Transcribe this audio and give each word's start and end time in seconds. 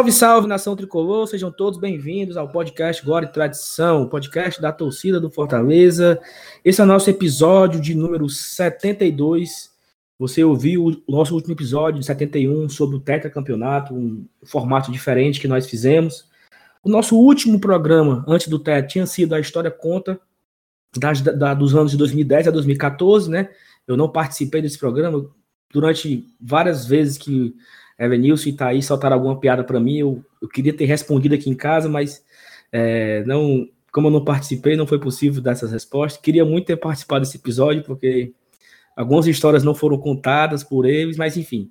Salve, 0.00 0.12
salve, 0.12 0.48
nação 0.48 0.74
tricolor, 0.74 1.26
sejam 1.26 1.52
todos 1.52 1.78
bem-vindos 1.78 2.38
ao 2.38 2.48
podcast 2.48 3.04
Glória 3.04 3.26
e 3.26 3.30
Tradição, 3.30 4.08
podcast 4.08 4.58
da 4.58 4.72
torcida 4.72 5.20
do 5.20 5.28
Fortaleza. 5.28 6.18
Esse 6.64 6.80
é 6.80 6.84
o 6.84 6.86
nosso 6.86 7.10
episódio 7.10 7.78
de 7.78 7.94
número 7.94 8.26
72. 8.26 9.70
Você 10.18 10.42
ouviu 10.42 10.86
o 11.06 11.12
nosso 11.12 11.34
último 11.34 11.52
episódio 11.52 12.00
de 12.00 12.06
71 12.06 12.70
sobre 12.70 12.96
o 12.96 13.00
tetracampeonato, 13.00 13.92
um 13.92 14.24
formato 14.42 14.90
diferente 14.90 15.38
que 15.38 15.46
nós 15.46 15.66
fizemos. 15.66 16.26
O 16.82 16.88
nosso 16.88 17.14
último 17.14 17.60
programa 17.60 18.24
antes 18.26 18.48
do 18.48 18.58
tetra 18.58 18.88
tinha 18.88 19.04
sido 19.04 19.34
a 19.34 19.40
História 19.40 19.70
Conta, 19.70 20.18
das, 20.96 21.20
da, 21.20 21.52
dos 21.52 21.74
anos 21.74 21.90
de 21.90 21.98
2010 21.98 22.48
a 22.48 22.50
2014, 22.50 23.30
né? 23.30 23.50
Eu 23.86 23.98
não 23.98 24.08
participei 24.08 24.62
desse 24.62 24.78
programa 24.78 25.30
durante 25.70 26.26
várias 26.40 26.86
vezes 26.86 27.18
que 27.18 27.54
Evanilson 28.00 28.48
e 28.48 28.52
Thaís 28.54 28.86
soltaram 28.86 29.16
alguma 29.16 29.38
piada 29.38 29.62
para 29.62 29.78
mim. 29.78 29.98
Eu, 29.98 30.24
eu 30.40 30.48
queria 30.48 30.72
ter 30.72 30.86
respondido 30.86 31.34
aqui 31.34 31.50
em 31.50 31.54
casa, 31.54 31.88
mas 31.88 32.24
é, 32.72 33.22
não, 33.24 33.68
como 33.92 34.08
eu 34.08 34.10
não 34.10 34.24
participei, 34.24 34.74
não 34.74 34.86
foi 34.86 34.98
possível 34.98 35.42
dar 35.42 35.52
essas 35.52 35.70
respostas. 35.70 36.20
Queria 36.20 36.44
muito 36.44 36.66
ter 36.66 36.76
participado 36.76 37.24
desse 37.24 37.36
episódio, 37.36 37.84
porque 37.84 38.32
algumas 38.96 39.26
histórias 39.26 39.62
não 39.62 39.74
foram 39.74 39.98
contadas 39.98 40.64
por 40.64 40.86
eles, 40.86 41.18
mas 41.18 41.36
enfim. 41.36 41.70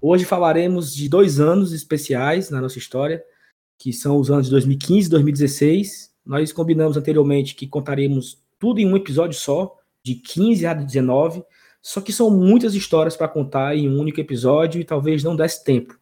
Hoje 0.00 0.24
falaremos 0.24 0.94
de 0.94 1.08
dois 1.08 1.40
anos 1.40 1.72
especiais 1.72 2.50
na 2.50 2.60
nossa 2.60 2.76
história, 2.76 3.22
que 3.78 3.92
são 3.92 4.18
os 4.18 4.30
anos 4.30 4.46
de 4.46 4.50
2015 4.50 5.06
e 5.06 5.10
2016. 5.10 6.12
Nós 6.26 6.52
combinamos 6.52 6.96
anteriormente 6.96 7.54
que 7.54 7.66
contaremos 7.66 8.42
tudo 8.58 8.78
em 8.78 8.86
um 8.86 8.96
episódio 8.96 9.38
só, 9.38 9.74
de 10.04 10.16
15 10.16 10.66
a 10.66 10.74
19. 10.74 11.42
Só 11.82 12.00
que 12.00 12.12
são 12.12 12.30
muitas 12.30 12.76
histórias 12.76 13.16
para 13.16 13.26
contar 13.26 13.76
em 13.76 13.88
um 13.88 13.98
único 13.98 14.20
episódio 14.20 14.80
e 14.80 14.84
talvez 14.84 15.24
não 15.24 15.34
desse 15.34 15.64
tempo. 15.64 15.98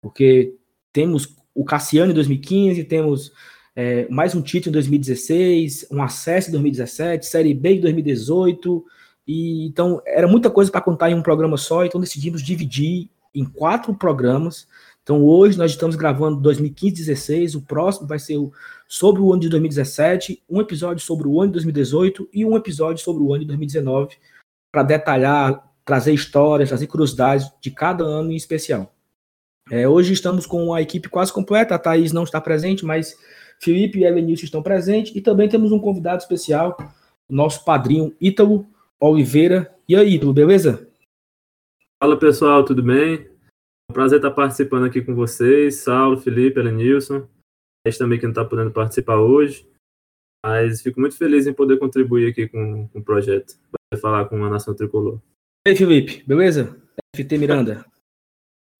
Porque 0.00 0.54
temos 0.92 1.34
o 1.52 1.64
Cassiano 1.64 2.12
em 2.12 2.14
2015, 2.14 2.84
temos 2.84 3.32
é, 3.74 4.06
mais 4.08 4.34
um 4.36 4.40
título 4.40 4.70
em 4.70 4.74
2016, 4.74 5.88
um 5.90 6.00
acesso 6.00 6.48
em 6.48 6.52
2017, 6.52 7.26
Série 7.26 7.52
B 7.52 7.74
em 7.74 7.80
2018. 7.80 8.84
E, 9.26 9.66
então, 9.66 10.00
era 10.06 10.28
muita 10.28 10.48
coisa 10.50 10.70
para 10.70 10.80
contar 10.80 11.10
em 11.10 11.14
um 11.14 11.22
programa 11.22 11.56
só, 11.56 11.84
então 11.84 12.00
decidimos 12.00 12.40
dividir 12.40 13.08
em 13.34 13.44
quatro 13.44 13.92
programas. 13.92 14.68
Então, 15.02 15.22
hoje 15.22 15.58
nós 15.58 15.72
estamos 15.72 15.96
gravando 15.96 16.48
2015-16, 16.48 17.56
o 17.56 17.60
próximo 17.60 18.06
vai 18.06 18.20
ser 18.20 18.36
o, 18.36 18.52
sobre 18.86 19.20
o 19.20 19.32
ano 19.32 19.42
de 19.42 19.48
2017, 19.48 20.42
um 20.48 20.60
episódio 20.60 21.04
sobre 21.04 21.26
o 21.26 21.40
ano 21.40 21.48
de 21.48 21.54
2018 21.54 22.28
e 22.32 22.44
um 22.44 22.56
episódio 22.56 23.02
sobre 23.02 23.22
o 23.24 23.34
ano 23.34 23.40
de 23.40 23.48
2019 23.48 24.16
para 24.74 24.82
detalhar, 24.82 25.72
trazer 25.84 26.12
histórias, 26.12 26.68
trazer 26.68 26.88
curiosidades 26.88 27.48
de 27.60 27.70
cada 27.70 28.02
ano 28.02 28.32
em 28.32 28.34
especial. 28.34 28.92
É, 29.70 29.88
hoje 29.88 30.12
estamos 30.12 30.46
com 30.46 30.74
a 30.74 30.82
equipe 30.82 31.08
quase 31.08 31.32
completa, 31.32 31.76
a 31.76 31.78
Thaís 31.78 32.12
não 32.12 32.24
está 32.24 32.40
presente, 32.40 32.84
mas 32.84 33.16
Felipe 33.62 34.00
e 34.00 34.04
Elenilson 34.04 34.46
estão 34.46 34.64
presentes, 34.64 35.14
e 35.14 35.20
também 35.20 35.48
temos 35.48 35.70
um 35.70 35.78
convidado 35.78 36.22
especial, 36.22 36.76
nosso 37.30 37.64
padrinho 37.64 38.12
Ítalo 38.20 38.66
Oliveira. 38.98 39.72
E 39.88 39.94
aí, 39.94 40.16
Ítalo, 40.16 40.32
beleza? 40.32 40.88
Fala 42.02 42.18
pessoal, 42.18 42.64
tudo 42.64 42.82
bem? 42.82 43.30
É 43.88 43.92
prazer 43.92 44.18
estar 44.18 44.32
participando 44.32 44.86
aqui 44.86 45.00
com 45.02 45.14
vocês, 45.14 45.76
Saulo, 45.76 46.18
Felipe, 46.18 46.58
Elenilson, 46.58 47.28
a 47.86 47.88
gente 47.88 47.98
também 47.98 48.18
que 48.18 48.24
não 48.24 48.32
está 48.32 48.44
podendo 48.44 48.72
participar 48.72 49.18
hoje, 49.18 49.70
mas 50.44 50.82
fico 50.82 50.98
muito 50.98 51.16
feliz 51.16 51.46
em 51.46 51.54
poder 51.54 51.78
contribuir 51.78 52.28
aqui 52.28 52.48
com, 52.48 52.88
com 52.88 52.98
o 52.98 53.04
projeto 53.04 53.54
falar 53.96 54.26
com 54.26 54.42
a 54.44 54.50
Nação 54.50 54.74
Tricolor. 54.74 55.18
E 55.66 55.70
aí, 55.70 55.76
Felipe, 55.76 56.22
beleza? 56.26 56.80
FT 57.14 57.38
Miranda. 57.38 57.84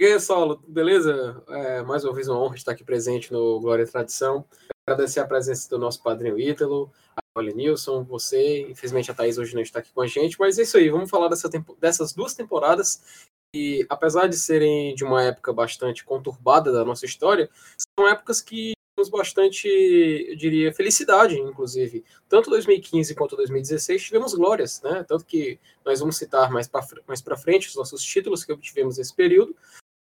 E 0.02 0.06
aí, 0.06 0.18
Saulo, 0.18 0.60
beleza? 0.66 1.40
É, 1.46 1.80
mais 1.82 2.04
uma 2.04 2.12
vez 2.12 2.26
uma 2.26 2.36
honra 2.36 2.56
estar 2.56 2.72
aqui 2.72 2.82
presente 2.82 3.32
no 3.32 3.60
Glória 3.60 3.84
e 3.84 3.86
Tradição. 3.86 4.44
Agradecer 4.84 5.20
a 5.20 5.26
presença 5.26 5.70
do 5.70 5.78
nosso 5.78 6.02
padrinho 6.02 6.36
Ítalo, 6.36 6.90
a 7.16 7.22
Olha 7.38 7.54
Nilson, 7.54 8.02
você. 8.02 8.62
Infelizmente 8.62 9.12
a 9.12 9.14
Thaís 9.14 9.38
hoje 9.38 9.54
não 9.54 9.62
está 9.62 9.78
aqui 9.78 9.92
com 9.92 10.00
a 10.00 10.06
gente, 10.08 10.36
mas 10.38 10.58
é 10.58 10.62
isso 10.62 10.76
aí, 10.76 10.90
vamos 10.90 11.08
falar 11.08 11.28
dessa 11.28 11.48
tempo, 11.48 11.76
dessas 11.80 12.12
duas 12.12 12.34
temporadas 12.34 13.28
e 13.54 13.86
apesar 13.88 14.26
de 14.26 14.36
serem 14.36 14.96
de 14.96 15.04
uma 15.04 15.22
época 15.22 15.52
bastante 15.52 16.04
conturbada 16.04 16.72
da 16.72 16.84
nossa 16.84 17.06
história, 17.06 17.48
são 17.78 18.08
épocas 18.08 18.42
que 18.42 18.72
tivemos 19.04 19.08
bastante, 19.08 19.68
eu 19.68 20.36
diria, 20.36 20.72
felicidade, 20.72 21.38
inclusive. 21.38 22.04
Tanto 22.28 22.50
2015 22.50 23.14
quanto 23.14 23.36
2016 23.36 24.02
tivemos 24.02 24.34
glórias, 24.34 24.80
né? 24.82 25.04
Tanto 25.06 25.24
que 25.24 25.58
nós 25.84 26.00
vamos 26.00 26.16
citar 26.16 26.50
mais 26.50 26.66
para 26.66 26.84
mais 27.06 27.22
frente 27.42 27.68
os 27.68 27.76
nossos 27.76 28.02
títulos 28.02 28.44
que 28.44 28.52
obtivemos 28.52 28.98
nesse 28.98 29.14
período, 29.14 29.54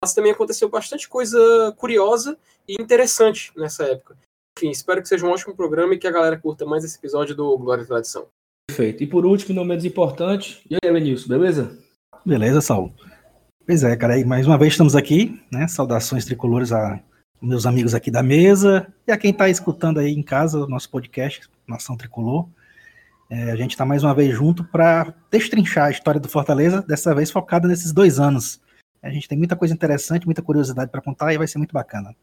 mas 0.04 0.14
também 0.14 0.32
aconteceu 0.32 0.70
bastante 0.70 1.08
coisa 1.08 1.74
curiosa 1.78 2.38
e 2.68 2.82
interessante 2.82 3.52
nessa 3.56 3.84
época. 3.84 4.18
Enfim, 4.58 4.70
espero 4.70 5.02
que 5.02 5.08
seja 5.08 5.26
um 5.26 5.30
ótimo 5.30 5.56
programa 5.56 5.94
e 5.94 5.98
que 5.98 6.08
a 6.08 6.12
galera 6.12 6.38
curta 6.38 6.66
mais 6.66 6.84
esse 6.84 6.98
episódio 6.98 7.36
do 7.36 7.58
Glória 7.58 7.84
e 7.84 7.88
Tradição. 7.88 8.28
Perfeito. 8.68 9.04
E 9.04 9.08
por 9.08 9.26
último, 9.26 9.56
não 9.56 9.66
menos 9.66 9.86
importante, 9.86 10.62
e 10.70 10.76
aí, 10.76 10.92
Benilson, 10.92 11.30
beleza? 11.30 11.78
Beleza, 12.26 12.62
Saulo. 12.62 12.94
Pois 13.66 13.84
é, 13.84 13.96
cara, 13.96 14.18
e 14.18 14.26
mais 14.26 14.46
uma 14.46 14.58
vez 14.58 14.74
estamos 14.74 14.96
aqui, 14.96 15.40
né? 15.52 15.68
Saudações 15.68 16.26
tricolores 16.26 16.72
a 16.72 17.02
meus 17.42 17.66
amigos 17.66 17.94
aqui 17.94 18.12
da 18.12 18.22
mesa 18.22 18.92
e 19.08 19.12
a 19.12 19.18
quem 19.18 19.32
está 19.32 19.48
escutando 19.50 20.00
aí 20.00 20.12
em 20.12 20.22
casa 20.22 20.60
o 20.60 20.68
nosso 20.68 20.90
podcast, 20.90 21.50
Nação 21.68 21.96
Tricolor. 21.96 22.50
É, 23.30 23.52
a 23.52 23.56
gente 23.56 23.72
está 23.72 23.86
mais 23.86 24.04
uma 24.04 24.14
vez 24.14 24.36
junto 24.36 24.64
para 24.64 25.14
destrinchar 25.32 25.88
a 25.88 25.92
história 25.92 26.20
do 26.20 26.28
Fortaleza, 26.28 26.82
dessa 26.82 27.14
vez 27.14 27.32
focada 27.32 27.68
nesses 27.68 27.94
dois 27.94 28.20
anos. 28.20 28.60
A 29.02 29.10
gente 29.10 29.28
tem 29.28 29.38
muita 29.38 29.56
coisa 29.56 29.74
interessante, 29.74 30.26
muita 30.26 30.42
curiosidade 30.42 30.92
para 30.92 31.02
contar 31.02 31.34
e 31.34 31.38
vai 31.38 31.48
ser 31.48 31.58
muito 31.60 31.72
bacana. 31.72 32.16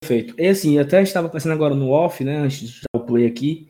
Perfeito. 0.00 0.34
E 0.38 0.46
assim, 0.46 0.78
até 0.78 1.02
estava 1.02 1.28
pensando 1.28 1.52
agora 1.52 1.74
no 1.74 1.90
off, 1.90 2.22
né, 2.22 2.36
antes 2.36 2.68
de 2.68 2.80
dar 2.82 3.00
o 3.00 3.06
play 3.06 3.26
aqui, 3.26 3.68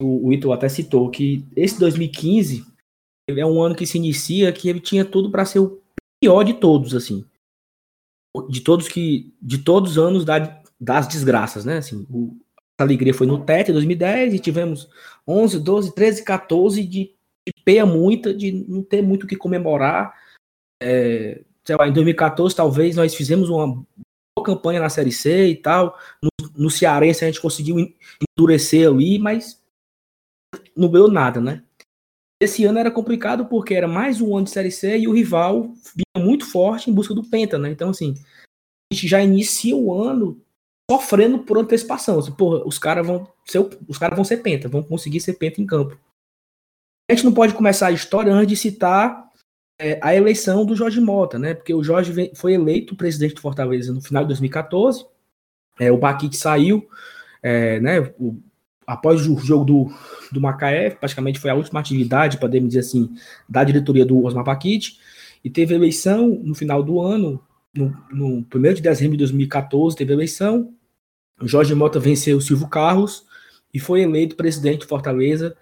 o, 0.00 0.28
o 0.28 0.32
Ito 0.32 0.52
até 0.52 0.68
citou 0.68 1.10
que 1.10 1.44
esse 1.56 1.78
2015 1.78 2.64
é 3.28 3.44
um 3.44 3.60
ano 3.60 3.74
que 3.74 3.86
se 3.86 3.98
inicia 3.98 4.52
que 4.52 4.68
ele 4.68 4.80
tinha 4.80 5.04
tudo 5.04 5.30
para 5.30 5.44
ser 5.44 5.58
o 5.58 5.82
pior 6.22 6.44
de 6.44 6.54
todos, 6.54 6.94
assim 6.94 7.26
de 8.48 8.60
todos 8.60 8.88
que 8.88 9.34
de 9.40 9.58
todos 9.58 9.92
os 9.92 9.98
anos 9.98 10.24
da, 10.24 10.62
das 10.80 11.08
desgraças, 11.08 11.64
né? 11.64 11.78
Assim, 11.78 12.06
o, 12.10 12.36
a 12.78 12.82
alegria 12.82 13.14
foi 13.14 13.26
no 13.26 13.44
TET 13.44 13.70
em 13.70 13.74
2010 13.74 14.34
e 14.34 14.38
tivemos 14.38 14.88
11, 15.26 15.60
12, 15.60 15.94
13, 15.94 16.24
14 16.24 16.84
de, 16.84 17.14
de 17.46 17.64
peia 17.64 17.86
muita, 17.86 18.34
de 18.34 18.52
não 18.52 18.82
ter 18.82 19.02
muito 19.02 19.24
o 19.24 19.26
que 19.26 19.36
comemorar. 19.36 20.14
É, 20.82 21.42
sei 21.64 21.76
lá, 21.76 21.88
em 21.88 21.92
2014 21.92 22.54
talvez 22.54 22.96
nós 22.96 23.14
fizemos 23.14 23.48
uma 23.48 23.66
boa 23.66 24.44
campanha 24.44 24.80
na 24.80 24.90
Série 24.90 25.12
C 25.12 25.48
e 25.48 25.56
tal. 25.56 25.98
No, 26.22 26.30
no 26.56 26.70
Cearense 26.70 27.24
a 27.24 27.28
gente 27.28 27.40
conseguiu 27.40 27.76
endurecer 28.38 28.88
ali, 28.88 29.18
mas 29.18 29.62
não 30.76 30.90
deu 30.90 31.08
nada, 31.08 31.40
né? 31.40 31.62
Esse 32.40 32.64
ano 32.64 32.78
era 32.78 32.90
complicado 32.90 33.46
porque 33.46 33.74
era 33.74 33.88
mais 33.88 34.20
um 34.20 34.36
ano 34.36 34.44
de 34.44 34.50
Série 34.50 34.70
C 34.70 34.98
e 34.98 35.08
o 35.08 35.12
rival 35.12 35.72
vinha 35.94 36.24
muito 36.24 36.44
forte 36.44 36.90
em 36.90 36.94
busca 36.94 37.14
do 37.14 37.24
Penta, 37.24 37.58
né? 37.58 37.70
Então, 37.70 37.90
assim, 37.90 38.14
a 38.90 38.94
gente 38.94 39.08
já 39.08 39.22
inicia 39.22 39.74
o 39.74 39.92
ano 39.92 40.40
sofrendo 40.90 41.38
por 41.38 41.58
antecipação. 41.58 42.18
Assim, 42.18 42.32
porra, 42.32 42.62
os 42.66 42.78
caras 42.78 43.06
vão 43.06 43.26
ser, 43.46 43.58
os 43.88 43.96
caras 43.96 44.16
vão 44.16 44.24
ser 44.24 44.38
Penta, 44.38 44.68
vão 44.68 44.82
conseguir 44.82 45.20
ser 45.20 45.34
Penta 45.34 45.60
em 45.60 45.66
campo. 45.66 45.98
A 47.10 47.14
gente 47.14 47.24
não 47.24 47.32
pode 47.32 47.54
começar 47.54 47.86
a 47.86 47.92
história 47.92 48.32
antes 48.32 48.48
de 48.48 48.56
citar 48.56 49.30
é, 49.80 49.98
a 50.02 50.14
eleição 50.14 50.66
do 50.66 50.76
Jorge 50.76 51.00
Mota, 51.00 51.38
né? 51.38 51.54
Porque 51.54 51.72
o 51.72 51.82
Jorge 51.82 52.32
foi 52.34 52.52
eleito 52.52 52.96
presidente 52.96 53.34
do 53.34 53.40
Fortaleza 53.40 53.92
no 53.92 54.02
final 54.02 54.24
de 54.24 54.28
2014. 54.28 55.06
É, 55.78 55.90
o 55.90 55.98
Baquite 55.98 56.36
saiu, 56.36 56.88
é, 57.42 57.80
né? 57.80 58.00
O, 58.18 58.40
após 58.86 59.26
o 59.26 59.36
jogo 59.38 59.64
do, 59.64 59.94
do 60.30 60.40
Macaé, 60.40 60.90
praticamente 60.90 61.40
foi 61.40 61.50
a 61.50 61.54
última 61.54 61.80
atividade, 61.80 62.38
podemos 62.38 62.68
dizer 62.68 62.80
assim, 62.80 63.10
da 63.48 63.64
diretoria 63.64 64.04
do 64.04 64.24
Osmar 64.24 64.44
Paquite, 64.44 64.98
e 65.44 65.50
teve 65.50 65.74
eleição 65.74 66.28
no 66.42 66.54
final 66.54 66.82
do 66.82 67.00
ano, 67.00 67.40
no, 67.74 67.96
no 68.10 68.46
1 68.54 68.74
de 68.74 68.82
dezembro 68.82 69.12
de 69.12 69.18
2014, 69.18 69.96
teve 69.96 70.12
eleição, 70.12 70.72
Jorge 71.42 71.74
Mota 71.74 71.98
venceu 71.98 72.38
o 72.38 72.40
Silvio 72.40 72.68
Carlos 72.68 73.24
e 73.72 73.78
foi 73.78 74.00
eleito 74.00 74.36
presidente 74.36 74.80
de 74.80 74.86
Fortaleza. 74.86 75.56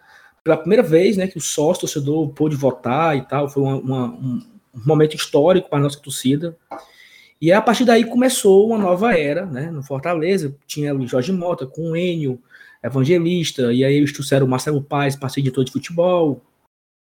Pela 0.44 0.56
primeira 0.56 0.82
vez, 0.82 1.16
né, 1.16 1.26
que 1.26 1.38
o 1.38 1.40
sócio 1.40 1.80
torcedor 1.80 2.28
pôde 2.32 2.54
votar 2.54 3.16
e 3.16 3.22
tal, 3.22 3.48
foi 3.48 3.62
uma, 3.62 3.76
uma, 3.76 4.06
um, 4.06 4.42
momento 4.84 5.16
histórico 5.16 5.68
para 5.68 5.78
a 5.78 5.82
nossa 5.82 5.98
torcida, 5.98 6.56
e 7.40 7.52
a 7.52 7.60
partir 7.60 7.84
daí 7.84 8.04
começou 8.04 8.68
uma 8.68 8.78
nova 8.78 9.16
era, 9.16 9.44
né, 9.44 9.70
no 9.70 9.82
Fortaleza, 9.82 10.56
tinha 10.66 10.94
o 10.94 11.06
Jorge 11.06 11.32
Mota 11.32 11.66
com 11.66 11.90
o 11.90 11.96
Enio, 11.96 12.40
evangelista, 12.84 13.72
e 13.72 13.84
aí 13.84 13.94
eles 13.94 14.12
trouxeram 14.12 14.46
o 14.46 14.48
Marcelo 14.48 14.82
Paz 14.82 15.16
para 15.16 15.28
ser 15.28 15.40
editor 15.40 15.64
de 15.64 15.72
futebol. 15.72 16.42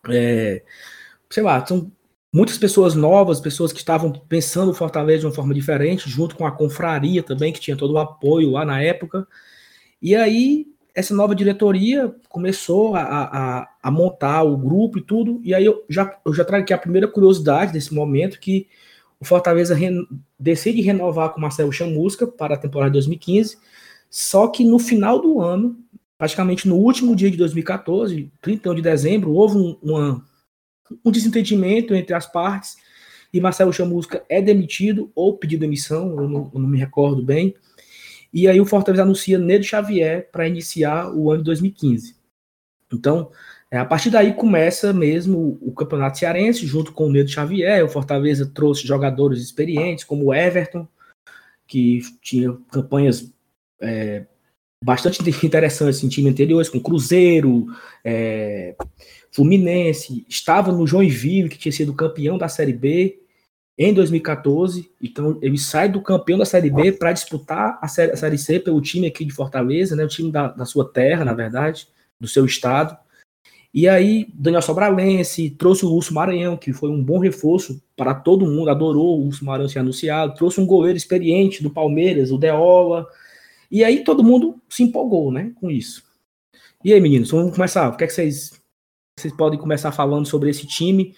É, 0.08 0.62
sei 1.30 1.44
lá, 1.44 1.66
são 1.66 1.92
muitas 2.34 2.58
pessoas 2.58 2.96
novas, 2.96 3.40
pessoas 3.40 3.74
que 3.74 3.80
estavam 3.80 4.12
pensando 4.12 4.72
o 4.72 4.74
Fortaleza 4.74 5.22
de 5.22 5.26
uma 5.26 5.34
forma 5.34 5.54
diferente, 5.54 6.10
junto 6.10 6.36
com 6.36 6.46
a 6.46 6.52
confraria 6.52 7.24
também, 7.24 7.52
que 7.52 7.60
tinha 7.60 7.78
todo 7.78 7.94
o 7.94 7.98
apoio 7.98 8.52
lá 8.52 8.64
na 8.64 8.82
época. 8.82 9.28
E 10.02 10.16
aí, 10.16 10.68
essa 10.94 11.16
nova 11.16 11.36
diretoria 11.36 12.14
começou 12.30 12.96
a, 12.96 13.02
a, 13.02 13.70
a 13.84 13.92
montar 13.92 14.44
o 14.44 14.58
grupo 14.58 15.00
e 15.00 15.02
tudo, 15.02 15.42
e 15.44 15.54
aí 15.54 15.66
eu 15.66 15.84
já, 15.90 16.18
eu 16.26 16.34
já 16.34 16.46
trago 16.46 16.64
aqui 16.64 16.74
a 16.74 16.78
primeira 16.78 17.08
curiosidade 17.08 17.74
desse 17.74 17.94
momento, 17.94 18.40
que 18.40 18.68
o 18.70 18.86
o 19.20 19.28
Fortaleza 19.28 19.76
decide 20.40 20.82
renovar 20.82 21.30
com 21.30 21.42
Marcelo 21.42 21.72
Chamusca 21.72 22.28
para 22.28 22.54
a 22.54 22.58
temporada 22.58 22.92
de 22.92 22.94
2015, 22.94 23.58
só 24.10 24.48
que 24.48 24.64
no 24.64 24.80
final 24.80 25.20
do 25.22 25.42
ano, 25.42 25.78
praticamente 26.18 26.68
no 26.68 26.76
último 26.76 27.16
dia 27.16 27.30
de 27.30 27.38
2014, 27.38 28.32
31 28.42 28.76
de 28.76 28.82
dezembro, 28.82 29.32
houve 29.34 29.58
um, 29.58 30.22
um 31.04 31.12
desentendimento 31.12 31.94
entre 31.94 32.14
as 32.14 32.26
partes 32.26 32.78
e 33.36 33.42
Marcelo 33.42 33.74
Chamusca 33.74 34.24
é 34.30 34.42
demitido 34.42 35.12
ou 35.14 35.38
pedido 35.38 35.60
demissão, 35.60 36.18
eu 36.22 36.30
não, 36.30 36.52
eu 36.54 36.60
não 36.60 36.70
me 36.70 36.78
recordo 36.78 37.22
bem. 37.22 37.54
E 38.34 38.48
aí 38.48 38.62
o 38.62 38.66
Fortaleza 38.66 39.04
anuncia 39.04 39.38
Nedo 39.38 39.66
Xavier 39.66 40.30
para 40.32 40.48
iniciar 40.48 41.14
o 41.14 41.30
ano 41.30 41.40
de 41.40 41.46
2015. 41.46 42.16
Então, 42.94 43.30
é, 43.70 43.78
a 43.78 43.84
partir 43.84 44.10
daí 44.10 44.34
começa 44.34 44.94
mesmo 44.94 45.58
o 45.62 45.74
Campeonato 45.74 46.18
Cearense, 46.18 46.66
junto 46.66 46.94
com 46.94 47.08
o 47.08 47.12
Nedo 47.12 47.30
Xavier. 47.30 47.84
O 47.84 47.90
Fortaleza 47.90 48.46
trouxe 48.46 48.88
jogadores 48.88 49.42
experientes, 49.42 50.06
como 50.06 50.26
o 50.26 50.34
Everton, 50.34 50.88
que 51.68 52.02
tinha 52.22 52.54
campanhas 52.72 53.34
é, 53.82 54.26
bastante 54.84 55.22
interessantes 55.46 56.04
em 56.04 56.10
time 56.10 56.30
anteriores, 56.30 56.70
com 56.70 56.80
Cruzeiro, 56.80 57.68
é, 58.04 58.76
Fluminense, 59.32 60.26
estava 60.30 60.72
no 60.72 60.88
Joinville, 60.88 61.50
que 61.50 61.58
tinha 61.58 61.72
sido 61.72 61.94
campeão 61.94 62.38
da 62.38 62.48
Série 62.48 62.74
B 62.74 63.20
em 63.78 63.94
2014. 63.94 64.90
Então 65.02 65.38
ele 65.42 65.58
sai 65.58 65.90
do 65.90 66.02
campeão 66.02 66.38
da 66.38 66.46
Série 66.46 66.70
B 66.70 66.92
para 66.92 67.12
disputar 67.12 67.78
a 67.82 67.88
série, 67.88 68.12
a 68.12 68.16
série, 68.16 68.38
C 68.38 68.60
pelo 68.60 68.82
time 68.82 69.08
aqui 69.08 69.26
de 69.26 69.34
Fortaleza, 69.34 69.96
né, 69.96 70.06
o 70.06 70.08
time 70.08 70.32
da, 70.32 70.48
da 70.48 70.66
sua 70.66 70.90
terra, 70.90 71.26
na 71.26 71.34
verdade, 71.34 71.88
do 72.20 72.28
seu 72.28 72.46
estado. 72.46 72.98
E 73.74 73.90
aí, 73.90 74.28
Daniel 74.34 74.62
Sobralense 74.62 75.50
trouxe 75.50 75.86
o 75.86 75.90
Lúcio 75.90 76.14
Maranhão, 76.14 76.56
que 76.56 76.72
foi 76.72 76.90
um 76.90 77.04
bom 77.04 77.20
reforço 77.20 77.84
para 77.98 78.14
todo 78.14 78.46
mundo, 78.46 78.70
adorou 78.70 79.20
o 79.20 79.26
Lúcio 79.26 79.46
Maranhão 79.46 79.68
ser 79.68 79.80
anunciado. 79.80 80.34
Trouxe 80.34 80.62
um 80.62 80.66
goleiro 80.66 80.96
experiente 80.96 81.62
do 81.62 81.70
Palmeiras, 81.70 82.32
o 82.32 82.38
Deola. 82.38 83.06
E 83.70 83.84
aí 83.84 84.04
todo 84.04 84.24
mundo 84.24 84.62
se 84.70 84.84
empolgou, 84.84 85.32
né, 85.32 85.52
com 85.56 85.70
isso. 85.70 86.04
E 86.84 86.94
aí, 86.94 87.02
meninos, 87.02 87.32
vamos 87.32 87.54
começar. 87.54 87.90
O 87.90 87.98
que 87.98 88.04
é 88.04 88.08
que 88.08 88.14
vocês, 88.14 88.62
vocês 89.20 89.34
podem 89.34 89.60
começar 89.60 89.92
falando 89.92 90.28
sobre 90.28 90.50
esse 90.50 90.68
time? 90.68 91.16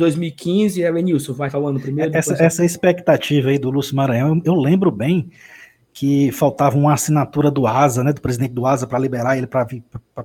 2015, 0.00 0.80
Elenilson, 0.80 1.32
vai 1.34 1.50
falando 1.50 1.80
primeiro. 1.80 2.16
Essa, 2.16 2.34
essa 2.42 2.64
expectativa 2.64 3.50
aí 3.50 3.58
do 3.58 3.70
Lúcio 3.70 3.94
Maranhão, 3.94 4.36
eu, 4.44 4.54
eu, 4.54 4.54
lembro 4.54 4.90
bem 4.90 5.30
que 5.92 6.32
faltava 6.32 6.76
uma 6.76 6.94
assinatura 6.94 7.50
do 7.50 7.66
Asa, 7.66 8.02
né, 8.02 8.12
do 8.12 8.20
presidente 8.20 8.52
do 8.52 8.64
Asa, 8.66 8.86
para 8.86 8.98
liberar 8.98 9.36
ele 9.36 9.46
para 9.46 9.66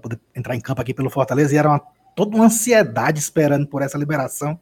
poder 0.01 0.19
entrar 0.36 0.56
em 0.56 0.62
campo 0.62 0.81
aqui 0.81 0.94
pelo 0.94 1.09
Fortaleza, 1.09 1.53
e 1.53 1.57
era 1.57 1.69
uma, 1.69 1.80
toda 2.15 2.36
uma 2.36 2.45
ansiedade 2.45 3.19
esperando 3.19 3.68
por 3.68 3.81
essa 3.81 3.98
liberação. 3.98 4.59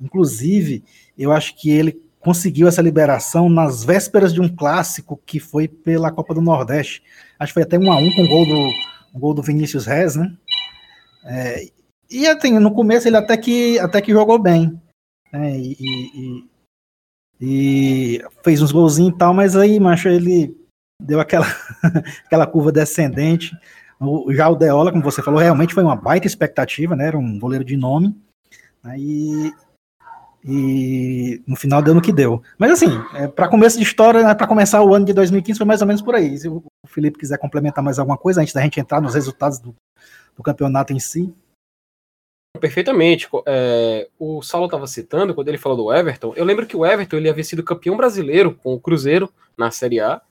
Inclusive, 0.00 0.84
eu 1.18 1.32
acho 1.32 1.56
que 1.56 1.70
ele 1.70 2.00
conseguiu 2.20 2.68
essa 2.68 2.82
liberação 2.82 3.48
nas 3.48 3.84
vésperas 3.84 4.32
de 4.32 4.40
um 4.40 4.48
clássico 4.48 5.20
que 5.24 5.38
foi 5.38 5.68
pela 5.68 6.10
Copa 6.10 6.34
do 6.34 6.40
Nordeste. 6.40 7.02
Acho 7.38 7.50
que 7.50 7.54
foi 7.54 7.62
até 7.62 7.78
um 7.78 7.92
a 7.92 7.96
um 7.96 8.12
com 8.14 8.24
o 8.24 8.28
gol 8.28 8.46
do, 8.46 9.18
gol 9.18 9.34
do 9.34 9.42
Vinícius 9.42 9.86
Rez, 9.86 10.16
né? 10.16 10.34
É, 11.24 11.68
e 12.10 12.26
assim, 12.26 12.58
no 12.58 12.72
começo 12.72 13.06
ele 13.06 13.16
até 13.16 13.36
que, 13.36 13.78
até 13.78 14.00
que 14.00 14.12
jogou 14.12 14.38
bem. 14.38 14.80
Né? 15.32 15.58
E, 15.58 15.76
e, 15.80 16.48
e, 17.40 18.24
fez 18.42 18.62
uns 18.62 18.72
golzinhos 18.72 19.14
e 19.14 19.18
tal, 19.18 19.34
mas 19.34 19.56
aí, 19.56 19.78
macho, 19.78 20.08
ele 20.08 20.56
deu 21.00 21.20
aquela, 21.20 21.46
aquela 22.24 22.46
curva 22.46 22.72
descendente. 22.72 23.56
O, 24.00 24.32
já 24.32 24.48
o 24.48 24.56
Deola, 24.56 24.90
como 24.90 25.02
você 25.02 25.22
falou, 25.22 25.40
realmente 25.40 25.74
foi 25.74 25.82
uma 25.82 25.96
baita 25.96 26.26
expectativa, 26.26 26.96
né? 26.96 27.08
Era 27.08 27.18
um 27.18 27.38
goleiro 27.38 27.64
de 27.64 27.76
nome. 27.76 28.16
Né? 28.82 28.98
E, 30.44 31.42
no 31.46 31.56
final 31.56 31.82
deu 31.82 31.94
no 31.94 32.00
que 32.00 32.12
deu. 32.12 32.42
Mas 32.56 32.70
assim, 32.70 32.90
é, 33.14 33.26
para 33.26 33.48
começo 33.48 33.76
de 33.76 33.84
história, 33.84 34.22
né, 34.22 34.34
para 34.34 34.46
começar 34.46 34.82
o 34.82 34.94
ano 34.94 35.04
de 35.04 35.12
2015 35.12 35.58
foi 35.58 35.66
mais 35.66 35.80
ou 35.80 35.86
menos 35.86 36.02
por 36.02 36.14
aí. 36.14 36.38
Se 36.38 36.48
o 36.48 36.62
Felipe 36.86 37.18
quiser 37.18 37.38
complementar 37.38 37.82
mais 37.82 37.98
alguma 37.98 38.16
coisa 38.16 38.40
antes 38.40 38.54
da 38.54 38.62
gente 38.62 38.80
entrar 38.80 39.00
nos 39.00 39.14
resultados 39.14 39.58
do, 39.58 39.74
do 40.36 40.42
campeonato 40.42 40.92
em 40.92 41.00
si. 41.00 41.32
Perfeitamente. 42.60 43.28
É, 43.46 44.08
o 44.18 44.42
Saulo 44.42 44.66
estava 44.66 44.86
citando, 44.86 45.34
quando 45.34 45.48
ele 45.48 45.58
falou 45.58 45.76
do 45.76 45.92
Everton, 45.92 46.32
eu 46.36 46.44
lembro 46.44 46.66
que 46.66 46.76
o 46.76 46.86
Everton 46.86 47.16
ele 47.16 47.28
havia 47.28 47.44
sido 47.44 47.62
campeão 47.62 47.96
brasileiro 47.96 48.54
com 48.54 48.74
o 48.74 48.80
Cruzeiro 48.80 49.32
na 49.56 49.70
Série 49.70 50.00
A 50.00 50.22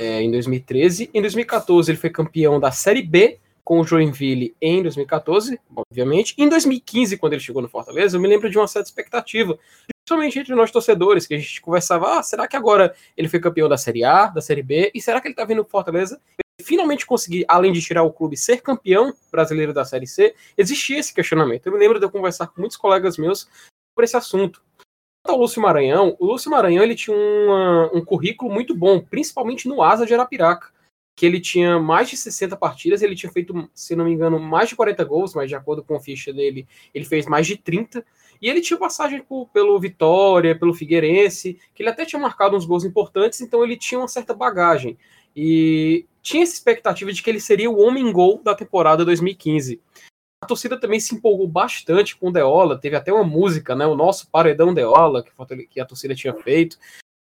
é, 0.00 0.22
em 0.22 0.30
2013. 0.30 1.10
Em 1.12 1.20
2014 1.20 1.90
ele 1.90 1.98
foi 1.98 2.10
campeão 2.10 2.58
da 2.58 2.70
Série 2.70 3.02
B 3.02 3.38
com 3.68 3.80
o 3.80 3.84
Joinville 3.84 4.56
em 4.62 4.82
2014, 4.82 5.60
obviamente. 5.76 6.34
Em 6.38 6.48
2015, 6.48 7.18
quando 7.18 7.34
ele 7.34 7.42
chegou 7.42 7.60
no 7.60 7.68
Fortaleza, 7.68 8.16
eu 8.16 8.20
me 8.20 8.26
lembro 8.26 8.48
de 8.48 8.56
uma 8.56 8.66
certa 8.66 8.88
expectativa, 8.88 9.58
principalmente 9.86 10.38
entre 10.38 10.54
nós 10.54 10.70
torcedores, 10.70 11.26
que 11.26 11.34
a 11.34 11.38
gente 11.38 11.60
conversava, 11.60 12.18
ah, 12.18 12.22
será 12.22 12.48
que 12.48 12.56
agora 12.56 12.94
ele 13.14 13.28
foi 13.28 13.38
campeão 13.38 13.68
da 13.68 13.76
Série 13.76 14.04
A, 14.04 14.28
da 14.28 14.40
Série 14.40 14.62
B, 14.62 14.90
e 14.94 15.02
será 15.02 15.20
que 15.20 15.28
ele 15.28 15.34
está 15.34 15.44
vindo 15.44 15.58
no 15.58 15.66
Fortaleza 15.66 16.18
finalmente 16.62 17.04
conseguir, 17.04 17.44
além 17.46 17.70
de 17.70 17.82
tirar 17.82 18.04
o 18.04 18.10
clube, 18.10 18.38
ser 18.38 18.62
campeão 18.62 19.12
brasileiro 19.30 19.74
da 19.74 19.84
Série 19.84 20.06
C, 20.06 20.34
existia 20.56 20.98
esse 20.98 21.12
questionamento. 21.12 21.66
Eu 21.66 21.72
me 21.72 21.78
lembro 21.78 21.98
de 21.98 22.06
eu 22.06 22.10
conversar 22.10 22.46
com 22.46 22.62
muitos 22.62 22.78
colegas 22.78 23.18
meus 23.18 23.40
sobre 23.40 24.04
esse 24.04 24.16
assunto. 24.16 24.62
Quanto 25.22 25.34
ao 25.34 25.40
Lúcio 25.42 25.60
Maranhão, 25.60 26.16
o 26.18 26.24
Lúcio 26.24 26.50
Maranhão 26.50 26.82
ele 26.82 26.94
tinha 26.94 27.14
uma, 27.14 27.90
um 27.92 28.02
currículo 28.02 28.50
muito 28.50 28.74
bom, 28.74 28.98
principalmente 28.98 29.68
no 29.68 29.82
Asa 29.82 30.06
de 30.06 30.14
Arapiraca, 30.14 30.72
que 31.18 31.26
ele 31.26 31.40
tinha 31.40 31.80
mais 31.80 32.08
de 32.08 32.16
60 32.16 32.56
partidas, 32.56 33.02
ele 33.02 33.16
tinha 33.16 33.32
feito, 33.32 33.68
se 33.74 33.96
não 33.96 34.04
me 34.04 34.12
engano, 34.12 34.38
mais 34.38 34.68
de 34.68 34.76
40 34.76 35.02
gols, 35.02 35.34
mas 35.34 35.48
de 35.48 35.56
acordo 35.56 35.82
com 35.82 35.96
a 35.96 36.00
ficha 36.00 36.32
dele, 36.32 36.64
ele 36.94 37.04
fez 37.04 37.26
mais 37.26 37.44
de 37.44 37.56
30. 37.56 38.06
E 38.40 38.48
ele 38.48 38.60
tinha 38.60 38.78
passagem 38.78 39.20
por, 39.20 39.48
pelo 39.48 39.80
Vitória, 39.80 40.56
pelo 40.56 40.72
Figueirense, 40.72 41.58
que 41.74 41.82
ele 41.82 41.90
até 41.90 42.04
tinha 42.04 42.22
marcado 42.22 42.56
uns 42.56 42.64
gols 42.64 42.84
importantes, 42.84 43.40
então 43.40 43.64
ele 43.64 43.76
tinha 43.76 43.98
uma 43.98 44.06
certa 44.06 44.32
bagagem. 44.32 44.96
E 45.34 46.06
tinha 46.22 46.44
essa 46.44 46.54
expectativa 46.54 47.12
de 47.12 47.20
que 47.20 47.28
ele 47.28 47.40
seria 47.40 47.68
o 47.68 47.80
homem 47.80 48.12
gol 48.12 48.40
da 48.40 48.54
temporada 48.54 49.04
2015. 49.04 49.82
A 50.40 50.46
torcida 50.46 50.78
também 50.78 51.00
se 51.00 51.16
empolgou 51.16 51.48
bastante 51.48 52.16
com 52.16 52.28
o 52.28 52.32
Deola, 52.32 52.78
teve 52.78 52.94
até 52.94 53.12
uma 53.12 53.24
música, 53.24 53.74
né, 53.74 53.84
o 53.84 53.96
nosso 53.96 54.30
paredão 54.30 54.72
Deola, 54.72 55.24
que 55.68 55.80
a 55.80 55.84
torcida 55.84 56.14
tinha 56.14 56.32
feito. 56.32 56.78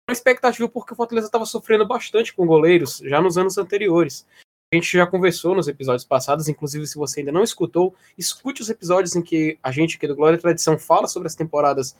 Uma 0.09 0.13
expectativa 0.13 0.69
porque 0.69 0.93
o 0.93 0.97
Fortaleza 0.97 1.29
estava 1.29 1.47
sofrendo 1.47 1.87
bastante 1.87 2.35
com 2.35 2.47
goleiros 2.47 2.99
já 2.99 3.21
nos 3.21 3.39
anos 3.39 3.57
anteriores. 3.57 4.27
A 4.73 4.77
gente 4.77 4.93
já 4.93 5.07
conversou 5.07 5.55
nos 5.55 5.69
episódios 5.69 6.05
passados, 6.05 6.49
inclusive 6.49 6.87
se 6.87 6.99
você 6.99 7.21
ainda 7.21 7.33
não 7.33 7.43
escutou, 7.43 7.95
escute 8.19 8.61
os 8.61 8.69
episódios 8.69 9.15
em 9.15 9.23
que 9.23 9.59
a 9.63 9.71
gente 9.71 9.97
aqui 9.97 10.07
do 10.07 10.17
Glória 10.17 10.37
e 10.37 10.41
Tradição 10.41 10.79
fala 10.79 11.07
sobre 11.07 11.29
as 11.29 11.35
temporadas 11.35 11.97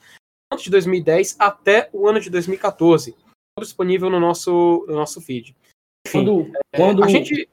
antes 0.51 0.65
de 0.65 0.71
2010 0.71 1.37
até 1.39 1.89
o 1.93 2.07
ano 2.07 2.19
de 2.19 2.29
2014. 2.29 3.13
Tudo 3.13 3.65
disponível 3.65 4.09
no 4.09 4.19
nosso, 4.19 4.85
no 4.87 4.95
nosso 4.95 5.21
feed. 5.21 5.55
Quando, 6.11 6.51
é, 6.73 6.77
quando 6.77 7.03
a 7.03 7.07
gente. 7.07 7.49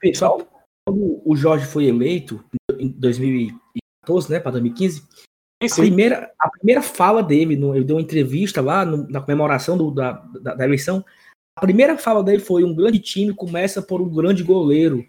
Pessoal, 0.00 0.40
quando 0.86 1.20
o 1.24 1.36
Jorge 1.36 1.66
foi 1.66 1.86
eleito 1.86 2.44
em 2.78 2.88
2014, 2.88 4.30
né, 4.30 4.40
para 4.40 4.52
2015, 4.52 5.00
sim, 5.00 5.06
sim. 5.10 5.24
A, 5.72 5.76
primeira, 5.76 6.32
a 6.38 6.50
primeira 6.50 6.82
fala 6.82 7.22
dele, 7.22 7.56
no, 7.56 7.74
ele 7.74 7.84
deu 7.84 7.96
uma 7.96 8.02
entrevista 8.02 8.60
lá 8.60 8.84
no, 8.84 9.08
na 9.08 9.20
comemoração 9.20 9.76
do, 9.76 9.90
da, 9.90 10.12
da, 10.12 10.54
da, 10.54 10.64
eleição. 10.64 11.04
A 11.56 11.60
primeira 11.60 11.96
fala 11.96 12.22
dele 12.22 12.40
foi: 12.40 12.64
um 12.64 12.74
grande 12.74 12.98
time 12.98 13.34
começa 13.34 13.82
por 13.82 14.00
um 14.00 14.08
grande 14.08 14.42
goleiro. 14.42 15.04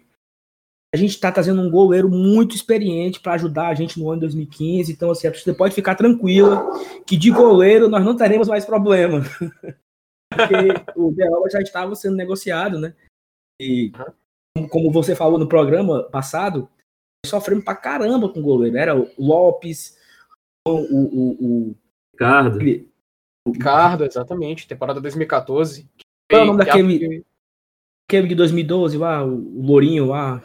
A 0.94 0.96
gente 0.96 1.10
está 1.10 1.30
trazendo 1.30 1.60
um 1.60 1.70
goleiro 1.70 2.08
muito 2.08 2.54
experiente 2.54 3.20
para 3.20 3.34
ajudar 3.34 3.68
a 3.68 3.74
gente 3.74 3.98
no 3.98 4.08
ano 4.08 4.20
de 4.20 4.26
2015. 4.26 4.92
Então, 4.92 5.10
assim, 5.10 5.28
você 5.28 5.52
pode 5.52 5.74
ficar 5.74 5.94
tranquila 5.94 6.64
que 7.06 7.16
de 7.16 7.30
goleiro 7.30 7.88
nós 7.88 8.04
não 8.04 8.16
teremos 8.16 8.48
mais 8.48 8.64
problema. 8.64 9.22
porque 10.30 10.98
o 10.98 11.12
Deola 11.12 11.50
já 11.50 11.60
estava 11.60 11.94
sendo 11.94 12.16
negociado, 12.16 12.78
né? 12.78 12.94
E 13.60 13.92
como 14.70 14.90
você 14.90 15.14
falou 15.14 15.38
no 15.38 15.48
programa 15.48 16.04
passado, 16.04 16.68
sofremos 17.24 17.64
pra 17.64 17.74
caramba 17.74 18.28
com 18.28 18.40
o 18.40 18.42
goleiro. 18.42 18.76
Era 18.76 18.96
o 18.96 19.10
Lopes, 19.18 19.95
o. 20.72 20.80
o, 20.80 21.68
o 21.70 21.76
Ricardo. 22.12 22.58
Ricardo, 23.46 24.04
exatamente. 24.04 24.66
Temporada 24.66 25.00
2014. 25.00 25.88
Qual 26.28 26.40
é 26.40 26.44
o 26.44 26.46
nome 26.46 26.64
daquele. 26.64 27.24
Aquele 28.08 28.28
de 28.28 28.34
2012 28.36 28.96
lá, 28.98 29.24
o 29.24 29.62
Lourinho 29.62 30.06
lá. 30.06 30.42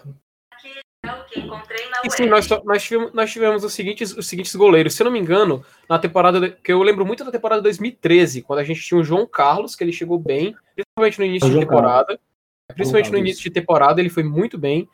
E 2.04 2.10
sim, 2.10 2.26
nós, 2.26 2.48
nós, 2.66 2.84
tivemos, 2.84 3.14
nós 3.14 3.32
tivemos 3.32 3.64
os 3.64 3.74
seguintes, 3.74 4.16
os 4.16 4.28
seguintes 4.28 4.56
goleiros. 4.56 4.96
Se 4.96 5.02
eu 5.02 5.06
não 5.06 5.12
me 5.12 5.20
engano, 5.20 5.64
na 5.88 6.00
temporada. 6.00 6.52
Que 6.52 6.72
eu 6.72 6.82
lembro 6.82 7.06
muito 7.06 7.24
da 7.24 7.32
temporada 7.32 7.62
2013, 7.62 8.42
quando 8.42 8.60
a 8.60 8.64
gente 8.64 8.82
tinha 8.82 9.00
o 9.00 9.04
João 9.04 9.28
Carlos, 9.28 9.76
que 9.76 9.84
ele 9.84 9.94
chegou 9.94 10.20
bem, 10.20 10.56
principalmente 10.76 11.20
no 11.20 11.26
início 11.26 11.50
de 11.50 11.60
temporada. 11.60 12.06
Carlos. 12.06 12.22
Principalmente 12.74 13.12
no 13.12 13.18
início 13.18 13.44
de 13.44 13.52
temporada, 13.52 14.00
ele 14.00 14.10
foi 14.10 14.24
muito 14.24 14.58
bem. 14.58 14.88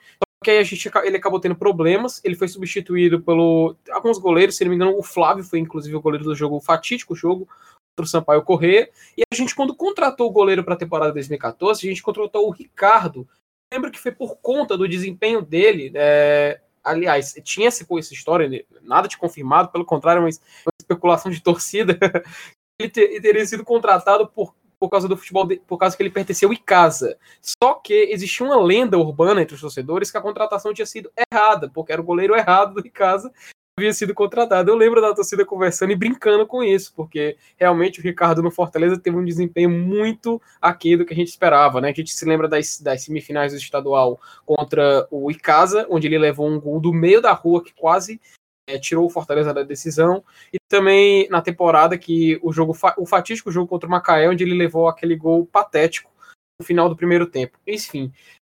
Que 0.43 0.51
aí 0.51 0.57
a 0.59 0.63
gente, 0.63 0.89
ele 1.03 1.17
acabou 1.17 1.39
tendo 1.39 1.55
problemas. 1.55 2.21
Ele 2.23 2.35
foi 2.35 2.47
substituído 2.47 3.21
pelo. 3.21 3.75
Alguns 3.91 4.17
goleiros, 4.17 4.55
se 4.55 4.63
não 4.63 4.69
me 4.69 4.75
engano, 4.75 4.97
o 4.97 5.03
Flávio 5.03 5.43
foi 5.43 5.59
inclusive 5.59 5.95
o 5.95 6.01
goleiro 6.01 6.25
do 6.25 6.35
jogo, 6.35 6.57
o 6.57 6.61
fatídico 6.61 7.15
jogo 7.15 7.47
contra 7.47 8.05
o 8.05 8.07
Sampaio 8.07 8.43
Corrêa. 8.43 8.89
E 9.17 9.23
a 9.31 9.35
gente, 9.35 9.55
quando 9.55 9.75
contratou 9.75 10.27
o 10.27 10.31
goleiro 10.31 10.63
para 10.63 10.75
a 10.75 10.77
temporada 10.77 11.11
2014, 11.11 11.85
a 11.85 11.89
gente 11.89 12.03
contratou 12.03 12.47
o 12.47 12.51
Ricardo. 12.51 13.27
lembro 13.73 13.91
que 13.91 13.99
foi 13.99 14.11
por 14.11 14.37
conta 14.37 14.77
do 14.77 14.87
desempenho 14.87 15.41
dele. 15.41 15.91
É, 15.95 16.61
aliás, 16.83 17.33
tinha 17.43 17.67
essa, 17.67 17.85
essa 17.97 18.13
história, 18.13 18.65
nada 18.83 19.07
de 19.07 19.17
confirmado, 19.17 19.71
pelo 19.71 19.85
contrário, 19.85 20.21
mas 20.21 20.39
uma 20.65 20.71
especulação 20.79 21.31
de 21.31 21.41
torcida. 21.41 21.97
ele 22.79 22.89
teria 22.89 23.45
sido 23.45 23.63
contratado 23.63 24.27
por, 24.27 24.53
por 24.79 24.89
causa 24.89 25.07
do 25.07 25.17
futebol, 25.17 25.45
de, 25.45 25.57
por 25.57 25.77
causa 25.77 25.95
que 25.95 26.03
ele 26.03 26.09
pertenceu 26.09 26.51
em 26.53 26.57
casa. 26.57 27.17
Só 27.41 27.73
que 27.75 27.93
existia 27.93 28.45
uma 28.45 28.61
lenda 28.61 28.97
urbana 28.97 29.41
entre 29.41 29.55
os 29.55 29.61
torcedores 29.61 30.11
que 30.11 30.17
a 30.17 30.21
contratação 30.21 30.73
tinha 30.73 30.85
sido 30.85 31.11
errada, 31.31 31.69
porque 31.69 31.91
era 31.91 32.01
o 32.01 32.05
goleiro 32.05 32.35
errado 32.35 32.75
do 32.75 32.87
Icasa 32.87 33.31
havia 33.79 33.93
sido 33.93 34.13
contratado. 34.13 34.71
Eu 34.71 34.75
lembro 34.75 34.99
da 34.99 35.13
torcida 35.13 35.45
conversando 35.45 35.91
e 35.91 35.95
brincando 35.95 36.47
com 36.47 36.63
isso, 36.63 36.91
porque 36.95 37.37
realmente 37.55 37.99
o 37.99 38.03
Ricardo 38.03 38.41
no 38.41 38.49
Fortaleza 38.49 38.99
teve 38.99 39.15
um 39.15 39.23
desempenho 39.23 39.69
muito 39.69 40.41
aquém 40.59 40.97
do 40.97 41.05
que 41.05 41.13
a 41.13 41.15
gente 41.15 41.27
esperava, 41.27 41.79
né? 41.79 41.89
A 41.89 41.93
gente 41.93 42.11
se 42.11 42.25
lembra 42.25 42.47
das, 42.47 42.79
das 42.81 43.03
semifinais 43.03 43.53
do 43.53 43.59
estadual 43.59 44.19
contra 44.45 45.07
o 45.11 45.29
Icasa, 45.29 45.85
onde 45.91 46.07
ele 46.07 46.17
levou 46.17 46.49
um 46.49 46.59
gol 46.59 46.79
do 46.79 46.91
meio 46.91 47.21
da 47.21 47.33
rua 47.33 47.63
que 47.63 47.71
quase 47.73 48.19
é, 48.67 48.77
tirou 48.77 49.05
o 49.05 49.09
Fortaleza 49.09 49.53
da 49.53 49.63
decisão, 49.63 50.23
e 50.53 50.57
também 50.69 51.27
na 51.29 51.41
temporada 51.41 51.97
que 51.97 52.37
o 52.43 52.51
jogo, 52.51 52.77
o 52.97 53.05
fatídico 53.05 53.51
jogo 53.51 53.67
contra 53.67 53.87
o 53.87 53.91
Macaé, 53.91 54.29
onde 54.29 54.43
ele 54.43 54.53
levou 54.53 54.87
aquele 54.87 55.15
gol 55.15 55.45
patético 55.45 56.11
no 56.59 56.65
final 56.65 56.89
do 56.89 56.95
primeiro 56.95 57.25
tempo. 57.25 57.57
Enfim, 57.65 58.11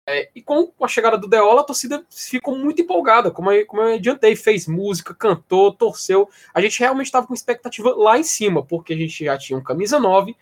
é, 0.07 0.29
e 0.35 0.41
com 0.41 0.71
a 0.81 0.87
chegada 0.87 1.17
do 1.17 1.27
Deola, 1.27 1.61
a 1.61 1.63
torcida 1.63 2.05
ficou 2.11 2.57
muito 2.57 2.81
empolgada, 2.81 3.31
como 3.31 3.51
eu, 3.51 3.65
como 3.65 3.81
eu 3.81 3.95
adiantei, 3.95 4.35
fez 4.35 4.67
música, 4.67 5.15
cantou, 5.15 5.73
torceu. 5.73 6.29
A 6.53 6.61
gente 6.61 6.79
realmente 6.79 7.07
estava 7.07 7.25
com 7.25 7.33
expectativa 7.33 7.95
lá 7.95 8.19
em 8.19 8.23
cima, 8.23 8.63
porque 8.63 8.93
a 8.93 8.97
gente 8.97 9.23
já 9.23 9.37
tinha 9.37 9.57
um 9.57 9.63
camisa 9.63 9.99
9, 9.99 10.35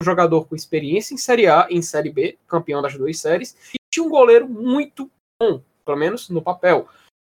um 0.00 0.04
jogador 0.04 0.46
com 0.46 0.54
experiência 0.54 1.14
em 1.14 1.18
Série 1.18 1.48
A 1.48 1.66
e 1.68 1.76
em 1.76 1.82
Série 1.82 2.10
B, 2.10 2.38
campeão 2.46 2.80
das 2.80 2.96
duas 2.96 3.18
séries, 3.18 3.56
e 3.74 3.78
tinha 3.92 4.06
um 4.06 4.08
goleiro 4.08 4.48
muito 4.48 5.10
bom, 5.40 5.60
pelo 5.84 5.98
menos 5.98 6.28
no 6.28 6.40
papel. 6.40 6.88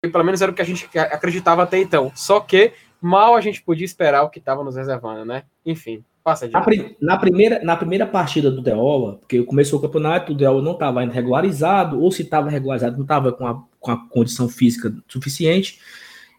E 0.03 0.09
pelo 0.09 0.23
menos 0.23 0.41
era 0.41 0.51
o 0.51 0.55
que 0.55 0.61
a 0.61 0.65
gente 0.65 0.87
acreditava 0.97 1.63
até 1.63 1.79
então. 1.79 2.11
Só 2.13 2.41
que 2.41 2.73
mal 3.01 3.35
a 3.35 3.41
gente 3.41 3.61
podia 3.61 3.85
esperar 3.85 4.23
o 4.23 4.29
que 4.29 4.39
estava 4.39 4.63
nos 4.63 4.75
reservando, 4.75 5.23
né? 5.23 5.43
Enfim. 5.65 6.03
Passa 6.23 6.47
na, 6.47 6.65
na, 7.01 7.17
primeira, 7.17 7.63
na 7.63 7.75
primeira 7.75 8.05
partida 8.05 8.49
do 8.49 8.61
Deola, 8.61 9.17
porque 9.17 9.43
começou 9.43 9.77
o 9.77 9.81
campeonato, 9.81 10.31
o 10.31 10.35
Deola 10.35 10.61
não 10.61 10.71
estava 10.71 11.01
ainda 11.01 11.13
regularizado, 11.13 12.01
ou 12.01 12.09
se 12.13 12.21
estava 12.21 12.49
regularizado, 12.49 12.95
não 12.95 13.03
estava 13.03 13.33
com 13.33 13.45
a, 13.45 13.61
com 13.77 13.91
a 13.91 14.09
condição 14.09 14.47
física 14.47 14.93
suficiente. 15.07 15.79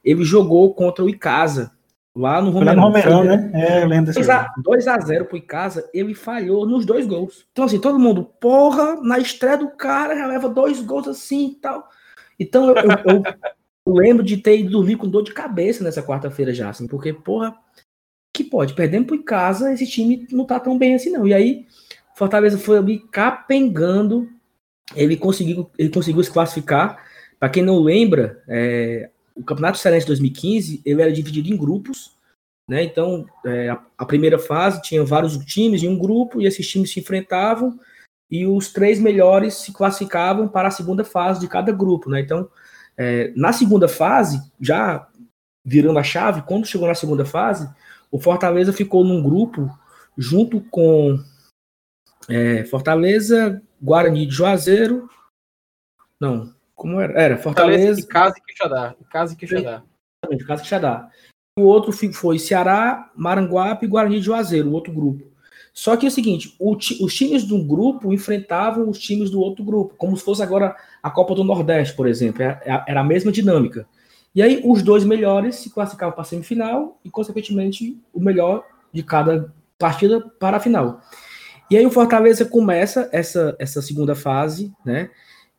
Ele 0.02 0.25
jogou 0.25 0.73
contra 0.75 1.04
o 1.04 1.09
Icasa, 1.09 1.71
lá 2.14 2.40
no 2.40 2.50
Romerão. 2.50 2.76
no 2.76 2.83
Romerão, 2.83 3.25
né? 3.25 3.50
É, 3.52 3.83
eu 3.83 3.88
lembro 3.88 4.12
2x0 4.12 5.25
pro 5.25 5.37
Icasa, 5.37 5.88
ele 5.92 6.14
falhou 6.14 6.66
nos 6.66 6.87
dois 6.87 7.06
gols. 7.06 7.47
Então, 7.52 7.64
assim, 7.64 7.78
todo 7.78 7.99
mundo, 7.99 8.25
porra, 8.40 8.97
na 9.02 9.18
estreia 9.18 9.59
do 9.59 9.68
cara 9.68 10.16
já 10.16 10.26
leva 10.26 10.49
dois 10.49 10.80
gols 10.80 11.09
assim 11.09 11.49
e 11.49 11.54
tal. 11.56 11.88
Então, 12.38 12.69
eu, 12.69 12.75
eu, 12.76 13.23
eu, 13.87 13.93
lembro 13.95 14.23
de 14.23 14.37
ter 14.37 14.59
ido 14.59 14.71
dormir 14.71 14.97
com 14.97 15.09
dor 15.09 15.23
de 15.23 15.33
cabeça 15.33 15.85
nessa 15.85 16.03
quarta-feira 16.03 16.53
já, 16.53 16.71
assim, 16.71 16.87
porque, 16.87 17.12
porra, 17.12 17.57
que 18.33 18.43
pode, 18.43 18.75
perdendo 18.75 19.07
por 19.07 19.23
casa, 19.23 19.73
esse 19.73 19.87
time 19.87 20.26
não 20.31 20.45
tá 20.45 20.59
tão 20.59 20.76
bem 20.76 20.95
assim 20.95 21.11
não. 21.11 21.26
E 21.26 21.33
aí, 21.33 21.67
Fortaleza 22.17 22.59
foi 22.59 22.79
ali 22.79 22.99
capengando, 22.99 24.29
ele 24.95 25.17
conseguiu, 25.17 25.71
ele 25.79 25.88
conseguiu 25.88 26.23
se 26.23 26.33
classificar. 26.33 27.05
Para 27.38 27.49
quem 27.49 27.62
não 27.62 27.81
lembra, 27.81 28.43
é, 28.49 29.11
o 29.35 29.45
Campeonato 29.45 29.79
Cearense 29.79 30.07
2015, 30.07 30.83
ele 30.85 31.03
era 31.03 31.12
dividido 31.12 31.49
em 31.49 31.57
grupos, 31.57 32.17
né? 32.69 32.83
Então, 32.83 33.26
é, 33.45 33.69
a, 33.69 33.81
a, 33.99 34.07
primeira 34.07 34.38
fase 34.38 34.83
tinha 34.83 35.05
vários 35.05 35.37
times 35.45 35.83
em 35.83 35.88
um 35.88 35.99
grupo 35.99 36.41
e 36.41 36.47
esses 36.47 36.67
times 36.67 36.93
se 36.93 37.00
enfrentavam 37.00 37.79
e 38.31 38.47
os 38.47 38.73
três 38.73 38.99
melhores 38.99 39.54
se 39.54 39.73
classificavam 39.73 40.49
para 40.49 40.69
a 40.69 40.71
segunda 40.71 41.04
fase 41.04 41.40
de 41.40 41.49
cada 41.49 41.73
grupo, 41.73 42.11
né? 42.11 42.21
Então, 42.21 42.49
é, 42.97 43.33
na 43.37 43.52
segunda 43.52 43.88
fase, 43.88 44.40
já 44.61 45.09
virando 45.64 45.99
a 45.99 46.02
chave, 46.02 46.43
quando 46.43 46.66
chegou 46.66 46.87
na 46.87 46.95
segunda 46.95 47.25
fase, 47.25 47.69
o 48.11 48.21
Fortaleza 48.21 48.73
ficou 48.73 49.04
num 49.04 49.23
grupo 49.23 49.69
junto 50.16 50.61
com 50.61 51.19
é, 52.28 52.64
Fortaleza, 52.64 53.62
Guarani 53.83 54.26
de 54.26 54.35
Juazeiro. 54.35 55.09
Não, 56.21 56.54
como 56.75 57.00
era? 57.00 57.21
Era 57.21 57.38
Fortaleza. 57.38 58.00
E 58.00 58.07
Casa 58.07 58.35
e 58.38 58.40
Quixadá. 58.40 58.95
Casa 59.11 59.33
e 59.33 59.37
Quixadá. 59.37 59.83
Exatamente, 60.23 60.47
Casa 60.47 60.61
e 60.61 60.64
Quixadá. 60.64 61.11
O 61.59 61.62
outro 61.62 61.93
foi 62.12 62.38
Ceará, 62.38 63.12
Maranguape 63.14 63.87
e 63.87 63.88
Guarani 63.88 64.19
de 64.19 64.26
Juazeiro, 64.26 64.71
o 64.71 64.73
outro 64.73 64.93
grupo. 64.93 65.34
Só 65.75 65.97
que 65.97 66.07
é 66.07 66.09
o 66.09 66.12
seguinte, 66.12 66.54
o, 66.61 66.76
os 66.76 67.14
times 67.14 67.45
de 67.45 67.52
um 67.52 67.66
grupo 67.66 68.12
enfrentavam 68.12 68.88
os 68.88 68.97
times 68.97 69.28
do 69.28 69.40
outro 69.40 69.64
grupo, 69.64 69.97
como 69.99 70.16
se 70.16 70.25
fosse 70.25 70.40
agora 70.40 70.76
a 71.02 71.11
Copa 71.11 71.35
do 71.35 71.43
Nordeste, 71.43 71.97
por 71.97 72.07
exemplo. 72.07 72.45
Era, 72.45 72.62
é, 72.64 72.73
é, 72.73 72.85
era 72.87 73.00
a 73.00 73.04
mesma 73.04 73.33
dinâmica. 73.33 73.85
E 74.33 74.40
aí 74.40 74.62
os 74.64 74.83
dois 74.83 75.04
melhores 75.04 75.57
se 75.57 75.71
classificavam 75.71 76.12
para 76.12 76.23
a 76.23 76.25
semifinal 76.25 77.00
e, 77.04 77.11
consequentemente, 77.11 78.00
o 78.12 78.21
melhor 78.21 78.64
de 78.93 79.02
cada 79.02 79.52
partida 79.76 80.21
para 80.38 80.59
a 80.59 80.61
final. 80.61 81.00
E 81.69 81.76
aí 81.76 81.85
o 81.85 81.90
Fortaleza 81.90 82.45
começa 82.45 83.09
essa, 83.12 83.57
essa 83.59 83.83
segunda 83.83 84.14
fase, 84.14 84.73
né? 84.85 85.11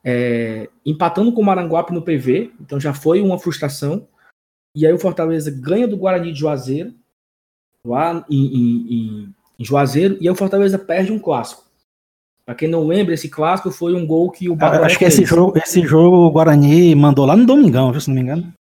É, 0.02 0.70
empatando 0.86 1.34
com 1.34 1.42
o 1.42 1.46
Maranguape 1.46 1.94
no 1.94 2.02
PV, 2.02 2.54
então 2.62 2.80
já 2.80 2.94
foi 2.94 3.22
uma 3.22 3.40
frustração. 3.40 4.08
E 4.74 4.86
aí 4.86 4.94
o 4.94 5.00
Fortaleza 5.00 5.52
ganha 5.52 5.88
do 5.88 5.98
Guarani 5.98 6.32
de 6.32 6.40
Juazeiro, 6.40 6.94
lá 7.84 8.26
em, 8.30 8.46
em, 8.46 8.94
em 8.94 9.35
Juazeiro, 9.64 10.18
e 10.20 10.28
aí 10.28 10.32
o 10.32 10.36
Fortaleza 10.36 10.78
perde 10.78 11.12
um 11.12 11.20
clássico. 11.20 11.64
Para 12.46 12.56
quem 12.56 12.68
não 12.68 12.86
lembra, 12.86 13.14
esse 13.14 13.28
clássico 13.28 13.72
foi 13.72 13.96
um 13.96 14.06
gol 14.06 14.30
que 14.30 14.50
o 14.50 14.56
Batoré 14.56 14.86
Acho 14.86 15.00
que 15.00 15.06
esse 15.06 15.26
jogo, 15.26 15.58
esse 15.58 15.82
jogo 15.82 16.18
o 16.18 16.32
Guarani 16.32 16.94
mandou 16.94 17.26
lá 17.26 17.36
no 17.36 17.46
Domingão, 17.46 17.92
viu, 17.92 18.00
se 18.00 18.08
não 18.08 18.16
me 18.16 18.22
engano. 18.22 18.54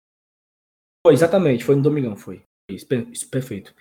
Foi, 1.05 1.15
exatamente, 1.15 1.65
foi 1.65 1.75
no 1.75 1.83
Domingão, 1.83 2.17
foi. 2.17 2.43
Isso, 2.71 2.87
isso 3.11 3.29
perfeito. 3.29 3.75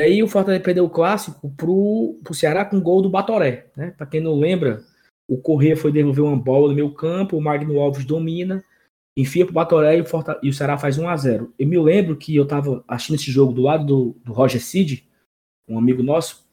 E 0.00 0.04
aí 0.04 0.22
o 0.22 0.28
Fortaleza 0.28 0.62
perdeu 0.62 0.84
o 0.84 0.90
clássico 0.90 1.50
pro, 1.50 2.20
pro 2.22 2.34
Ceará 2.34 2.64
com 2.64 2.80
gol 2.80 3.02
do 3.02 3.10
Batoré, 3.10 3.70
né? 3.76 3.90
Para 3.90 4.06
quem 4.06 4.20
não 4.20 4.38
lembra, 4.38 4.84
o 5.28 5.36
Corrêa 5.38 5.76
foi 5.76 5.90
devolver 5.90 6.24
uma 6.24 6.36
bola 6.36 6.68
no 6.68 6.74
meio 6.74 6.92
campo, 6.92 7.36
o 7.36 7.40
Magno 7.40 7.80
Alves 7.80 8.04
domina, 8.04 8.64
enfia 9.16 9.44
pro 9.44 9.54
Batoré 9.54 9.96
e 9.96 10.00
o, 10.00 10.06
Fortaleza, 10.06 10.44
e 10.44 10.48
o 10.48 10.52
Ceará 10.52 10.78
faz 10.78 10.98
1 10.98 11.08
a 11.08 11.16
0 11.16 11.52
Eu 11.58 11.66
me 11.66 11.78
lembro 11.78 12.16
que 12.16 12.34
eu 12.34 12.46
tava 12.46 12.84
assistindo 12.86 13.16
esse 13.16 13.30
jogo 13.30 13.52
do 13.52 13.62
lado 13.62 13.84
do, 13.84 14.16
do 14.24 14.32
Roger 14.32 14.62
Cid, 14.62 15.06
um 15.74 15.78
amigo 15.78 16.02
nosso, 16.02 16.44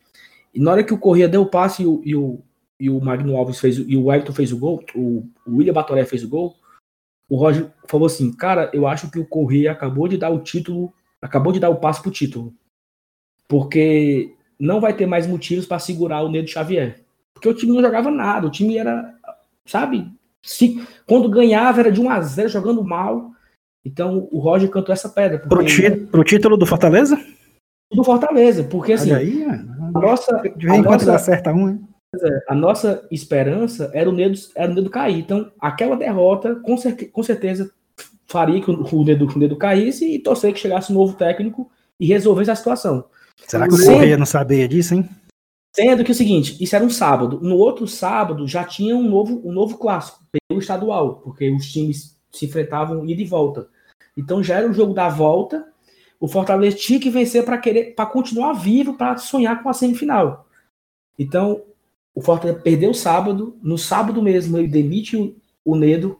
e 0.54 0.60
na 0.60 0.72
hora 0.72 0.84
que 0.84 0.94
o 0.94 0.98
Corrêa 0.98 1.28
deu 1.28 1.42
o 1.42 1.50
passe 1.50 1.84
e 1.84 1.86
o, 1.86 2.02
e 2.04 2.16
o, 2.16 2.42
e 2.80 2.90
o 2.90 3.00
Magno 3.00 3.36
Alves 3.36 3.60
fez 3.60 3.78
e 3.78 3.96
o 3.96 4.12
Everton 4.12 4.34
fez 4.34 4.52
o 4.52 4.58
gol, 4.58 4.84
o, 4.96 5.28
o 5.46 5.58
William 5.58 5.74
Batoré 5.74 6.06
fez 6.06 6.24
o 6.24 6.30
gol, 6.30 6.56
o 7.30 7.36
Roger 7.36 7.70
falou 7.88 8.08
assim, 8.08 8.34
cara, 8.34 8.72
eu 8.74 8.88
acho 8.88 9.12
que 9.12 9.20
o 9.20 9.26
Correia 9.26 9.72
acabou 9.72 10.08
de 10.08 10.18
dar 10.18 10.32
o 10.32 10.40
título, 10.40 10.92
acabou 11.22 11.54
de 11.54 11.60
dar 11.60 11.70
o 11.70 11.76
passo 11.76 12.02
pro 12.02 12.12
título. 12.12 12.54
Porque 13.48 14.34
não 14.60 14.82
vai 14.82 14.96
ter 14.96 15.06
mais 15.06 15.28
motivos 15.28 15.66
para 15.66 15.80
segurar 15.80 16.24
o 16.24 16.30
Nedo 16.30 16.50
Xavier. 16.50 17.04
Porque 17.34 17.48
o 17.48 17.54
time 17.54 17.72
não 17.72 17.82
jogava 17.82 18.10
nada, 18.10 18.48
o 18.48 18.52
time 18.52 18.78
era, 18.78 19.16
sabe, 19.66 20.12
se, 20.42 20.84
quando 21.06 21.30
ganhava 21.30 21.80
era 21.80 21.92
de 21.92 22.02
1 22.02 22.10
a 22.10 22.22
0 22.22 22.50
jogando 22.50 22.84
mal. 22.84 23.32
Então 23.86 24.28
o 24.32 24.40
Roger 24.40 24.70
cantou 24.70 24.92
essa 24.92 25.08
pedra. 25.08 25.40
Pro, 25.40 25.64
ti, 25.64 25.90
pro 26.12 26.24
título 26.24 26.58
do 26.58 26.66
Fortaleza? 26.66 27.18
Do 27.92 28.04
Fortaleza, 28.04 28.64
porque 28.64 28.94
assim, 28.94 29.12
aí, 29.12 29.44
a 29.44 30.00
nossa, 30.00 30.42
de 30.56 30.68
vez 30.68 30.80
em 30.80 30.84
quando 30.84 31.06
dá 31.06 31.18
certa 31.18 31.52
um, 31.52 31.70
hein? 31.70 31.82
É, 32.16 32.44
a 32.48 32.56
nossa 32.56 33.08
esperança 33.12 33.92
era 33.94 34.10
o 34.10 34.14
Nedo, 34.14 34.38
era 34.56 34.72
o 34.72 34.76
Nedo 34.76 34.90
cair. 34.90 35.20
Então, 35.20 35.52
aquela 35.60 35.96
derrota, 35.96 36.56
com, 36.56 36.76
com 37.12 37.24
certeza, 37.24 37.72
faria 38.28 38.62
que 38.62 38.70
o, 38.70 39.04
Nedo, 39.04 39.28
o 39.28 39.40
Nedo 39.40 39.56
caísse 39.56 40.06
e 40.06 40.20
torcer 40.20 40.54
que 40.54 40.60
chegasse 40.60 40.92
um 40.92 40.96
novo 40.96 41.16
técniimo 41.16 41.70
e 42.00 42.06
resolvesse 42.06 42.52
a 42.52 42.56
situação. 42.56 43.06
Será 43.48 43.68
que 43.68 43.74
o 43.74 43.84
Correia 43.84 44.18
não 44.18 44.26
sabia 44.26 44.68
disso, 44.68 44.94
hein? 44.96 45.10
Sendo 45.76 46.04
que 46.04 46.12
é 46.12 46.14
o 46.14 46.18
seguinte, 46.18 46.62
isso 46.62 46.76
era 46.76 46.84
um 46.84 46.90
sábado. 46.90 47.40
No 47.42 47.56
outro 47.56 47.88
sábado 47.88 48.48
já 48.48 48.64
tinha 48.64 48.96
um 48.96 49.08
novo, 49.08 49.42
um 49.48 49.52
novo 49.52 49.78
clássico, 49.78 50.20
pelo 50.48 50.60
estadual, 50.60 51.18
porque 51.18 51.50
os 51.50 51.72
times 51.72 52.18
se 52.32 52.46
enfrentavam 52.46 53.06
ida 53.06 53.22
e 53.22 53.26
volta. 53.26 53.68
Então 54.18 54.44
já 54.44 54.58
era 54.58 54.70
o 54.70 54.74
jogo 54.74 54.94
da 54.94 55.10
volta. 55.10 55.68
O 56.20 56.28
Fortaleza 56.28 56.76
tinha 56.76 57.00
que 57.00 57.10
vencer 57.10 57.46
para 57.46 57.58
querer, 57.58 57.96
para 57.96 58.06
continuar 58.06 58.54
vivo, 58.54 58.96
para 58.96 59.18
sonhar 59.18 59.64
com 59.64 59.70
a 59.70 59.74
semifinal. 59.74 60.48
Então 61.18 61.64
o 62.14 62.22
Fortaleza 62.22 62.60
perdeu 62.60 62.94
sábado, 62.94 63.58
no 63.62 63.78
sábado 63.78 64.22
mesmo 64.22 64.58
ele 64.58 64.68
demite 64.68 65.16
o, 65.16 65.36
o 65.64 65.76
Nedo, 65.76 66.20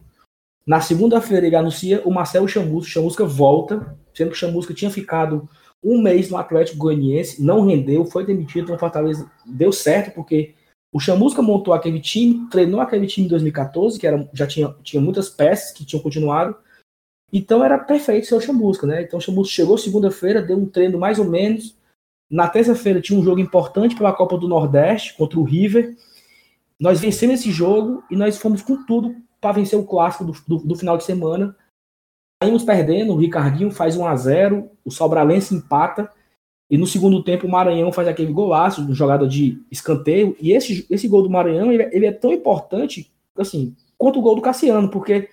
na 0.66 0.80
segunda-feira 0.80 1.46
ele 1.46 1.56
anuncia 1.56 2.00
o 2.04 2.10
Marcelo 2.10 2.48
Chamusca, 2.48 2.90
Chamusca 2.90 3.24
volta, 3.24 3.96
sendo 4.14 4.30
que 4.30 4.36
Chamusca 4.36 4.72
tinha 4.72 4.90
ficado 4.90 5.48
um 5.82 6.00
mês 6.00 6.30
no 6.30 6.36
Atlético 6.36 6.78
Goianiense, 6.78 7.42
não 7.42 7.66
rendeu, 7.66 8.04
foi 8.04 8.24
demitido, 8.24 8.64
então 8.64 8.76
o 8.76 8.78
Fortaleza 8.78 9.30
deu 9.44 9.72
certo, 9.72 10.14
porque 10.14 10.54
o 10.92 11.00
Chamusca 11.00 11.40
montou 11.40 11.72
aquele 11.72 12.00
time, 12.00 12.48
treinou 12.50 12.80
aquele 12.80 13.06
time 13.06 13.26
em 13.26 13.30
2014, 13.30 13.98
que 13.98 14.06
era, 14.06 14.28
já 14.32 14.46
tinha, 14.46 14.74
tinha 14.82 15.00
muitas 15.00 15.28
peças 15.28 15.72
que 15.72 15.84
tinham 15.84 16.02
continuado, 16.02 16.56
então 17.32 17.64
era 17.64 17.78
perfeito 17.78 18.26
ser 18.26 18.34
o 18.34 18.40
Chamusca, 18.40 18.86
né? 18.86 19.02
Então 19.02 19.18
o 19.18 19.22
Chamusca 19.22 19.54
chegou 19.54 19.78
segunda-feira, 19.78 20.42
deu 20.42 20.56
um 20.56 20.66
treino 20.66 20.98
mais 20.98 21.18
ou 21.18 21.24
menos, 21.24 21.76
na 22.30 22.48
terça-feira 22.48 23.00
tinha 23.00 23.18
um 23.18 23.24
jogo 23.24 23.40
importante 23.40 23.96
pela 23.96 24.12
Copa 24.12 24.38
do 24.38 24.46
Nordeste 24.46 25.16
contra 25.16 25.38
o 25.38 25.42
River. 25.42 25.96
Nós 26.78 27.00
vencemos 27.00 27.40
esse 27.40 27.50
jogo 27.50 28.04
e 28.08 28.14
nós 28.16 28.38
fomos 28.38 28.62
com 28.62 28.84
tudo 28.84 29.16
para 29.40 29.52
vencer 29.52 29.76
o 29.76 29.84
clássico 29.84 30.24
do, 30.24 30.32
do, 30.46 30.58
do, 30.58 30.76
final 30.76 30.96
de 30.96 31.02
semana. 31.02 31.56
Saímos 32.40 32.62
perdendo, 32.62 33.12
o 33.12 33.16
Ricardinho 33.16 33.70
faz 33.72 33.96
1 33.96 34.06
a 34.06 34.14
0 34.14 34.70
o 34.84 34.90
Sobralense 34.90 35.54
empata. 35.54 36.08
E 36.70 36.78
no 36.78 36.86
segundo 36.86 37.24
tempo 37.24 37.48
o 37.48 37.50
Maranhão 37.50 37.90
faz 37.90 38.06
aquele 38.06 38.32
golaço, 38.32 38.94
jogada 38.94 39.26
de 39.26 39.60
escanteio. 39.68 40.36
E 40.40 40.52
esse, 40.52 40.86
esse 40.88 41.08
gol 41.08 41.24
do 41.24 41.30
Maranhão 41.30 41.72
ele, 41.72 41.88
ele 41.92 42.06
é 42.06 42.12
tão 42.12 42.32
importante 42.32 43.12
assim 43.36 43.74
quanto 43.98 44.20
o 44.20 44.22
gol 44.22 44.36
do 44.36 44.42
Cassiano, 44.42 44.88
porque 44.88 45.28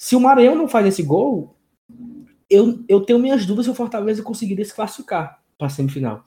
se 0.00 0.16
o 0.16 0.20
Maranhão 0.20 0.54
não 0.54 0.66
faz 0.66 0.86
esse 0.86 1.02
gol, 1.02 1.54
eu, 2.48 2.82
eu 2.88 3.02
tenho 3.02 3.18
minhas 3.18 3.44
dúvidas 3.44 3.66
se 3.66 3.70
o 3.70 3.74
Fortaleza 3.74 4.22
conseguiria 4.22 4.64
se 4.64 4.74
classificar 4.74 5.42
para 5.58 5.66
a 5.66 5.70
semifinal. 5.70 6.24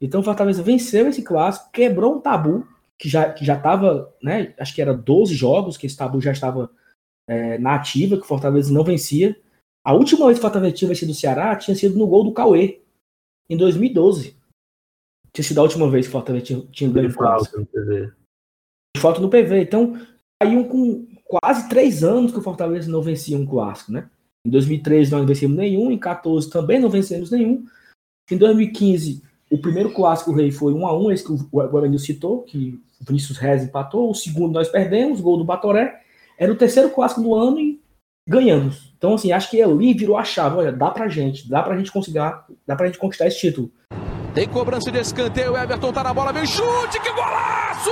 Então 0.00 0.22
o 0.22 0.24
Fortaleza 0.24 0.62
venceu 0.62 1.06
esse 1.06 1.22
clássico, 1.22 1.70
quebrou 1.70 2.16
um 2.16 2.20
tabu 2.20 2.66
que 2.98 3.10
já 3.10 3.30
que 3.30 3.44
já 3.44 3.56
estava, 3.56 4.14
né? 4.22 4.54
Acho 4.58 4.74
que 4.74 4.80
era 4.80 4.94
12 4.94 5.34
jogos 5.34 5.76
que 5.76 5.86
esse 5.86 5.96
tabu 5.96 6.18
já 6.18 6.32
estava 6.32 6.70
é, 7.28 7.58
na 7.58 7.74
ativa, 7.74 8.16
que 8.16 8.22
o 8.22 8.26
Fortaleza 8.26 8.72
não 8.72 8.82
vencia. 8.82 9.38
A 9.84 9.92
última 9.92 10.24
vez 10.26 10.38
que 10.38 10.44
o 10.44 10.48
Fortaleza 10.48 10.74
tinha 10.74 10.88
vencido 10.88 11.12
o 11.12 11.14
Ceará 11.14 11.54
tinha 11.56 11.74
sido 11.74 11.98
no 11.98 12.06
gol 12.06 12.24
do 12.24 12.32
Cauê, 12.32 12.80
em 13.50 13.56
2012. 13.56 14.34
Tinha 15.32 15.44
sido 15.44 15.58
a 15.58 15.62
última 15.62 15.90
vez 15.90 16.06
que 16.06 16.10
o 16.10 16.12
Fortaleza 16.12 16.44
tinha, 16.46 16.60
tinha 16.72 16.90
ganho 16.90 17.10
no 17.10 17.66
PV. 17.66 18.12
Falta 18.96 19.20
no 19.20 19.28
PV. 19.28 19.60
Então, 19.60 20.00
aí 20.42 20.68
com 20.68 21.06
quase 21.30 21.68
três 21.68 22.02
anos 22.02 22.32
que 22.32 22.38
o 22.38 22.42
Fortaleza 22.42 22.90
não 22.90 23.00
vencia 23.00 23.38
um 23.38 23.46
clássico, 23.46 23.92
né? 23.92 24.08
Em 24.44 24.50
2013 24.50 25.12
nós 25.12 25.20
não 25.20 25.28
vencemos 25.28 25.56
nenhum, 25.56 25.82
em 25.82 25.98
2014 25.98 26.50
também 26.50 26.80
não 26.80 26.88
vencemos 26.88 27.30
nenhum. 27.30 27.64
Em 28.30 28.36
2015, 28.36 29.22
o 29.50 29.58
primeiro 29.58 29.92
clássico 29.92 30.32
rei 30.32 30.50
foi 30.50 30.72
1 30.72 30.86
a 30.86 30.98
1 30.98 31.12
esse 31.12 31.24
que 31.24 31.32
o 31.32 31.68
Guarani 31.68 31.98
citou, 31.98 32.42
que 32.42 32.80
o 33.00 33.04
Vinícius 33.04 33.38
Rez 33.38 33.64
empatou. 33.64 34.10
O 34.10 34.14
segundo 34.14 34.52
nós 34.52 34.68
perdemos, 34.68 35.20
gol 35.20 35.36
do 35.36 35.44
Batoré. 35.44 36.00
Era 36.38 36.52
o 36.52 36.56
terceiro 36.56 36.90
clássico 36.90 37.20
do 37.20 37.34
ano 37.34 37.58
e 37.58 37.80
ganhamos. 38.28 38.92
Então, 38.96 39.14
assim, 39.14 39.32
acho 39.32 39.50
que 39.50 39.60
ali 39.60 39.92
virou 39.92 40.16
a 40.16 40.24
chave. 40.24 40.56
Olha, 40.56 40.72
dá 40.72 40.90
pra 40.90 41.08
gente, 41.08 41.48
dá 41.48 41.62
pra 41.62 41.76
gente 41.76 41.92
conseguir, 41.92 42.20
dá 42.66 42.76
pra 42.76 42.86
gente 42.86 42.98
conquistar 42.98 43.26
esse 43.26 43.40
título. 43.40 43.70
Tem 44.34 44.48
cobrança 44.48 44.92
de 44.92 44.98
escanteio, 44.98 45.56
Everton 45.56 45.92
tá 45.92 46.04
na 46.04 46.14
bola, 46.14 46.32
vem 46.32 46.46
chute, 46.46 47.00
que 47.02 47.10
golaço! 47.10 47.90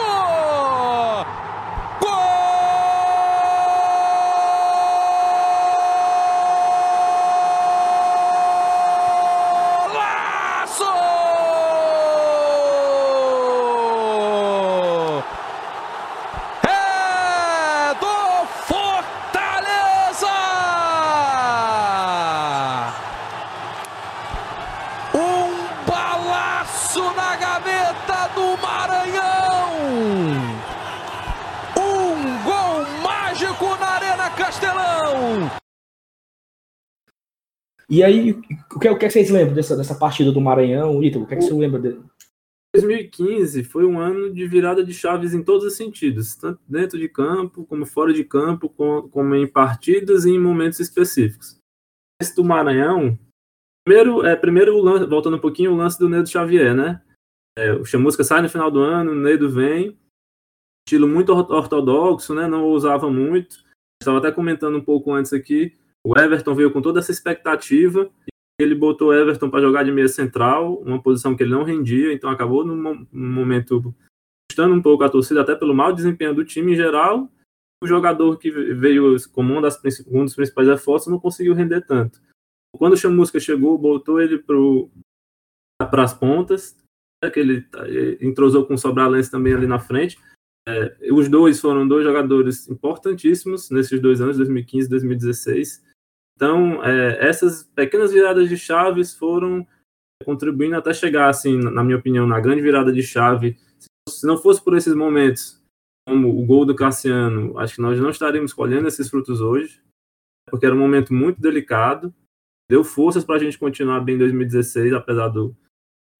E 37.90 38.02
aí, 38.02 38.32
o 38.32 38.78
que, 38.78 38.88
o 38.88 38.98
que 38.98 39.10
vocês 39.10 39.30
lembram 39.30 39.54
dessa, 39.54 39.76
dessa 39.76 39.94
partida 39.94 40.30
do 40.30 40.40
Maranhão, 40.40 41.02
Ítalo? 41.02 41.24
O 41.24 41.26
que, 41.26 41.34
é 41.34 41.36
que 41.38 41.44
você 41.44 41.54
lembra 41.54 41.80
dele? 41.80 42.02
2015 42.74 43.64
foi 43.64 43.86
um 43.86 43.98
ano 43.98 44.32
de 44.32 44.46
virada 44.46 44.84
de 44.84 44.92
chaves 44.92 45.32
em 45.32 45.42
todos 45.42 45.64
os 45.64 45.74
sentidos, 45.74 46.36
tanto 46.36 46.60
dentro 46.68 46.98
de 46.98 47.08
campo, 47.08 47.64
como 47.64 47.86
fora 47.86 48.12
de 48.12 48.24
campo, 48.24 48.68
como 48.68 49.34
em 49.34 49.46
partidas 49.46 50.26
e 50.26 50.30
em 50.30 50.38
momentos 50.38 50.78
específicos. 50.80 51.58
Esse 52.20 52.36
do 52.36 52.44
Maranhão, 52.44 53.18
primeiro, 53.86 54.26
é, 54.26 54.36
primeiro 54.36 54.82
voltando 55.08 55.36
um 55.36 55.40
pouquinho, 55.40 55.72
o 55.72 55.76
lance 55.76 55.98
do 55.98 56.08
Neido 56.08 56.28
Xavier, 56.28 56.74
né? 56.74 57.02
É, 57.58 57.72
o 57.72 57.86
Chamusca 57.86 58.22
sai 58.22 58.42
no 58.42 58.50
final 58.50 58.70
do 58.70 58.80
ano, 58.80 59.12
o 59.12 59.14
Neido 59.14 59.50
vem, 59.50 59.98
estilo 60.86 61.08
muito 61.08 61.32
ortodoxo, 61.32 62.34
né? 62.34 62.46
Não 62.46 62.66
usava 62.66 63.10
muito. 63.10 63.64
Estava 64.00 64.18
até 64.18 64.30
comentando 64.30 64.78
um 64.78 64.84
pouco 64.84 65.12
antes 65.12 65.32
aqui, 65.32 65.76
o 66.08 66.18
Everton 66.18 66.54
veio 66.54 66.72
com 66.72 66.80
toda 66.80 67.00
essa 67.00 67.10
expectativa 67.10 68.10
ele 68.60 68.74
botou 68.74 69.08
o 69.08 69.14
Everton 69.14 69.48
para 69.48 69.62
jogar 69.62 69.84
de 69.84 69.92
meia 69.92 70.08
central, 70.08 70.80
uma 70.80 71.00
posição 71.00 71.36
que 71.36 71.44
ele 71.44 71.52
não 71.52 71.62
rendia, 71.62 72.12
então 72.12 72.28
acabou 72.28 72.64
num, 72.64 73.06
num 73.12 73.32
momento 73.32 73.94
custando 74.50 74.74
um 74.74 74.82
pouco 74.82 75.04
a 75.04 75.08
torcida, 75.08 75.42
até 75.42 75.54
pelo 75.54 75.74
mau 75.74 75.92
desempenho 75.92 76.34
do 76.34 76.44
time 76.44 76.72
em 76.72 76.76
geral. 76.76 77.30
O 77.80 77.86
jogador 77.86 78.36
que 78.36 78.50
veio 78.50 79.14
como 79.30 79.56
um, 79.56 79.60
das, 79.60 79.80
um 80.08 80.24
dos 80.24 80.34
principais 80.34 80.66
reforços 80.66 81.08
não 81.08 81.20
conseguiu 81.20 81.54
render 81.54 81.82
tanto. 81.82 82.20
Quando 82.76 82.94
o 82.94 82.96
Chamusca 82.96 83.38
chegou, 83.38 83.78
botou 83.78 84.20
ele 84.20 84.42
para 85.78 86.02
as 86.02 86.12
pontas, 86.12 86.76
né, 87.22 87.30
que 87.30 87.38
ele 87.38 87.64
eh, 87.74 88.18
entrosou 88.20 88.66
com 88.66 88.74
o 88.74 88.78
Sobralense 88.78 89.30
também 89.30 89.54
ali 89.54 89.68
na 89.68 89.78
frente. 89.78 90.18
É, 90.68 91.12
os 91.12 91.28
dois 91.28 91.60
foram 91.60 91.86
dois 91.86 92.04
jogadores 92.04 92.68
importantíssimos 92.68 93.70
nesses 93.70 94.00
dois 94.00 94.20
anos, 94.20 94.36
2015 94.36 94.86
e 94.86 94.90
2016. 94.90 95.87
Então, 96.38 96.84
é, 96.84 97.18
essas 97.28 97.64
pequenas 97.64 98.12
viradas 98.12 98.48
de 98.48 98.56
chaves 98.56 99.12
foram 99.12 99.66
contribuindo 100.24 100.76
até 100.76 100.94
chegar, 100.94 101.28
assim, 101.28 101.58
na 101.58 101.82
minha 101.82 101.98
opinião, 101.98 102.28
na 102.28 102.38
grande 102.38 102.62
virada 102.62 102.92
de 102.92 103.02
chave. 103.02 103.58
Se 104.08 104.24
não 104.24 104.38
fosse 104.38 104.62
por 104.62 104.76
esses 104.76 104.94
momentos, 104.94 105.60
como 106.08 106.28
o 106.28 106.46
gol 106.46 106.64
do 106.64 106.76
Cassiano, 106.76 107.58
acho 107.58 107.74
que 107.74 107.82
nós 107.82 107.98
não 107.98 108.10
estaríamos 108.10 108.52
colhendo 108.52 108.86
esses 108.86 109.10
frutos 109.10 109.40
hoje, 109.40 109.82
porque 110.48 110.64
era 110.64 110.76
um 110.76 110.78
momento 110.78 111.12
muito 111.12 111.40
delicado. 111.40 112.14
Deu 112.70 112.84
forças 112.84 113.24
para 113.24 113.34
a 113.34 113.40
gente 113.40 113.58
continuar 113.58 113.98
bem 113.98 114.14
em 114.14 114.18
2016, 114.18 114.92
apesar 114.92 115.30
do, 115.30 115.56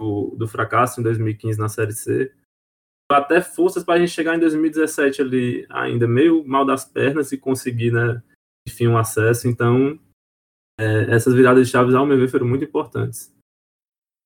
do, 0.01 0.35
do 0.37 0.49
fracasso 0.49 0.99
em 0.99 1.05
2015 1.05 1.61
na 1.61 1.69
Série 1.69 1.93
C. 1.93 2.35
Até 3.09 3.41
forças 3.41 3.85
para 3.85 3.95
a 3.95 3.99
gente 4.01 4.11
chegar 4.11 4.35
em 4.35 4.41
2017 4.41 5.23
ali, 5.23 5.65
ainda 5.71 6.09
meio 6.09 6.45
mal 6.45 6.65
das 6.65 6.85
pernas 6.85 7.31
e 7.31 7.39
conseguir, 7.39 7.93
né, 7.93 8.21
enfim, 8.67 8.89
um 8.89 8.99
acesso. 8.99 9.47
Então, 9.47 9.97
é, 10.79 11.15
essas 11.15 11.35
viradas 11.35 11.67
de 11.67 11.73
chaves, 11.73 11.95
ao 11.95 12.07
meu 12.07 12.17
ver, 12.17 12.29
foram 12.29 12.47
muito 12.47 12.65
importantes. 12.65 13.35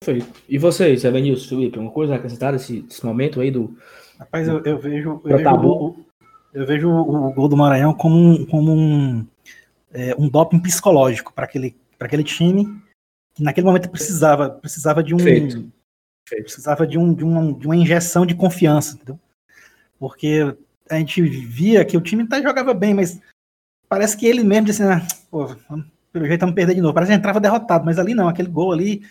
Perfeito. 0.05 0.41
E 0.49 0.59
vocês, 0.59 1.05
Evanilson, 1.05 1.49
Felipe, 1.49 1.79
uma 1.79 1.91
coisa 1.91 2.13
a 2.13 2.17
acrescentar 2.17 2.53
desse, 2.53 2.83
desse 2.83 3.05
momento 3.05 3.41
aí 3.41 3.51
do. 3.51 3.77
Rapaz, 4.19 4.47
eu, 4.47 4.63
eu 4.65 4.79
vejo. 4.79 5.21
Eu 5.25 5.39
vejo, 5.39 5.51
o, 5.51 6.07
eu 6.53 6.67
vejo 6.67 6.91
o 6.91 7.33
gol 7.33 7.49
do 7.49 7.57
Maranhão 7.57 7.95
como 7.95 8.17
um, 8.17 8.45
como 8.47 8.73
um, 8.73 9.27
é, 9.93 10.15
um 10.19 10.29
doping 10.29 10.61
psicológico 10.61 11.33
para 11.33 11.45
aquele, 11.45 11.75
aquele 11.99 12.25
time 12.25 12.83
que 13.35 13.43
naquele 13.43 13.67
momento 13.67 13.89
precisava, 13.89 14.51
precisava 14.51 15.03
de 15.03 15.15
um. 15.15 15.19
Feito. 15.19 15.73
Precisava 16.29 16.87
de, 16.87 16.99
um, 16.99 17.13
de, 17.13 17.25
uma, 17.25 17.53
de 17.53 17.67
uma 17.67 17.77
injeção 17.77 18.25
de 18.25 18.35
confiança, 18.35 18.95
entendeu? 18.95 19.19
Porque 19.99 20.57
a 20.89 20.97
gente 20.97 21.21
via 21.23 21.85
que 21.85 21.97
o 21.97 22.01
time 22.01 22.23
até 22.23 22.43
jogava 22.43 22.73
bem, 22.73 22.95
mas 22.95 23.21
parece 23.89 24.17
que 24.17 24.27
ele 24.27 24.43
mesmo 24.43 24.67
disse, 24.67 24.83
ah, 24.83 25.07
pô, 25.31 25.55
pelo 26.13 26.27
jeito 26.27 26.41
vamos 26.41 26.55
perder 26.55 26.75
de 26.75 26.81
novo. 26.81 26.95
Parece 26.95 27.13
que 27.13 27.19
entrava 27.19 27.41
derrotado, 27.41 27.85
mas 27.85 27.99
ali 27.99 28.15
não, 28.15 28.29
aquele 28.29 28.49
gol 28.49 28.73
ali 28.73 29.03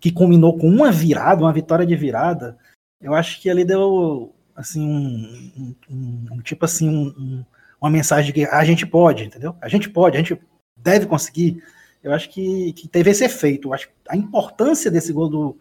que 0.00 0.12
combinou 0.12 0.56
com 0.58 0.68
uma 0.68 0.90
virada, 0.90 1.42
uma 1.42 1.52
vitória 1.52 1.86
de 1.86 1.96
virada, 1.96 2.58
eu 3.00 3.14
acho 3.14 3.40
que 3.40 3.48
ali 3.48 3.64
deu 3.64 4.34
assim 4.54 4.82
um, 4.82 5.74
um, 5.88 6.26
um 6.32 6.40
tipo 6.42 6.64
assim 6.64 6.88
um, 6.88 7.44
uma 7.80 7.90
mensagem 7.90 8.26
de 8.26 8.32
que 8.32 8.44
a 8.44 8.64
gente 8.64 8.86
pode, 8.86 9.24
entendeu? 9.24 9.56
A 9.60 9.68
gente 9.68 9.88
pode, 9.88 10.16
a 10.16 10.20
gente 10.20 10.38
deve 10.76 11.06
conseguir. 11.06 11.62
Eu 12.02 12.12
acho 12.12 12.28
que, 12.28 12.72
que 12.72 12.88
teve 12.88 13.10
esse 13.10 13.24
efeito. 13.24 13.68
Eu 13.68 13.74
acho 13.74 13.88
a 14.08 14.16
importância 14.16 14.90
desse 14.90 15.12
gol 15.12 15.28
do, 15.28 15.56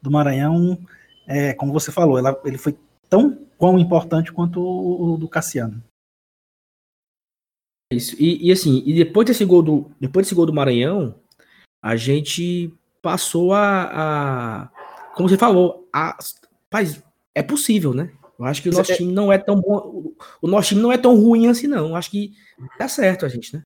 do 0.00 0.10
Maranhão, 0.10 0.78
é, 1.26 1.54
como 1.54 1.72
você 1.72 1.90
falou, 1.90 2.18
ela, 2.18 2.38
ele 2.44 2.58
foi 2.58 2.76
tão 3.08 3.38
quão 3.56 3.78
importante 3.78 4.32
quanto 4.32 4.60
o, 4.60 5.14
o 5.14 5.16
do 5.16 5.28
Cassiano. 5.28 5.82
Isso. 7.92 8.16
E, 8.18 8.48
e, 8.48 8.52
assim, 8.52 8.82
e 8.86 8.94
depois 8.94 9.26
desse 9.26 9.44
gol 9.44 9.62
do, 9.62 9.90
depois 10.00 10.26
desse 10.26 10.34
gol 10.34 10.46
do 10.46 10.52
Maranhão, 10.52 11.14
a 11.82 11.96
gente 11.96 12.72
passou 13.00 13.52
a, 13.52 13.90
a 13.92 14.68
como 15.14 15.28
você 15.28 15.36
falou, 15.36 15.88
a, 15.92 16.16
rapaz, 16.72 17.02
é 17.34 17.42
possível, 17.42 17.92
né? 17.92 18.10
Eu 18.38 18.46
acho 18.46 18.62
que 18.62 18.68
o 18.68 18.72
nosso 18.72 18.92
é... 18.92 18.96
time 18.96 19.12
não 19.12 19.32
é 19.32 19.38
tão 19.38 19.60
bom, 19.60 20.12
o 20.40 20.48
nosso 20.48 20.70
time 20.70 20.80
não 20.80 20.92
é 20.92 20.98
tão 20.98 21.14
ruim 21.16 21.48
assim 21.48 21.66
não. 21.66 21.90
Eu 21.90 21.96
acho 21.96 22.10
que 22.10 22.32
dá 22.78 22.88
certo 22.88 23.26
a 23.26 23.28
gente, 23.28 23.54
né? 23.54 23.62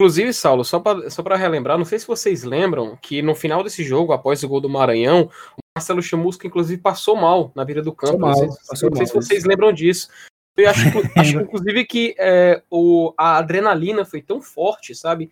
Inclusive, 0.00 0.32
Saulo, 0.32 0.64
só 0.64 0.80
para 0.80 1.08
só 1.08 1.22
relembrar, 1.22 1.78
não 1.78 1.84
sei 1.84 1.98
se 2.00 2.06
vocês 2.06 2.42
lembram 2.42 2.98
que 3.00 3.22
no 3.22 3.34
final 3.34 3.62
desse 3.62 3.84
jogo, 3.84 4.12
após 4.12 4.42
o 4.42 4.48
gol 4.48 4.60
do 4.60 4.68
Maranhão, 4.68 5.30
o 5.56 5.62
Marcelo 5.76 6.02
Chamusca, 6.02 6.46
inclusive, 6.46 6.82
passou 6.82 7.14
mal 7.14 7.52
na 7.54 7.64
beira 7.64 7.80
do 7.80 7.92
campo. 7.92 8.18
Mal, 8.18 8.30
não 8.30 8.36
sei, 8.36 8.46
não 8.48 8.76
sei 8.76 8.90
mal, 8.90 9.06
se 9.06 9.14
vocês 9.14 9.44
lembram 9.44 9.72
disso. 9.72 10.08
Eu 10.56 10.70
acho, 10.70 10.80
acho 11.18 11.40
inclusive, 11.40 11.84
que 11.84 12.14
é, 12.18 12.62
o, 12.70 13.12
a 13.16 13.38
adrenalina 13.38 14.04
foi 14.04 14.22
tão 14.22 14.40
forte, 14.40 14.94
sabe? 14.94 15.30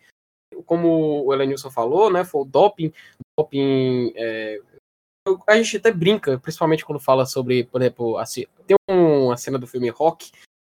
Como 0.67 1.25
o 1.25 1.33
Elenilson 1.33 1.71
falou, 1.71 2.11
né? 2.11 2.25
Foi 2.25 2.43
o 2.43 2.45
doping. 2.45 2.93
Doping. 3.39 4.13
É, 4.17 4.61
a 5.47 5.57
gente 5.57 5.77
até 5.77 5.93
brinca, 5.93 6.39
principalmente 6.39 6.85
quando 6.85 6.99
fala 6.99 7.25
sobre, 7.25 7.65
por 7.65 7.81
exemplo, 7.81 8.19
assim, 8.19 8.45
tem 8.67 8.77
uma 8.89 9.37
cena 9.37 9.59
do 9.59 9.67
filme 9.67 9.89
Rock, 9.89 10.33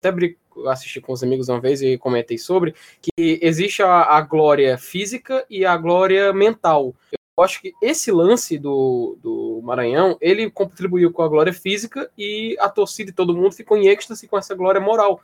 até 0.03 0.35
assisti 0.67 0.99
com 0.99 1.13
os 1.13 1.23
amigos 1.23 1.47
uma 1.47 1.61
vez 1.61 1.81
e 1.81 1.97
comentei 1.97 2.37
sobre, 2.37 2.75
que 3.01 3.39
existe 3.41 3.81
a, 3.81 4.03
a 4.03 4.21
glória 4.21 4.77
física 4.77 5.45
e 5.49 5.65
a 5.65 5.77
glória 5.77 6.33
mental. 6.33 6.93
Eu 7.11 7.17
acho 7.41 7.61
que 7.61 7.73
esse 7.81 8.11
lance 8.11 8.59
do, 8.59 9.17
do 9.21 9.61
Maranhão, 9.63 10.17
ele 10.21 10.51
contribuiu 10.51 11.11
com 11.11 11.23
a 11.23 11.27
glória 11.27 11.53
física 11.53 12.11
e 12.17 12.55
a 12.59 12.69
torcida 12.69 13.09
e 13.09 13.13
todo 13.13 13.35
mundo 13.35 13.51
ficou 13.51 13.77
em 13.77 13.87
êxtase 13.87 14.27
com 14.27 14.37
essa 14.37 14.53
glória 14.53 14.79
moral. 14.79 15.21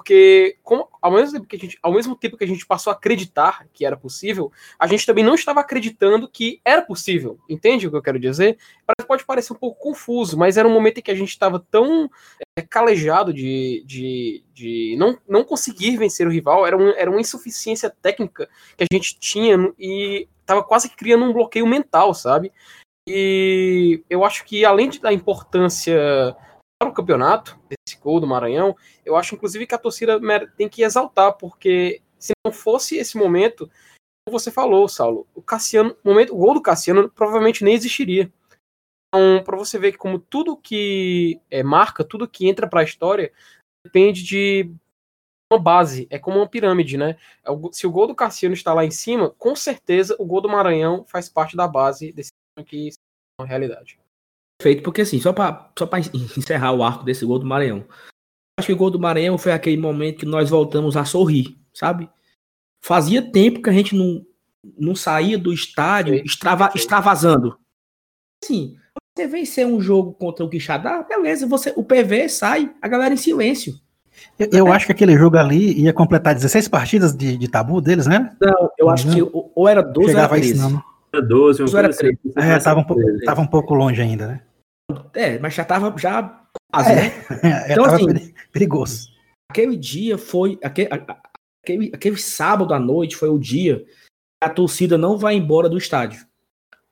Porque, 0.00 0.56
como, 0.62 0.88
ao, 1.02 1.12
mesmo 1.12 1.34
tempo 1.34 1.46
que 1.46 1.56
a 1.56 1.58
gente, 1.58 1.78
ao 1.82 1.92
mesmo 1.92 2.16
tempo 2.16 2.34
que 2.38 2.44
a 2.44 2.46
gente 2.46 2.64
passou 2.64 2.90
a 2.90 2.96
acreditar 2.96 3.66
que 3.70 3.84
era 3.84 3.98
possível, 3.98 4.50
a 4.78 4.86
gente 4.86 5.04
também 5.04 5.22
não 5.22 5.34
estava 5.34 5.60
acreditando 5.60 6.26
que 6.26 6.58
era 6.64 6.80
possível. 6.80 7.38
Entende 7.46 7.86
o 7.86 7.90
que 7.90 7.96
eu 7.98 8.02
quero 8.02 8.18
dizer? 8.18 8.56
Pode 9.06 9.26
parecer 9.26 9.52
um 9.52 9.56
pouco 9.56 9.78
confuso, 9.78 10.38
mas 10.38 10.56
era 10.56 10.66
um 10.66 10.72
momento 10.72 10.96
em 10.96 11.02
que 11.02 11.10
a 11.10 11.14
gente 11.14 11.28
estava 11.28 11.60
tão 11.70 12.10
é, 12.58 12.62
calejado 12.62 13.30
de, 13.30 13.84
de, 13.86 14.42
de 14.54 14.96
não, 14.98 15.18
não 15.28 15.44
conseguir 15.44 15.98
vencer 15.98 16.26
o 16.26 16.30
rival, 16.30 16.66
era, 16.66 16.78
um, 16.78 16.88
era 16.96 17.10
uma 17.10 17.20
insuficiência 17.20 17.90
técnica 17.90 18.48
que 18.74 18.84
a 18.84 18.86
gente 18.90 19.18
tinha 19.18 19.70
e 19.78 20.26
estava 20.40 20.62
quase 20.62 20.88
criando 20.88 21.26
um 21.26 21.32
bloqueio 21.34 21.66
mental, 21.66 22.14
sabe? 22.14 22.50
E 23.06 24.02
eu 24.08 24.24
acho 24.24 24.46
que, 24.46 24.64
além 24.64 24.88
da 24.98 25.12
importância 25.12 26.34
o 26.88 26.92
campeonato, 26.92 27.58
desse 27.68 27.98
gol 28.00 28.20
do 28.20 28.26
Maranhão, 28.26 28.76
eu 29.04 29.16
acho 29.16 29.34
inclusive 29.34 29.66
que 29.66 29.74
a 29.74 29.78
torcida 29.78 30.18
tem 30.56 30.68
que 30.68 30.82
exaltar, 30.82 31.36
porque 31.36 32.02
se 32.18 32.32
não 32.44 32.52
fosse 32.52 32.96
esse 32.96 33.16
momento, 33.16 33.70
como 34.26 34.38
você 34.38 34.50
falou, 34.50 34.88
Saulo, 34.88 35.26
o 35.34 35.42
Cassiano, 35.42 35.96
momento, 36.02 36.34
o 36.34 36.38
gol 36.38 36.54
do 36.54 36.62
Cassiano 36.62 37.10
provavelmente 37.10 37.64
nem 37.64 37.74
existiria. 37.74 38.32
Então, 39.08 39.42
para 39.44 39.56
você 39.56 39.78
ver 39.78 39.92
que 39.92 39.98
como 39.98 40.18
tudo 40.18 40.56
que 40.56 41.40
é, 41.50 41.62
marca, 41.62 42.04
tudo 42.04 42.28
que 42.28 42.48
entra 42.48 42.68
para 42.68 42.80
a 42.80 42.84
história, 42.84 43.32
depende 43.84 44.22
de 44.22 44.72
uma 45.52 45.60
base, 45.60 46.06
é 46.10 46.18
como 46.18 46.38
uma 46.38 46.48
pirâmide, 46.48 46.96
né? 46.96 47.18
É 47.44 47.50
se 47.72 47.86
o 47.86 47.90
gol 47.90 48.06
do 48.06 48.14
Cassiano 48.14 48.54
está 48.54 48.72
lá 48.72 48.84
em 48.84 48.90
cima, 48.90 49.30
com 49.30 49.56
certeza 49.56 50.14
o 50.18 50.24
gol 50.24 50.40
do 50.40 50.48
Maranhão 50.48 51.04
faz 51.06 51.28
parte 51.28 51.56
da 51.56 51.66
base 51.66 52.12
desse 52.12 52.30
que 52.66 52.88
é 52.88 53.42
uma 53.42 53.48
realidade 53.48 53.98
feito, 54.60 54.82
porque 54.82 55.02
assim, 55.02 55.20
só 55.20 55.32
para 55.32 55.70
só 55.78 55.88
encerrar 56.36 56.72
o 56.72 56.82
arco 56.82 57.04
desse 57.04 57.24
gol 57.24 57.38
do 57.38 57.46
Maranhão. 57.46 57.84
Acho 58.58 58.66
que 58.66 58.72
o 58.72 58.76
gol 58.76 58.90
do 58.90 58.98
Maranhão 58.98 59.38
foi 59.38 59.52
aquele 59.52 59.76
momento 59.76 60.18
que 60.18 60.26
nós 60.26 60.50
voltamos 60.50 60.96
a 60.96 61.04
sorrir, 61.04 61.56
sabe? 61.72 62.08
Fazia 62.82 63.22
tempo 63.22 63.62
que 63.62 63.70
a 63.70 63.72
gente 63.72 63.96
não, 63.96 64.24
não 64.78 64.94
saía 64.94 65.38
do 65.38 65.52
estádio 65.52 66.14
extrava, 66.14 66.70
extravasando. 66.74 67.58
Assim, 68.42 68.76
você 69.16 69.26
vencer 69.26 69.66
um 69.66 69.80
jogo 69.80 70.12
contra 70.12 70.44
o 70.44 70.48
Quixadá, 70.48 71.02
beleza, 71.02 71.46
você, 71.46 71.72
o 71.76 71.84
PV 71.84 72.28
sai, 72.28 72.72
a 72.80 72.88
galera 72.88 73.14
em 73.14 73.18
silêncio. 73.18 73.74
Eu, 74.38 74.48
eu 74.52 74.68
é. 74.68 74.70
acho 74.72 74.86
que 74.86 74.92
aquele 74.92 75.16
jogo 75.16 75.36
ali 75.36 75.80
ia 75.80 75.92
completar 75.92 76.34
16 76.34 76.68
partidas 76.68 77.14
de, 77.14 77.36
de 77.36 77.48
tabu 77.48 77.80
deles, 77.80 78.06
né? 78.06 78.34
Não, 78.40 78.70
eu 78.78 78.88
acho 78.88 79.10
que 79.10 79.22
ou 79.22 79.68
era 79.68 79.82
12 79.82 80.14
ou 80.14 80.18
era 80.18 80.28
13. 80.28 80.58
Não, 80.58 80.82
Era 81.12 81.22
12, 81.26 81.62
ou 81.62 81.78
era 81.78 81.88
13. 81.92 82.18
Assim. 82.36 82.50
É, 82.50 82.58
tava 82.58 82.80
um, 82.80 82.84
pouco, 82.84 83.02
tava 83.24 83.40
um 83.40 83.46
pouco 83.46 83.74
longe 83.74 84.00
ainda, 84.00 84.26
né? 84.26 84.40
É, 85.14 85.38
mas 85.38 85.54
já 85.54 85.64
tava 85.64 85.94
já 85.98 86.40
quase, 86.72 86.94
né? 86.94 87.12
É, 87.42 87.72
então, 87.72 87.84
assim, 87.84 88.34
perigoso. 88.52 89.08
Aquele 89.50 89.76
dia 89.76 90.16
foi. 90.16 90.58
Aquele, 90.62 90.88
aquele, 91.62 91.90
aquele 91.92 92.16
sábado 92.16 92.72
à 92.72 92.78
noite 92.78 93.16
foi 93.16 93.28
o 93.28 93.38
dia 93.38 93.84
que 93.84 94.46
a 94.46 94.48
torcida 94.48 94.96
não 94.96 95.18
vai 95.18 95.34
embora 95.34 95.68
do 95.68 95.78
estádio. 95.78 96.24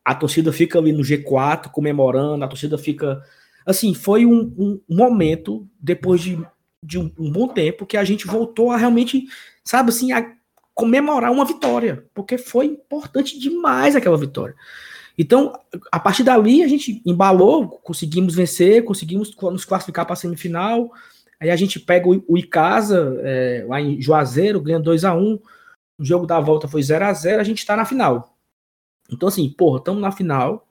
A 0.04 0.14
torcida 0.14 0.52
fica 0.52 0.78
ali 0.78 0.92
no 0.92 1.02
G4 1.02 1.70
comemorando, 1.70 2.44
a 2.44 2.48
torcida 2.48 2.76
fica. 2.78 3.22
Assim, 3.64 3.94
foi 3.94 4.24
um, 4.24 4.54
um 4.58 4.80
momento, 4.88 5.68
depois 5.78 6.22
de, 6.22 6.42
de 6.82 6.98
um, 6.98 7.12
um, 7.18 7.30
bom 7.30 7.48
tempo, 7.48 7.86
que 7.86 7.96
a 7.96 8.04
gente 8.04 8.26
voltou 8.26 8.70
a 8.70 8.76
realmente, 8.78 9.26
sabe 9.62 9.90
assim, 9.90 10.12
a 10.12 10.34
comemorar 10.74 11.30
uma 11.30 11.44
vitória. 11.44 12.06
Porque 12.14 12.38
foi 12.38 12.66
importante 12.66 13.38
demais 13.38 13.94
aquela 13.94 14.16
vitória. 14.16 14.54
Então, 15.18 15.52
a 15.90 15.98
partir 15.98 16.22
dali, 16.22 16.62
a 16.62 16.68
gente 16.68 17.02
embalou, 17.04 17.68
conseguimos 17.68 18.36
vencer, 18.36 18.84
conseguimos 18.84 19.34
nos 19.36 19.64
classificar 19.64 20.06
para 20.06 20.12
a 20.12 20.16
semifinal. 20.16 20.92
Aí 21.40 21.50
a 21.50 21.56
gente 21.56 21.80
pega 21.80 22.08
o, 22.08 22.38
Icasa, 22.38 23.20
é, 23.22 23.64
lá 23.66 23.80
em 23.80 24.00
Juazeiro, 24.00 24.60
ganha 24.60 24.78
2 24.78 25.04
a 25.04 25.14
1 25.14 25.40
O 25.98 26.04
jogo 26.04 26.24
da 26.24 26.38
volta 26.38 26.68
foi 26.68 26.82
0 26.82 27.04
a 27.04 27.12
0 27.12 27.40
a 27.40 27.44
gente 27.44 27.58
está 27.58 27.76
na 27.76 27.84
final. 27.84 28.36
Então, 29.10 29.28
assim, 29.28 29.50
porra, 29.50 29.78
estamos 29.78 30.00
na 30.00 30.12
final. 30.12 30.68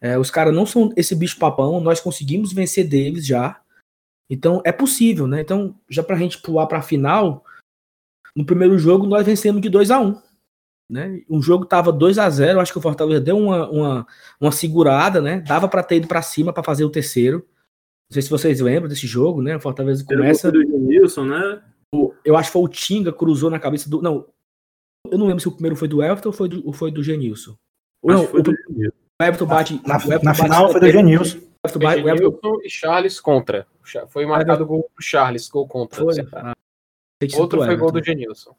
É, 0.00 0.16
os 0.16 0.30
caras 0.30 0.54
não 0.54 0.64
são 0.64 0.92
esse 0.96 1.16
bicho 1.16 1.36
papão, 1.36 1.80
nós 1.80 2.00
conseguimos 2.00 2.52
vencer 2.52 2.86
deles 2.86 3.26
já. 3.26 3.60
Então, 4.30 4.62
é 4.64 4.70
possível, 4.70 5.26
né? 5.26 5.40
Então, 5.40 5.74
já 5.88 6.04
para 6.04 6.14
a 6.14 6.18
gente 6.18 6.38
pular 6.38 6.66
para 6.66 6.78
a 6.78 6.82
final, 6.82 7.44
no 8.36 8.44
primeiro 8.44 8.78
jogo 8.78 9.06
nós 9.06 9.26
vencemos 9.26 9.60
de 9.60 9.68
2 9.68 9.90
a 9.90 9.98
1 9.98 10.27
né? 10.88 11.22
O 11.28 11.42
jogo 11.42 11.66
tava 11.66 11.92
2 11.92 12.18
a 12.18 12.30
0 12.30 12.60
acho 12.60 12.72
que 12.72 12.78
o 12.78 12.82
Fortaleza 12.82 13.20
deu 13.20 13.36
uma, 13.36 13.68
uma, 13.70 14.06
uma 14.40 14.52
segurada, 14.52 15.20
né? 15.20 15.40
Dava 15.40 15.68
para 15.68 15.82
ter 15.82 15.96
ido 15.96 16.08
para 16.08 16.22
cima 16.22 16.52
para 16.52 16.62
fazer 16.62 16.84
o 16.84 16.90
terceiro. 16.90 17.46
Não 18.10 18.14
sei 18.14 18.22
se 18.22 18.30
vocês 18.30 18.60
lembram 18.60 18.88
desse 18.88 19.06
jogo, 19.06 19.42
né? 19.42 19.56
O 19.56 19.60
Fortaleza 19.60 20.04
começa. 20.04 20.50
do 20.50 20.62
Nilson, 20.62 21.24
né? 21.24 21.62
Eu 22.24 22.36
acho 22.36 22.48
que 22.48 22.52
foi 22.52 22.62
o 22.62 22.68
Tinga, 22.68 23.12
cruzou 23.12 23.50
na 23.50 23.58
cabeça 23.58 23.88
do. 23.88 24.00
Não, 24.00 24.26
eu 25.10 25.18
não 25.18 25.26
lembro 25.26 25.40
se 25.40 25.48
o 25.48 25.52
primeiro 25.52 25.76
foi 25.76 25.88
do 25.88 26.02
Everton 26.02 26.30
ou 26.30 26.32
foi 26.32 26.48
do, 26.48 26.66
ou 26.66 26.72
foi 26.72 26.90
do 26.90 27.02
Genilson. 27.02 27.54
Não, 28.02 28.26
foi 28.26 28.40
o, 28.40 28.42
do 28.42 28.54
Genilson. 28.56 28.96
o 29.20 29.24
Everton 29.24 29.46
bate. 29.46 29.82
Na, 29.86 29.96
o 29.96 30.00
Everton 30.00 30.24
na 30.24 30.32
bate 30.32 30.42
final 30.42 30.72
foi 30.72 30.80
do 30.80 30.90
Genilson. 30.90 31.38
O 31.38 32.08
Everton 32.08 32.60
e 32.62 32.70
Charles 32.70 33.20
contra. 33.20 33.66
Foi 34.08 34.24
marcado 34.24 34.64
o 34.64 34.66
gol 34.66 34.90
do 34.96 35.02
Charles, 35.02 35.48
gol 35.48 35.66
contra. 35.66 36.02
Foi. 36.02 36.14
Ah, 36.32 36.54
Outro 37.36 37.64
foi 37.64 37.76
gol 37.76 37.90
do 37.90 38.02
Genilson. 38.02 38.54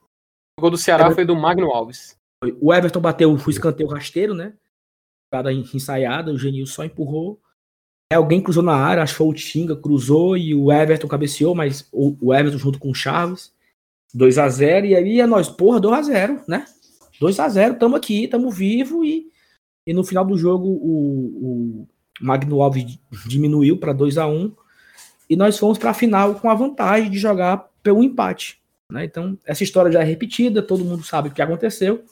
O 0.60 0.62
gol 0.62 0.72
do 0.72 0.78
Ceará 0.78 1.10
foi 1.12 1.24
do 1.24 1.36
Magno 1.36 1.72
Alves. 1.72 2.19
O 2.62 2.74
Everton 2.74 3.02
bateu 3.02 3.32
o 3.32 3.50
escanteio 3.50 3.90
rasteiro, 3.90 4.34
né? 4.34 4.54
Cada 5.32 5.52
ensaiada, 5.52 6.32
o 6.32 6.38
Genil 6.38 6.66
só 6.66 6.84
empurrou. 6.84 7.42
É, 8.12 8.16
alguém 8.16 8.42
cruzou 8.42 8.64
na 8.64 8.76
área, 8.76 9.04
acho 9.04 9.14
que 9.14 9.18
foi 9.18 9.28
o 9.28 9.34
Tinga, 9.34 9.76
cruzou 9.76 10.36
e 10.36 10.56
o 10.56 10.72
Everton 10.72 11.08
cabeceou, 11.08 11.54
mas 11.54 11.88
o, 11.92 12.34
Everton 12.34 12.58
junto 12.58 12.80
com 12.80 12.90
o 12.90 12.96
Chaves. 12.96 13.54
2 14.14 14.40
a 14.40 14.50
0 14.50 14.88
e 14.88 14.96
aí 14.96 15.20
é 15.20 15.28
nós, 15.28 15.48
porra, 15.50 15.80
2 15.80 15.94
a 15.94 16.02
0 16.02 16.42
né? 16.48 16.66
2 17.20 17.40
a 17.40 17.48
0 17.48 17.76
tamo 17.78 17.96
aqui, 17.96 18.28
tamo 18.28 18.50
vivo 18.50 19.06
e, 19.06 19.28
e 19.86 19.94
no 19.94 20.04
final 20.04 20.26
do 20.26 20.36
jogo 20.36 20.68
o, 20.68 21.84
o 21.84 21.88
Magno 22.20 22.60
Alves 22.60 22.98
diminuiu 23.28 23.78
para 23.78 23.94
2 23.94 24.18
a 24.18 24.26
1 24.26 24.52
e 25.30 25.36
nós 25.36 25.60
fomos 25.60 25.78
para 25.78 25.92
a 25.92 25.94
final 25.94 26.34
com 26.36 26.50
a 26.50 26.56
vantagem 26.56 27.12
de 27.12 27.20
jogar 27.20 27.70
pelo 27.84 28.04
empate. 28.04 28.59
Né? 28.92 29.06
Então, 29.06 29.38
essa 29.46 29.64
história 29.64 29.92
já 29.92 30.02
é 30.02 30.04
repetida, 30.04 30.62
todo 30.62 30.86
mundo 30.86 31.04
sabe 31.04 31.30
o 31.30 31.32
que 31.32 31.42
aconteceu. 31.42 32.04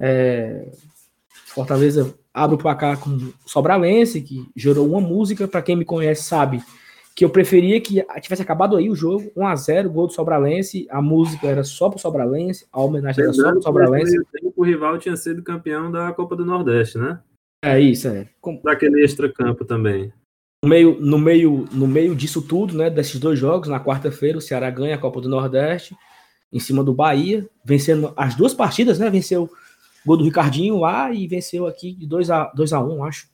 É, 0.00 0.72
Fortaleza 1.46 2.14
abre 2.34 2.56
o 2.56 2.58
placar 2.58 2.98
com 2.98 3.32
Sobralense, 3.46 4.20
que 4.20 4.48
gerou 4.56 4.88
uma 4.88 5.00
música. 5.00 5.46
Para 5.46 5.62
quem 5.62 5.76
me 5.76 5.84
conhece, 5.84 6.24
sabe 6.24 6.62
que 7.14 7.24
eu 7.24 7.30
preferia 7.30 7.80
que 7.80 8.04
tivesse 8.20 8.42
acabado 8.42 8.76
aí 8.76 8.88
o 8.88 8.96
jogo, 8.96 9.30
1 9.36 9.46
a 9.46 9.54
0 9.54 9.90
gol 9.90 10.06
do 10.06 10.12
Sobralense. 10.12 10.86
A 10.90 11.02
música 11.02 11.46
era 11.46 11.62
só 11.62 11.88
pro 11.90 11.98
Sobralense, 11.98 12.66
a 12.72 12.80
homenagem 12.80 13.22
era 13.22 13.32
só 13.32 13.52
pro 13.52 13.62
Sobralense. 13.62 14.18
O 14.56 14.64
rival 14.64 14.98
tinha 14.98 15.16
sido 15.16 15.42
campeão 15.42 15.90
da 15.92 16.12
Copa 16.12 16.34
do 16.34 16.44
Nordeste, 16.44 16.98
né? 16.98 17.20
É 17.64 17.78
isso, 17.78 18.08
é. 18.08 18.28
Daquele 18.64 19.04
extra-campo 19.04 19.64
também. 19.64 20.12
No 20.62 20.68
meio, 20.68 21.00
no, 21.00 21.18
meio, 21.18 21.68
no 21.72 21.88
meio 21.88 22.14
disso 22.14 22.40
tudo, 22.40 22.76
né, 22.76 22.88
desses 22.88 23.18
dois 23.18 23.38
jogos, 23.38 23.68
na 23.68 23.82
quarta-feira, 23.82 24.38
o 24.38 24.40
Ceará 24.40 24.70
ganha 24.70 24.94
a 24.94 24.98
Copa 24.98 25.20
do 25.20 25.28
Nordeste, 25.28 25.96
em 26.52 26.60
cima 26.60 26.84
do 26.84 26.94
Bahia, 26.94 27.48
vencendo 27.64 28.12
as 28.16 28.34
duas 28.36 28.54
partidas, 28.54 28.98
né? 28.98 29.10
Venceu 29.10 29.50
Gol 30.04 30.16
do 30.16 30.24
Ricardinho 30.24 30.78
lá 30.78 31.12
e 31.12 31.26
venceu 31.26 31.66
aqui 31.66 31.92
de 31.92 32.06
2 32.06 32.30
a 32.30 32.44
2 32.54 32.72
a 32.72 32.80
1 32.80 32.92
um, 32.92 33.04
acho. 33.04 33.28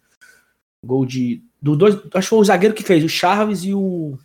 Gol 0.85 1.05
de 1.05 1.43
do 1.61 1.77
dois, 1.77 1.97
acho 1.97 2.27
que 2.27 2.31
foi 2.31 2.39
o 2.39 2.45
zagueiro 2.45 2.75
que 2.75 2.85
fez, 2.85 3.03
o 3.03 3.09
Charles 3.09 3.65
e 3.65 3.75
o 3.75 4.17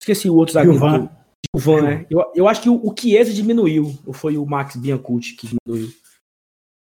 esqueci 0.00 0.28
o 0.28 0.34
outro 0.34 0.54
zagueiro. 0.54 0.78
Gilvan. 0.78 1.08
Gilvan, 1.54 1.82
né? 1.82 2.06
Eu, 2.10 2.32
eu 2.34 2.48
acho 2.48 2.60
que 2.60 2.68
o, 2.68 2.74
o 2.84 2.94
Chiesa 2.98 3.32
diminuiu, 3.32 3.96
ou 4.04 4.12
foi 4.12 4.36
o 4.36 4.44
Max 4.44 4.74
Biancucci 4.74 5.34
que 5.34 5.46
diminuiu. 5.46 5.92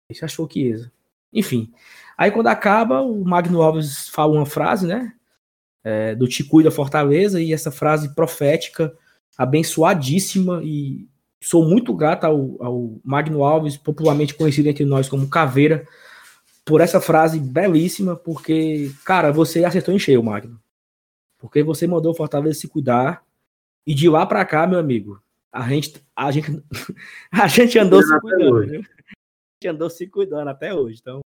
Esse 0.08 0.24
achou 0.24 0.46
o 0.46 0.50
Chiesa. 0.50 0.92
Enfim. 1.32 1.72
Aí 2.16 2.30
quando 2.30 2.48
acaba, 2.48 3.00
o 3.00 3.24
Magno 3.24 3.62
Alves 3.62 4.08
fala 4.08 4.32
uma 4.32 4.46
frase, 4.46 4.86
né? 4.86 5.12
É, 5.84 6.14
do 6.14 6.28
Te 6.28 6.44
Cuida 6.44 6.70
Fortaleza, 6.70 7.40
e 7.40 7.52
essa 7.52 7.70
frase 7.70 8.14
profética, 8.14 8.96
abençoadíssima 9.36 10.60
e 10.62 11.08
Sou 11.42 11.68
muito 11.68 11.92
grato 11.92 12.22
ao, 12.22 12.62
ao 12.62 13.00
Magno 13.02 13.42
Alves, 13.42 13.76
popularmente 13.76 14.32
conhecido 14.32 14.68
entre 14.68 14.84
nós 14.84 15.08
como 15.08 15.28
Caveira, 15.28 15.84
por 16.64 16.80
essa 16.80 17.00
frase 17.00 17.40
belíssima, 17.40 18.14
porque, 18.14 18.92
cara, 19.04 19.32
você 19.32 19.64
acertou 19.64 19.92
em 19.92 19.98
cheio, 19.98 20.22
Magno. 20.22 20.60
Porque 21.38 21.60
você 21.64 21.84
mandou 21.84 22.12
o 22.12 22.14
Fortaleza 22.14 22.60
se 22.60 22.68
cuidar. 22.68 23.24
E 23.84 23.92
de 23.92 24.08
lá 24.08 24.24
para 24.24 24.44
cá, 24.44 24.68
meu 24.68 24.78
amigo, 24.78 25.20
a 25.52 25.68
gente, 25.68 26.00
a 26.14 26.30
gente, 26.30 26.62
a 27.32 27.48
gente 27.48 27.76
andou 27.76 28.00
se 28.00 28.20
cuidando. 28.20 28.62
A 28.62 28.66
gente 28.66 28.84
andou 29.66 29.90
se 29.90 30.06
cuidando 30.06 30.46
até 30.46 30.72
hoje. 30.72 31.00
Então, 31.00 31.22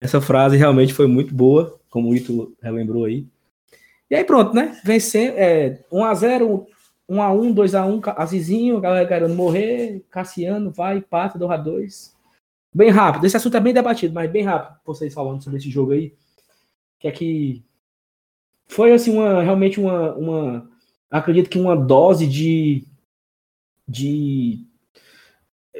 essa 0.00 0.20
frase 0.20 0.56
realmente 0.56 0.94
foi 0.94 1.06
muito 1.06 1.34
boa, 1.34 1.78
como 1.90 2.08
o 2.08 2.14
Ito 2.14 2.56
relembrou 2.62 3.04
aí. 3.04 3.26
E 4.10 4.14
aí 4.14 4.24
pronto, 4.24 4.54
né? 4.54 4.80
Vencer, 4.82 5.34
é, 5.36 5.84
1x0, 5.92 6.66
1x1, 7.08 7.54
2x1, 7.54 8.14
Azizinho, 8.16 8.78
a 8.78 8.80
galera 8.80 9.06
querendo 9.06 9.34
morrer, 9.34 10.04
Cassiano 10.10 10.70
vai, 10.70 11.00
pata, 11.00 11.38
2x2. 11.38 12.12
bem 12.74 12.90
rápido. 12.90 13.26
Esse 13.26 13.36
assunto 13.36 13.56
é 13.56 13.60
bem 13.60 13.74
debatido, 13.74 14.14
mas 14.14 14.30
bem 14.30 14.42
rápido. 14.42 14.80
Vocês 14.84 15.12
falando 15.12 15.42
sobre 15.42 15.58
esse 15.58 15.70
jogo 15.70 15.92
aí. 15.92 16.14
Que 16.98 17.08
é 17.08 17.12
que 17.12 17.62
foi 18.68 18.92
assim 18.92 19.12
uma 19.12 19.42
realmente 19.42 19.80
uma, 19.80 20.14
uma 20.14 20.70
acredito 21.10 21.50
que 21.50 21.58
uma 21.58 21.76
dose 21.76 22.26
de 22.26 22.86
de 23.88 24.64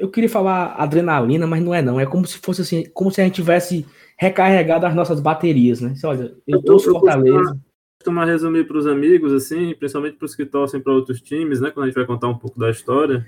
eu 0.00 0.10
queria 0.10 0.28
falar 0.28 0.74
adrenalina, 0.74 1.46
mas 1.46 1.62
não 1.62 1.74
é 1.74 1.82
não. 1.82 2.00
É 2.00 2.06
como 2.06 2.26
se 2.26 2.38
fosse 2.38 2.62
assim, 2.62 2.84
como 2.94 3.10
se 3.10 3.20
a 3.20 3.24
gente 3.24 3.34
tivesse 3.34 3.86
recarregado 4.18 4.86
as 4.86 4.94
nossas 4.94 5.20
baterias, 5.20 5.80
né? 5.80 5.94
Você, 5.94 6.06
olha, 6.06 6.36
eu 6.46 6.62
torço 6.62 6.90
Fortaleza. 6.90 7.58
Costumo 7.98 8.24
resumir 8.24 8.66
para 8.66 8.78
os 8.78 8.86
amigos, 8.86 9.32
assim, 9.32 9.74
principalmente 9.74 10.16
para 10.16 10.24
os 10.24 10.34
que 10.34 10.46
torcem 10.46 10.80
para 10.80 10.92
outros 10.92 11.20
times, 11.20 11.60
né? 11.60 11.70
Quando 11.70 11.84
a 11.84 11.86
gente 11.88 11.96
vai 11.96 12.06
contar 12.06 12.28
um 12.28 12.38
pouco 12.38 12.58
da 12.58 12.70
história. 12.70 13.26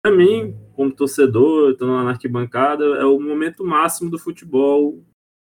Para 0.00 0.14
mim, 0.14 0.56
como 0.74 0.94
torcedor, 0.94 1.72
estando 1.72 1.92
lá 1.92 2.04
na 2.04 2.10
arquibancada, 2.10 2.84
é 2.84 3.04
o 3.04 3.18
momento 3.18 3.64
máximo 3.64 4.08
do 4.08 4.18
futebol. 4.18 5.04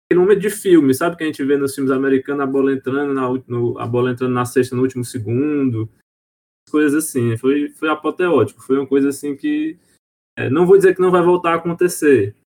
Aquele 0.07 0.20
momento 0.20 0.40
de 0.40 0.51
filme, 0.51 0.94
sabe? 0.94 1.16
Que 1.16 1.24
a 1.24 1.27
gente 1.27 1.44
vê 1.44 1.57
nos 1.57 1.74
filmes 1.74 1.92
americanos, 1.92 2.42
a 2.42 2.46
bola 2.46 2.72
entrando 2.72 3.12
na, 3.12 3.29
no, 3.46 3.79
a 3.79 3.87
bola 3.87 4.12
entrando 4.12 4.33
na 4.33 4.44
sexta 4.44 4.77
no 4.77 4.83
último 4.83 5.05
segundo. 5.05 5.88
Coisas 6.70 7.07
assim. 7.07 7.37
Foi, 7.37 7.70
foi 7.70 7.88
apoteótico. 7.88 8.62
Foi 8.62 8.79
uma 8.79 8.87
coisa 8.87 9.09
assim 9.09 9.37
que. 9.37 9.77
É, 10.38 10.51
não 10.51 10.66
vou 10.66 10.77
dizer 10.77 10.94
que 10.94 11.01
não 11.01 11.11
vai 11.11 11.22
voltar 11.22 11.53
a 11.53 11.57
acontecer, 11.57 12.37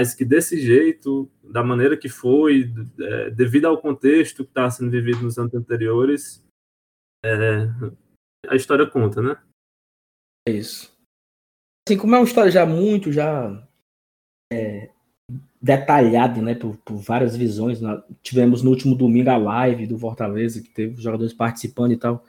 mas 0.00 0.14
que 0.14 0.24
desse 0.24 0.60
jeito, 0.60 1.30
da 1.42 1.62
maneira 1.62 1.96
que 1.96 2.08
foi, 2.08 2.72
é, 2.98 3.30
devido 3.30 3.66
ao 3.66 3.80
contexto 3.80 4.44
que 4.44 4.50
está 4.50 4.70
sendo 4.70 4.90
vivido 4.90 5.22
nos 5.22 5.38
anos 5.38 5.54
anteriores, 5.54 6.44
é, 7.24 7.68
a 8.48 8.56
história 8.56 8.86
conta, 8.86 9.20
né? 9.20 9.36
É 10.48 10.52
isso 10.52 10.96
assim, 11.86 11.96
como 11.96 12.14
é 12.14 12.18
uma 12.18 12.24
história 12.24 12.50
já 12.50 12.66
muito 12.66 13.12
já 13.12 13.62
é, 14.52 14.90
detalhada, 15.62 16.42
né, 16.42 16.54
por, 16.54 16.76
por, 16.78 16.96
várias 16.96 17.36
visões. 17.36 17.80
Tivemos 18.22 18.62
no 18.62 18.70
último 18.70 18.94
domingo 18.94 19.30
a 19.30 19.36
live 19.36 19.86
do 19.86 19.98
Fortaleza, 19.98 20.60
que 20.60 20.68
teve 20.70 21.00
jogadores 21.00 21.32
participando 21.32 21.92
e 21.92 21.96
tal. 21.96 22.24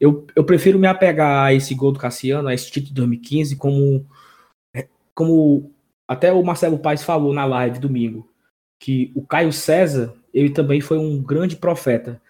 Eu, 0.00 0.26
eu 0.34 0.44
prefiro 0.44 0.78
me 0.78 0.86
apegar 0.86 1.46
a 1.46 1.54
esse 1.54 1.74
gol 1.74 1.92
do 1.92 1.98
Cassiano, 1.98 2.48
a 2.48 2.54
esse 2.54 2.70
título 2.70 2.88
de 2.88 2.94
2015, 2.94 3.56
como, 3.56 4.06
como 5.14 5.72
até 6.06 6.32
o 6.32 6.42
Marcelo 6.42 6.78
Paes 6.78 7.02
falou 7.02 7.32
na 7.32 7.44
live 7.44 7.78
domingo, 7.78 8.28
que 8.78 9.12
o 9.14 9.26
Caio 9.26 9.52
César, 9.52 10.14
ele 10.32 10.50
também 10.50 10.80
foi 10.80 10.98
um 10.98 11.22
grande 11.22 11.56
profeta. 11.56 12.20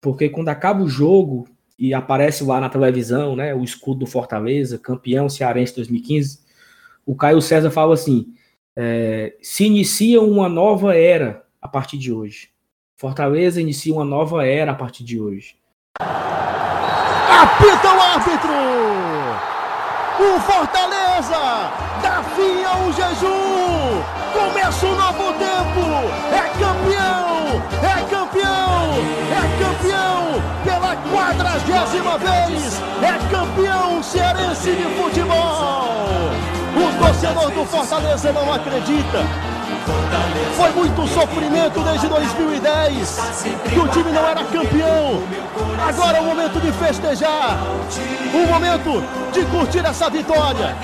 Porque 0.00 0.28
quando 0.28 0.48
acaba 0.48 0.82
o 0.82 0.88
jogo, 0.88 1.46
e 1.78 1.94
aparece 1.94 2.42
lá 2.44 2.60
na 2.60 2.68
televisão, 2.68 3.36
né, 3.36 3.54
o 3.54 3.62
escudo 3.62 4.00
do 4.00 4.06
Fortaleza, 4.06 4.78
campeão 4.78 5.28
cearense 5.28 5.76
2015, 5.76 6.40
o 7.06 7.14
Caio 7.14 7.40
César 7.40 7.70
fala 7.70 7.94
assim: 7.94 8.34
é, 8.76 9.36
se 9.40 9.64
inicia 9.64 10.20
uma 10.20 10.48
nova 10.48 10.96
era 10.96 11.44
a 11.62 11.68
partir 11.68 11.96
de 11.98 12.12
hoje. 12.12 12.50
Fortaleza 12.96 13.60
inicia 13.60 13.94
uma 13.94 14.04
nova 14.04 14.44
era 14.44 14.72
a 14.72 14.74
partir 14.74 15.04
de 15.04 15.20
hoje. 15.20 15.56
Apita 16.00 17.88
o 17.94 18.00
árbitro! 18.00 18.52
O 20.20 20.40
Fortaleza 20.40 21.57
ao 22.78 22.92
jejum! 22.92 24.02
Começa 24.32 24.86
um 24.86 24.94
novo 24.94 25.32
tempo! 25.34 25.84
É 26.32 26.42
campeão! 26.58 27.62
É 27.82 28.02
campeão! 28.08 28.94
É 29.32 29.42
campeão! 29.62 30.42
Pela 30.64 30.96
quadragésima 31.10 32.18
vez! 32.18 32.80
É 33.02 33.30
campeão 33.30 34.02
cearense 34.02 34.72
de 34.72 34.84
futebol! 34.96 36.30
O 36.76 37.04
torcedor 37.04 37.50
do 37.50 37.64
Fortaleza 37.66 38.32
não 38.32 38.52
acredita! 38.52 39.57
Foi 40.56 40.72
muito 40.72 41.06
sofrimento 41.06 41.80
desde 41.84 42.08
2010, 42.08 43.20
que 43.72 43.78
o 43.78 43.88
time 43.88 44.10
não 44.10 44.26
era 44.26 44.44
campeão. 44.44 45.22
Agora 45.86 46.18
é 46.18 46.20
o 46.20 46.24
momento 46.24 46.60
de 46.60 46.72
festejar, 46.72 47.58
o 48.34 48.52
momento 48.52 49.02
de 49.32 49.44
curtir 49.46 49.86
essa 49.86 50.10
vitória. 50.10 50.76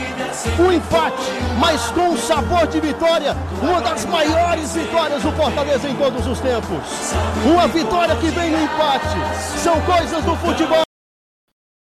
Um 0.61 0.71
empate, 0.71 1.23
mas 1.59 1.91
com 1.91 2.11
um 2.11 2.17
sabor 2.17 2.67
de 2.69 2.81
vitória, 2.81 3.37
uma 3.61 3.81
das 3.81 4.05
maiores 4.07 4.75
vitórias 4.75 5.23
do 5.23 5.33
Fortaleza 5.33 5.89
em 5.89 5.97
todos 5.97 6.27
os 6.27 6.39
tempos. 6.39 7.13
Uma 7.45 7.67
vitória 7.67 8.15
que 8.17 8.29
vem 8.29 8.51
no 8.51 8.63
empate. 8.63 9.59
São 9.59 9.81
coisas 9.81 10.23
do 10.25 10.37
futebol. 10.37 10.83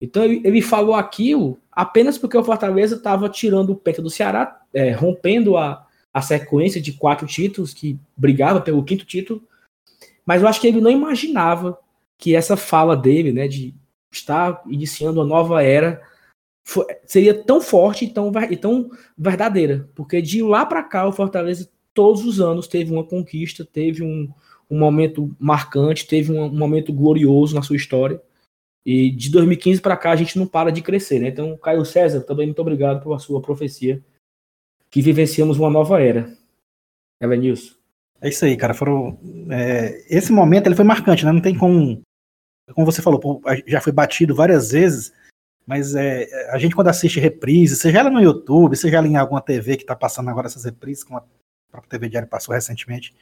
Então 0.01 0.23
ele 0.23 0.61
falou 0.61 0.95
aquilo 0.95 1.57
apenas 1.71 2.17
porque 2.17 2.37
o 2.37 2.43
Fortaleza 2.43 2.95
estava 2.95 3.27
tirando 3.29 3.71
o 3.71 3.75
peito 3.75 4.01
do 4.01 4.09
Ceará, 4.09 4.61
é, 4.73 4.91
rompendo 4.91 5.57
a, 5.57 5.85
a 6.13 6.21
sequência 6.21 6.81
de 6.81 6.93
quatro 6.93 7.25
títulos, 7.25 7.73
que 7.73 7.97
brigava 8.15 8.59
pelo 8.61 8.83
quinto 8.83 9.05
título, 9.05 9.41
mas 10.25 10.41
eu 10.41 10.47
acho 10.47 10.59
que 10.59 10.67
ele 10.67 10.81
não 10.81 10.91
imaginava 10.91 11.79
que 12.17 12.35
essa 12.35 12.55
fala 12.55 12.95
dele, 12.95 13.31
né, 13.31 13.47
de 13.47 13.73
estar 14.11 14.61
iniciando 14.67 15.19
uma 15.19 15.25
nova 15.25 15.63
era, 15.63 16.01
foi, 16.63 16.85
seria 17.05 17.33
tão 17.33 17.61
forte 17.61 18.05
e 18.05 18.09
tão, 18.09 18.31
e 18.49 18.57
tão 18.57 18.91
verdadeira, 19.17 19.89
porque 19.95 20.21
de 20.21 20.43
lá 20.43 20.65
para 20.65 20.83
cá 20.83 21.07
o 21.07 21.13
Fortaleza 21.13 21.69
todos 21.93 22.25
os 22.25 22.39
anos 22.39 22.67
teve 22.67 22.91
uma 22.91 23.03
conquista, 23.03 23.65
teve 23.65 24.03
um, 24.03 24.29
um 24.69 24.77
momento 24.77 25.35
marcante, 25.39 26.07
teve 26.07 26.31
um, 26.31 26.43
um 26.43 26.57
momento 26.57 26.93
glorioso 26.93 27.55
na 27.55 27.61
sua 27.61 27.75
história. 27.75 28.21
E 28.85 29.11
de 29.11 29.29
2015 29.29 29.81
para 29.81 29.97
cá 29.97 30.11
a 30.11 30.15
gente 30.15 30.39
não 30.39 30.47
para 30.47 30.71
de 30.71 30.81
crescer, 30.81 31.19
né? 31.19 31.27
Então, 31.27 31.57
Caio 31.57 31.85
César, 31.85 32.21
também 32.21 32.47
muito 32.47 32.61
obrigado 32.61 33.03
pela 33.03 33.19
sua 33.19 33.41
profecia 33.41 34.01
que 34.91 35.01
vivenciamos 35.01 35.57
uma 35.57 35.69
nova 35.69 36.01
era. 36.01 36.31
Evanilson. 37.19 37.73
É 38.19 38.29
isso 38.29 38.43
aí, 38.45 38.57
cara. 38.57 38.73
Foram, 38.73 39.17
é, 39.49 40.03
esse 40.09 40.31
momento 40.31 40.67
ele 40.67 40.75
foi 40.75 40.85
marcante, 40.85 41.25
né? 41.25 41.31
Não 41.31 41.41
tem 41.41 41.57
como. 41.57 42.01
Como 42.73 42.85
você 42.85 43.01
falou, 43.01 43.41
já 43.65 43.81
foi 43.81 43.91
batido 43.91 44.35
várias 44.35 44.71
vezes, 44.71 45.11
mas 45.65 45.95
é, 45.95 46.49
a 46.51 46.57
gente 46.57 46.75
quando 46.75 46.87
assiste 46.87 47.19
reprise, 47.19 47.75
seja 47.75 47.99
ela 47.99 48.09
no 48.09 48.21
YouTube, 48.21 48.77
seja 48.77 48.97
ela 48.97 49.07
em 49.07 49.17
alguma 49.17 49.41
TV 49.41 49.75
que 49.75 49.83
está 49.83 49.95
passando 49.95 50.29
agora 50.29 50.47
essas 50.47 50.63
reprises, 50.63 51.03
como 51.03 51.19
a 51.19 51.23
própria 51.69 51.89
TV 51.89 52.07
Diário 52.07 52.29
passou 52.29 52.53
recentemente, 52.53 53.13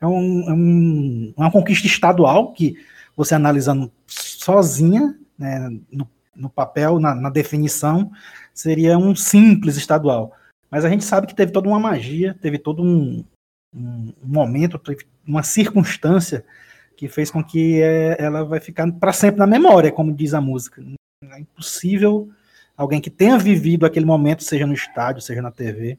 é, 0.00 0.06
um, 0.06 0.50
é 0.50 0.52
um, 0.52 1.34
uma 1.36 1.50
conquista 1.50 1.86
estadual 1.86 2.52
que 2.52 2.74
você 3.16 3.34
analisando 3.34 3.90
sozinha, 4.06 5.18
né, 5.38 5.70
no, 5.90 6.06
no 6.34 6.50
papel, 6.50 6.98
na, 6.98 7.14
na 7.14 7.30
definição, 7.30 8.10
seria 8.52 8.98
um 8.98 9.14
simples 9.14 9.76
estadual. 9.76 10.34
Mas 10.70 10.84
a 10.84 10.88
gente 10.88 11.04
sabe 11.04 11.26
que 11.26 11.34
teve 11.34 11.50
toda 11.50 11.68
uma 11.68 11.80
magia, 11.80 12.36
teve 12.40 12.58
todo 12.58 12.82
um, 12.82 13.24
um, 13.74 14.12
momento, 14.22 14.78
teve 14.78 15.04
uma 15.26 15.42
circunstância 15.42 16.44
que 16.96 17.08
fez 17.08 17.30
com 17.30 17.42
que 17.42 17.80
é, 17.82 18.16
ela 18.22 18.44
vai 18.44 18.60
ficar 18.60 18.90
para 18.92 19.12
sempre 19.12 19.38
na 19.38 19.46
memória, 19.46 19.90
como 19.90 20.12
diz 20.12 20.34
a 20.34 20.40
música. 20.40 20.82
É 21.24 21.40
impossível 21.40 22.30
alguém 22.76 23.00
que 23.00 23.10
tenha 23.10 23.38
vivido 23.38 23.84
aquele 23.84 24.06
momento, 24.06 24.44
seja 24.44 24.66
no 24.66 24.74
estádio, 24.74 25.22
seja 25.22 25.42
na 25.42 25.50
TV, 25.50 25.98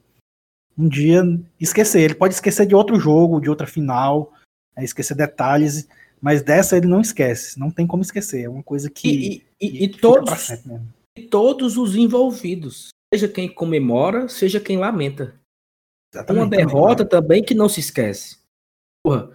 um 0.78 0.88
dia 0.88 1.22
esquecer. 1.60 2.02
Ele 2.02 2.16
pode 2.16 2.34
esquecer 2.34 2.66
de 2.66 2.76
outro 2.76 3.00
jogo, 3.00 3.42
de 3.42 3.50
outra 3.50 3.68
final, 3.68 4.32
é, 4.76 4.84
esquecer 4.84 5.16
detalhes, 5.16 5.88
mas 6.22 6.42
dessa 6.42 6.78
ele 6.78 6.88
não 6.88 7.02
esquece. 7.02 7.60
Não 7.60 7.70
tem 7.70 7.86
como 7.86 8.04
esquecer. 8.04 8.44
É 8.44 8.50
uma 8.50 8.64
coisa 8.64 8.90
que. 8.90 9.44
E, 9.60 9.68
e, 9.68 9.70
que 9.72 9.84
e 9.84 9.90
todos, 9.90 10.50
e 11.18 11.24
todos 11.24 11.78
os 11.78 11.96
envolvidos 11.96 12.92
seja 13.14 13.28
quem 13.28 13.54
comemora, 13.54 14.28
seja 14.30 14.60
quem 14.60 14.78
lamenta. 14.78 15.40
Exatamente, 16.14 16.44
uma 16.44 16.50
derrota 16.50 17.06
também, 17.06 17.22
também 17.22 17.44
que 17.44 17.54
não 17.54 17.68
se 17.68 17.80
esquece. 17.80 18.40
Porra, 19.04 19.32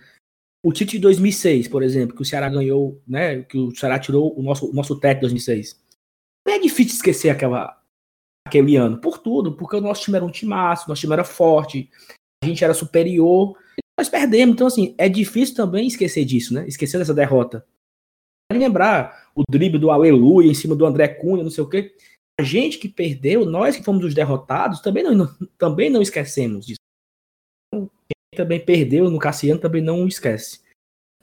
o 0.65 0.73
título 0.73 0.93
de 0.93 1.01
2006, 1.01 1.69
por 1.69 1.83
exemplo, 1.83 2.17
que 2.17 2.23
o 2.23 2.25
Ceará 2.25 2.49
ganhou, 2.49 3.01
né, 3.07 3.43
que 3.43 3.59
o 3.59 3.75
Ceará 3.75 3.99
tirou 3.99 4.39
o 4.39 4.43
nosso, 4.43 4.71
o 4.71 4.75
nosso 4.75 4.99
teto 4.99 5.17
de 5.17 5.21
2006. 5.23 5.81
Não 6.47 6.55
é 6.55 6.59
difícil 6.59 6.95
esquecer 6.95 7.31
aquela, 7.31 7.83
aquele 8.47 8.77
ano, 8.77 9.01
por 9.01 9.19
tudo, 9.19 9.57
porque 9.57 9.77
o 9.77 9.81
nosso 9.81 10.03
time 10.03 10.17
era 10.17 10.25
um 10.25 10.31
time 10.31 10.51
massa, 10.51 10.87
o 10.87 10.89
nosso 10.89 11.01
time 11.01 11.12
era 11.12 11.25
forte, 11.25 11.91
a 12.43 12.47
gente 12.47 12.62
era 12.65 12.75
superior, 12.75 13.59
nós 13.99 14.09
perdemos. 14.09 14.55
Então, 14.55 14.67
assim, 14.67 14.95
é 14.99 15.09
difícil 15.09 15.55
também 15.55 15.87
esquecer 15.87 16.25
disso, 16.25 16.55
né? 16.55 16.67
Esquecer 16.69 16.99
dessa 16.99 17.15
derrota. 17.15 17.67
Lembrar 18.53 19.31
o 19.35 19.43
drible 19.51 19.79
do 19.79 19.91
Aleluia 19.91 20.51
em 20.51 20.55
cima 20.55 20.77
do 20.77 20.87
André 20.87 21.09
Cunha, 21.09 21.43
não 21.43 21.51
sei 21.51 21.65
o 21.65 21.69
quê 21.69 21.95
a 22.38 22.42
gente 22.42 22.79
que 22.79 22.88
perdeu, 22.88 23.46
nós 23.46 23.77
que 23.77 23.85
fomos 23.85 24.05
os 24.05 24.14
derrotados, 24.14 24.81
também 24.81 25.03
não, 25.03 25.27
também 25.57 25.88
não 25.88 26.03
esquecemos 26.03 26.66
disso. 26.66 26.81
Quem 27.72 28.37
também 28.37 28.64
perdeu 28.64 29.11
no 29.11 29.18
Cassiano 29.18 29.61
também 29.61 29.83
não 29.83 30.07
esquece. 30.07 30.61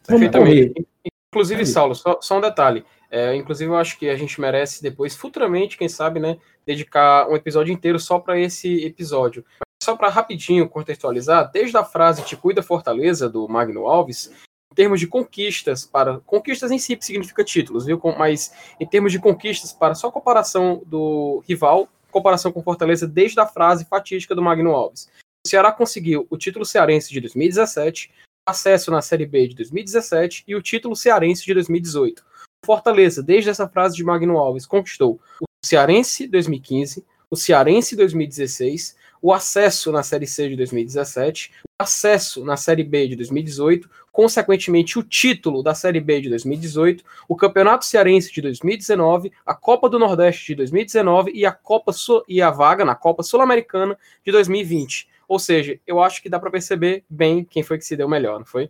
Perfeitamente. 0.05 0.87
Inclusive, 1.31 1.65
Saulo, 1.65 1.95
só, 1.95 2.19
só 2.21 2.37
um 2.37 2.41
detalhe. 2.41 2.83
É, 3.09 3.35
inclusive, 3.35 3.69
eu 3.69 3.75
acho 3.75 3.97
que 3.97 4.09
a 4.09 4.15
gente 4.15 4.41
merece 4.41 4.81
depois, 4.81 5.15
futuramente, 5.15 5.77
quem 5.77 5.87
sabe, 5.87 6.19
né, 6.19 6.39
dedicar 6.65 7.29
um 7.29 7.35
episódio 7.35 7.71
inteiro 7.71 7.99
só 7.99 8.17
para 8.17 8.39
esse 8.39 8.83
episódio. 8.83 9.45
Só 9.83 9.95
para 9.95 10.09
rapidinho 10.09 10.67
contextualizar, 10.67 11.51
desde 11.51 11.77
a 11.77 11.83
frase 11.83 12.23
Te 12.23 12.35
Cuida 12.35 12.63
Fortaleza, 12.63 13.29
do 13.29 13.47
Magno 13.47 13.85
Alves, 13.85 14.31
em 14.73 14.75
termos 14.75 14.99
de 14.99 15.05
conquistas 15.05 15.85
para 15.85 16.19
conquistas 16.21 16.71
em 16.71 16.79
si 16.79 16.97
significa 16.99 17.43
títulos, 17.43 17.85
viu? 17.85 18.01
Mas 18.17 18.51
em 18.79 18.87
termos 18.87 19.11
de 19.11 19.19
conquistas 19.19 19.71
para 19.71 19.93
só 19.93 20.09
comparação 20.09 20.81
do 20.87 21.43
rival, 21.47 21.87
comparação 22.11 22.51
com 22.51 22.63
Fortaleza 22.63 23.07
desde 23.07 23.39
a 23.39 23.45
frase 23.45 23.85
fatídica 23.85 24.33
do 24.33 24.41
Magno 24.41 24.71
Alves. 24.71 25.07
O 25.45 25.47
Ceará 25.47 25.71
conseguiu 25.71 26.25
o 26.27 26.37
título 26.37 26.65
cearense 26.65 27.11
de 27.11 27.21
2017, 27.21 28.11
acesso 28.49 28.89
na 28.89 28.99
Série 28.99 29.27
B 29.27 29.47
de 29.49 29.55
2017 29.57 30.43
e 30.47 30.55
o 30.55 30.61
título 30.61 30.95
cearense 30.95 31.45
de 31.45 31.53
2018. 31.53 32.25
O 32.63 32.65
Fortaleza, 32.65 33.21
desde 33.21 33.51
essa 33.51 33.69
frase 33.69 33.95
de 33.95 34.03
Magno 34.03 34.39
Alves, 34.39 34.65
conquistou 34.65 35.19
o 35.39 35.45
Cearense 35.63 36.27
2015, 36.27 37.05
o 37.29 37.35
Cearense 37.35 37.95
2016, 37.95 38.95
o 39.21 39.31
acesso 39.31 39.91
na 39.91 40.01
Série 40.01 40.25
C 40.25 40.49
de 40.49 40.55
2017, 40.55 41.51
o 41.63 41.83
acesso 41.83 42.43
na 42.43 42.57
Série 42.57 42.83
B 42.83 43.09
de 43.09 43.15
2018, 43.15 43.89
consequentemente 44.13 44.99
o 44.99 45.03
título 45.03 45.63
da 45.63 45.73
Série 45.73 45.99
B 45.99 46.21
de 46.21 46.29
2018, 46.29 47.03
o 47.27 47.35
Campeonato 47.35 47.83
Cearense 47.83 48.31
de 48.31 48.41
2019, 48.43 49.31
a 49.43 49.55
Copa 49.55 49.89
do 49.89 49.97
Nordeste 49.97 50.45
de 50.45 50.55
2019 50.55 51.31
e 51.33 51.47
a 51.47 51.51
Copa 51.51 51.91
e 52.29 52.39
a 52.39 52.51
vaga 52.51 52.85
na 52.85 52.93
Copa 52.93 53.23
Sul-Americana 53.23 53.97
de 54.23 54.31
2020. 54.31 55.09
Ou 55.27 55.39
seja, 55.39 55.79
eu 55.87 55.99
acho 55.99 56.21
que 56.21 56.29
dá 56.29 56.39
para 56.39 56.51
perceber 56.51 57.03
bem 57.09 57.43
quem 57.43 57.63
foi 57.63 57.79
que 57.79 57.85
se 57.85 57.97
deu 57.97 58.07
melhor, 58.07 58.37
não 58.37 58.45
foi? 58.45 58.69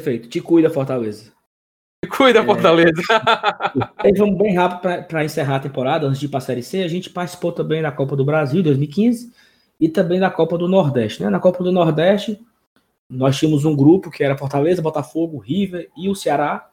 Perfeito. 0.00 0.28
Te 0.28 0.40
cuida, 0.40 0.70
Fortaleza. 0.70 1.32
Te 2.04 2.08
cuida, 2.08 2.38
é... 2.38 2.44
Fortaleza. 2.44 3.02
e 4.04 4.12
vamos 4.16 4.38
bem 4.38 4.54
rápido 4.54 5.04
para 5.04 5.24
encerrar 5.24 5.56
a 5.56 5.60
temporada, 5.60 6.06
antes 6.06 6.20
de 6.20 6.26
ir 6.26 6.28
para 6.28 6.38
a 6.38 6.42
Série 6.42 6.62
C. 6.62 6.84
A 6.84 6.88
gente 6.88 7.10
participou 7.10 7.50
também 7.50 7.82
da 7.82 7.90
Copa 7.90 8.14
do 8.14 8.24
Brasil 8.24 8.62
2015 8.62 9.32
e 9.80 9.88
também 9.88 10.20
da 10.20 10.30
Copa 10.30 10.56
do 10.56 10.68
Nordeste. 10.68 11.24
Né? 11.24 11.28
Na 11.28 11.40
Copa 11.40 11.64
do 11.64 11.72
Nordeste, 11.72 12.38
nós 13.10 13.38
tínhamos 13.38 13.64
um 13.64 13.74
grupo 13.74 14.10
que 14.10 14.22
era 14.22 14.36
Fortaleza, 14.36 14.82
Botafogo, 14.82 15.38
River 15.38 15.90
e 15.96 16.08
o 16.08 16.14
Ceará. 16.14 16.70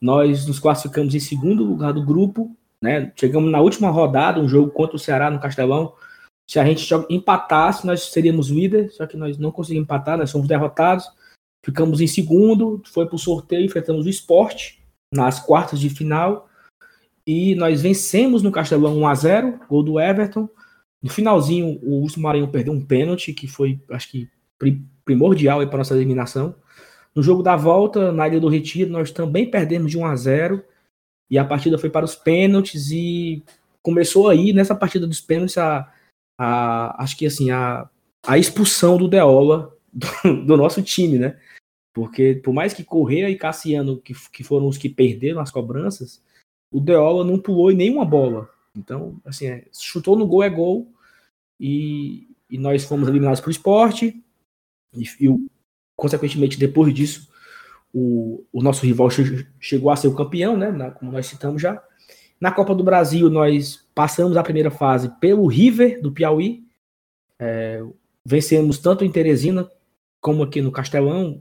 Nós 0.00 0.46
nos 0.46 0.58
classificamos 0.58 1.14
em 1.14 1.20
segundo 1.20 1.62
lugar 1.62 1.92
do 1.92 2.04
grupo. 2.04 2.56
Né? 2.80 3.12
Chegamos 3.16 3.50
na 3.50 3.60
última 3.60 3.90
rodada, 3.90 4.40
um 4.40 4.48
jogo 4.48 4.70
contra 4.70 4.96
o 4.96 4.98
Ceará 4.98 5.30
no 5.30 5.40
Castelão. 5.40 5.94
Se 6.48 6.58
a 6.58 6.64
gente 6.64 6.86
empatasse, 7.10 7.86
nós 7.86 8.04
seríamos 8.10 8.48
líder, 8.48 8.90
só 8.90 9.06
que 9.06 9.16
nós 9.16 9.38
não 9.38 9.50
conseguimos 9.50 9.84
empatar, 9.84 10.18
nós 10.18 10.30
fomos 10.30 10.48
derrotados. 10.48 11.06
Ficamos 11.64 12.00
em 12.00 12.06
segundo, 12.06 12.82
foi 12.86 13.06
para 13.06 13.16
o 13.16 13.18
sorteio, 13.18 13.64
enfrentamos 13.64 14.04
o 14.04 14.10
esporte 14.10 14.82
nas 15.12 15.40
quartas 15.40 15.80
de 15.80 15.88
final. 15.88 16.48
E 17.26 17.54
nós 17.54 17.80
vencemos 17.80 18.42
no 18.42 18.52
Castelão 18.52 18.98
1 18.98 19.06
a 19.06 19.14
0 19.14 19.60
gol 19.68 19.82
do 19.82 19.98
Everton. 19.98 20.48
No 21.02 21.10
finalzinho, 21.10 21.78
o 21.82 22.02
Urso 22.02 22.20
Maranhão 22.20 22.50
perdeu 22.50 22.72
um 22.72 22.84
pênalti, 22.84 23.32
que 23.32 23.46
foi, 23.46 23.80
acho 23.90 24.10
que, 24.10 24.28
primordial 25.04 25.66
para 25.66 25.78
nossa 25.78 25.94
eliminação. 25.94 26.54
No 27.14 27.22
jogo 27.22 27.42
da 27.42 27.54
volta, 27.54 28.10
na 28.10 28.26
Ilha 28.26 28.40
do 28.40 28.48
Retiro, 28.48 28.90
nós 28.90 29.10
também 29.10 29.48
perdemos 29.48 29.90
de 29.90 29.98
1 29.98 30.06
a 30.06 30.16
0 30.16 30.64
e 31.30 31.38
a 31.38 31.44
partida 31.44 31.78
foi 31.78 31.88
para 31.88 32.04
os 32.04 32.16
pênaltis 32.16 32.90
e 32.90 33.42
começou 33.82 34.28
aí 34.28 34.52
nessa 34.52 34.74
partida 34.74 35.06
dos 35.06 35.20
pênaltis 35.20 35.58
a, 35.58 35.92
a 36.38 37.02
acho 37.02 37.16
que 37.16 37.26
assim 37.26 37.50
a, 37.50 37.88
a 38.26 38.38
expulsão 38.38 38.96
do 38.96 39.08
Deola 39.08 39.76
do, 39.92 40.06
do, 40.44 40.56
nosso 40.56 40.82
time, 40.82 41.18
né? 41.18 41.38
Porque 41.94 42.40
por 42.42 42.52
mais 42.52 42.74
que 42.74 42.82
Correia 42.82 43.30
e 43.30 43.36
Cassiano 43.36 43.98
que, 43.98 44.14
que 44.30 44.42
foram 44.42 44.66
os 44.66 44.76
que 44.76 44.88
perderam 44.88 45.40
as 45.40 45.50
cobranças, 45.50 46.22
o 46.72 46.80
Deola 46.80 47.24
não 47.24 47.38
pulou 47.38 47.70
em 47.70 47.76
nenhuma 47.76 48.04
bola. 48.04 48.50
Então, 48.76 49.20
assim, 49.24 49.46
é, 49.46 49.64
chutou 49.72 50.16
no 50.16 50.26
gol 50.26 50.42
é 50.42 50.50
gol 50.50 50.92
e, 51.60 52.28
e 52.50 52.58
nós 52.58 52.84
fomos 52.84 53.08
eliminados 53.08 53.40
para 53.40 53.48
o 53.48 53.52
esporte 53.52 54.20
e, 54.96 55.04
e, 55.20 55.46
consequentemente, 55.96 56.58
depois 56.58 56.92
disso, 56.92 57.28
o, 57.92 58.44
o 58.52 58.62
nosso 58.62 58.84
rival 58.84 59.08
che 59.08 59.46
chegou 59.60 59.90
a 59.90 59.96
ser 59.96 60.08
o 60.08 60.14
campeão, 60.14 60.56
né? 60.56 60.72
Na, 60.72 60.90
como 60.90 61.12
nós 61.12 61.26
citamos 61.26 61.62
já. 61.62 61.80
Na 62.40 62.50
Copa 62.50 62.74
do 62.74 62.82
Brasil, 62.82 63.30
nós 63.30 63.86
passamos 63.94 64.36
a 64.36 64.42
primeira 64.42 64.70
fase 64.70 65.08
pelo 65.20 65.46
River 65.46 66.02
do 66.02 66.12
Piauí. 66.12 66.64
É, 67.38 67.82
vencemos 68.24 68.78
tanto 68.78 69.04
em 69.04 69.10
Teresina 69.10 69.70
como 70.20 70.42
aqui 70.42 70.60
no 70.60 70.72
Castelão. 70.72 71.40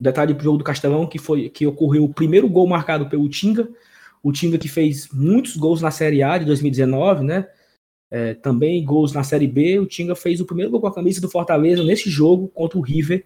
Detalhe 0.00 0.34
pro 0.34 0.44
jogo 0.44 0.58
do 0.58 0.64
Castelão 0.64 1.06
que 1.06 1.18
foi 1.18 1.50
que 1.50 1.66
ocorreu 1.66 2.04
o 2.04 2.14
primeiro 2.14 2.48
gol 2.48 2.66
marcado 2.66 3.08
pelo 3.08 3.28
Tinga. 3.28 3.68
O 4.22 4.32
Tinga 4.32 4.56
que 4.56 4.68
fez 4.68 5.08
muitos 5.12 5.56
gols 5.56 5.82
na 5.82 5.90
Série 5.90 6.22
A 6.22 6.38
de 6.38 6.46
2019, 6.46 7.22
né? 7.22 7.46
É, 8.10 8.34
também 8.34 8.84
gols 8.84 9.12
na 9.12 9.22
Série 9.22 9.46
B. 9.46 9.78
O 9.78 9.86
Tinga 9.86 10.14
fez 10.14 10.40
o 10.40 10.46
primeiro 10.46 10.70
gol 10.70 10.80
com 10.80 10.86
a 10.88 10.94
camisa 10.94 11.20
do 11.20 11.28
Fortaleza 11.28 11.84
nesse 11.84 12.10
jogo 12.10 12.48
contra 12.48 12.78
o 12.78 12.82
River 12.82 13.24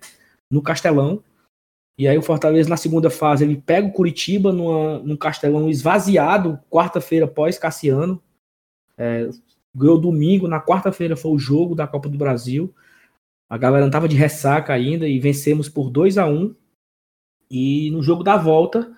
no 0.51 0.63
Castelão. 0.63 1.23
E 1.97 2.09
aí 2.09 2.19
o 2.19 2.23
Fortaleza 2.23 2.69
na 2.69 2.77
segunda 2.77 3.09
fase 3.09 3.45
ele 3.45 3.57
pega 3.57 3.87
o 3.87 3.93
Curitiba 3.93 4.53
numa, 4.53 4.99
num 4.99 5.17
Castelão 5.17 5.71
esvaziado, 5.71 6.59
quarta-feira 6.69 7.27
pós 7.27 7.57
Cassiano. 7.57 8.21
É, 8.99 9.31
ganhou 9.75 10.01
domingo, 10.01 10.49
na 10.49 10.61
quarta-feira 10.61 11.17
foi 11.17 11.33
o 11.33 11.39
jogo 11.39 11.75
da 11.75 11.87
Copa 11.87 12.09
do 12.09 12.19
Brasil. 12.19 12.75
A 13.49 13.57
galera 13.57 13.85
não 13.85 13.91
tava 13.91 14.09
de 14.09 14.17
ressaca 14.17 14.73
ainda 14.73 15.07
e 15.07 15.21
vencemos 15.21 15.69
por 15.69 15.91
2 15.91 16.19
a 16.19 16.27
1 16.27 16.55
E 17.51 17.91
no 17.91 18.03
jogo 18.03 18.25
da 18.25 18.37
volta, 18.37 18.93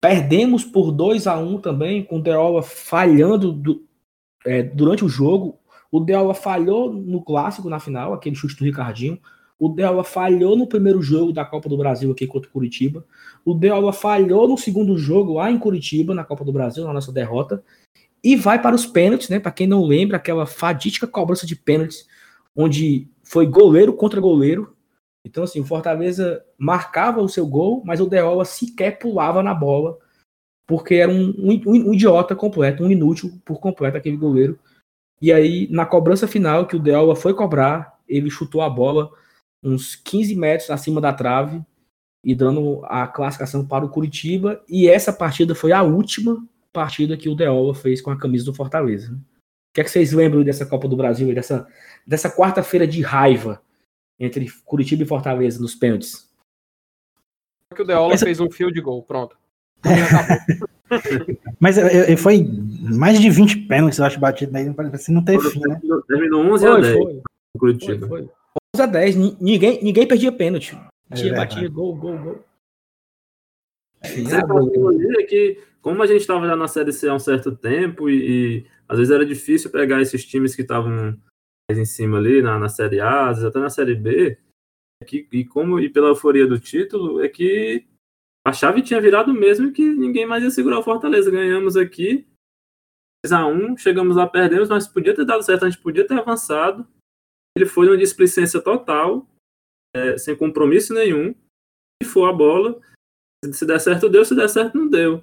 perdemos 0.00 0.64
por 0.64 0.90
2 0.90 1.26
a 1.26 1.38
1 1.38 1.60
também, 1.60 2.02
com 2.02 2.18
o 2.18 2.22
Deola 2.22 2.62
falhando 2.62 3.52
do, 3.52 3.86
é, 4.44 4.62
durante 4.62 5.04
o 5.04 5.08
jogo. 5.08 5.58
O 5.90 6.00
Deola 6.00 6.34
falhou 6.34 6.92
no 6.92 7.22
clássico 7.22 7.68
na 7.68 7.80
final, 7.80 8.12
aquele 8.12 8.36
chute 8.36 8.56
do 8.56 8.64
Ricardinho. 8.64 9.18
O 9.58 9.68
Deola 9.68 10.02
falhou 10.02 10.56
no 10.56 10.66
primeiro 10.66 11.02
jogo 11.02 11.32
da 11.32 11.44
Copa 11.44 11.68
do 11.68 11.76
Brasil 11.76 12.10
aqui 12.10 12.26
contra 12.26 12.48
o 12.48 12.52
Curitiba. 12.52 13.04
O 13.44 13.52
Deola 13.52 13.92
falhou 13.92 14.48
no 14.48 14.56
segundo 14.56 14.96
jogo 14.96 15.34
lá 15.34 15.50
em 15.50 15.58
Curitiba, 15.58 16.14
na 16.14 16.24
Copa 16.24 16.44
do 16.44 16.52
Brasil, 16.52 16.84
na 16.84 16.92
nossa 16.92 17.12
derrota. 17.12 17.62
E 18.22 18.36
vai 18.36 18.60
para 18.60 18.74
os 18.74 18.86
pênaltis, 18.86 19.28
né? 19.28 19.38
Para 19.38 19.52
quem 19.52 19.66
não 19.66 19.84
lembra, 19.84 20.16
aquela 20.16 20.46
fadídica 20.46 21.06
cobrança 21.06 21.46
de 21.46 21.56
pênaltis, 21.56 22.06
onde 22.56 23.08
foi 23.22 23.46
goleiro 23.46 23.92
contra 23.92 24.20
goleiro. 24.20 24.74
Então, 25.26 25.44
assim, 25.44 25.60
o 25.60 25.64
Fortaleza 25.64 26.42
marcava 26.56 27.20
o 27.20 27.28
seu 27.28 27.46
gol, 27.46 27.82
mas 27.84 28.00
o 28.00 28.06
Deola 28.06 28.44
sequer 28.44 28.98
pulava 28.98 29.42
na 29.42 29.52
bola, 29.52 29.98
porque 30.70 30.94
era 30.94 31.10
um, 31.10 31.34
um, 31.36 31.60
um 31.66 31.92
idiota 31.92 32.36
completo, 32.36 32.84
um 32.84 32.90
inútil 32.92 33.28
por 33.44 33.58
completo 33.58 33.96
aquele 33.96 34.16
goleiro. 34.16 34.56
E 35.20 35.32
aí, 35.32 35.66
na 35.68 35.84
cobrança 35.84 36.28
final, 36.28 36.64
que 36.64 36.76
o 36.76 36.78
Deola 36.78 37.16
foi 37.16 37.34
cobrar, 37.34 37.98
ele 38.08 38.30
chutou 38.30 38.62
a 38.62 38.70
bola 38.70 39.10
uns 39.64 39.96
15 39.96 40.36
metros 40.36 40.70
acima 40.70 41.00
da 41.00 41.12
trave 41.12 41.60
e 42.24 42.36
dando 42.36 42.82
a 42.84 43.08
classificação 43.08 43.66
para 43.66 43.84
o 43.84 43.88
Curitiba. 43.88 44.62
E 44.68 44.88
essa 44.88 45.12
partida 45.12 45.56
foi 45.56 45.72
a 45.72 45.82
última 45.82 46.40
partida 46.72 47.16
que 47.16 47.28
o 47.28 47.34
Deola 47.34 47.74
fez 47.74 48.00
com 48.00 48.12
a 48.12 48.16
camisa 48.16 48.44
do 48.44 48.54
Fortaleza. 48.54 49.12
O 49.12 49.74
que 49.74 49.80
é 49.80 49.84
que 49.84 49.90
vocês 49.90 50.12
lembram 50.12 50.44
dessa 50.44 50.64
Copa 50.64 50.86
do 50.86 50.96
Brasil 50.96 51.28
e 51.32 51.34
dessa, 51.34 51.66
dessa 52.06 52.30
quarta-feira 52.30 52.86
de 52.86 53.02
raiva 53.02 53.60
entre 54.20 54.48
Curitiba 54.64 55.02
e 55.02 55.06
Fortaleza 55.06 55.60
nos 55.60 55.74
pênaltis? 55.74 56.30
Que 57.74 57.82
o 57.82 57.84
Deola 57.84 58.14
Essa... 58.14 58.26
fez 58.26 58.38
um 58.38 58.48
fio 58.48 58.70
de 58.70 58.80
gol, 58.80 59.02
pronto. 59.02 59.39
Mas 61.60 61.78
é, 61.78 62.12
é, 62.12 62.16
foi 62.16 62.44
mais 62.82 63.20
de 63.20 63.30
20 63.30 63.66
pênaltis, 63.66 63.98
eu 63.98 64.04
acho, 64.04 64.18
batido 64.18 64.56
aí, 64.56 64.66
assim, 64.92 65.12
não 65.12 65.24
teve 65.24 65.48
fim, 65.50 65.60
né? 65.60 65.80
Terminou 66.08 66.44
11 66.52 66.66
a 66.66 66.78
10 66.78 66.96
foi. 66.96 67.22
Curitiba. 67.58 68.08
Foi, 68.08 68.22
foi. 68.22 68.30
11 68.76 68.82
a 68.82 68.86
10, 68.86 69.16
ninguém, 69.40 69.82
ninguém 69.82 70.06
perdia 70.06 70.32
pênalti. 70.32 70.76
Batia, 71.08 71.32
é 71.32 71.36
batia, 71.36 71.68
gol, 71.68 71.94
gol, 71.94 72.18
gol. 72.18 72.44
É, 74.02 75.22
é 75.22 75.22
que, 75.24 75.62
como 75.80 76.02
a 76.02 76.06
gente 76.06 76.20
estava 76.20 76.46
já 76.46 76.56
na 76.56 76.66
Série 76.68 76.92
C 76.92 77.08
há 77.08 77.14
um 77.14 77.18
certo 77.18 77.54
tempo 77.54 78.08
e, 78.08 78.14
e 78.58 78.66
às 78.88 78.98
vezes 78.98 79.12
era 79.12 79.24
difícil 79.26 79.70
pegar 79.70 80.00
esses 80.00 80.24
times 80.24 80.54
que 80.54 80.62
estavam 80.62 81.16
mais 81.70 81.78
em 81.78 81.84
cima 81.84 82.18
ali, 82.18 82.42
na, 82.42 82.58
na 82.58 82.68
Série 82.68 83.00
A, 83.00 83.28
às 83.28 83.36
vezes 83.36 83.44
até 83.44 83.60
na 83.60 83.70
Série 83.70 83.94
B, 83.94 84.38
é 85.02 85.04
que, 85.04 85.28
e 85.32 85.44
como 85.44 85.78
e 85.78 85.88
pela 85.88 86.08
euforia 86.08 86.46
do 86.46 86.58
título, 86.58 87.22
é 87.22 87.28
que 87.28 87.86
a 88.46 88.52
chave 88.52 88.82
tinha 88.82 89.00
virado 89.00 89.32
mesmo 89.32 89.72
que 89.72 89.82
ninguém 89.82 90.26
mais 90.26 90.42
ia 90.42 90.50
segurar 90.50 90.78
o 90.78 90.82
Fortaleza. 90.82 91.30
Ganhamos 91.30 91.76
aqui 91.76 92.26
2x1, 93.26 93.78
chegamos 93.78 94.16
lá, 94.16 94.26
perdemos, 94.26 94.68
mas 94.68 94.88
podia 94.88 95.14
ter 95.14 95.24
dado 95.24 95.42
certo, 95.42 95.64
a 95.64 95.70
gente 95.70 95.82
podia 95.82 96.06
ter 96.06 96.14
avançado. 96.14 96.86
Ele 97.56 97.66
foi 97.66 97.86
numa 97.86 97.98
displicência 97.98 98.60
total, 98.60 99.28
é, 99.94 100.16
sem 100.16 100.36
compromisso 100.36 100.94
nenhum, 100.94 101.34
e 102.02 102.06
foi 102.06 102.28
a 102.28 102.32
bola. 102.32 102.80
Se 103.52 103.66
der 103.66 103.80
certo, 103.80 104.08
deu, 104.08 104.24
se 104.24 104.34
der 104.34 104.48
certo, 104.48 104.76
não 104.76 104.88
deu. 104.88 105.22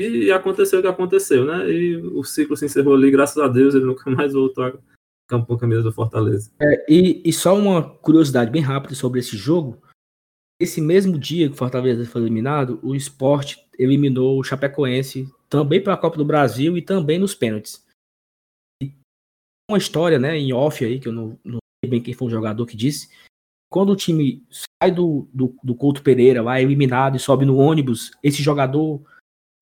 E 0.00 0.30
aconteceu 0.30 0.78
o 0.78 0.82
que 0.82 0.88
aconteceu, 0.88 1.44
né? 1.44 1.70
E 1.70 1.96
o 1.96 2.22
ciclo 2.22 2.56
se 2.56 2.66
encerrou 2.66 2.94
ali, 2.94 3.10
graças 3.10 3.38
a 3.38 3.48
Deus, 3.48 3.74
ele 3.74 3.86
nunca 3.86 4.10
mais 4.10 4.32
voltou 4.34 4.64
a 4.64 4.78
campo 5.28 5.56
camisa 5.58 5.82
do 5.82 5.92
Fortaleza. 5.92 6.52
É, 6.60 6.86
e, 6.88 7.22
e 7.24 7.32
só 7.32 7.56
uma 7.56 7.82
curiosidade 7.82 8.50
bem 8.50 8.62
rápida 8.62 8.94
sobre 8.94 9.20
esse 9.20 9.36
jogo. 9.36 9.82
Esse 10.60 10.80
mesmo 10.80 11.18
dia 11.18 11.48
que 11.48 11.54
o 11.54 11.58
Fortaleza 11.58 12.06
foi 12.06 12.22
eliminado, 12.22 12.80
o 12.82 12.94
Sport 12.94 13.56
eliminou 13.78 14.38
o 14.38 14.42
Chapecoense 14.42 15.30
também 15.48 15.82
pela 15.82 15.96
Copa 15.96 16.16
do 16.16 16.24
Brasil 16.24 16.76
e 16.76 16.82
também 16.82 17.18
nos 17.18 17.34
pênaltis. 17.34 17.84
E 18.82 18.92
uma 19.70 19.78
história, 19.78 20.18
né, 20.18 20.36
em 20.36 20.52
off 20.52 20.84
aí, 20.84 20.98
que 20.98 21.08
eu 21.08 21.12
não, 21.12 21.38
não 21.44 21.58
sei 21.84 21.90
bem 21.90 22.02
quem 22.02 22.14
foi 22.14 22.28
o 22.28 22.30
jogador 22.30 22.66
que 22.66 22.76
disse, 22.76 23.10
quando 23.70 23.90
o 23.90 23.96
time 23.96 24.46
sai 24.80 24.90
do, 24.90 25.28
do, 25.32 25.54
do 25.62 25.74
Couto 25.74 26.02
Pereira, 26.02 26.42
lá 26.42 26.60
eliminado 26.60 27.16
e 27.16 27.20
sobe 27.20 27.44
no 27.44 27.58
ônibus, 27.58 28.12
esse 28.22 28.42
jogador 28.42 29.02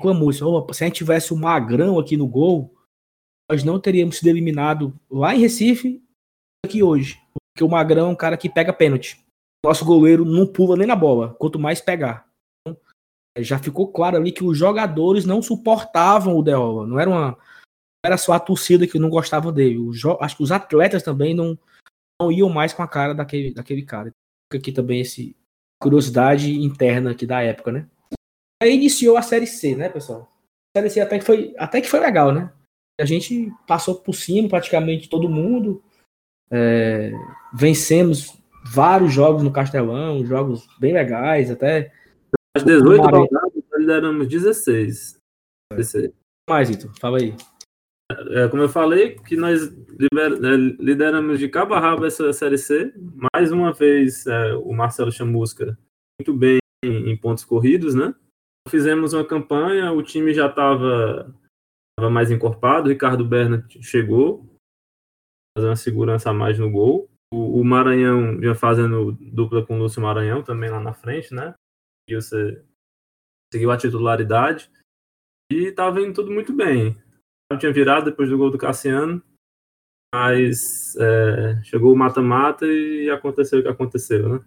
clamou 0.01 0.31
isso, 0.31 0.47
oh, 0.47 0.73
se 0.73 0.85
a 0.85 0.87
gente 0.87 0.97
tivesse 0.97 1.33
o 1.33 1.37
Magrão 1.37 1.99
aqui 1.99 2.17
no 2.17 2.29
gol, 2.29 2.75
nós 3.51 3.65
não 3.65 3.81
teríamos 3.81 4.19
sido 4.19 4.29
eliminado 4.29 4.99
lá 5.11 5.35
em 5.35 5.41
Recife 5.41 6.03
aqui 6.65 6.83
hoje. 6.83 7.21
Porque 7.33 7.65
o 7.65 7.69
Magrão 7.69 8.09
é 8.09 8.11
um 8.11 8.17
cara 8.17 8.37
que 8.37 8.49
pega 8.49 8.73
pênalti. 8.73 9.24
Nosso 9.65 9.83
goleiro 9.83 10.27
não 10.27 10.47
pula 10.47 10.77
nem 10.77 10.87
na 10.87 10.95
bola, 10.95 11.33
quanto 11.39 11.59
mais 11.59 11.81
pegar. 11.81 12.29
Então, 12.69 12.77
já 13.39 13.59
ficou 13.59 13.91
claro 13.91 14.19
ali 14.19 14.31
que 14.31 14.45
os 14.45 14.59
jogadores 14.59 15.25
não 15.25 15.41
suportavam 15.41 16.37
o 16.37 16.43
Deola. 16.43 16.87
Não 16.87 17.01
era 17.01 17.09
uma. 17.09 17.39
Era 18.05 18.19
só 18.19 18.35
a 18.35 18.39
torcida 18.41 18.87
que 18.87 18.99
não 18.99 19.09
gostava 19.09 19.51
dele. 19.51 19.79
acho 20.21 20.37
que 20.37 20.43
os 20.43 20.53
atletas 20.53 21.03
também 21.03 21.33
não, 21.33 21.59
não 22.21 22.31
iam 22.31 22.51
mais 22.51 22.75
com 22.75 22.83
a 22.83 22.89
cara 22.89 23.15
daquele, 23.15 23.55
daquele 23.55 23.83
cara. 23.83 24.11
Aqui 24.53 24.71
também 24.71 25.01
esse 25.01 25.35
curiosidade 25.83 26.53
interna 26.63 27.13
aqui 27.13 27.25
da 27.25 27.41
época, 27.41 27.73
né? 27.73 27.89
Aí 28.63 28.75
iniciou 28.75 29.17
a 29.17 29.23
série 29.23 29.47
C, 29.47 29.75
né, 29.75 29.89
pessoal? 29.89 30.31
A 30.77 30.79
série 30.79 30.91
C 30.91 31.01
até 31.01 31.19
que 31.19 31.25
foi, 31.25 31.55
até 31.57 31.81
que 31.81 31.89
foi 31.89 32.01
legal, 32.01 32.33
né? 32.33 32.53
A 33.01 33.07
gente 33.07 33.51
passou 33.67 33.95
por 33.95 34.15
cima 34.15 34.47
praticamente 34.47 35.09
todo 35.09 35.27
mundo. 35.27 35.83
É, 36.51 37.13
vencemos 37.55 38.44
vários 38.65 39.13
jogos 39.13 39.43
no 39.43 39.53
Castelão, 39.53 40.25
jogos 40.25 40.67
bem 40.79 40.93
legais, 40.93 41.51
até. 41.51 41.93
As 42.57 42.63
18 42.63 43.03
rodadas, 43.03 43.31
nós 43.33 43.81
lideramos 43.81 44.29
16. 44.29 45.19
É. 45.73 46.13
Mais, 46.49 46.71
Ito, 46.71 46.93
fala 47.01 47.19
aí. 47.19 47.35
É, 48.31 48.49
como 48.49 48.63
eu 48.63 48.69
falei, 48.69 49.17
que 49.17 49.37
nós 49.37 49.63
é, 49.67 50.57
lideramos 50.79 51.39
de 51.39 51.49
cabo 51.49 51.75
a 51.75 51.81
rabo 51.81 52.05
essa 52.05 52.33
Série 52.33 52.59
C. 52.59 52.93
Mais 53.33 53.51
uma 53.51 53.73
vez, 53.73 54.27
é, 54.27 54.55
o 54.55 54.73
Marcelo 54.73 55.11
Chamusca 55.11 55.77
muito 56.21 56.39
bem 56.39 56.59
em 56.85 57.17
pontos 57.17 57.45
corridos, 57.45 57.95
né? 57.95 58.15
Fizemos 58.69 59.15
uma 59.15 59.25
campanha, 59.25 59.91
o 59.93 60.03
time 60.03 60.33
já 60.33 60.47
estava 60.47 61.35
mais 62.11 62.31
encorpado, 62.31 62.89
Ricardo 62.89 63.25
Berna 63.25 63.67
chegou, 63.81 64.47
fazer 65.57 65.69
uma 65.69 65.77
segurança 65.77 66.31
a 66.31 66.35
mais 66.35 66.59
no 66.59 66.71
gol. 66.71 67.09
O, 67.35 67.61
o 67.61 67.65
Maranhão 67.65 68.39
vinha 68.39 68.55
fazendo 68.55 69.13
dupla 69.13 69.67
com 69.67 69.77
o 69.77 69.79
Lúcio 69.79 70.01
Maranhão 70.01 70.43
também 70.43 70.71
lá 70.71 70.79
na 70.79 70.95
frente, 70.95 71.35
né? 71.35 71.55
E 72.09 72.15
você 72.15 72.63
seguiu 73.53 73.71
a 73.73 73.77
titularidade 73.77 74.71
e 75.51 75.67
estava 75.67 76.01
indo 76.01 76.15
tudo 76.15 76.31
muito 76.31 76.53
bem. 76.53 76.97
Tinha 77.59 77.73
virado 77.73 78.07
depois 78.07 78.29
do 78.29 78.39
gol 78.39 78.51
do 78.51 78.59
Cassiano, 78.59 79.23
mas 80.15 80.95
é, 80.97 81.63
chegou 81.65 81.93
o 81.93 81.97
mata-mata 81.97 82.67
e 82.67 83.11
aconteceu 83.11 83.59
o 83.59 83.63
que 83.63 83.69
aconteceu, 83.69 84.29
né? 84.29 84.45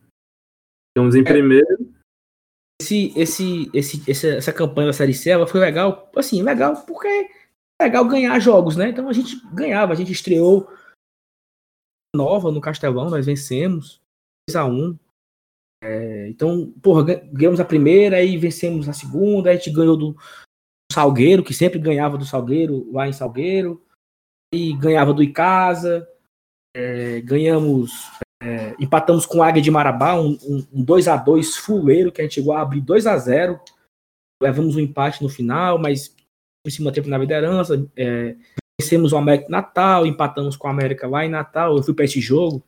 Ficamos 0.91 1.15
em 1.15 1.21
é. 1.21 1.23
primeiro. 1.23 1.93
Esse, 2.81 3.13
esse, 3.17 3.71
esse, 3.73 4.29
essa 4.29 4.53
campanha 4.53 4.88
da 4.88 4.93
Série 4.93 5.13
C 5.13 5.29
ela 5.29 5.47
foi 5.47 5.59
legal, 5.59 6.11
assim, 6.15 6.43
legal 6.43 6.85
porque 6.85 7.07
é 7.81 7.83
legal 7.85 8.07
ganhar 8.07 8.39
jogos, 8.39 8.75
né? 8.75 8.89
Então 8.89 9.09
a 9.09 9.13
gente 9.13 9.35
ganhava, 9.53 9.93
a 9.93 9.95
gente 9.95 10.11
estreou 10.11 10.69
nova 12.18 12.51
no 12.51 12.59
Castelão, 12.59 13.09
nós 13.09 13.26
vencemos 13.26 14.01
2 14.49 14.55
a 14.55 14.65
1 14.65 14.97
é, 15.84 16.28
Então, 16.30 16.74
porra, 16.82 17.03
ganhamos 17.32 17.59
a 17.59 17.65
primeira 17.65 18.24
e 18.24 18.38
vencemos 18.38 18.89
a 18.89 18.93
segunda, 18.93 19.49
a 19.51 19.53
gente 19.53 19.70
ganhou 19.72 19.95
do 19.95 20.18
Salgueiro, 20.91 21.43
que 21.43 21.53
sempre 21.53 21.80
ganhava 21.80 22.18
do 22.18 22.26
Salgueiro 22.26 22.91
lá 22.91 23.07
em 23.07 23.13
Salgueiro, 23.13 23.86
e 24.53 24.74
ganhava 24.74 25.13
do 25.13 25.22
Icasa, 25.22 26.07
é, 26.76 27.22
ganhamos, 27.22 27.91
é, 28.41 28.76
empatamos 28.80 29.26
com 29.26 29.39
o 29.39 29.43
Águia 29.43 29.61
de 29.61 29.70
Marabá, 29.70 30.15
um, 30.15 30.38
um, 30.43 30.68
um 30.74 30.84
2 30.84 31.07
a 31.07 31.18
2 31.18 31.57
fuleiro, 31.57 32.11
que 32.11 32.22
a 32.22 32.24
gente 32.24 32.36
chegou 32.36 32.53
a 32.53 32.61
abrir 32.61 32.82
2 32.82 33.05
a 33.05 33.18
0 33.18 33.59
levamos 34.41 34.76
um 34.76 34.80
empate 34.80 35.24
no 35.24 35.30
final, 35.30 35.78
mas 35.78 36.15
em 36.65 36.70
cima 36.70 36.91
tempo 36.91 37.09
na 37.09 37.18
liderança, 37.18 37.89
é, 37.95 38.36
vencemos 38.80 39.11
o 39.11 39.17
América 39.17 39.49
Natal, 39.49 40.05
empatamos 40.05 40.55
com 40.55 40.67
o 40.67 40.71
América 40.71 41.07
lá 41.07 41.25
em 41.25 41.30
Natal. 41.30 41.75
Eu 41.75 41.84
fui 41.84 41.93
para 41.93 42.05
esse 42.05 42.21
jogo, 42.21 42.63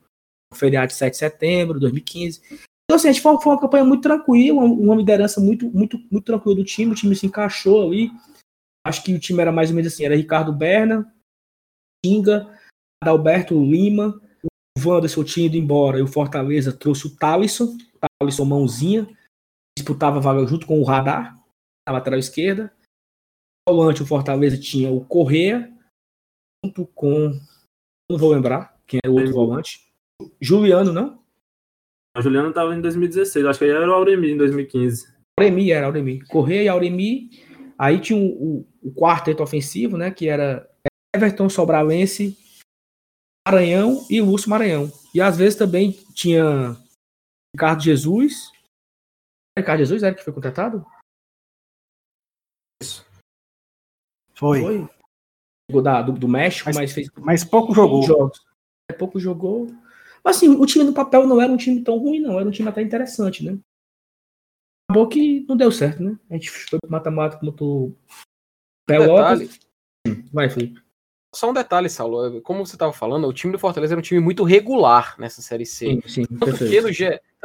feriado 0.54 0.88
de 0.88 0.96
7 0.96 1.12
de 1.12 1.18
setembro 1.18 1.76
de 1.76 1.82
2015. 1.82 2.42
Então, 2.90 2.96
assim, 2.96 3.10
a 3.10 3.12
gente 3.12 3.22
foi, 3.22 3.40
foi 3.40 3.54
uma 3.54 3.62
campanha 3.62 3.86
muito 3.86 4.02
tranquila, 4.02 4.62
uma, 4.62 4.96
liderança 4.96 5.40
muito, 5.40 5.70
muito, 5.70 6.00
muito 6.10 6.26
tranquila 6.26 6.56
do 6.56 6.64
time. 6.64 6.92
O 6.92 6.96
time 6.96 7.16
se 7.16 7.28
encaixou 7.28 7.88
ali. 7.88 8.12
Acho 8.86 9.04
que 9.04 9.14
o 9.14 9.20
time 9.20 9.42
era 9.42 9.52
mais 9.52 9.70
ou 9.70 9.76
menos 9.76 9.94
assim: 9.94 10.06
era 10.06 10.16
Ricardo 10.16 10.52
Berna, 10.52 11.14
Tinga, 12.04 12.52
Adalberto 13.04 13.54
Lima, 13.54 14.20
o 14.78 14.90
Wanderson 14.90 15.24
tinha 15.24 15.46
ido 15.46 15.58
embora 15.58 16.00
e 16.00 16.02
o 16.02 16.08
Fortaleza 16.08 16.74
trouxe 16.74 17.08
o 17.08 17.16
Thalisson, 17.16 17.78
Thalisson 18.20 18.46
mãozinha, 18.46 19.08
disputava 19.78 20.18
a 20.18 20.22
vaga 20.22 20.46
junto 20.48 20.66
com 20.66 20.80
o 20.80 20.84
Radar, 20.84 21.38
na 21.88 21.94
lateral 21.94 22.20
esquerda. 22.20 22.74
volante, 23.68 24.02
o 24.02 24.06
Fortaleza 24.06 24.58
tinha 24.58 24.92
o 24.92 25.06
Correa, 25.06 25.72
junto 26.64 26.86
com. 26.88 27.40
Não 28.10 28.18
vou 28.18 28.32
lembrar 28.32 28.78
quem 28.86 29.00
era 29.04 29.12
o 29.12 29.18
outro 29.18 29.34
volante. 29.34 29.88
Juliano, 30.42 30.92
não? 30.92 31.24
O 32.18 32.22
Juliano 32.22 32.50
estava 32.50 32.76
em 32.76 32.82
2016, 32.82 33.46
acho 33.46 33.60
que 33.60 33.66
era 33.66 33.88
o 33.88 33.94
Auremi 33.94 34.32
em 34.32 34.38
2015. 34.38 35.14
Auremi 35.40 35.72
era 35.72 35.86
Auremi. 35.86 36.26
Correia 36.26 36.64
e 36.64 36.68
Auremi. 36.68 37.30
Aí 37.78 38.02
tinha 38.02 38.20
o, 38.20 38.60
o, 38.60 38.68
o 38.84 38.94
quarteto 38.94 39.42
ofensivo, 39.42 39.98
né? 39.98 40.12
Que 40.12 40.28
era 40.28 40.70
Everton 41.16 41.48
Sobralense, 41.48 42.38
Maranhão 43.48 44.06
e 44.10 44.22
Lúcio 44.22 44.50
Maranhão. 44.50 44.92
E 45.14 45.22
às 45.22 45.38
vezes 45.38 45.58
também 45.58 45.94
tinha 46.14 46.76
Ricardo 47.56 47.82
Jesus. 47.82 48.52
Ricardo 49.58 49.80
Jesus 49.80 50.04
era 50.04 50.16
que 50.16 50.24
foi 50.24 50.34
contratado? 50.34 50.86
Isso. 52.82 53.06
Foi. 54.34 54.62
Foi 54.62 54.99
da, 55.82 56.02
do, 56.02 56.14
do 56.14 56.28
México, 56.28 56.68
mas, 56.68 56.76
mas, 56.76 56.92
fez. 56.92 57.10
Mas 57.18 57.44
pouco 57.44 57.74
jogou. 57.74 58.04
Jogos. 58.04 58.40
É, 58.90 58.94
pouco 58.94 59.20
jogou. 59.20 59.68
Mas 60.24 60.38
assim, 60.38 60.50
o 60.50 60.66
time 60.66 60.84
no 60.84 60.94
papel 60.94 61.26
não 61.26 61.42
era 61.42 61.52
um 61.52 61.58
time 61.58 61.82
tão 61.82 61.98
ruim, 61.98 62.20
não. 62.20 62.40
Era 62.40 62.48
um 62.48 62.52
time 62.52 62.68
até 62.68 62.82
interessante, 62.82 63.46
né? 63.46 63.58
Acabou 64.90 65.08
que 65.08 65.46
não 65.48 65.56
deu 65.56 65.72
certo, 65.72 66.02
né? 66.02 66.18
A 66.30 66.34
gente 66.34 66.50
foi 66.50 66.80
pro 66.80 66.92
mata-mata 66.92 67.38
como 67.38 67.52
tu. 67.52 67.96
Pelotas. 68.88 69.60
Vai, 70.34 70.50
Felipe. 70.50 70.82
Só 71.34 71.52
um 71.52 71.54
detalhe, 71.54 71.90
Saulo. 71.90 72.42
Como 72.42 72.66
você 72.66 72.76
estava 72.76 72.92
falando, 72.92 73.28
o 73.28 73.34
time 73.34 73.54
do 73.54 73.60
Fortaleza 73.60 73.94
era 73.94 74.00
um 74.00 74.04
time 74.04 74.20
muito 74.20 74.44
regular 74.44 75.16
nessa 75.20 75.42
Série 75.44 75.66
C. 75.66 75.86
Sim, 75.86 76.02
sim, 76.08 76.26
tanto, 76.26 76.58
que 76.58 76.82
no, 76.82 76.90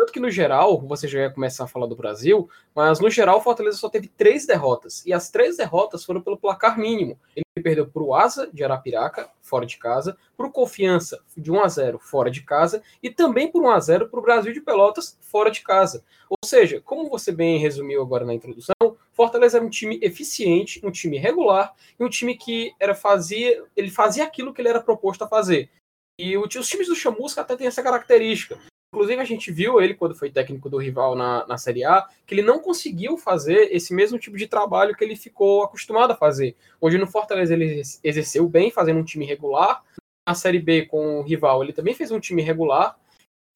tanto 0.05 0.13
que 0.13 0.21
no 0.21 0.31
geral, 0.31 0.79
você 0.83 1.09
já 1.09 1.21
ia 1.21 1.31
começar 1.31 1.65
a 1.65 1.67
falar 1.67 1.87
do 1.87 1.97
Brasil, 1.97 2.49
mas 2.75 3.01
no 3.01 3.09
geral 3.09 3.39
o 3.39 3.41
Fortaleza 3.41 3.79
só 3.79 3.89
teve 3.89 4.07
três 4.09 4.47
derrotas. 4.47 5.03
E 5.07 5.15
as 5.15 5.31
três 5.31 5.57
derrotas 5.57 6.05
foram 6.05 6.21
pelo 6.21 6.37
placar 6.37 6.79
mínimo. 6.79 7.19
Ele 7.35 7.63
perdeu 7.63 7.87
para 7.87 8.03
o 8.03 8.15
Asa 8.15 8.51
de 8.53 8.63
Arapiraca, 8.63 9.31
fora 9.41 9.65
de 9.65 9.79
casa, 9.79 10.15
para 10.37 10.47
o 10.47 10.53
Confiança 10.53 11.23
de 11.35 11.51
1 11.51 11.61
a 11.61 11.69
0 11.69 11.99
fora 11.99 12.31
de 12.31 12.43
casa, 12.43 12.83
e 13.03 13.09
também 13.09 13.51
por 13.51 13.63
1 13.63 13.71
a 13.71 13.81
0 13.81 14.09
para 14.11 14.21
o 14.21 14.23
Brasil 14.23 14.53
de 14.53 14.61
Pelotas, 14.61 15.17
fora 15.23 15.51
de 15.51 15.63
casa. 15.63 16.05
Ou 16.29 16.37
seja, 16.45 16.83
como 16.83 17.09
você 17.09 17.33
bem 17.33 17.59
resumiu 17.59 18.03
agora 18.03 18.27
na 18.27 18.35
introdução, 18.35 18.75
Fortaleza 19.13 19.57
era 19.57 19.65
um 19.65 19.71
time 19.71 19.99
eficiente, 20.03 20.85
um 20.85 20.91
time 20.91 21.17
regular 21.17 21.73
e 21.99 22.05
um 22.05 22.11
time 22.11 22.37
que 22.37 22.75
era 22.79 22.95
fazia, 22.95 23.65
ele 23.75 23.91
fazia 23.91 24.25
aquilo 24.25 24.53
que 24.53 24.61
ele 24.61 24.69
era 24.69 24.83
proposto 24.83 25.23
a 25.23 25.29
fazer. 25.29 25.71
E 26.19 26.37
os 26.37 26.69
times 26.69 26.89
do 26.89 26.95
Chamusca 26.95 27.41
até 27.41 27.57
têm 27.57 27.67
essa 27.67 27.83
característica. 27.83 28.59
Inclusive, 28.95 29.21
a 29.21 29.25
gente 29.25 29.51
viu 29.51 29.81
ele, 29.81 29.93
quando 29.93 30.15
foi 30.15 30.31
técnico 30.31 30.71
do 30.71 30.77
rival 30.77 31.17
na, 31.17 31.45
na 31.49 31.59
Série 31.59 31.85
A, 31.85 32.07
que 32.25 32.33
ele 32.33 32.43
não 32.43 32.61
conseguiu 32.61 33.19
fazer 33.19 33.75
esse 33.75 33.93
mesmo 33.93 34.21
tipo 34.21 34.37
de 34.37 34.47
trabalho 34.47 34.95
que 34.95 35.03
ele 35.03 35.17
ficou 35.17 35.65
acostumado 35.65 36.13
a 36.13 36.17
fazer. 36.17 36.55
Hoje 36.81 36.97
no 36.97 37.09
Fortaleza 37.09 37.55
ele 37.55 37.83
exerceu 38.05 38.49
bem, 38.49 38.71
fazendo 38.71 39.01
um 39.01 39.05
time 39.05 39.25
regular. 39.25 39.83
Na 40.29 40.33
Série 40.33 40.61
B, 40.61 40.87
com 40.87 41.19
o 41.19 41.23
rival, 41.23 41.65
ele 41.65 41.73
também 41.73 41.93
fez 41.93 42.13
um 42.13 42.21
time 42.21 42.41
regular. 42.41 42.97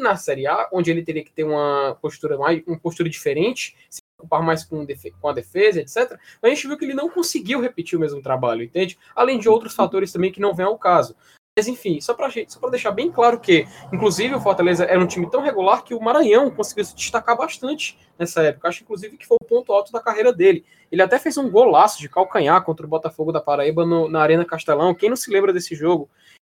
Na 0.01 0.17
Série 0.17 0.49
A, 0.49 0.69
onde 0.73 0.91
ele 0.91 1.05
teria 1.05 1.23
que 1.23 1.31
ter 1.31 1.45
uma 1.45 1.97
postura 2.03 2.37
mais, 2.37 2.61
uma 2.67 2.79
postura 2.79 3.09
diferente, 3.09 3.77
se 3.89 4.01
preocupar 4.17 4.43
mais 4.43 4.65
com, 4.65 4.85
com 5.21 5.29
a 5.29 5.33
defesa, 5.33 5.81
etc. 5.81 6.19
Mas 6.43 6.51
a 6.51 6.55
gente 6.57 6.67
viu 6.67 6.77
que 6.77 6.85
ele 6.85 6.95
não 6.95 7.09
conseguiu 7.09 7.61
repetir 7.61 7.97
o 7.97 8.01
mesmo 8.01 8.21
trabalho, 8.21 8.65
entende? 8.65 8.99
Além 9.15 9.39
de 9.39 9.49
outros 9.49 9.77
fatores 9.77 10.11
também 10.11 10.33
que 10.33 10.41
não 10.41 10.53
vêm 10.53 10.67
ao 10.67 10.77
caso. 10.77 11.15
Mas 11.59 11.67
enfim, 11.67 12.01
só 12.01 12.15
para 12.15 12.31
só 12.47 12.61
pra 12.61 12.71
deixar 12.71 12.93
bem 12.93 13.11
claro 13.11 13.41
que, 13.41 13.67
inclusive, 13.93 14.33
o 14.33 14.41
Fortaleza 14.41 14.85
era 14.85 15.01
um 15.01 15.09
time 15.09 15.29
tão 15.29 15.43
regular 15.43 15.83
que 15.83 15.93
o 15.93 16.01
Maranhão 16.01 16.53
conseguiu 16.53 16.85
se 16.85 16.95
destacar 16.95 17.37
bastante 17.37 17.99
nessa 18.17 18.45
época. 18.45 18.69
Acho, 18.69 18.85
inclusive, 18.85 19.17
que 19.17 19.27
foi 19.27 19.37
o 19.43 19.45
ponto 19.45 19.73
alto 19.73 19.91
da 19.91 19.99
carreira 19.99 20.33
dele. 20.33 20.65
Ele 20.89 21.03
até 21.03 21.19
fez 21.19 21.37
um 21.37 21.51
golaço 21.51 21.99
de 21.99 22.09
calcanhar 22.09 22.63
contra 22.63 22.87
o 22.87 22.89
Botafogo 22.89 23.33
da 23.33 23.41
Paraíba 23.41 23.85
no, 23.85 24.09
na 24.09 24.21
Arena 24.23 24.45
Castelão. 24.45 24.95
Quem 24.95 25.09
não 25.09 25.17
se 25.17 25.33
lembra 25.33 25.53
desse 25.53 25.75
jogo? 25.75 26.09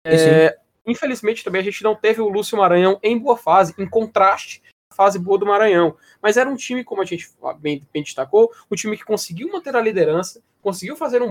É, 0.06 0.56
infelizmente, 0.86 1.44
também 1.44 1.60
a 1.60 1.64
gente 1.64 1.84
não 1.84 1.94
teve 1.94 2.22
o 2.22 2.28
Lúcio 2.30 2.56
Maranhão 2.56 2.98
em 3.02 3.18
boa 3.18 3.36
fase, 3.36 3.74
em 3.76 3.86
contraste 3.86 4.62
à 4.90 4.94
fase 4.94 5.18
boa 5.18 5.36
do 5.36 5.44
Maranhão. 5.44 5.98
Mas 6.22 6.38
era 6.38 6.48
um 6.48 6.56
time, 6.56 6.82
como 6.82 7.02
a 7.02 7.04
gente 7.04 7.28
bem, 7.58 7.86
bem 7.92 8.02
destacou, 8.02 8.50
um 8.70 8.74
time 8.74 8.96
que 8.96 9.04
conseguiu 9.04 9.52
manter 9.52 9.76
a 9.76 9.82
liderança, 9.82 10.42
conseguiu 10.62 10.96
fazer 10.96 11.20
um 11.20 11.28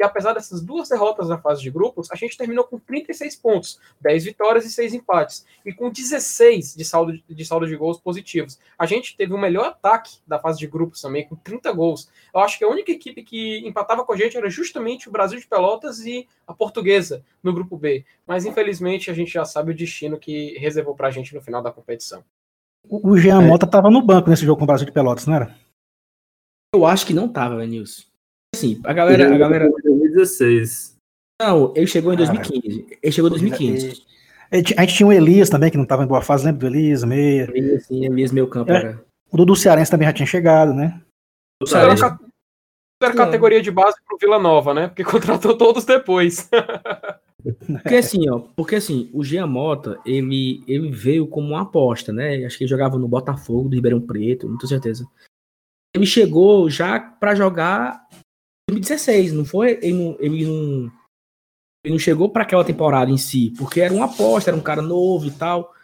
que 0.00 0.04
apesar 0.04 0.32
dessas 0.32 0.62
duas 0.62 0.88
derrotas 0.88 1.28
na 1.28 1.36
fase 1.36 1.60
de 1.60 1.70
grupos, 1.70 2.10
a 2.10 2.16
gente 2.16 2.34
terminou 2.34 2.64
com 2.64 2.78
36 2.78 3.36
pontos, 3.36 3.78
10 4.00 4.24
vitórias 4.24 4.64
e 4.64 4.72
6 4.72 4.94
empates, 4.94 5.44
e 5.62 5.74
com 5.74 5.90
16 5.90 6.74
de 6.74 6.86
saldo 6.86 7.20
de, 7.28 7.44
saldo 7.44 7.66
de 7.66 7.76
gols 7.76 8.00
positivos. 8.00 8.58
A 8.78 8.86
gente 8.86 9.14
teve 9.14 9.34
o 9.34 9.38
melhor 9.38 9.66
ataque 9.66 10.16
da 10.26 10.38
fase 10.38 10.58
de 10.58 10.66
grupos 10.66 11.02
também, 11.02 11.28
com 11.28 11.36
30 11.36 11.70
gols. 11.72 12.08
Eu 12.32 12.40
acho 12.40 12.56
que 12.56 12.64
a 12.64 12.68
única 12.68 12.90
equipe 12.90 13.22
que 13.22 13.58
empatava 13.58 14.02
com 14.02 14.14
a 14.14 14.16
gente 14.16 14.38
era 14.38 14.48
justamente 14.48 15.06
o 15.06 15.12
Brasil 15.12 15.38
de 15.38 15.46
Pelotas 15.46 16.00
e 16.06 16.26
a 16.46 16.54
Portuguesa 16.54 17.22
no 17.42 17.52
grupo 17.52 17.76
B. 17.76 18.02
Mas 18.26 18.46
infelizmente 18.46 19.10
a 19.10 19.14
gente 19.14 19.30
já 19.30 19.44
sabe 19.44 19.72
o 19.72 19.76
destino 19.76 20.18
que 20.18 20.56
reservou 20.56 20.94
pra 20.94 21.10
gente 21.10 21.34
no 21.34 21.42
final 21.42 21.60
da 21.60 21.70
competição. 21.70 22.24
O 22.88 23.18
Jean 23.18 23.42
Mota 23.42 23.66
estava 23.66 23.90
no 23.90 24.00
banco 24.00 24.30
nesse 24.30 24.46
jogo 24.46 24.56
com 24.56 24.64
o 24.64 24.66
Brasil 24.66 24.86
de 24.86 24.92
Pelotas, 24.92 25.26
não 25.26 25.34
era? 25.34 25.54
Eu 26.74 26.86
acho 26.86 27.06
que 27.06 27.12
não 27.12 27.30
tava, 27.30 27.66
Nilson. 27.66 28.09
Assim, 28.54 28.80
a 28.84 28.92
galera. 28.92 29.34
A 29.34 29.38
galera... 29.38 29.70
2016. 29.70 30.96
Não, 31.40 31.72
ele 31.74 31.86
chegou 31.86 32.12
em 32.12 32.16
2015. 32.16 32.98
Ele 33.02 33.12
chegou 33.12 33.28
em 33.28 33.32
2015. 33.32 34.02
A 34.52 34.56
gente 34.56 34.94
tinha 34.96 35.06
o 35.06 35.12
Elias 35.12 35.48
também, 35.48 35.70
que 35.70 35.76
não 35.76 35.84
estava 35.84 36.04
em 36.04 36.08
boa 36.08 36.20
fase, 36.20 36.44
lembra 36.44 36.60
do 36.60 36.66
Elias, 36.66 37.04
meia? 37.04 37.48
Elias, 37.54 37.86
sim, 37.86 38.04
Elias, 38.04 38.32
meu 38.32 38.48
campo. 38.48 38.72
É. 38.72 38.76
Era... 38.76 39.04
O 39.30 39.36
Dudu 39.36 39.54
Cearense 39.54 39.90
também 39.90 40.06
já 40.06 40.12
tinha 40.12 40.26
chegado, 40.26 40.74
né? 40.74 41.00
O 41.62 41.66
Cearense. 41.66 42.02
Era 43.02 43.14
categoria 43.14 43.62
de 43.62 43.70
base 43.70 43.96
pro 44.06 44.18
Vila 44.18 44.38
Nova, 44.38 44.74
né? 44.74 44.88
Porque 44.88 45.04
contratou 45.04 45.56
todos 45.56 45.84
depois. 45.84 46.50
Porque 47.82 47.96
assim, 47.96 48.28
ó, 48.28 48.40
porque 48.54 48.76
assim, 48.76 49.08
o 49.14 49.24
Jean 49.24 49.46
Mota, 49.46 49.98
ele, 50.04 50.62
ele 50.68 50.90
veio 50.90 51.26
como 51.26 51.48
uma 51.48 51.62
aposta, 51.62 52.12
né? 52.12 52.44
Acho 52.44 52.58
que 52.58 52.64
ele 52.64 52.70
jogava 52.70 52.98
no 52.98 53.08
Botafogo 53.08 53.70
do 53.70 53.74
Ribeirão 53.74 53.98
Preto, 53.98 54.46
não 54.46 54.58
tenho 54.58 54.68
certeza. 54.68 55.08
Ele 55.96 56.04
chegou 56.04 56.68
já 56.68 57.00
para 57.00 57.34
jogar 57.34 58.06
2016, 58.70 59.32
não 59.32 59.44
foi? 59.44 59.78
Ele 59.82 59.92
não, 59.92 60.16
ele 60.18 60.46
não, 60.46 60.92
ele 61.84 61.94
não 61.94 61.98
chegou 61.98 62.30
para 62.30 62.42
aquela 62.42 62.64
temporada 62.64 63.10
em 63.10 63.18
si, 63.18 63.52
porque 63.56 63.80
era 63.80 63.92
uma 63.92 64.06
aposta, 64.06 64.50
era 64.50 64.56
um 64.56 64.62
cara 64.62 64.82
novo 64.82 65.26
e 65.26 65.30
tal. 65.30 65.74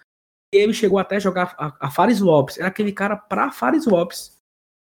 E 0.55 0.59
ele 0.59 0.73
chegou 0.73 0.99
até 0.99 1.17
a 1.17 1.21
jogar 1.21 1.55
a, 1.59 1.87
a 1.87 1.91
Fares 1.91 2.21
Lopes, 2.21 2.59
era 2.59 2.69
aquele 2.69 2.93
cara 2.93 3.17
para 3.17 3.51
Fares 3.51 3.87
Lopes. 3.87 4.37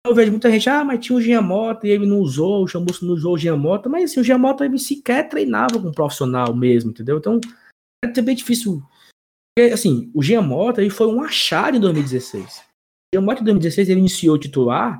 Eu 0.06 0.14
vejo 0.14 0.30
muita 0.30 0.50
gente, 0.50 0.70
ah, 0.70 0.84
mas 0.84 1.04
tinha 1.04 1.16
o 1.16 1.20
Giamota 1.20 1.86
e 1.86 1.90
ele 1.90 2.06
não 2.06 2.18
usou, 2.18 2.62
o 2.62 2.68
Chambusso 2.68 3.04
não 3.04 3.14
usou 3.14 3.34
o 3.34 3.38
Giamota, 3.38 3.88
mas 3.88 4.10
assim, 4.10 4.20
o 4.20 4.24
Giamota 4.24 4.64
ele 4.64 4.78
sequer 4.78 5.28
treinava 5.28 5.80
com 5.80 5.88
um 5.88 5.92
profissional 5.92 6.54
mesmo, 6.54 6.90
entendeu? 6.90 7.18
Então, 7.18 7.40
é 8.02 8.08
também 8.08 8.34
difícil. 8.34 8.82
Porque, 9.54 9.72
assim, 9.72 10.10
o 10.14 10.22
Giamota 10.22 10.80
ele 10.80 10.90
foi 10.90 11.08
um 11.08 11.22
achado 11.22 11.76
em 11.76 11.80
2016. 11.80 12.58
O 12.58 13.16
Giamota 13.16 13.42
em 13.42 13.44
2016 13.44 13.88
ele 13.88 14.00
iniciou 14.00 14.38
titular, 14.38 14.98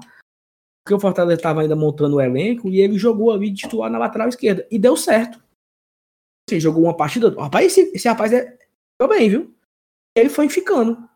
porque 0.89 0.95
o 0.95 1.01
Fortaleza 1.01 1.39
estava 1.39 1.61
ainda 1.61 1.77
montando 1.77 2.17
o 2.17 2.21
elenco 2.21 2.67
e 2.67 2.81
ele 2.81 2.97
jogou 2.97 3.31
ali 3.31 3.51
de 3.51 3.63
titular 3.63 3.91
na 3.91 3.99
lateral 3.99 4.29
esquerda. 4.29 4.67
E 4.71 4.79
deu 4.79 4.97
certo. 4.97 5.39
Assim, 6.49 6.59
jogou 6.59 6.85
uma 6.85 6.97
partida. 6.97 7.29
Rapaz, 7.39 7.67
esse, 7.67 7.93
esse 7.95 8.09
rapaz 8.09 8.33
é. 8.33 8.59
Jogou 8.99 9.15
bem, 9.15 9.29
viu? 9.29 9.55
Ele 10.17 10.31
foi 10.31 10.49
ficando 10.49 11.09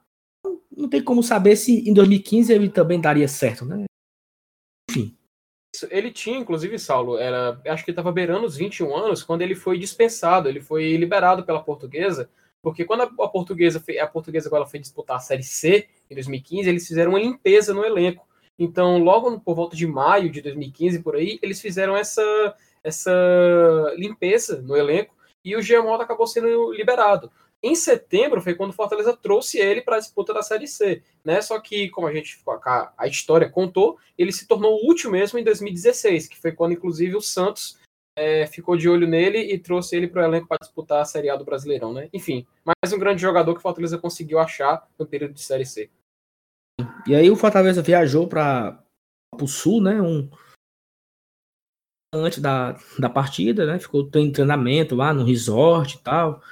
não 0.77 0.89
tem 0.89 1.03
como 1.03 1.23
saber 1.23 1.57
se 1.57 1.89
em 1.89 1.95
2015 1.95 2.53
ele 2.53 2.68
também 2.68 3.01
daria 3.01 3.29
certo, 3.29 3.64
né? 3.64 3.85
Enfim. 4.91 5.16
Ele 5.91 6.11
tinha, 6.11 6.39
inclusive, 6.39 6.79
Saulo, 6.79 7.16
era, 7.16 7.61
acho 7.66 7.85
que 7.85 7.91
estava 7.91 8.12
beirando 8.12 8.47
os 8.47 8.57
21 8.57 8.95
anos 8.95 9.23
quando 9.23 9.43
ele 9.43 9.55
foi 9.55 9.79
dispensado, 9.79 10.49
ele 10.49 10.61
foi 10.61 10.97
liberado 10.97 11.45
pela 11.45 11.62
portuguesa, 11.62 12.31
porque 12.61 12.85
quando 12.85 13.03
a, 13.03 13.29
portuguesa, 13.29 13.83
a 14.01 14.07
portuguesa 14.07 14.49
agora 14.49 14.66
foi 14.66 14.79
disputar 14.79 15.16
a 15.16 15.20
Série 15.20 15.43
C 15.43 15.89
em 16.11 16.14
2015, 16.14 16.68
eles 16.68 16.87
fizeram 16.87 17.12
uma 17.12 17.20
limpeza 17.20 17.73
no 17.73 17.85
elenco. 17.85 18.27
Então, 18.63 18.99
logo 18.99 19.41
por 19.41 19.57
volta 19.57 19.75
de 19.75 19.89
maio 19.89 20.31
de 20.31 20.41
2015, 20.41 21.03
por 21.03 21.17
aí, 21.17 21.37
eles 21.43 21.61
fizeram 21.61 21.97
essa, 21.97 22.23
essa 22.85 23.13
limpeza 23.97 24.63
no 24.63 24.77
elenco 24.77 25.17
e 25.45 25.57
o 25.57 25.61
Giamotto 25.61 26.05
acabou 26.05 26.29
sendo 26.29 26.73
liberado. 26.73 27.29
Em 27.61 27.75
setembro 27.75 28.41
foi 28.41 28.55
quando 28.55 28.71
o 28.71 28.75
Fortaleza 28.75 29.17
trouxe 29.17 29.59
ele 29.59 29.83
para 29.83 29.97
a 29.97 29.99
disputa 29.99 30.33
da 30.33 30.43
Série 30.43 30.69
C, 30.69 31.03
né? 31.25 31.41
Só 31.41 31.59
que, 31.59 31.89
como 31.91 32.07
a 32.07 32.13
gente 32.13 32.41
a 32.97 33.07
história 33.09 33.51
contou, 33.51 33.99
ele 34.17 34.31
se 34.31 34.47
tornou 34.47 34.89
útil 34.89 35.11
mesmo 35.11 35.41
em 35.41 35.45
2016, 35.45 36.29
que 36.29 36.41
foi 36.41 36.53
quando, 36.53 36.73
inclusive, 36.73 37.17
o 37.17 37.21
Santos 37.21 37.81
é, 38.17 38.47
ficou 38.47 38.77
de 38.77 38.89
olho 38.89 39.09
nele 39.09 39.39
e 39.39 39.59
trouxe 39.59 39.97
ele 39.97 40.07
para 40.07 40.23
o 40.23 40.25
elenco 40.25 40.47
para 40.47 40.59
disputar 40.61 41.01
a 41.01 41.05
Série 41.05 41.31
A 41.31 41.35
do 41.35 41.45
Brasileirão, 41.45 41.93
né? 41.93 42.09
Enfim, 42.13 42.47
mais 42.65 42.93
um 42.93 42.99
grande 42.99 43.21
jogador 43.21 43.55
que 43.55 43.59
o 43.59 43.63
Fortaleza 43.63 43.99
conseguiu 43.99 44.39
achar 44.39 44.89
no 44.97 45.05
período 45.05 45.35
de 45.35 45.43
Série 45.43 45.67
C. 45.67 45.91
E 47.07 47.14
aí 47.14 47.31
o 47.31 47.37
Fortaleza 47.37 47.83
viajou 47.83 48.29
para 48.29 48.83
o 49.41 49.47
Sul, 49.47 49.83
né? 49.83 50.01
Um, 50.01 50.29
antes 52.14 52.39
da, 52.39 52.79
da 52.99 53.09
partida, 53.09 53.66
né? 53.66 53.79
Ficou 53.79 54.09
em 54.14 54.33
treinamento 54.33 54.95
lá 54.95 55.12
no 55.12 55.25
resort 55.25 55.97
e 55.97 56.03
tal 56.03 56.43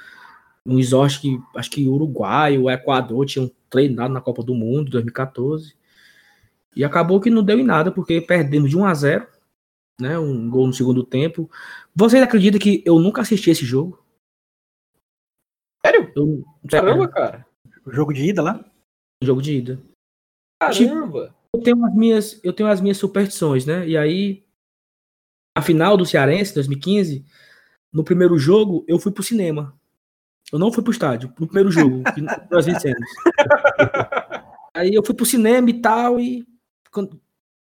um 0.65 0.75
resort 0.75 1.19
que 1.19 1.39
acho 1.55 1.69
que 1.69 1.87
Uruguai, 1.87 2.57
o 2.57 2.69
Equador 2.69 3.25
tinham 3.25 3.51
treinado 3.69 4.13
na 4.13 4.21
Copa 4.21 4.43
do 4.43 4.53
Mundo 4.53 4.91
2014. 4.91 5.75
E 6.75 6.83
acabou 6.83 7.19
que 7.19 7.29
não 7.29 7.43
deu 7.43 7.59
em 7.59 7.63
nada, 7.63 7.91
porque 7.91 8.21
perdemos 8.21 8.69
de 8.69 8.77
1 8.77 8.85
a 8.85 8.93
0 8.93 9.27
né? 9.99 10.17
Um 10.17 10.49
gol 10.49 10.65
no 10.67 10.73
segundo 10.73 11.03
tempo. 11.03 11.49
Vocês 11.95 12.23
acreditam 12.23 12.59
que 12.59 12.81
eu 12.85 12.97
nunca 12.97 13.21
assisti 13.21 13.51
esse 13.51 13.65
jogo? 13.65 14.03
Sério? 15.85 16.11
Eu, 16.15 16.43
Caramba, 16.69 17.07
cara. 17.07 17.45
O 17.85 17.91
jogo 17.91 18.13
de 18.13 18.29
ida 18.29 18.41
lá? 18.41 18.65
Jogo 19.23 19.41
de 19.41 19.57
ida. 19.57 19.79
Caramba! 20.61 21.35
Eu 21.53 21.61
tenho 21.61 21.83
as 21.83 21.95
minhas, 21.95 22.39
eu 22.43 22.53
tenho 22.53 22.69
as 22.69 22.79
minhas 22.79 22.97
superstições, 22.97 23.65
né? 23.65 23.87
E 23.87 23.97
aí, 23.97 24.43
a 25.55 25.61
final 25.61 25.97
do 25.97 26.05
Cearense, 26.05 26.53
2015, 26.53 27.25
no 27.91 28.03
primeiro 28.03 28.37
jogo, 28.37 28.85
eu 28.87 28.99
fui 28.99 29.11
pro 29.11 29.23
cinema. 29.23 29.75
Eu 30.53 30.59
não 30.59 30.71
fui 30.71 30.83
pro 30.83 30.91
estádio, 30.91 31.33
no 31.39 31.47
primeiro 31.47 31.71
jogo, 31.71 32.03
que 32.13 32.21
nós 32.51 32.65
vencemos. 32.65 33.09
Aí 34.73 34.93
eu 34.93 35.03
fui 35.03 35.15
pro 35.15 35.25
cinema 35.25 35.69
e 35.69 35.81
tal, 35.81 36.19
e 36.19 36.45
quando 36.91 37.19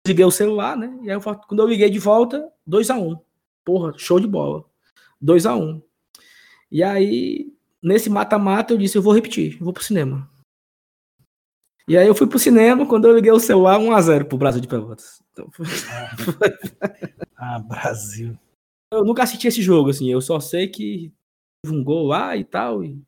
liguei 0.06 0.26
o 0.26 0.32
celular, 0.32 0.76
né? 0.76 1.00
E 1.04 1.10
aí 1.10 1.16
eu, 1.16 1.22
quando 1.22 1.62
eu 1.62 1.68
liguei 1.68 1.90
de 1.90 2.00
volta, 2.00 2.52
2x1. 2.70 3.00
Um. 3.00 3.18
Porra, 3.64 3.94
show 3.98 4.20
de 4.20 4.28
bola. 4.28 4.66
2x1. 5.24 5.58
Um. 5.58 5.82
E 6.70 6.84
aí, 6.84 7.54
nesse 7.82 8.10
mata-mata, 8.10 8.74
eu 8.74 8.78
disse, 8.78 8.98
eu 8.98 9.02
vou 9.02 9.14
repetir, 9.14 9.54
eu 9.58 9.64
vou 9.64 9.74
pro 9.74 9.84
cinema. 9.84 10.30
E 11.88 11.98
aí 11.98 12.08
eu 12.08 12.16
fui 12.16 12.28
pro 12.28 12.40
cinema, 12.40 12.86
quando 12.86 13.08
eu 13.08 13.16
liguei 13.16 13.32
o 13.32 13.40
celular, 13.40 13.78
1x0 13.78 14.26
pro 14.26 14.38
Brasil 14.38 14.62
de 14.62 14.68
Pelotas. 14.68 15.22
Então, 15.32 15.50
foi... 15.52 15.66
ah, 17.36 17.60
Brasil. 17.60 18.38
Eu 18.92 19.04
nunca 19.04 19.24
assisti 19.24 19.48
esse 19.48 19.62
jogo, 19.62 19.90
assim, 19.90 20.10
eu 20.10 20.22
só 20.22 20.40
sei 20.40 20.68
que 20.68 21.12
um 21.66 21.84
gol 21.84 22.08
lá 22.08 22.38
e 22.38 22.44
tal. 22.44 22.84
E... 22.84 23.02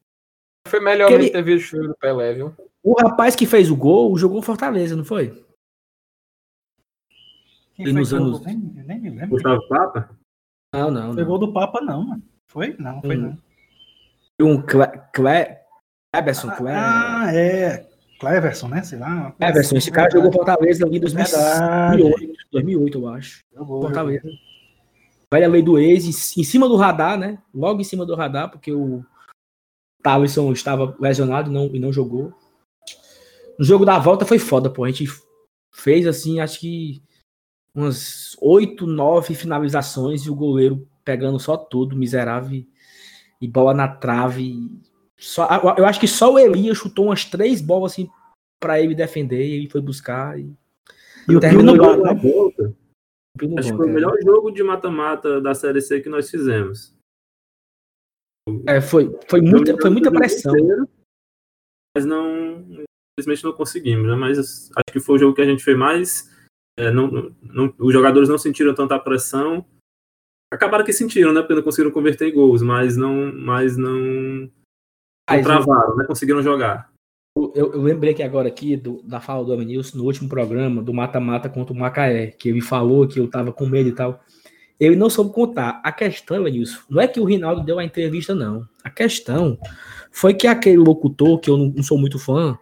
Foi 0.67 0.79
melhor 0.79 1.11
ele... 1.11 1.29
ter 1.29 1.41
visto 1.41 1.65
o 1.65 1.67
chute 1.67 1.87
do 1.87 1.95
Pelé, 1.95 2.33
viu? 2.33 2.53
O 2.83 2.99
rapaz 3.01 3.35
que 3.35 3.45
fez 3.45 3.71
o 3.71 3.75
gol 3.75 4.17
jogou 4.17 4.41
Fortaleza, 4.41 4.95
não 4.95 5.05
foi? 5.05 5.45
Quem 7.75 7.87
e 7.87 7.93
nos 7.93 8.13
anos... 8.13 8.41
Nem, 8.45 8.57
nem 8.57 8.99
me 8.99 9.09
lembro. 9.09 9.29
Gustavo 9.29 9.67
Papa? 9.67 10.09
Não, 10.73 10.91
não. 10.91 11.13
Foi 11.13 11.23
gol 11.23 11.39
do 11.39 11.53
Papa, 11.53 11.81
não, 11.81 12.03
mano. 12.03 12.23
Foi? 12.47 12.75
Não, 12.77 13.01
foi 13.01 13.15
não. 13.15 13.37
Um 14.39 14.61
Cle... 14.61 14.87
Cle... 15.13 15.57
Cleberson, 16.13 16.49
Cle... 16.51 16.69
Ah, 16.69 17.33
é. 17.33 17.94
Cleverson, 18.19 18.67
né? 18.67 18.83
Sei 18.83 18.97
lá. 18.97 19.31
Cleverson, 19.31 19.77
esse 19.77 19.91
cara 19.91 20.09
jogou 20.11 20.31
Fortaleza 20.31 20.85
ali 20.85 20.97
em 20.97 20.99
2008, 20.99 22.33
2008, 22.51 22.97
eu 22.97 23.07
acho. 23.09 23.43
Jogou, 23.53 23.81
Fortaleza. 23.81 24.23
Jogou 24.23 24.45
velha 25.35 25.47
lei 25.47 25.61
do 25.61 25.77
ex, 25.77 26.37
em 26.37 26.43
cima 26.43 26.67
do 26.67 26.75
radar, 26.75 27.17
né? 27.17 27.37
Logo 27.53 27.81
em 27.81 27.83
cima 27.83 28.05
do 28.05 28.15
radar, 28.15 28.49
porque 28.49 28.71
o 28.71 29.03
Talisson 30.01 30.51
estava 30.51 30.95
lesionado 30.99 31.49
e 31.49 31.53
não, 31.53 31.65
e 31.75 31.79
não 31.79 31.91
jogou. 31.91 32.33
No 33.57 33.65
jogo 33.65 33.85
da 33.85 33.99
volta 33.99 34.25
foi 34.25 34.39
foda, 34.39 34.69
pô. 34.69 34.83
A 34.83 34.89
gente 34.89 35.11
fez 35.71 36.07
assim, 36.07 36.39
acho 36.39 36.59
que 36.59 37.01
umas 37.73 38.37
oito, 38.41 38.87
nove 38.87 39.35
finalizações 39.35 40.23
e 40.23 40.29
o 40.29 40.35
goleiro 40.35 40.87
pegando 41.03 41.39
só 41.39 41.57
tudo, 41.57 41.95
miserável, 41.95 42.65
e 43.41 43.47
bola 43.47 43.73
na 43.73 43.87
trave. 43.87 44.71
Só, 45.17 45.47
eu 45.77 45.85
acho 45.85 45.99
que 45.99 46.07
só 46.07 46.33
o 46.33 46.39
Elias 46.39 46.77
chutou 46.77 47.05
umas 47.05 47.25
três 47.25 47.61
bolas 47.61 47.93
assim 47.93 48.09
para 48.61 48.81
ele 48.81 48.93
defender 48.93 49.45
e 49.45 49.53
ele 49.53 49.69
foi 49.69 49.81
buscar. 49.81 50.39
E, 50.39 50.53
e 51.29 51.35
o 51.35 51.39
terminou 51.39 51.75
na 51.75 52.13
volta. 52.13 52.75
Acho 53.57 53.71
que 53.71 53.77
foi 53.77 53.87
o 53.87 53.93
melhor 53.93 54.17
jogo 54.23 54.51
de 54.51 54.63
mata-mata 54.63 55.41
da 55.41 55.53
Série 55.53 55.81
C 55.81 56.01
que 56.01 56.09
nós 56.09 56.29
fizemos. 56.29 56.95
É, 58.67 58.79
foi, 58.79 59.11
foi, 59.27 59.41
muita, 59.41 59.75
foi 59.77 59.89
muita 59.89 60.11
pressão. 60.11 60.53
Mas 61.95 62.05
não. 62.05 62.85
Infelizmente 63.17 63.43
não 63.43 63.53
conseguimos, 63.53 64.07
né? 64.07 64.15
Mas 64.15 64.69
acho 64.69 64.93
que 64.93 64.99
foi 64.99 65.15
o 65.15 65.19
jogo 65.19 65.35
que 65.35 65.41
a 65.41 65.45
gente 65.45 65.63
fez 65.63 65.77
mais. 65.77 66.31
É, 66.77 66.91
não, 66.91 67.33
não, 67.41 67.73
os 67.79 67.93
jogadores 67.93 68.29
não 68.29 68.37
sentiram 68.37 68.75
tanta 68.75 68.99
pressão. 68.99 69.65
Acabaram 70.53 70.85
que 70.85 70.93
sentiram, 70.93 71.33
né? 71.33 71.41
Porque 71.41 71.55
não 71.55 71.63
conseguiram 71.63 71.91
converter 71.91 72.29
em 72.29 72.33
gols, 72.33 72.61
mas 72.61 72.95
não. 72.95 73.33
Mas 73.33 73.75
não. 73.75 74.49
Não 75.29 75.41
travaram, 75.43 75.95
né? 75.95 76.05
Conseguiram 76.05 76.41
jogar. 76.41 76.89
Eu, 77.35 77.51
eu, 77.73 77.81
lembrei 77.81 78.13
que 78.13 78.23
agora 78.23 78.47
aqui 78.47 78.77
do, 78.77 79.01
da 79.03 79.19
fala 79.19 79.43
do 79.43 79.51
Avenilson 79.51 79.97
no 79.97 80.05
último 80.05 80.29
programa 80.29 80.81
do 80.81 80.93
mata-mata 80.93 81.49
contra 81.49 81.73
o 81.73 81.77
Macaé, 81.77 82.27
que 82.27 82.47
ele 82.47 82.61
falou 82.61 83.05
que 83.07 83.19
eu 83.19 83.29
tava 83.29 83.51
com 83.51 83.65
medo 83.65 83.89
e 83.89 83.91
tal. 83.91 84.23
ele 84.79 84.95
não 84.95 85.09
soube 85.09 85.33
contar. 85.33 85.81
A 85.83 85.91
questão, 85.91 86.37
Elenilson, 86.37 86.79
não 86.89 87.01
é 87.01 87.07
que 87.07 87.19
o 87.19 87.25
Rinaldo 87.25 87.63
deu 87.63 87.77
a 87.77 87.83
entrevista, 87.83 88.33
não. 88.33 88.65
A 88.83 88.89
questão 88.89 89.57
foi 90.11 90.33
que 90.33 90.47
aquele 90.47 90.77
locutor, 90.77 91.39
que 91.39 91.49
eu 91.49 91.57
não, 91.57 91.73
não 91.75 91.83
sou 91.83 91.97
muito 91.97 92.17
fã, 92.17 92.57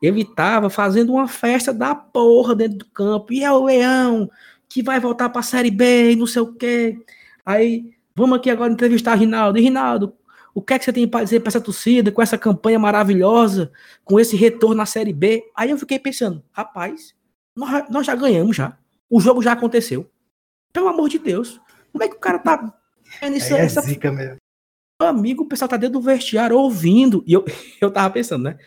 ele 0.00 0.24
tava 0.24 0.70
fazendo 0.70 1.12
uma 1.12 1.26
festa 1.26 1.72
da 1.72 1.94
porra 1.94 2.54
dentro 2.54 2.78
do 2.78 2.86
campo. 2.86 3.32
E 3.32 3.42
é 3.42 3.50
o 3.50 3.64
Leão 3.64 4.30
que 4.68 4.82
vai 4.82 5.00
voltar 5.00 5.30
pra 5.30 5.42
Série 5.42 5.70
B 5.70 6.12
e 6.12 6.16
não 6.16 6.26
sei 6.26 6.42
o 6.42 6.54
quê. 6.54 6.96
Aí, 7.44 7.92
vamos 8.14 8.38
aqui 8.38 8.50
agora 8.50 8.72
entrevistar 8.72 9.14
Rinaldo. 9.14 9.58
E 9.58 9.62
Rinaldo, 9.62 10.12
o 10.56 10.62
que 10.62 10.72
é 10.72 10.78
que 10.78 10.86
você 10.86 10.92
tem 10.92 11.06
para 11.06 11.22
dizer 11.22 11.40
para 11.40 11.50
essa 11.50 11.60
torcida 11.60 12.10
com 12.10 12.22
essa 12.22 12.38
campanha 12.38 12.78
maravilhosa, 12.78 13.70
com 14.02 14.18
esse 14.18 14.34
retorno 14.34 14.76
na 14.76 14.86
Série 14.86 15.12
B? 15.12 15.44
Aí 15.54 15.68
eu 15.68 15.76
fiquei 15.76 15.98
pensando, 15.98 16.42
rapaz, 16.50 17.14
nós, 17.54 17.90
nós 17.90 18.06
já 18.06 18.14
ganhamos 18.14 18.56
já. 18.56 18.78
O 19.10 19.20
jogo 19.20 19.42
já 19.42 19.52
aconteceu. 19.52 20.10
Pelo 20.72 20.88
amor 20.88 21.10
de 21.10 21.18
Deus. 21.18 21.60
Como 21.92 22.02
é 22.02 22.08
que 22.08 22.16
o 22.16 22.18
cara 22.18 22.38
tá 22.38 22.74
Isso 23.34 23.54
é 23.54 23.66
essa... 23.66 23.82
zica 23.82 24.10
mesmo. 24.10 24.38
Meu 24.98 25.10
amigo, 25.10 25.44
o 25.44 25.46
pessoal 25.46 25.68
tá 25.68 25.76
dentro 25.76 26.00
do 26.00 26.06
vestiário 26.06 26.56
ouvindo. 26.56 27.22
E 27.26 27.34
eu, 27.34 27.44
eu 27.78 27.90
tava 27.90 28.14
pensando, 28.14 28.44
né? 28.44 28.58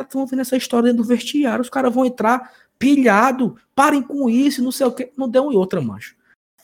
Estão 0.00 0.20
ouvindo 0.20 0.42
essa 0.42 0.56
história 0.56 0.90
dentro 0.90 1.02
do 1.02 1.08
vestiário. 1.08 1.60
Os 1.60 1.68
caras 1.68 1.92
vão 1.92 2.06
entrar 2.06 2.52
pilhado. 2.78 3.56
Parem 3.74 4.00
com 4.00 4.30
isso, 4.30 4.62
não 4.62 4.70
sei 4.70 4.86
o 4.86 4.92
que. 4.92 5.10
Não 5.16 5.28
deu 5.28 5.48
um 5.48 5.52
e 5.52 5.56
outra, 5.56 5.80
mancho. 5.80 6.14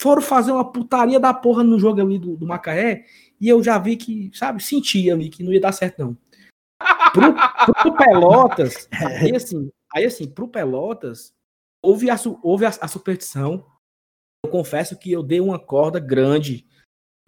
Foram 0.01 0.23
fazer 0.23 0.53
uma 0.53 0.71
putaria 0.71 1.19
da 1.19 1.35
porra 1.35 1.65
no 1.65 1.81
jogo 1.81 2.01
ali 2.01 2.17
do, 2.17 2.37
do 2.37 2.47
Macaé. 2.47 3.05
E 3.43 3.49
eu 3.49 3.63
já 3.63 3.77
vi 3.79 3.97
que, 3.97 4.31
sabe, 4.33 4.63
sentia 4.63 5.13
ali 5.13 5.29
que 5.29 5.43
não 5.43 5.53
ia 5.53 5.61
dar 5.61 5.73
certo, 5.73 5.99
não. 5.99 6.17
Pro, 7.13 7.35
pro 7.75 7.97
Pelotas, 7.97 8.89
aí 8.93 9.37
assim, 9.37 9.71
aí 9.93 10.05
assim, 10.05 10.29
pro 10.29 10.49
Pelotas, 10.49 11.35
houve 11.83 12.09
a, 12.09 12.17
houve 12.43 12.65
a, 12.65 12.69
a 12.69 12.89
superstição 12.89 13.67
eu 14.45 14.51
confesso 14.51 14.99
que 14.99 15.13
eu 15.13 15.23
dei 15.23 15.41
uma 15.41 15.59
corda 15.59 16.01
grande 16.01 16.67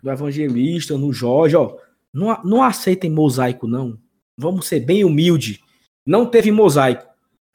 do 0.03 0.11
evangelista, 0.11 0.99
no 0.99 1.12
Jorge, 1.12 1.55
ó, 1.55 1.79
não, 2.12 2.43
não 2.43 2.62
aceitem 2.62 3.11
mosaico, 3.11 3.69
não. 3.69 3.99
Vamos 4.37 4.67
ser 4.67 4.81
bem 4.81 5.05
humilde. 5.05 5.62
Não 6.05 6.29
teve 6.29 6.51
mosaico. 6.51 7.07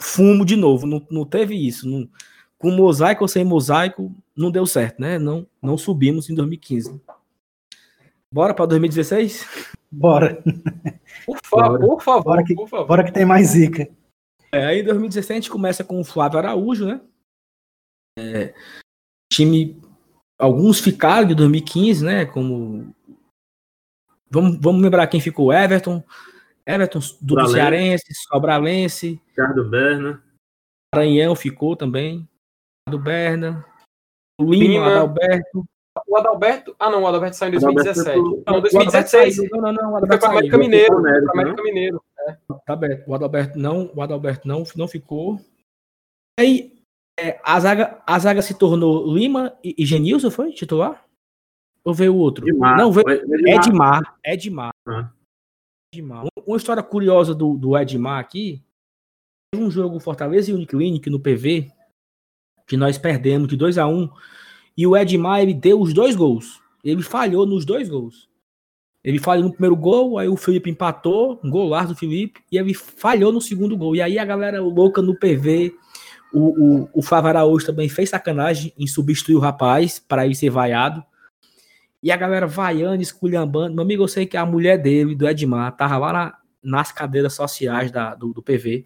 Fumo 0.01 0.45
de 0.45 0.55
novo, 0.55 0.87
não, 0.87 1.05
não 1.11 1.25
teve 1.25 1.55
isso. 1.55 1.87
Não, 1.89 2.09
com 2.57 2.71
mosaico 2.71 3.23
ou 3.23 3.27
sem 3.27 3.43
mosaico, 3.43 4.15
não 4.35 4.49
deu 4.49 4.65
certo, 4.65 5.01
né? 5.01 5.19
Não, 5.19 5.45
não 5.61 5.77
subimos 5.77 6.29
em 6.29 6.35
2015. 6.35 6.99
Bora 8.31 8.53
para 8.53 8.67
2016? 8.67 9.45
Bora. 9.91 10.41
Por, 11.25 11.39
favor, 11.43 11.79
por 11.79 12.01
favor, 12.01 12.23
bora 12.23 12.43
que, 12.43 12.53
por 12.53 12.67
favor. 12.67 12.87
Bora 12.87 13.03
que 13.03 13.11
tem 13.11 13.25
mais 13.25 13.47
zica. 13.47 13.89
É, 14.51 14.65
aí 14.65 14.79
em 14.81 14.83
2016 14.83 15.31
a 15.31 15.41
gente 15.41 15.49
começa 15.51 15.83
com 15.83 15.99
o 15.99 16.03
Flávio 16.03 16.39
Araújo, 16.39 16.85
né? 16.85 17.01
É, 18.17 18.53
time. 19.31 19.81
Alguns 20.37 20.79
ficaram 20.79 21.27
de 21.27 21.35
2015, 21.35 22.05
né? 22.05 22.25
Como. 22.25 22.93
Vamos, 24.29 24.57
vamos 24.61 24.81
lembrar 24.81 25.07
quem 25.07 25.19
ficou: 25.19 25.51
Everton, 25.51 26.03
Everton 26.65 26.99
do 26.99 27.05
Sobralense. 27.05 27.53
Cearense, 27.53 28.13
Sobralense. 28.27 29.21
Ricardo 29.27 29.69
Berna. 29.69 30.23
Maranhão 30.93 31.35
ficou 31.35 31.75
também. 31.75 32.27
Ricardo 32.87 33.03
Berna. 33.03 33.65
Lima, 34.39 34.55
Lima, 34.55 34.87
Adalberto. 34.87 35.65
O 36.09 36.17
Adalberto. 36.17 36.75
Ah, 36.79 36.89
não, 36.89 37.03
o 37.03 37.07
Adalberto 37.07 37.35
saiu 37.35 37.49
em 37.49 37.59
2017. 37.59 38.17
Não, 38.17 38.61
2016. 38.61 39.37
Não, 39.51 39.61
não, 39.61 39.73
não. 39.73 39.93
O 39.93 39.97
Adalberto 39.97 40.07
foi 40.07 40.17
para 40.17 40.29
América 40.29 40.57
Mineiro. 40.57 41.01
Foi 41.01 41.11
América 41.33 41.63
Mineiro. 41.63 42.03
É. 42.27 42.37
Tá 42.65 42.75
bem. 42.75 43.03
O 43.05 43.13
Adalberto 43.13 43.59
não, 43.59 43.91
o 43.95 44.01
Adalberto 44.01 44.47
não, 44.47 44.63
não 44.75 44.87
ficou. 44.87 45.39
Aí 46.39 46.79
é, 47.19 47.39
a, 47.43 47.59
zaga, 47.59 48.01
a 48.07 48.17
zaga 48.17 48.41
se 48.41 48.57
tornou 48.57 49.13
Lima 49.13 49.53
e, 49.63 49.75
e 49.77 49.85
Genilson, 49.85 50.31
foi 50.31 50.51
titular? 50.51 51.05
Ou 51.83 51.93
veio 51.93 52.15
o 52.15 52.17
outro? 52.17 52.47
Edmar. 52.47 52.77
Não, 52.77 52.91
veio 52.91 53.05
Edmar. 53.47 54.17
Edmar. 54.25 54.71
Ah. 54.87 55.11
Edmar. 55.93 56.25
Uma 56.45 56.57
história 56.57 56.81
curiosa 56.81 57.35
do, 57.35 57.55
do 57.55 57.77
Edmar 57.77 58.19
aqui. 58.19 58.63
Teve 59.53 59.63
um 59.63 59.69
jogo 59.69 59.99
Fortaleza 59.99 60.49
e 60.49 60.53
Uniclinic 60.53 61.09
no 61.09 61.19
PV, 61.19 61.71
que 62.67 62.77
nós 62.77 62.97
perdemos 62.97 63.47
de 63.47 63.57
2 63.57 63.77
a 63.77 63.87
1 63.87 63.91
um, 63.91 64.09
e 64.79 64.87
o 64.87 64.95
Edmar 64.95 65.41
ele 65.41 65.53
deu 65.53 65.81
os 65.81 65.93
dois 65.93 66.15
gols. 66.15 66.61
Ele 66.81 67.03
falhou 67.03 67.45
nos 67.45 67.65
dois 67.65 67.89
gols. 67.89 68.29
Ele 69.03 69.19
falhou 69.19 69.43
no 69.43 69.51
primeiro 69.51 69.75
gol, 69.75 70.17
aí 70.17 70.29
o 70.29 70.37
Felipe 70.37 70.69
empatou, 70.69 71.37
um 71.43 71.49
golaço 71.49 71.89
do 71.89 71.95
Felipe, 71.95 72.39
e 72.49 72.57
ele 72.57 72.73
falhou 72.73 73.33
no 73.33 73.41
segundo 73.41 73.75
gol. 73.75 73.93
E 73.93 74.01
aí 74.01 74.17
a 74.17 74.23
galera 74.23 74.61
louca 74.61 75.01
no 75.01 75.13
PV 75.13 75.73
o, 76.31 76.83
o, 76.83 76.89
o 76.93 77.01
Flávio 77.01 77.29
Araújo 77.29 77.65
também 77.65 77.89
fez 77.89 78.09
sacanagem 78.09 78.71
em 78.77 78.87
substituir 78.87 79.35
o 79.35 79.39
rapaz 79.39 79.99
para 79.99 80.25
ir 80.25 80.33
ser 80.33 80.49
vaiado. 80.49 81.03
E 82.01 82.09
a 82.09 82.15
galera 82.15 82.47
vaiando, 82.47 83.01
esculhambando. 83.01 83.75
Meu 83.75 83.83
amigo, 83.83 84.03
eu 84.03 84.07
sei 84.07 84.25
que 84.25 84.37
a 84.37 84.45
mulher 84.45 84.77
dele, 84.77 85.13
do 85.13 85.27
Edmar, 85.27 85.75
tava 85.75 85.97
lá 85.97 86.13
na, 86.13 86.37
nas 86.63 86.91
cadeiras 86.91 87.33
sociais 87.33 87.91
da, 87.91 88.15
do, 88.15 88.31
do 88.31 88.41
PV. 88.41 88.85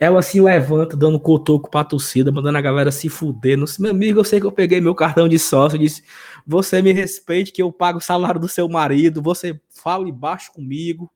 Ela 0.00 0.22
se 0.22 0.40
levanta, 0.40 0.96
dando 0.96 1.20
cotoco 1.20 1.70
pra 1.70 1.84
torcida, 1.84 2.32
mandando 2.32 2.56
a 2.56 2.62
galera 2.62 2.90
se 2.90 3.10
fuder. 3.10 3.58
Meu 3.78 3.90
amigo, 3.90 4.20
eu 4.20 4.24
sei 4.24 4.40
que 4.40 4.46
eu 4.46 4.52
peguei 4.52 4.80
meu 4.80 4.94
cartão 4.94 5.28
de 5.28 5.38
sócio 5.38 5.76
e 5.76 5.80
disse: 5.80 6.02
Você 6.46 6.80
me 6.80 6.90
respeite, 6.90 7.52
que 7.52 7.62
eu 7.62 7.70
pago 7.70 7.98
o 7.98 8.02
salário 8.02 8.40
do 8.40 8.48
seu 8.48 8.66
marido. 8.66 9.20
Você 9.20 9.60
fale 9.68 10.10
baixo 10.10 10.52
comigo. 10.52 11.12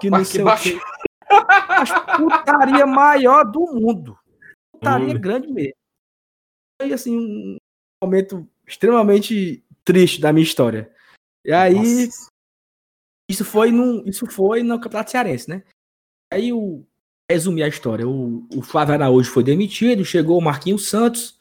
Que 0.00 0.08
não 0.08 0.24
sei 0.24 0.42
baixo. 0.42 0.70
o 0.70 0.80
quê. 0.80 0.84
A 1.28 2.16
putaria 2.16 2.86
maior 2.86 3.44
do 3.44 3.60
mundo 3.60 4.16
putaria 4.84 5.18
grande 5.18 5.50
mesmo. 5.50 5.74
Foi 6.80 6.92
assim, 6.92 7.16
um 7.16 7.58
momento 8.02 8.48
extremamente 8.66 9.64
triste 9.84 10.20
da 10.20 10.32
minha 10.32 10.44
história. 10.44 10.92
E 11.44 11.52
aí, 11.52 12.06
Nossa. 12.06 12.28
isso 13.28 13.44
foi 13.44 13.70
no, 13.70 14.06
isso 14.08 14.26
foi 14.26 14.62
no 14.62 14.80
Campeonato 14.80 15.10
Cearense, 15.10 15.48
né? 15.48 15.64
Aí 16.32 16.52
o 16.52 16.84
resumir 17.30 17.62
a 17.62 17.68
história, 17.68 18.06
o, 18.06 18.46
o 18.54 18.62
Flávio 18.62 18.94
Araújo 18.94 19.30
foi 19.30 19.42
demitido, 19.42 20.04
chegou 20.04 20.38
o 20.38 20.42
Marquinhos 20.42 20.88
Santos, 20.88 21.38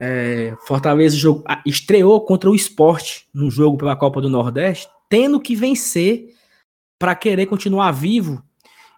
é, 0.00 0.54
Fortaleza 0.66 1.16
estreou 1.64 2.20
contra 2.22 2.50
o 2.50 2.54
esporte 2.54 3.28
no 3.32 3.50
jogo 3.50 3.78
pela 3.78 3.96
Copa 3.96 4.20
do 4.20 4.28
Nordeste, 4.28 4.88
tendo 5.08 5.40
que 5.40 5.54
vencer 5.54 6.34
para 6.98 7.14
querer 7.14 7.46
continuar 7.46 7.92
vivo. 7.92 8.42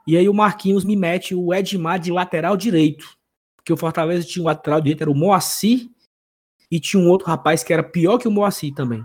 E 0.07 0.17
aí 0.17 0.29
o 0.29 0.35
Marquinhos 0.35 0.85
me 0.85 0.97
mete 0.97 1.35
o 1.35 1.53
Edmar 1.53 1.99
de 1.99 2.11
lateral 2.11 2.57
direito 2.57 3.19
que 3.69 3.73
o 3.73 3.77
Fortaleza 3.77 4.27
tinha 4.27 4.43
um 4.43 4.47
lateral 4.47 4.81
direito, 4.81 5.03
era 5.03 5.11
o 5.11 5.15
Moacir, 5.15 5.91
e 6.71 6.81
tinha 6.81 7.03
um 7.03 7.07
outro 7.11 7.27
rapaz 7.27 7.63
que 7.63 7.71
era 7.71 7.83
pior 7.83 8.17
que 8.17 8.27
o 8.27 8.31
Moacir 8.31 8.75
também. 8.75 9.05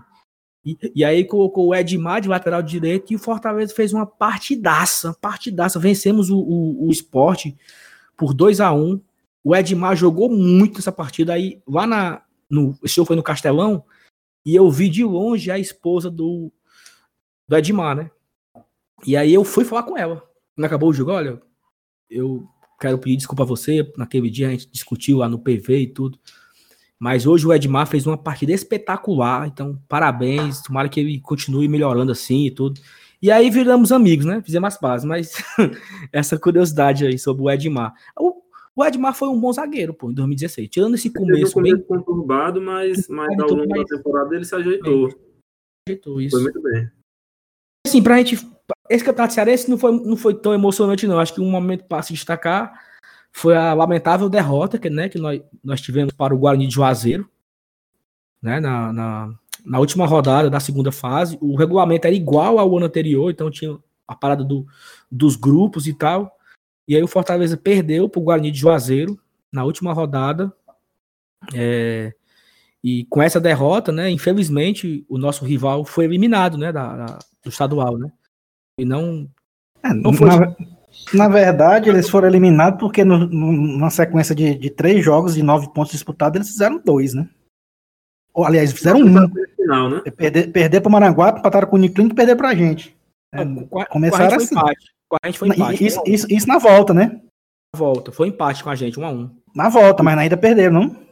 E, 0.65 0.77
e 0.95 1.03
aí 1.03 1.25
colocou 1.25 1.67
o 1.67 1.75
Edmar 1.75 2.21
de 2.21 2.29
lateral 2.29 2.61
direito 2.61 3.11
e 3.11 3.15
o 3.15 3.19
Fortaleza 3.19 3.73
fez 3.75 3.91
uma 3.93 4.05
partidaça, 4.05 5.13
partidaça. 5.13 5.79
Vencemos 5.79 6.29
o, 6.29 6.37
o, 6.37 6.87
o 6.87 6.91
esporte 6.91 7.57
por 8.15 8.33
2 8.33 8.61
a 8.61 8.71
1 8.71 8.81
um. 8.81 9.01
O 9.43 9.55
Edmar 9.55 9.95
jogou 9.95 10.29
muito 10.29 10.79
essa 10.79 10.91
partida. 10.91 11.33
Aí 11.33 11.61
lá 11.67 11.85
na. 11.85 12.21
No, 12.49 12.77
esse 12.83 12.95
jogo 12.95 13.07
foi 13.07 13.15
no 13.15 13.23
Castelão. 13.23 13.83
E 14.45 14.55
eu 14.55 14.69
vi 14.69 14.89
de 14.89 15.03
longe 15.03 15.49
a 15.51 15.57
esposa 15.57 16.09
do, 16.09 16.51
do 17.47 17.57
Edmar, 17.57 17.95
né? 17.95 18.11
E 19.05 19.17
aí 19.17 19.33
eu 19.33 19.43
fui 19.43 19.65
falar 19.65 19.83
com 19.83 19.97
ela. 19.97 20.23
Quando 20.55 20.65
acabou 20.65 20.89
o 20.89 20.93
jogo, 20.93 21.11
olha, 21.11 21.41
eu 22.09 22.47
quero 22.79 22.97
pedir 22.97 23.17
desculpa 23.17 23.43
a 23.43 23.45
você. 23.45 23.91
Naquele 23.97 24.29
dia 24.29 24.47
a 24.47 24.51
gente 24.51 24.69
discutiu 24.69 25.17
lá 25.17 25.27
no 25.27 25.39
PV 25.39 25.79
e 25.79 25.87
tudo. 25.87 26.19
Mas 27.03 27.27
hoje 27.27 27.45
o 27.45 27.51
Edmar 27.51 27.85
fez 27.85 28.07
uma 28.07 28.17
partida 28.17 28.53
espetacular. 28.53 29.45
Então, 29.45 29.77
parabéns. 29.89 30.61
Tomara 30.61 30.87
que 30.87 31.01
ele 31.01 31.19
continue 31.19 31.67
melhorando 31.67 32.13
assim 32.13 32.45
e 32.45 32.51
tudo. 32.51 32.79
E 33.21 33.29
aí 33.29 33.49
viramos 33.49 33.91
amigos, 33.91 34.25
né? 34.25 34.41
Fizemos 34.41 34.67
as 34.67 34.79
pazes. 34.79 35.05
Mas 35.05 35.33
essa 36.13 36.39
curiosidade 36.39 37.05
aí 37.05 37.19
sobre 37.19 37.43
o 37.43 37.51
Edmar. 37.51 37.93
O, 38.17 38.41
o 38.73 38.85
Edmar 38.85 39.13
foi 39.13 39.27
um 39.27 39.37
bom 39.37 39.51
zagueiro, 39.51 39.93
pô, 39.93 40.11
em 40.11 40.13
2016. 40.13 40.69
Tirando 40.69 40.95
esse 40.95 41.09
começo. 41.09 41.59
Ele 41.59 41.75
bem 41.75 41.83
conturbado, 41.83 42.61
mas, 42.61 43.09
mas 43.09 43.37
ao 43.37 43.49
longo 43.49 43.67
da 43.67 43.83
temporada 43.83 44.33
ele 44.33 44.45
se 44.45 44.55
ajeitou. 44.55 45.09
Bem, 45.09 45.17
ajeitou 45.89 46.21
isso. 46.21 46.37
Foi 46.37 46.43
muito 46.43 46.61
bem. 46.61 46.89
Assim, 47.85 48.01
pra 48.01 48.17
gente 48.19 48.49
esse 48.89 49.03
campeonato 49.03 49.33
cearense 49.33 49.69
não 49.69 49.77
foi, 49.77 49.91
não 49.91 50.15
foi 50.15 50.35
tão 50.35 50.53
emocionante, 50.53 51.05
não. 51.05 51.19
Acho 51.19 51.33
que 51.33 51.41
um 51.41 51.51
momento 51.51 51.83
para 51.83 52.01
se 52.01 52.13
destacar 52.13 52.81
foi 53.33 53.57
a 53.57 53.73
lamentável 53.73 54.29
derrota 54.29 54.77
que, 54.77 54.89
né, 54.89 55.09
que 55.09 55.17
nós, 55.17 55.41
nós 55.63 55.81
tivemos 55.81 56.13
para 56.13 56.33
o 56.33 56.37
Guarani 56.37 56.67
de 56.67 56.75
Juazeiro, 56.75 57.27
né, 58.41 58.59
na, 58.59 58.93
na, 58.93 59.33
na, 59.65 59.79
última 59.79 60.05
rodada 60.05 60.49
da 60.49 60.59
segunda 60.59 60.91
fase. 60.91 61.37
O 61.41 61.55
regulamento 61.55 62.05
era 62.05 62.15
igual 62.15 62.59
ao 62.59 62.77
ano 62.77 62.85
anterior, 62.85 63.31
então 63.31 63.49
tinha 63.49 63.77
a 64.07 64.15
parada 64.15 64.43
do, 64.43 64.65
dos 65.11 65.35
grupos 65.35 65.87
e 65.87 65.93
tal. 65.93 66.37
E 66.87 66.95
aí 66.95 67.01
o 67.01 67.07
Fortaleza 67.07 67.57
perdeu 67.57 68.07
para 68.07 68.19
o 68.19 68.23
Guarani 68.23 68.51
de 68.51 68.59
Juazeiro 68.59 69.19
na 69.51 69.63
última 69.63 69.93
rodada. 69.93 70.53
É, 71.53 72.13
e 72.83 73.05
com 73.05 73.21
essa 73.21 73.39
derrota, 73.39 73.91
né, 73.91 74.09
infelizmente, 74.09 75.05
o 75.09 75.17
nosso 75.17 75.43
rival 75.43 75.83
foi 75.83 76.05
eliminado 76.05 76.57
né, 76.57 76.71
da, 76.71 76.95
da 76.95 77.19
do 77.43 77.49
estadual, 77.49 77.97
né? 77.97 78.11
E 78.77 78.85
não. 78.85 79.29
É, 79.83 79.93
não 79.93 80.13
foi... 80.13 80.27
na, 80.27 80.55
na, 81.13 81.27
verdade, 81.27 81.89
eles 81.89 82.09
foram 82.09 82.27
eliminados 82.27 82.79
porque 82.79 83.03
no, 83.03 83.27
numa 83.27 83.89
sequência 83.89 84.33
de, 84.33 84.55
de 84.55 84.69
três 84.69 85.03
jogos 85.03 85.35
de 85.35 85.43
nove 85.43 85.71
pontos 85.73 85.91
disputados, 85.91 86.35
eles 86.35 86.49
fizeram 86.49 86.81
dois, 86.83 87.13
né? 87.13 87.27
Ou, 88.33 88.45
aliás, 88.45 88.71
fizeram 88.71 88.99
um. 88.99 89.29
Final, 89.55 89.89
né? 89.89 90.01
Perder, 90.15 90.51
perder 90.51 90.81
pro 90.81 90.91
Maranguape, 90.91 91.39
empataram 91.39 91.67
com 91.67 91.75
o 91.75 91.79
Uniclinic 91.79 92.13
e 92.13 92.15
perder 92.15 92.57
gente. 92.57 92.97
É, 93.33 93.45
com 93.45 93.79
a- 93.79 93.85
começaram 93.85 94.27
com 94.27 94.35
a 94.35 94.39
gente 94.39 94.43
assim. 94.43 94.55
empate. 94.55 94.93
Gente. 95.71 95.85
Isso, 95.85 96.03
isso, 96.07 96.27
isso 96.29 96.47
na 96.47 96.57
volta, 96.57 96.93
né? 96.93 97.21
Na 97.73 97.79
volta. 97.79 98.11
Foi 98.11 98.27
empate 98.27 98.63
com 98.63 98.69
a 98.69 98.75
gente, 98.75 98.99
um 98.99 99.05
a 99.05 99.11
um. 99.11 99.29
Na 99.55 99.69
volta, 99.69 100.01
mas 100.01 100.15
na 100.15 100.25
ida 100.25 100.35
perderam, 100.35 100.73
não? 100.73 101.03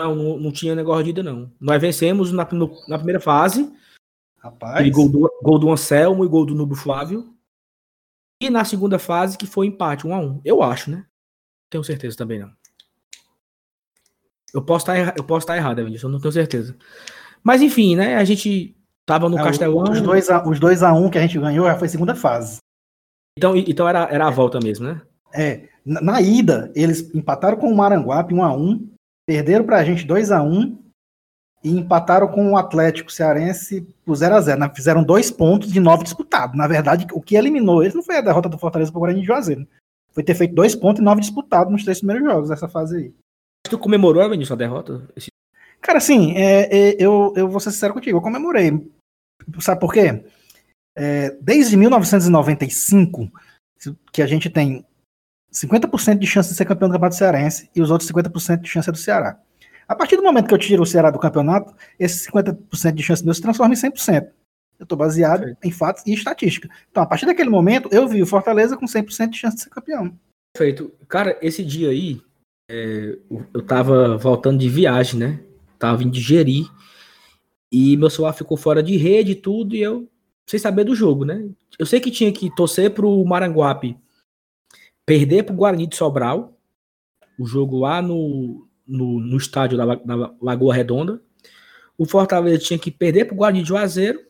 Não, 0.00 0.14
não, 0.14 0.38
não 0.38 0.52
tinha 0.52 0.74
negócio 0.74 1.04
de 1.04 1.10
ida, 1.10 1.22
não. 1.22 1.50
Nós 1.60 1.80
vencemos 1.80 2.32
na, 2.32 2.48
no- 2.50 2.74
na 2.88 2.96
primeira 2.96 3.20
fase. 3.20 3.70
Rapaz. 4.38 4.74
Aquele 4.74 4.90
gol 4.90 5.08
do, 5.08 5.30
gol 5.42 5.58
do 5.58 5.70
Anselmo 5.70 6.24
e 6.24 6.28
gol 6.28 6.44
do 6.44 6.54
Nubo 6.54 6.74
Flávio. 6.74 7.33
E 8.44 8.50
na 8.50 8.64
segunda 8.64 8.98
fase, 8.98 9.38
que 9.38 9.46
foi 9.46 9.66
empate, 9.66 10.06
um 10.06 10.14
a 10.14 10.18
um. 10.18 10.40
Eu 10.44 10.62
acho, 10.62 10.90
né? 10.90 11.06
Tenho 11.70 11.82
certeza 11.82 12.16
também, 12.16 12.38
não. 12.38 12.50
Eu 14.52 14.62
posso 14.62 14.82
estar 14.84 14.96
erra- 14.96 15.14
eu 15.16 15.24
posso 15.24 15.44
estar 15.44 15.56
errado, 15.56 15.78
Evanilson, 15.80 16.06
eu 16.06 16.12
não 16.12 16.20
tenho 16.20 16.32
certeza. 16.32 16.76
Mas 17.42 17.60
enfim, 17.62 17.96
né? 17.96 18.16
A 18.16 18.24
gente 18.24 18.76
tava 19.06 19.28
no 19.28 19.38
É, 19.38 19.42
Castelão. 19.42 19.90
Os 19.90 20.00
2 20.00 20.30
a, 20.30 20.46
os 20.48 20.60
dois 20.60 20.82
a 20.82 20.92
1 20.92 21.10
que 21.10 21.18
a 21.18 21.20
gente 21.22 21.38
ganhou 21.38 21.66
já 21.66 21.76
foi 21.78 21.88
segunda 21.88 22.14
fase. 22.14 22.58
Então, 23.36 23.56
então 23.56 23.88
era, 23.88 24.04
era 24.10 24.26
a 24.28 24.30
volta 24.30 24.60
mesmo, 24.62 24.86
né? 24.86 25.02
É, 25.32 25.68
na, 25.84 26.00
na 26.00 26.20
ida, 26.20 26.70
eles 26.76 27.12
empataram 27.14 27.56
com 27.56 27.68
o 27.68 27.76
Maranguape 27.76 28.32
1 28.34 28.42
a 28.44 28.54
1 28.56 28.90
perderam 29.26 29.64
pra 29.64 29.84
gente 29.84 30.04
2 30.04 30.30
a 30.30 30.42
1 30.42 30.78
e 31.64 31.70
empataram 31.70 32.28
com 32.28 32.52
o 32.52 32.56
Atlético 32.58 33.10
Cearense 33.10 33.80
por 34.04 34.14
0 34.14 34.34
a 34.34 34.40
0 34.42 34.60
né? 34.60 34.70
Fizeram 34.76 35.02
dois 35.02 35.30
pontos 35.30 35.72
de 35.72 35.80
nove 35.80 36.04
disputados. 36.04 36.54
Na 36.54 36.68
verdade, 36.68 37.06
o 37.12 37.22
que 37.22 37.36
eliminou 37.36 37.82
eles 37.82 37.94
não 37.94 38.02
foi 38.02 38.18
a 38.18 38.20
derrota 38.20 38.50
do 38.50 38.58
Fortaleza 38.58 38.92
pro 38.92 39.00
Guarani 39.00 39.22
de 39.22 39.26
Juazeiro. 39.26 39.66
Foi 40.12 40.22
ter 40.22 40.34
feito 40.34 40.54
dois 40.54 40.76
pontos 40.76 41.00
e 41.00 41.04
nove 41.04 41.22
disputados 41.22 41.72
nos 41.72 41.82
três 41.82 41.98
primeiros 41.98 42.24
jogos 42.24 42.50
dessa 42.50 42.68
fase 42.68 42.96
aí. 42.98 43.14
Tu 43.68 43.78
comemorou, 43.78 44.22
a 44.22 44.54
derrota? 44.56 45.08
Esse- 45.16 45.28
Cara, 45.80 45.98
assim, 45.98 46.32
é, 46.36 46.68
é, 46.90 46.96
eu, 46.98 47.32
eu 47.34 47.48
vou 47.48 47.60
ser 47.60 47.70
sincero 47.70 47.94
contigo, 47.94 48.18
eu 48.18 48.22
comemorei. 48.22 48.90
Sabe 49.60 49.80
por 49.80 49.92
quê? 49.92 50.22
É, 50.96 51.30
desde 51.40 51.76
1995, 51.76 53.30
que 54.12 54.22
a 54.22 54.26
gente 54.26 54.48
tem 54.48 54.84
50% 55.52 56.18
de 56.18 56.26
chance 56.26 56.50
de 56.50 56.54
ser 56.54 56.64
campeão 56.64 56.88
do 56.88 56.92
Campeonato 56.92 57.16
Cearense 57.16 57.70
e 57.74 57.80
os 57.80 57.90
outros 57.90 58.10
50% 58.10 58.60
de 58.60 58.68
chance 58.68 58.88
é 58.88 58.92
do 58.92 58.98
Ceará. 58.98 59.38
A 59.86 59.94
partir 59.94 60.16
do 60.16 60.22
momento 60.22 60.48
que 60.48 60.54
eu 60.54 60.58
tiro 60.58 60.82
o 60.82 60.86
Ceará 60.86 61.10
do 61.10 61.18
campeonato, 61.18 61.74
esse 61.98 62.30
50% 62.30 62.92
de 62.94 63.02
chance 63.02 63.24
meu 63.24 63.34
se 63.34 63.42
transforma 63.42 63.74
em 63.74 63.76
100%. 63.76 64.28
Eu 64.78 64.84
estou 64.84 64.98
baseado 64.98 65.56
em 65.62 65.70
fatos 65.70 66.02
e 66.06 66.12
estatística. 66.12 66.68
Então, 66.90 67.02
a 67.02 67.06
partir 67.06 67.26
daquele 67.26 67.50
momento, 67.50 67.88
eu 67.92 68.08
vi 68.08 68.22
o 68.22 68.26
Fortaleza 68.26 68.76
com 68.76 68.86
100% 68.86 69.30
de 69.30 69.38
chance 69.38 69.56
de 69.56 69.62
ser 69.62 69.70
campeão. 69.70 70.16
Perfeito. 70.56 70.92
Cara, 71.08 71.38
esse 71.40 71.64
dia 71.64 71.90
aí, 71.90 72.20
é, 72.70 73.16
eu- 73.30 73.46
eu 73.54 73.62
tava 73.62 74.16
voltando 74.16 74.58
de 74.58 74.68
viagem, 74.68 75.20
né? 75.20 75.40
Tava 75.78 75.98
vindo 75.98 76.12
de 76.12 76.20
Jeri. 76.20 76.66
E 77.72 77.96
meu 77.96 78.08
celular 78.10 78.32
ficou 78.32 78.56
fora 78.56 78.82
de 78.82 78.96
rede 78.96 79.32
e 79.32 79.36
tudo, 79.36 79.74
e 79.74 79.82
eu, 79.82 80.08
sem 80.48 80.58
saber 80.58 80.84
do 80.84 80.94
jogo, 80.94 81.24
né? 81.24 81.48
Eu 81.78 81.86
sei 81.86 82.00
que 82.00 82.10
tinha 82.10 82.32
que 82.32 82.54
torcer 82.54 82.90
pro 82.92 83.24
Maranguape 83.24 83.96
perder 85.06 85.42
pro 85.44 85.54
Guarani 85.54 85.86
de 85.86 85.96
Sobral, 85.96 86.56
o 87.38 87.44
jogo 87.46 87.80
lá 87.80 88.00
no, 88.00 88.66
no, 88.86 89.20
no 89.20 89.36
estádio 89.36 89.76
da, 89.76 89.94
da 89.94 90.34
Lagoa 90.40 90.74
Redonda. 90.74 91.20
O 91.96 92.04
Fortaleza 92.04 92.58
tinha 92.58 92.78
que 92.78 92.90
perder 92.90 93.26
pro 93.26 93.36
Guarani 93.36 93.62
de 93.62 93.68
Juazeiro. 93.68 94.20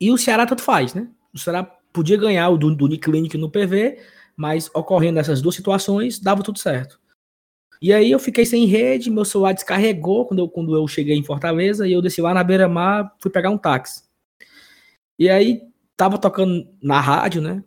E 0.00 0.10
o 0.10 0.18
Ceará 0.18 0.46
tanto 0.46 0.62
faz, 0.62 0.94
né? 0.94 1.08
O 1.32 1.38
Ceará 1.38 1.62
podia 1.92 2.16
ganhar 2.16 2.48
o 2.48 2.58
do, 2.58 2.74
do 2.74 2.84
Uniclinic 2.84 3.36
no 3.36 3.50
PV, 3.50 3.98
mas 4.36 4.70
ocorrendo 4.74 5.18
essas 5.18 5.42
duas 5.42 5.54
situações, 5.54 6.18
dava 6.18 6.42
tudo 6.42 6.58
certo. 6.58 6.98
E 7.82 7.92
aí 7.92 8.10
eu 8.10 8.18
fiquei 8.18 8.44
sem 8.44 8.66
rede, 8.66 9.10
meu 9.10 9.24
celular 9.24 9.54
descarregou 9.54 10.26
quando 10.26 10.40
eu, 10.40 10.48
quando 10.48 10.76
eu 10.76 10.86
cheguei 10.86 11.16
em 11.16 11.24
Fortaleza 11.24 11.88
e 11.88 11.92
eu 11.92 12.02
desci 12.02 12.20
lá 12.20 12.34
na 12.34 12.44
beira-mar, 12.44 13.14
fui 13.18 13.30
pegar 13.30 13.50
um 13.50 13.56
táxi. 13.56 14.04
E 15.18 15.28
aí 15.30 15.62
tava 15.96 16.18
tocando 16.18 16.66
na 16.82 17.00
rádio, 17.00 17.40
né? 17.40 17.64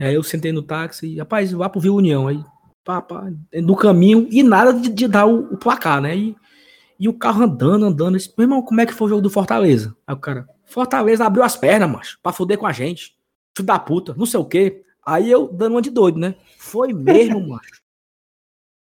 Aí 0.00 0.14
eu 0.14 0.22
sentei 0.22 0.50
no 0.50 0.62
táxi 0.62 1.06
e, 1.06 1.18
rapaz, 1.18 1.52
vá 1.52 1.68
pro 1.68 1.80
Vila 1.80 1.96
União. 1.96 2.26
Aí, 2.26 2.42
pá, 2.84 3.00
pá, 3.00 3.30
no 3.54 3.76
caminho, 3.76 4.28
e 4.30 4.42
nada 4.42 4.72
de, 4.72 4.88
de 4.88 5.08
dar 5.08 5.26
o, 5.26 5.54
o 5.54 5.56
placar, 5.56 6.00
né? 6.00 6.16
E, 6.16 6.36
e 6.98 7.08
o 7.08 7.14
carro 7.14 7.44
andando, 7.44 7.86
andando. 7.86 8.16
Disse, 8.16 8.32
meu 8.36 8.44
irmão, 8.44 8.62
como 8.62 8.80
é 8.80 8.86
que 8.86 8.92
foi 8.92 9.06
o 9.06 9.08
jogo 9.10 9.22
do 9.22 9.30
Fortaleza? 9.30 9.96
Aí 10.06 10.14
o 10.14 10.18
cara, 10.18 10.48
Fortaleza 10.66 11.24
abriu 11.24 11.42
as 11.42 11.56
pernas, 11.56 11.90
macho, 11.90 12.18
pra 12.22 12.32
foder 12.32 12.58
com 12.58 12.66
a 12.66 12.72
gente. 12.72 13.16
Filho 13.56 13.66
da 13.66 13.78
puta, 13.78 14.14
não 14.14 14.26
sei 14.26 14.38
o 14.38 14.44
quê. 14.44 14.84
Aí 15.04 15.30
eu 15.30 15.48
dando 15.48 15.72
uma 15.74 15.82
de 15.82 15.90
doido, 15.90 16.18
né? 16.18 16.36
Foi 16.58 16.92
mesmo, 16.92 17.40
macho. 17.48 17.82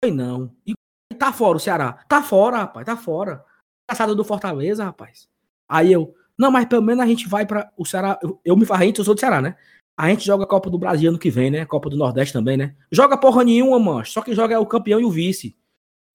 Foi 0.04 0.12
não. 0.12 0.56
E 0.66 0.74
tá 1.18 1.34
fora 1.34 1.58
o 1.58 1.60
Ceará. 1.60 1.94
Tá 2.08 2.22
fora, 2.22 2.58
rapaz, 2.58 2.86
tá 2.86 2.96
fora. 2.96 3.44
Passada 3.88 4.16
do 4.16 4.24
Fortaleza, 4.24 4.84
rapaz. 4.84 5.28
Aí 5.68 5.92
eu, 5.92 6.14
não, 6.38 6.52
mas 6.52 6.66
pelo 6.66 6.82
menos 6.82 7.04
a 7.04 7.08
gente 7.08 7.28
vai 7.28 7.46
pra 7.46 7.72
o 7.78 7.86
Ceará. 7.86 8.20
Eu, 8.22 8.40
eu 8.46 8.56
me 8.56 8.66
farrei, 8.66 8.94
eu 8.96 9.04
sou 9.04 9.14
do 9.14 9.20
Ceará, 9.20 9.42
né? 9.42 9.56
A 9.96 10.10
gente 10.10 10.26
joga 10.26 10.44
a 10.44 10.48
Copa 10.48 10.70
do 10.70 10.78
Brasil 10.78 11.10
ano 11.10 11.20
que 11.20 11.30
vem, 11.30 11.52
né? 11.52 11.66
Copa 11.66 11.90
do 11.90 11.98
Nordeste 11.98 12.34
também, 12.34 12.58
né? 12.58 12.76
Joga 12.92 13.18
porra 13.18 13.44
nenhuma, 13.44 13.78
mano. 13.78 14.06
Só 14.06 14.22
que 14.22 14.34
joga 14.34 14.56
é 14.56 14.60
o 14.60 14.66
campeão 14.66 15.00
e 15.00 15.06
o 15.06 15.12
vice. 15.12 15.56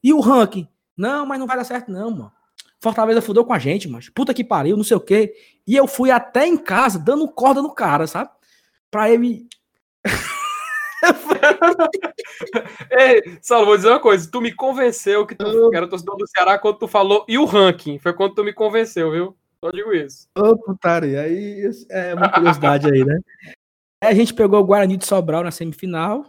E 0.02 0.12
o 0.12 0.20
ranking? 0.20 0.68
Não, 0.96 1.24
mas 1.24 1.38
não 1.38 1.46
vai 1.46 1.56
dar 1.56 1.64
certo, 1.64 1.90
não, 1.90 2.10
mano. 2.10 2.32
Fortaleza 2.80 3.22
fudeu 3.22 3.44
com 3.44 3.52
a 3.52 3.58
gente, 3.58 3.88
mas 3.88 4.08
puta 4.08 4.34
que 4.34 4.44
pariu, 4.44 4.76
não 4.76 4.84
sei 4.84 4.96
o 4.96 5.00
quê. 5.00 5.34
E 5.66 5.76
eu 5.76 5.86
fui 5.86 6.10
até 6.10 6.46
em 6.46 6.56
casa 6.56 6.98
dando 6.98 7.28
corda 7.28 7.60
no 7.60 7.72
cara, 7.72 8.06
sabe? 8.06 8.30
Pra 8.90 9.10
ele. 9.10 9.46
Ei, 12.90 13.38
Saulo, 13.40 13.66
vou 13.66 13.76
dizer 13.76 13.90
uma 13.90 14.00
coisa. 14.00 14.28
Tu 14.30 14.40
me 14.40 14.52
convenceu 14.52 15.26
que 15.26 15.34
tu 15.34 15.70
era 15.74 15.88
torcedor 15.88 16.16
do 16.16 16.26
Ceará 16.26 16.58
quando 16.58 16.78
tu 16.78 16.88
falou. 16.88 17.24
E 17.28 17.38
o 17.38 17.44
ranking? 17.44 17.98
Foi 17.98 18.12
quando 18.12 18.34
tu 18.34 18.44
me 18.44 18.52
convenceu, 18.52 19.10
viu? 19.10 19.36
Só 19.60 19.70
digo 19.70 19.92
isso. 19.92 20.28
Ô, 20.36 20.56
putaria. 20.56 21.22
Aí 21.22 21.70
é 21.90 22.14
uma 22.14 22.28
curiosidade 22.28 22.90
aí, 22.90 23.04
né? 23.04 23.18
A 24.00 24.14
gente 24.14 24.32
pegou 24.32 24.60
o 24.60 24.64
Guarani 24.64 24.96
de 24.96 25.04
Sobral 25.04 25.42
na 25.42 25.50
semifinal. 25.50 26.24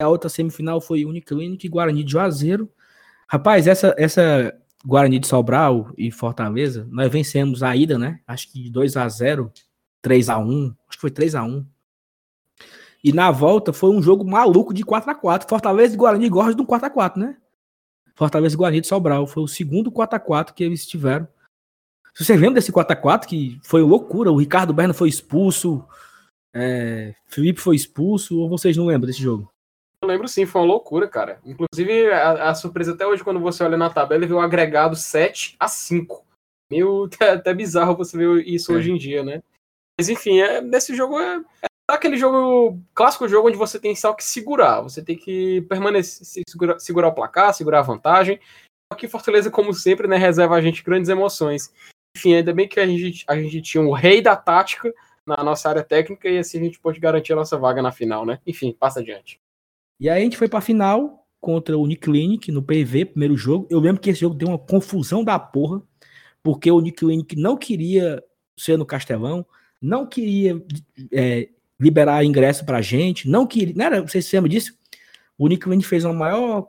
A 0.00 0.08
outra 0.08 0.28
semifinal 0.28 0.80
foi 0.80 1.04
Uniclinic 1.04 1.66
e 1.66 1.70
Guarani 1.70 2.04
de 2.04 2.12
Juazeiro. 2.12 2.70
Rapaz, 3.28 3.66
essa, 3.66 3.92
essa 3.98 4.56
Guarani 4.84 5.18
de 5.18 5.26
Sobral 5.26 5.92
e 5.98 6.12
Fortaleza, 6.12 6.86
nós 6.90 7.10
vencemos 7.10 7.62
a 7.64 7.74
ida, 7.74 7.98
né? 7.98 8.20
Acho 8.26 8.52
que 8.52 8.70
2 8.70 8.96
a 8.96 9.08
0 9.08 9.52
3 10.00 10.28
a 10.28 10.38
1 10.38 10.66
acho 10.88 10.98
que 10.98 11.00
foi 11.00 11.10
3 11.10 11.34
a 11.34 11.42
1 11.42 11.66
E 13.02 13.12
na 13.12 13.32
volta 13.32 13.72
foi 13.72 13.90
um 13.90 14.00
jogo 14.00 14.24
maluco 14.24 14.72
de 14.72 14.84
4 14.84 15.10
a 15.10 15.14
4 15.16 15.48
Fortaleza 15.48 15.94
e 15.94 15.96
Guarani 15.96 16.28
gostam 16.28 16.54
de 16.54 16.62
um 16.62 16.66
4 16.66 16.86
a 16.86 16.90
4 16.90 17.20
né? 17.20 17.36
Fortaleza 18.14 18.54
e 18.54 18.58
Guarani 18.58 18.80
de 18.80 18.86
Sobral. 18.86 19.26
Foi 19.26 19.42
o 19.42 19.48
segundo 19.48 19.90
4 19.90 20.16
a 20.16 20.20
4 20.20 20.54
que 20.54 20.62
eles 20.62 20.86
tiveram. 20.86 21.26
Você 22.16 22.34
lembra 22.34 22.54
desse 22.54 22.72
4x4 22.72 23.26
que 23.26 23.60
foi 23.62 23.82
loucura? 23.82 24.32
O 24.32 24.38
Ricardo 24.38 24.72
Berna 24.72 24.94
foi 24.94 25.08
expulso, 25.08 25.84
é, 26.58 27.14
Felipe 27.26 27.60
foi 27.60 27.76
expulso, 27.76 28.38
ou 28.40 28.48
vocês 28.48 28.76
não 28.76 28.86
lembram 28.86 29.06
desse 29.06 29.22
jogo? 29.22 29.52
Eu 30.00 30.08
lembro 30.08 30.26
sim, 30.26 30.46
foi 30.46 30.62
uma 30.62 30.68
loucura, 30.68 31.06
cara. 31.06 31.38
Inclusive, 31.44 32.10
a, 32.10 32.50
a 32.50 32.54
surpresa 32.54 32.94
até 32.94 33.06
hoje, 33.06 33.22
quando 33.22 33.40
você 33.40 33.62
olha 33.62 33.76
na 33.76 33.90
tabela, 33.90 34.20
ele 34.20 34.28
vê 34.28 34.34
o 34.34 34.40
agregado 34.40 34.96
7 34.96 35.56
a 35.60 35.68
5. 35.68 36.24
Meio 36.70 37.04
até, 37.12 37.30
até 37.30 37.54
bizarro 37.54 37.96
você 37.96 38.16
ver 38.16 38.46
isso 38.46 38.72
É. 38.72 38.76
hoje 38.76 38.90
em 38.90 38.96
dia, 38.96 39.22
né? 39.22 39.42
Mas 39.98 40.08
enfim, 40.08 40.40
é, 40.40 40.60
nesse 40.60 40.94
jogo 40.94 41.18
é, 41.18 41.42
é 41.62 41.66
aquele 41.88 42.16
jogo, 42.16 42.80
clássico 42.94 43.28
jogo 43.28 43.48
onde 43.48 43.56
você 43.56 43.78
tem 43.78 43.94
só 43.94 44.14
que 44.14 44.24
segurar. 44.24 44.80
Você 44.80 45.02
tem 45.02 45.16
que 45.16 45.62
permanecer, 45.62 46.26
se 46.26 46.42
segurar, 46.48 46.78
segurar 46.78 47.08
o 47.08 47.14
placar, 47.14 47.52
segurar 47.52 47.80
a 47.80 47.82
vantagem. 47.82 48.40
Aqui 48.90 49.08
Fortaleza, 49.08 49.50
como 49.50 49.74
sempre, 49.74 50.06
né, 50.06 50.16
reserva 50.16 50.54
a 50.54 50.60
gente 50.60 50.84
grandes 50.84 51.08
emoções. 51.10 51.72
Enfim, 52.16 52.34
ainda 52.34 52.54
bem 52.54 52.68
que 52.68 52.80
a 52.80 52.86
gente, 52.86 53.24
a 53.26 53.36
gente 53.36 53.60
tinha 53.60 53.82
o 53.82 53.92
rei 53.92 54.22
da 54.22 54.36
tática 54.36 54.94
na 55.26 55.42
nossa 55.42 55.68
área 55.68 55.82
técnica 55.82 56.28
e 56.28 56.38
assim 56.38 56.60
a 56.60 56.64
gente 56.64 56.78
pode 56.78 57.00
garantir 57.00 57.32
a 57.32 57.36
nossa 57.36 57.58
vaga 57.58 57.82
na 57.82 57.90
final, 57.90 58.24
né? 58.24 58.38
Enfim, 58.46 58.74
passa 58.78 59.00
adiante. 59.00 59.40
E 59.98 60.08
aí 60.08 60.20
a 60.20 60.24
gente 60.24 60.36
foi 60.36 60.48
pra 60.48 60.60
final 60.60 61.26
contra 61.40 61.76
o 61.76 61.82
Uniclinic 61.82 62.52
no 62.52 62.62
PV, 62.62 63.06
primeiro 63.06 63.36
jogo. 63.36 63.66
Eu 63.70 63.80
lembro 63.80 64.00
que 64.00 64.10
esse 64.10 64.20
jogo 64.20 64.34
deu 64.34 64.48
uma 64.48 64.58
confusão 64.58 65.24
da 65.24 65.38
porra, 65.38 65.82
porque 66.42 66.70
o 66.70 66.76
Uniclinic 66.76 67.34
não 67.36 67.56
queria 67.56 68.22
ser 68.56 68.76
no 68.78 68.86
Castelão, 68.86 69.44
não 69.82 70.06
queria 70.06 70.62
é, 71.12 71.48
liberar 71.78 72.24
ingresso 72.24 72.64
pra 72.64 72.80
gente, 72.80 73.28
não 73.28 73.46
queria. 73.46 73.74
Não 73.76 73.84
era, 73.84 74.02
vocês 74.02 74.24
se 74.26 74.36
lembram 74.36 74.50
disso? 74.50 74.72
O 75.36 75.46
Uniclinic 75.46 75.86
fez 75.86 76.04
a 76.04 76.12
maior 76.12 76.68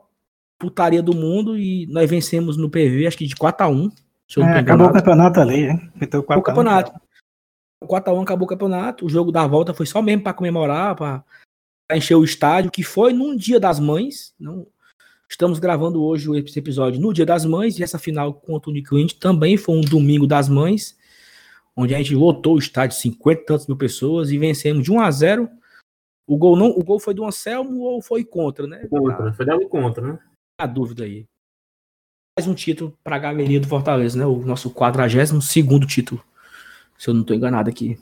putaria 0.58 1.02
do 1.02 1.14
mundo 1.14 1.56
e 1.56 1.86
nós 1.86 2.10
vencemos 2.10 2.56
no 2.56 2.68
PV, 2.68 3.06
acho 3.06 3.16
que 3.16 3.26
de 3.26 3.36
4 3.36 3.66
a 3.66 3.68
1 3.68 3.90
se 4.28 4.38
eu 4.38 4.44
não 4.44 4.50
É, 4.50 4.58
acabou 4.58 4.88
o 4.88 4.92
campeonato 4.92 5.40
ali, 5.40 5.68
hein? 5.68 5.90
Meteu 5.94 6.20
o 6.20 6.22
4 6.22 6.40
a 6.40 6.42
1. 6.42 6.44
campeonato. 6.44 7.07
O 7.82 7.86
4x1 7.86 8.22
acabou 8.22 8.46
o 8.46 8.48
campeonato. 8.48 9.06
O 9.06 9.08
jogo 9.08 9.30
da 9.30 9.46
volta 9.46 9.72
foi 9.72 9.86
só 9.86 10.02
mesmo 10.02 10.22
para 10.22 10.34
comemorar, 10.34 10.96
para 10.96 11.24
encher 11.92 12.16
o 12.16 12.24
estádio, 12.24 12.70
que 12.70 12.82
foi 12.82 13.12
num 13.12 13.36
dia 13.36 13.60
das 13.60 13.78
mães. 13.78 14.34
Não, 14.38 14.66
estamos 15.28 15.58
gravando 15.58 16.02
hoje 16.02 16.28
esse 16.38 16.58
episódio 16.58 17.00
no 17.00 17.12
dia 17.12 17.26
das 17.26 17.44
mães, 17.44 17.78
e 17.78 17.82
essa 17.82 17.98
final 17.98 18.34
contra 18.34 18.70
o 18.70 18.72
Uniclinic 18.72 19.14
também 19.16 19.56
foi 19.56 19.76
um 19.76 19.80
domingo 19.80 20.26
das 20.26 20.48
mães, 20.48 20.98
onde 21.76 21.94
a 21.94 21.98
gente 21.98 22.14
lotou 22.14 22.56
o 22.56 22.58
estádio, 22.58 22.96
50 22.96 23.40
e 23.40 23.44
tantas 23.44 23.66
mil 23.66 23.76
pessoas, 23.76 24.30
e 24.30 24.38
vencemos 24.38 24.82
de 24.82 24.90
1 24.90 25.00
a 25.00 25.10
0 25.10 25.48
O 26.26 26.36
gol, 26.36 26.56
não, 26.56 26.70
o 26.70 26.82
gol 26.82 26.98
foi 26.98 27.14
do 27.14 27.24
Anselmo 27.24 27.80
ou 27.80 28.02
foi 28.02 28.24
contra, 28.24 28.66
né? 28.66 28.86
Contra. 28.88 29.32
Foi 29.32 29.46
dado 29.46 29.68
contra, 29.68 30.12
né? 30.12 30.18
A 30.60 30.66
dúvida 30.66 31.04
aí. 31.04 31.24
mais 32.36 32.48
um 32.48 32.54
título 32.54 32.98
para 33.04 33.14
a 33.14 33.20
galeria 33.20 33.60
do 33.60 33.68
Fortaleza, 33.68 34.18
né? 34.18 34.26
O 34.26 34.38
nosso 34.38 34.70
42 34.70 35.44
segundo 35.44 35.86
título. 35.86 36.20
Se 36.98 37.08
eu 37.08 37.14
não 37.14 37.20
estou 37.22 37.36
enganado 37.36 37.70
aqui. 37.70 37.98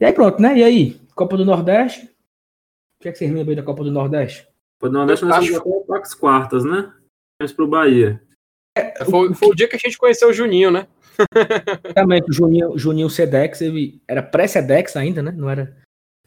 E 0.00 0.04
aí 0.04 0.12
pronto, 0.12 0.40
né? 0.40 0.58
E 0.58 0.64
aí? 0.64 1.00
Copa 1.14 1.36
do 1.36 1.44
Nordeste? 1.44 2.06
O 2.98 3.02
que 3.02 3.08
é 3.08 3.12
que 3.12 3.18
vocês 3.18 3.30
lembram 3.30 3.50
aí 3.50 3.56
da 3.56 3.62
Copa 3.62 3.84
do 3.84 3.90
Nordeste? 3.92 4.44
Copa 4.80 4.90
do 4.90 4.98
Nordeste 4.98 5.24
nós 5.24 5.36
Acho- 5.38 5.62
fomos 5.62 5.90
até 5.90 6.00
as 6.02 6.14
quartas, 6.14 6.64
né? 6.64 6.92
Vamos 7.40 7.52
pro 7.52 7.66
Bahia. 7.68 8.22
Foi, 9.10 9.34
foi 9.34 9.48
o 9.48 9.54
dia 9.54 9.68
que 9.68 9.76
a 9.76 9.78
gente 9.78 9.98
conheceu 9.98 10.30
o 10.30 10.32
Juninho, 10.32 10.70
né? 10.70 10.86
Exatamente, 11.84 12.30
o 12.30 12.32
Juninho, 12.32 12.78
Juninho 12.78 13.10
Sedex, 13.10 13.60
ele 13.60 14.00
era 14.08 14.22
pré-Sedex 14.22 14.96
ainda, 14.96 15.22
né? 15.22 15.30
Não 15.30 15.50
era. 15.50 15.76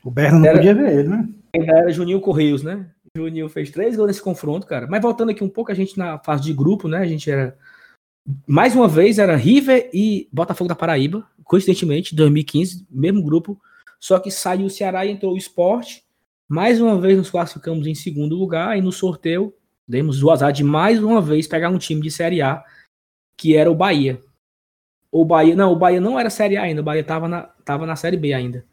O 0.03 0.11
Berna 0.11 0.38
não 0.39 0.45
Era- 0.45 0.57
podia 0.57 0.76
ver 0.76 0.99
ele, 0.99 1.09
né? 1.09 1.28
Ainda 1.55 1.74
era 1.80 1.91
Juninho 1.91 2.22
Correios, 2.22 2.61
né? 2.61 2.86
Juninho 3.18 3.49
fez 3.49 3.72
três 3.72 3.95
gols 3.95 4.07
nesse 4.07 4.22
confronto, 4.22 4.68
cara. 4.68 4.86
Mas 4.88 5.01
voltando 5.01 5.32
aqui 5.32 5.43
um 5.43 5.49
pouco, 5.49 5.72
a 5.72 5.76
gente 5.76 5.97
na 5.97 6.20
fase 6.20 6.43
de 6.43 6.53
grupo, 6.53 6.88
né? 6.88 6.99
A 6.99 7.05
gente 7.07 7.32
era. 7.32 7.57
Mais 8.45 8.76
uma 8.76 8.88
vez, 8.88 9.18
era 9.18 9.36
River 9.36 9.89
e 9.93 10.28
Botafogo 10.32 10.68
da 10.68 10.76
Paraíba, 10.76 11.28
coincidentemente, 11.45 12.13
2015, 12.13 12.85
mesmo 12.89 13.23
grupo. 13.23 13.61
Só 13.99 14.19
que 14.19 14.29
saiu 14.29 14.65
o 14.65 14.69
Ceará 14.69 15.05
e 15.05 15.11
entrou 15.11 15.33
o 15.33 15.37
esporte. 15.37 16.03
Mais 16.47 16.81
uma 16.81 16.99
vez 16.99 17.17
nos 17.17 17.29
classificamos 17.29 17.87
em 17.87 17.95
segundo 17.95 18.35
lugar 18.35 18.77
e 18.77 18.81
no 18.81 18.91
sorteio 18.91 19.53
demos 19.87 20.21
o 20.21 20.31
azar 20.31 20.51
de 20.51 20.63
mais 20.63 21.01
uma 21.01 21.21
vez 21.21 21.47
pegar 21.47 21.69
um 21.69 21.77
time 21.77 22.01
de 22.01 22.11
Série 22.11 22.41
A, 22.41 22.63
que 23.37 23.55
era 23.55 23.71
o 23.71 23.75
Bahia. 23.75 24.21
O 25.11 25.23
Bahia, 25.23 25.55
não, 25.55 25.71
o 25.71 25.75
Bahia 25.75 26.01
não 26.01 26.19
era 26.19 26.29
Série 26.29 26.57
A 26.57 26.63
ainda, 26.63 26.81
o 26.81 26.83
Bahia 26.83 27.03
tava 27.03 27.27
na, 27.27 27.43
tava 27.63 27.85
na 27.85 27.95
Série 27.95 28.17
B 28.17 28.33
ainda. 28.33 28.65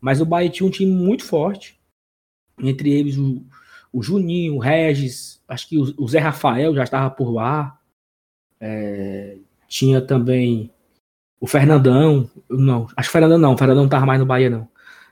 Mas 0.00 0.20
o 0.20 0.26
Bahia 0.26 0.50
tinha 0.50 0.66
um 0.66 0.70
time 0.70 0.90
muito 0.90 1.24
forte, 1.24 1.78
entre 2.58 2.92
eles 2.92 3.16
o, 3.16 3.44
o 3.92 4.02
Juninho, 4.02 4.56
o 4.56 4.58
Regis, 4.58 5.40
acho 5.46 5.68
que 5.68 5.78
o, 5.78 5.94
o 5.98 6.08
Zé 6.08 6.18
Rafael 6.18 6.74
já 6.74 6.84
estava 6.84 7.10
por 7.10 7.30
lá. 7.30 7.78
É, 8.58 9.36
tinha 9.68 10.00
também 10.00 10.70
o 11.40 11.46
Fernandão, 11.46 12.28
não, 12.48 12.86
acho 12.96 13.08
que 13.08 13.10
o 13.10 13.12
Fernandão 13.12 13.38
não, 13.38 13.54
o 13.54 13.58
Fernandão 13.58 13.82
não 13.82 13.88
estava 13.88 14.06
mais 14.06 14.18
no 14.18 14.26
Bahia 14.26 14.50
não. 14.50 14.68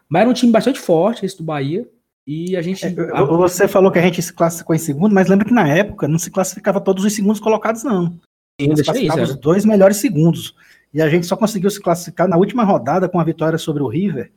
Mas 0.08 0.22
era 0.22 0.30
um 0.30 0.34
time 0.34 0.52
bastante 0.52 0.80
forte 0.80 1.24
esse 1.24 1.36
do 1.36 1.44
Bahia 1.44 1.88
e 2.26 2.56
a 2.56 2.62
gente 2.62 2.84
É, 2.84 2.90
Você 2.90 3.68
falou 3.68 3.90
que 3.90 3.98
a 3.98 4.02
gente 4.02 4.22
se 4.22 4.32
classificou 4.32 4.74
em 4.74 4.78
segundo, 4.78 5.14
mas 5.14 5.28
lembra 5.28 5.46
que 5.46 5.52
na 5.52 5.68
época 5.68 6.08
não 6.08 6.18
se 6.18 6.30
classificava 6.30 6.80
todos 6.80 7.04
os 7.04 7.12
segundos 7.12 7.40
colocados, 7.40 7.84
não. 7.84 8.18
ainda 8.60 8.76
Se 8.76 8.82
tinha 8.82 8.82
isso, 8.82 8.84
classificava 8.84 9.22
os 9.22 9.36
dois 9.36 9.64
melhores 9.64 9.98
segundos. 9.98 10.54
E 10.92 11.02
a 11.02 11.08
gente 11.08 11.26
só 11.26 11.36
conseguiu 11.36 11.68
se 11.70 11.80
classificar 11.80 12.28
na 12.28 12.36
última 12.36 12.64
rodada 12.64 13.08
com 13.08 13.18
a 13.18 13.24
vitória 13.24 13.58
sobre 13.58 13.82
o 13.82 13.88
River. 13.88 14.32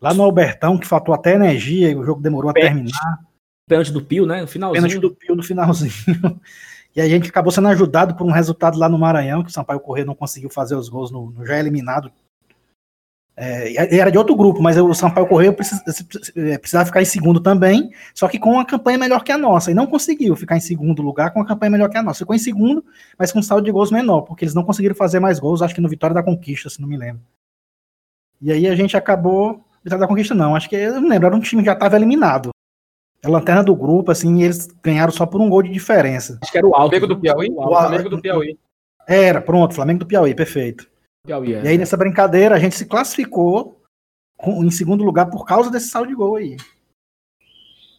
Lá 0.00 0.14
no 0.14 0.22
Albertão, 0.22 0.78
que 0.78 0.86
faltou 0.86 1.14
até 1.14 1.34
energia 1.34 1.90
e 1.90 1.96
o 1.96 2.04
jogo 2.04 2.22
demorou 2.22 2.50
a 2.50 2.54
terminar. 2.54 3.18
pênalti 3.68 3.92
do 3.92 4.02
Pio, 4.02 4.24
né? 4.24 4.42
No 4.42 4.46
finalzinho. 4.46 4.82
Pênalti 4.82 5.00
do 5.00 5.14
Pio 5.14 5.34
no 5.34 5.42
finalzinho. 5.42 5.92
E 6.96 7.00
a 7.02 7.06
gente 7.06 7.28
acabou 7.28 7.52
sendo 7.52 7.68
ajudado 7.68 8.16
por 8.16 8.26
um 8.26 8.32
resultado 8.32 8.78
lá 8.78 8.88
no 8.88 8.98
Maranhão, 8.98 9.42
que 9.42 9.50
o 9.50 9.52
Sampaio 9.52 9.78
Corrêa 9.78 10.06
não 10.06 10.14
conseguiu 10.14 10.48
fazer 10.48 10.74
os 10.74 10.88
gols 10.88 11.10
no, 11.10 11.30
no 11.30 11.44
já 11.44 11.58
eliminado. 11.58 12.10
É, 13.36 13.98
era 13.98 14.10
de 14.10 14.16
outro 14.16 14.34
grupo, 14.34 14.62
mas 14.62 14.78
o 14.78 14.94
Sampaio 14.94 15.26
Correia 15.26 15.52
precis- 15.52 15.82
eh, 16.34 16.56
precisava 16.56 16.86
ficar 16.86 17.02
em 17.02 17.04
segundo 17.04 17.38
também, 17.38 17.90
só 18.14 18.26
que 18.28 18.38
com 18.38 18.52
uma 18.52 18.64
campanha 18.64 18.96
melhor 18.96 19.22
que 19.22 19.30
a 19.30 19.36
nossa. 19.36 19.70
E 19.70 19.74
não 19.74 19.86
conseguiu 19.86 20.34
ficar 20.34 20.56
em 20.56 20.60
segundo 20.60 21.02
lugar 21.02 21.34
com 21.34 21.40
uma 21.40 21.46
campanha 21.46 21.68
melhor 21.68 21.90
que 21.90 21.98
a 21.98 22.02
nossa. 22.02 22.20
Ficou 22.20 22.34
em 22.34 22.38
segundo, 22.38 22.82
mas 23.18 23.30
com 23.30 23.40
um 23.40 23.42
saldo 23.42 23.66
de 23.66 23.70
gols 23.70 23.90
menor, 23.90 24.22
porque 24.22 24.46
eles 24.46 24.54
não 24.54 24.64
conseguiram 24.64 24.94
fazer 24.94 25.20
mais 25.20 25.38
gols, 25.38 25.60
acho 25.60 25.74
que 25.74 25.82
no 25.82 25.90
Vitória 25.90 26.14
da 26.14 26.22
Conquista, 26.22 26.70
se 26.70 26.80
não 26.80 26.88
me 26.88 26.96
lembro. 26.96 27.20
E 28.40 28.50
aí 28.50 28.66
a 28.66 28.74
gente 28.74 28.96
acabou. 28.96 29.62
Vitória 29.84 30.00
da 30.00 30.08
Conquista 30.08 30.34
não, 30.34 30.56
acho 30.56 30.66
que 30.70 30.76
eu 30.76 30.98
não 30.98 31.10
lembro, 31.10 31.26
era 31.26 31.36
um 31.36 31.40
time 31.40 31.60
que 31.60 31.66
já 31.66 31.74
estava 31.74 31.94
eliminado. 31.96 32.55
É 33.26 33.28
a 33.28 33.32
lanterna 33.32 33.64
do 33.64 33.74
grupo, 33.74 34.12
assim, 34.12 34.38
e 34.38 34.44
eles 34.44 34.68
ganharam 34.82 35.12
só 35.12 35.26
por 35.26 35.40
um 35.40 35.50
gol 35.50 35.62
de 35.62 35.70
diferença. 35.70 36.38
Acho 36.40 36.52
que 36.52 36.58
era 36.58 36.66
o 36.66 36.74
Alto. 36.74 36.90
Flamengo 36.90 37.06
do 37.08 37.20
Piauí? 37.20 37.50
O 37.50 37.68
Flamengo 37.68 38.08
do 38.08 38.20
Piauí. 38.20 38.58
Era, 39.08 39.40
pronto, 39.40 39.74
Flamengo 39.74 40.00
do 40.00 40.06
Piauí, 40.06 40.34
perfeito. 40.34 40.88
Piauí, 41.26 41.54
é. 41.54 41.64
E 41.64 41.68
aí 41.68 41.78
nessa 41.78 41.96
brincadeira 41.96 42.54
a 42.54 42.58
gente 42.58 42.76
se 42.76 42.86
classificou 42.86 43.82
em 44.40 44.70
segundo 44.70 45.04
lugar 45.04 45.26
por 45.26 45.44
causa 45.44 45.70
desse 45.70 45.88
saldo 45.88 46.08
de 46.08 46.14
gol 46.14 46.36
aí. 46.36 46.56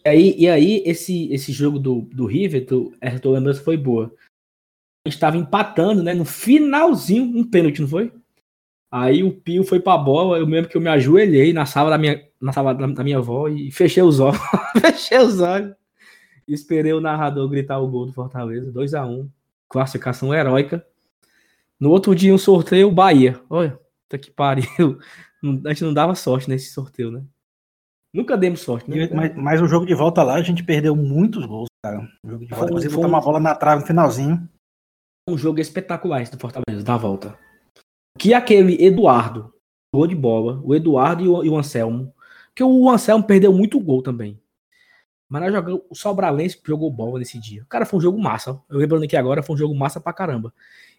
E 0.06 0.10
aí, 0.10 0.36
e 0.38 0.50
aí 0.50 0.84
esse, 0.86 1.32
esse 1.34 1.52
jogo 1.52 1.78
do, 1.78 2.02
do 2.02 2.26
River, 2.26 2.66
tu, 2.66 2.94
essa 3.02 3.20
tua 3.20 3.34
lembrança 3.34 3.62
foi 3.62 3.76
boa. 3.76 4.14
A 5.06 5.10
gente 5.10 5.20
tava 5.20 5.38
empatando, 5.38 6.04
né? 6.04 6.14
No 6.14 6.26
finalzinho, 6.26 7.24
um 7.24 7.44
pênalti, 7.44 7.82
não 7.82 7.88
foi? 7.88 8.12
Aí 8.92 9.24
o 9.24 9.34
Pio 9.34 9.66
foi 9.66 9.82
pra 9.82 9.98
bola, 9.98 10.38
eu 10.38 10.46
lembro 10.46 10.70
que 10.70 10.78
eu 10.78 10.82
me 10.82 10.90
ajoelhei 10.90 11.52
na 11.52 11.66
sala 11.66 11.90
da 11.90 11.98
minha, 11.98 12.26
na 12.42 12.54
sala 12.54 12.74
da, 12.74 13.04
minha 13.04 13.18
avó 13.18 13.48
e 13.48 13.72
fechei 13.72 14.04
os 14.04 14.20
olhos. 14.20 14.40
fechei 14.80 15.18
os 15.20 15.40
olhos. 15.40 15.76
E 16.48 16.54
esperei 16.54 16.94
o 16.94 17.02
narrador 17.02 17.48
gritar 17.50 17.80
o 17.80 17.88
gol 17.88 18.06
do 18.06 18.14
Fortaleza, 18.14 18.72
2 18.72 18.94
a 18.94 19.06
1 19.06 19.30
Classificação 19.70 20.34
heróica. 20.34 20.86
No 21.80 21.90
outro 21.90 22.16
dia, 22.16 22.34
um 22.34 22.38
sorteio, 22.38 22.90
Bahia. 22.92 23.40
Olha, 23.50 23.72
puta 24.04 24.18
que 24.18 24.32
pariu. 24.32 24.98
A 25.66 25.70
gente 25.70 25.84
não 25.84 25.94
dava 25.94 26.16
sorte 26.16 26.50
nesse 26.50 26.72
sorteio, 26.74 27.12
né? 27.12 27.24
Nunca 28.14 28.36
demos 28.36 28.62
sorte, 28.62 28.90
né? 28.90 29.08
Mas, 29.14 29.36
mas 29.36 29.62
o 29.62 29.68
jogo 29.68 29.86
de 29.86 29.94
volta 29.94 30.24
lá 30.24 30.34
a 30.36 30.42
gente 30.42 30.64
perdeu 30.64 30.96
muitos 30.96 31.46
gols, 31.46 31.68
cara. 31.86 32.00
O 32.24 32.30
jogo 32.30 32.44
de 32.46 32.50
volta, 32.50 32.66
inclusive, 32.66 32.94
foi 32.94 33.04
um- 33.04 33.08
uma 33.08 33.22
bola 33.22 33.40
na 33.40 33.54
trave 33.54 33.82
no 33.82 33.88
finalzinho. 33.88 34.50
um 35.30 35.38
jogo 35.38 35.60
espetacular 35.60 36.22
esse 36.22 36.32
do 36.32 36.40
Fortaleza, 36.40 36.84
da 36.84 36.98
volta. 36.98 37.38
Que 38.18 38.34
aquele 38.34 38.84
Eduardo, 38.84 39.54
gol 39.94 40.08
de 40.08 40.16
bola, 40.16 40.60
o 40.64 40.74
Eduardo 40.74 41.24
e 41.24 41.28
o, 41.28 41.44
e 41.44 41.50
o 41.50 41.58
Anselmo, 41.58 42.14
que 42.58 42.64
o 42.64 42.90
Anselmo 42.90 43.24
perdeu 43.24 43.54
muito 43.54 43.80
gol 43.80 44.02
também. 44.02 44.42
Mas 45.30 45.44
nós 45.44 45.54
jogamos, 45.54 45.82
o 45.92 45.94
Sobralense 45.94 46.60
jogou 46.66 46.90
bola 46.90 47.20
nesse 47.20 47.38
dia. 47.40 47.64
Cara, 47.70 47.86
foi 47.86 48.00
um 48.00 48.02
jogo 48.02 48.20
massa. 48.20 48.60
Eu 48.68 48.80
lembrando 48.80 49.04
aqui 49.04 49.16
agora, 49.16 49.44
foi 49.44 49.54
um 49.54 49.60
jogo 49.60 49.76
massa 49.76 50.02
pra 50.02 50.12
caramba. 50.12 50.52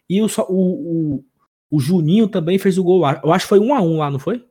E 0.09 0.23
o, 0.23 0.27
o, 0.49 1.17
o, 1.17 1.25
o 1.69 1.81
Juninho 1.81 2.29
também 2.29 2.61
fez 2.61 2.79
o 2.79 2.85
gol 2.85 3.01
lá. 3.01 3.21
Eu 3.25 3.33
acho 3.33 3.47
que 3.47 3.49
foi 3.49 3.59
1 3.59 3.75
a 3.75 3.83
1 3.83 3.99
lá, 3.99 4.09
não 4.09 4.21
foi? 4.21 4.49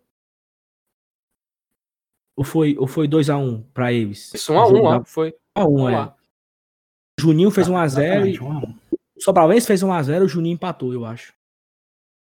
Ou 2.36 2.44
foi, 2.44 2.78
ou 2.78 2.88
foi 2.88 3.08
2 3.08 3.30
a 3.30 3.38
1 3.38 3.62
pra 3.74 3.94
eles? 3.94 4.34
Isso, 4.34 4.52
um 4.52 4.60
a 4.60 4.66
O 4.66 4.70
jogo 4.70 4.80
um, 4.80 4.92
da- 4.92 4.98
ó. 4.98 5.06
Foi. 5.06 5.30
1 5.58 5.62
a 5.62 5.66
1 5.66 5.76
Vamos 5.76 5.92
é. 5.92 5.96
lá. 5.96 6.18
O 7.18 7.22
Juninho 7.22 7.52
fez 7.52 7.70
1 7.70 7.78
a 7.78 7.88
0 7.88 8.28
e 8.28 8.38
a 8.38 8.42
o 9.18 9.22
Sobralense 9.24 9.66
fez 9.66 9.82
1x0, 9.82 10.26
o 10.26 10.28
Juninho 10.28 10.54
empatou, 10.54 10.94
eu 10.94 11.04
acho. 11.04 11.34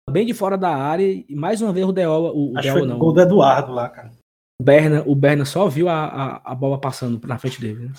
Bem 0.08 0.24
de 0.24 0.32
fora 0.34 0.56
da 0.56 0.76
área, 0.76 1.02
e 1.04 1.34
mais 1.34 1.60
uma 1.60 1.72
vez 1.72 1.84
o 1.84 1.92
Deola, 1.92 2.30
o, 2.30 2.52
o 2.52 2.58
Acho 2.58 2.62
Deola 2.68 2.78
foi 2.80 2.88
não, 2.88 2.96
o 2.96 2.98
gol 3.00 3.12
do 3.12 3.20
Eduardo 3.20 3.72
lá, 3.72 3.88
cara. 3.88 4.12
O 4.60 4.64
Berna, 4.64 5.02
o 5.06 5.14
Berna 5.14 5.44
só 5.44 5.68
viu 5.68 5.88
a, 5.88 6.04
a, 6.04 6.52
a 6.52 6.54
bola 6.54 6.80
passando 6.80 7.24
na 7.26 7.38
frente 7.38 7.60
dele. 7.60 7.88
Né? 7.88 7.92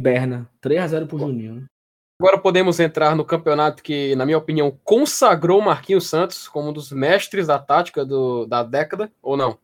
Berna, 0.00 0.50
3x0 0.62 1.06
pro 1.06 1.18
Juninho. 1.18 1.54
né? 1.56 1.66
Agora 2.20 2.38
podemos 2.38 2.78
entrar 2.78 3.16
no 3.16 3.24
campeonato 3.24 3.82
que, 3.82 4.14
na 4.14 4.24
minha 4.24 4.38
opinião, 4.38 4.78
consagrou 4.84 5.60
o 5.60 5.64
Marquinhos 5.64 6.08
Santos 6.08 6.46
como 6.46 6.70
um 6.70 6.72
dos 6.72 6.92
mestres 6.92 7.48
da 7.48 7.58
tática 7.58 8.04
do, 8.04 8.46
da 8.46 8.62
década, 8.62 9.10
ou 9.20 9.36
não? 9.36 9.58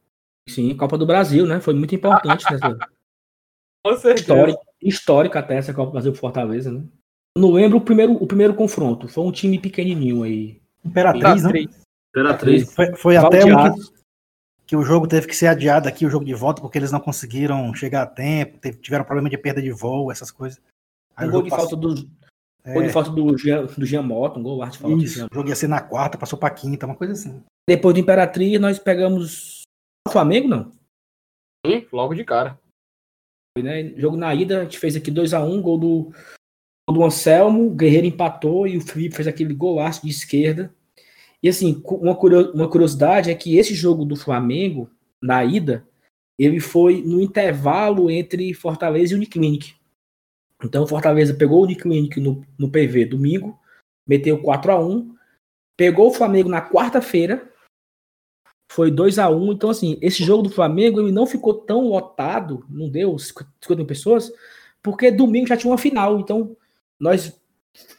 Sim, 0.49 0.76
Copa 0.76 0.99
do 0.99 1.07
Brasil, 1.07 1.47
né? 1.47 1.61
Foi 1.61 1.74
muito 1.74 1.95
importante 1.95 2.45
nessa 2.51 2.76
Com 3.82 3.97
certeza. 3.97 4.14
histórica, 4.20 4.61
histórica 4.82 5.38
até 5.38 5.57
essa 5.57 5.72
Copa 5.72 5.86
do 5.86 5.93
Brasil 5.93 6.12
pro 6.12 6.20
Fortaleza, 6.20 6.72
né? 6.72 6.84
Eu 7.36 7.43
não 7.43 7.53
lembro 7.53 7.78
o 7.78 7.80
primeiro, 7.80 8.14
o 8.14 8.26
primeiro 8.26 8.55
confronto. 8.55 9.07
Foi 9.09 9.24
um 9.24 9.32
time 9.32 9.59
pequenininho 9.59 10.24
aí. 10.24 10.61
Imperatriz, 10.84 11.45
né? 11.45 11.64
Imperatriz. 12.11 12.74
Foi, 12.74 12.95
foi 12.97 13.16
até 13.16 13.45
um 13.45 13.74
que, 13.74 13.99
que 14.70 14.76
o 14.76 14.84
jogo 14.84 15.08
teve 15.08 15.26
que 15.26 15.34
ser 15.34 15.48
adiado 15.48 15.88
aqui, 15.88 16.06
o 16.06 16.08
jogo 16.08 16.24
de 16.24 16.32
volta, 16.32 16.62
porque 16.62 16.78
eles 16.78 16.92
não 16.92 17.00
conseguiram 17.00 17.74
chegar 17.74 18.02
a 18.02 18.06
tempo, 18.06 18.56
teve- 18.58 18.78
tiveram 18.78 19.04
problema 19.04 19.28
de 19.28 19.36
perda 19.36 19.60
de 19.60 19.72
voo, 19.72 20.12
essas 20.12 20.30
coisas. 20.30 20.62
Aí 21.16 21.26
Um 21.26 21.30
o 21.30 21.32
gol 21.32 21.42
de 21.42 21.50
passou- 21.50 21.70
falta 21.70 21.76
do, 21.76 22.08
é, 22.62 22.72
gol 22.74 22.82
de 22.84 22.88
falta 22.90 23.10
do 23.10 23.36
Jean, 23.36 23.64
do 23.66 23.84
Jean 23.84 24.02
Mota, 24.02 24.38
um 24.38 24.44
gol 24.44 24.58
lá 24.58 24.68
de 24.68 24.78
falta 24.78 24.96
do 24.96 25.02
Isso, 25.02 25.16
Jean. 25.18 25.26
o 25.28 25.34
jogo 25.34 25.48
ia 25.48 25.56
ser 25.56 25.66
na 25.66 25.80
quarta, 25.80 26.16
passou 26.16 26.38
pra 26.38 26.50
quinta, 26.50 26.86
uma 26.86 26.94
coisa 26.94 27.14
assim. 27.14 27.42
Depois 27.68 27.94
do 27.94 27.98
Imperatriz, 28.00 28.60
nós 28.60 28.78
pegamos 28.78 29.62
o 30.06 30.12
Flamengo, 30.12 30.46
não? 30.46 30.70
Sim, 31.66 31.84
logo 31.92 32.14
de 32.14 32.24
cara. 32.24 32.56
Foi, 33.58 33.64
né? 33.64 33.92
Jogo 33.96 34.16
na 34.16 34.32
ida, 34.32 34.60
a 34.60 34.62
gente 34.62 34.78
fez 34.78 34.94
aqui 34.94 35.10
2x1, 35.10 35.60
gol 35.60 35.78
do, 35.78 36.12
gol 36.88 36.94
do 36.96 37.04
Anselmo, 37.04 37.66
o 37.66 37.74
Guerreiro 37.74 38.06
empatou 38.06 38.68
e 38.68 38.76
o 38.76 38.80
Felipe 38.80 39.16
fez 39.16 39.26
aquele 39.26 39.52
golaço 39.52 40.02
de 40.02 40.10
esquerda. 40.10 40.72
E 41.43 41.49
assim, 41.49 41.82
uma 41.84 42.14
curio- 42.14 42.53
uma 42.53 42.68
curiosidade 42.68 43.30
é 43.30 43.34
que 43.34 43.57
esse 43.57 43.74
jogo 43.74 44.05
do 44.05 44.16
Flamengo, 44.16 44.91
na 45.20 45.45
ida, 45.45 45.86
ele 46.38 46.61
foi 46.61 47.03
no 47.03 47.20
intervalo 47.20 48.11
entre 48.11 48.53
Fortaleza 48.55 49.12
e 49.12 49.16
Uniclinic. 49.16 49.74
Então, 50.62 50.86
Fortaleza 50.86 51.34
pegou 51.34 51.61
o 51.61 51.64
Uniclinic 51.64 52.20
no, 52.20 52.45
no 52.59 52.70
PV 52.70 53.07
domingo, 53.07 53.59
meteu 54.07 54.43
4x1, 54.43 55.11
pegou 55.76 56.09
o 56.09 56.12
Flamengo 56.12 56.49
na 56.49 56.61
quarta-feira, 56.61 57.51
foi 58.70 58.91
2 58.91 59.18
a 59.18 59.28
1 59.28 59.53
Então, 59.53 59.70
assim, 59.70 59.99
esse 60.01 60.22
jogo 60.22 60.45
do 60.45 60.51
Flamengo 60.51 61.01
ele 61.01 61.11
não 61.11 61.26
ficou 61.26 61.55
tão 61.55 61.88
lotado, 61.88 62.64
não 62.68 62.88
deu 62.88 63.18
50 63.18 63.76
mil 63.76 63.86
pessoas, 63.86 64.32
porque 64.82 65.11
domingo 65.11 65.49
já 65.49 65.57
tinha 65.57 65.70
uma 65.70 65.78
final. 65.78 66.20
Então, 66.20 66.57
nós, 66.99 67.38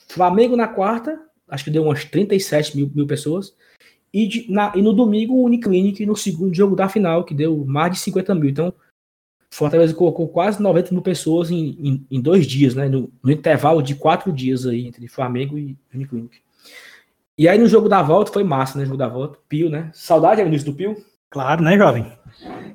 Flamengo 0.08 0.56
na 0.56 0.68
quarta, 0.68 1.20
acho 1.52 1.66
que 1.66 1.70
deu 1.70 1.84
umas 1.84 2.04
37 2.06 2.76
mil, 2.76 2.90
mil 2.96 3.06
pessoas, 3.06 3.54
e, 4.14 4.28
de- 4.28 4.52
na- 4.52 4.72
e 4.76 4.82
no 4.82 4.94
domingo 4.94 5.36
o 5.36 5.44
Uniclinic 5.44 6.06
no 6.06 6.16
segundo 6.16 6.56
jogo 6.56 6.76
da 6.76 6.90
final, 6.90 7.24
que 7.24 7.34
deu 7.34 7.64
mais 7.66 7.94
de 7.94 8.00
50 8.00 8.34
mil. 8.34 8.50
Então, 8.50 8.74
Fortaleza 9.54 9.94
colocou 9.94 10.28
quase 10.30 10.62
90 10.64 10.94
mil 10.94 11.02
pessoas 11.02 11.52
em, 11.52 11.78
em, 11.80 12.08
em 12.10 12.22
dois 12.22 12.48
dias, 12.48 12.74
né? 12.74 12.88
No, 12.88 13.12
no, 13.22 13.32
intervalo 13.32 13.84
de 13.84 13.96
quatro 13.96 14.32
dias 14.32 14.66
aí 14.66 14.88
entre 14.88 15.08
Flamengo 15.10 15.58
e 15.58 15.78
Uniclinic. 15.94 16.38
E 17.38 17.50
aí 17.50 17.58
no 17.58 17.68
jogo 17.68 17.90
da 17.90 18.02
volta 18.02 18.32
foi 18.32 18.44
massa, 18.46 18.80
né? 18.80 18.86
Jogo 18.86 18.98
da 18.98 19.10
volta. 19.10 19.38
Pio, 19.50 19.70
né? 19.70 19.92
Saudade, 19.94 20.42
início 20.42 20.72
do 20.72 20.76
Pio? 20.76 20.96
Claro, 21.30 21.62
né, 21.64 21.78
jovem? 21.78 22.06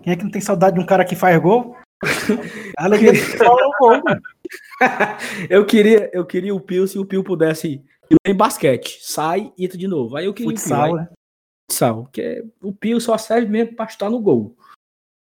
Quem 0.03 0.13
é 0.13 0.17
que 0.17 0.25
não 0.25 0.31
tem 0.31 0.41
saudade 0.41 0.77
de 0.77 0.83
um 0.83 0.87
cara 0.87 1.05
que 1.05 1.17
faz 1.17 1.41
gol? 1.41 1.77
Alegria 2.77 3.13
de 3.13 3.21
gol, 3.39 4.03
eu 5.49 5.65
queria, 5.65 6.11
eu 6.13 6.25
queria 6.27 6.55
o 6.55 6.61
Pio 6.61 6.87
se 6.87 6.99
o 6.99 7.07
Pio 7.07 7.25
pudesse 7.25 7.83
em 8.27 8.35
basquete. 8.35 8.99
Sai 9.03 9.53
e 9.57 9.65
entra 9.65 9.79
de 9.79 9.89
novo. 9.89 10.17
Aí 10.17 10.27
eu 10.27 10.35
queria 10.35 10.51
Futsal, 10.51 10.81
o 10.81 10.87
Pio. 10.87 10.97
Né? 10.97 11.09
Futsal, 11.71 12.03
porque 12.05 12.45
o 12.63 12.73
Pio 12.73 13.01
só 13.01 13.17
serve 13.19 13.49
mesmo 13.49 13.75
para 13.75 13.87
estar 13.87 14.11
no 14.11 14.21
gol. 14.21 14.57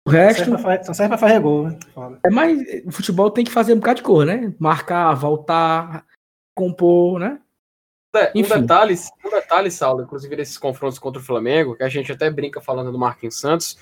O 0.07 0.11
resto. 0.11 0.45
Só 0.85 0.95
serve 0.95 1.09
pra 1.09 1.19
fazer 1.19 1.41
gol, 1.41 1.69
né? 1.69 1.79
É, 2.25 2.31
mas 2.31 2.59
o 2.85 2.93
futebol 2.93 3.31
tem 3.31 3.45
que 3.45 3.51
fazer 3.51 3.73
um 3.73 3.79
bocado 3.79 3.97
de 3.97 4.03
cor, 4.05 4.25
né? 4.25 4.55
Marcar, 4.59 5.13
voltar, 5.15 6.07
compor, 6.55 7.19
né? 7.19 7.41
É, 8.15 8.33
um, 8.35 8.43
detalhe, 8.43 8.95
um 9.25 9.31
detalhe, 9.31 9.71
Saulo, 9.71 10.03
inclusive 10.03 10.37
desses 10.37 10.57
confrontos 10.57 10.99
contra 10.99 11.21
o 11.21 11.25
Flamengo, 11.25 11.77
que 11.77 11.83
a 11.83 11.89
gente 11.89 12.11
até 12.11 12.31
brinca 12.31 12.63
falando 12.63 12.91
do 12.91 12.99
Marquinhos 12.99 13.39
Santos, 13.39 13.77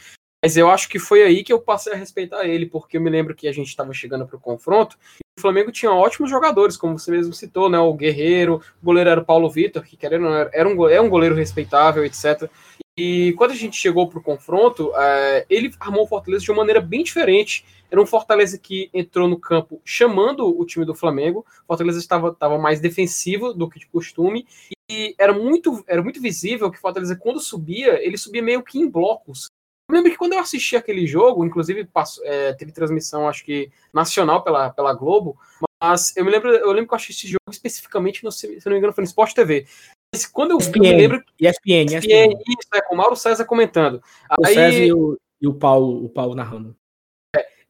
mas 0.44 0.58
eu 0.58 0.68
acho 0.68 0.90
que 0.90 0.98
foi 0.98 1.22
aí 1.22 1.42
que 1.42 1.50
eu 1.50 1.58
passei 1.58 1.94
a 1.94 1.96
respeitar 1.96 2.44
ele, 2.44 2.66
porque 2.66 2.98
eu 2.98 3.00
me 3.00 3.08
lembro 3.08 3.34
que 3.34 3.48
a 3.48 3.52
gente 3.52 3.68
estava 3.68 3.94
chegando 3.94 4.26
para 4.26 4.36
o 4.36 4.40
confronto 4.40 4.98
o 5.36 5.40
Flamengo 5.40 5.72
tinha 5.72 5.90
ótimos 5.90 6.30
jogadores, 6.30 6.76
como 6.76 6.96
você 6.98 7.10
mesmo 7.10 7.32
citou, 7.32 7.68
né? 7.68 7.78
O 7.78 7.92
Guerreiro, 7.92 8.62
o 8.80 8.84
goleiro 8.84 9.10
era 9.10 9.20
o 9.20 9.24
Paulo 9.24 9.50
Vitor, 9.50 9.82
que 9.82 9.96
querendo, 9.96 10.28
era 10.28 10.68
um, 10.68 10.88
é 10.88 11.00
um 11.00 11.08
goleiro 11.08 11.34
respeitável, 11.34 12.04
etc. 12.04 12.48
E 12.96 13.34
quando 13.36 13.50
a 13.50 13.56
gente 13.56 13.76
chegou 13.76 14.08
para 14.08 14.20
o 14.20 14.22
confronto, 14.22 14.92
é, 14.94 15.44
ele 15.50 15.74
armou 15.80 16.04
o 16.04 16.06
Fortaleza 16.06 16.44
de 16.44 16.50
uma 16.52 16.58
maneira 16.58 16.80
bem 16.80 17.02
diferente. 17.02 17.64
Era 17.90 18.00
um 18.00 18.06
Fortaleza 18.06 18.56
que 18.56 18.88
entrou 18.94 19.28
no 19.28 19.38
campo 19.38 19.80
chamando 19.84 20.46
o 20.46 20.64
time 20.64 20.84
do 20.84 20.94
Flamengo. 20.94 21.44
O 21.64 21.66
Fortaleza 21.66 21.98
estava, 21.98 22.28
estava 22.28 22.56
mais 22.56 22.80
defensivo 22.80 23.52
do 23.52 23.68
que 23.68 23.80
de 23.80 23.86
costume. 23.86 24.46
E 24.88 25.16
era 25.18 25.32
muito, 25.32 25.82
era 25.88 26.02
muito 26.02 26.20
visível 26.20 26.70
que 26.70 26.78
o 26.78 26.80
Fortaleza, 26.80 27.16
quando 27.16 27.40
subia, 27.40 28.00
ele 28.06 28.16
subia 28.16 28.42
meio 28.42 28.62
que 28.62 28.78
em 28.78 28.88
blocos. 28.88 29.50
Eu 29.88 29.96
lembro 29.96 30.10
que 30.10 30.16
quando 30.16 30.32
eu 30.32 30.38
assisti 30.38 30.76
aquele 30.76 31.06
jogo, 31.06 31.44
inclusive 31.44 31.84
passou, 31.84 32.24
é, 32.24 32.52
teve 32.54 32.72
transmissão, 32.72 33.28
acho 33.28 33.44
que 33.44 33.70
nacional 33.92 34.42
pela, 34.42 34.70
pela 34.70 34.94
Globo, 34.94 35.38
mas 35.82 36.16
eu 36.16 36.24
me 36.24 36.30
lembro, 36.30 36.50
eu 36.50 36.72
lembro 36.72 36.88
que 36.88 36.94
eu 36.94 36.96
assisti 36.96 37.26
esse 37.26 37.32
jogo 37.32 37.50
especificamente, 37.50 38.24
no, 38.24 38.32
se 38.32 38.48
não 38.64 38.72
me 38.72 38.78
engano, 38.78 38.94
foi 38.94 39.02
no 39.02 39.08
Sport 39.08 39.34
TV. 39.34 39.66
Mas 40.14 40.26
quando 40.26 40.52
eu, 40.52 40.58
ESPN, 40.58 40.76
eu 40.76 40.82
me 40.82 40.96
lembro. 40.96 41.24
ESPN, 41.38 41.84
ESPN, 41.84 41.98
ESPN. 41.98 42.32
Isso, 42.48 42.68
é, 42.74 42.80
com 42.80 42.94
o 42.94 42.98
Mauro 42.98 43.16
César 43.16 43.44
comentando. 43.44 44.02
O 44.38 44.46
Aí, 44.46 44.54
César 44.54 44.78
e 44.78 44.92
o, 44.92 45.18
e 45.40 45.46
o 45.46 45.54
Paulo, 45.54 46.04
o 46.04 46.08
Paulo 46.08 46.34
narrando. 46.34 46.74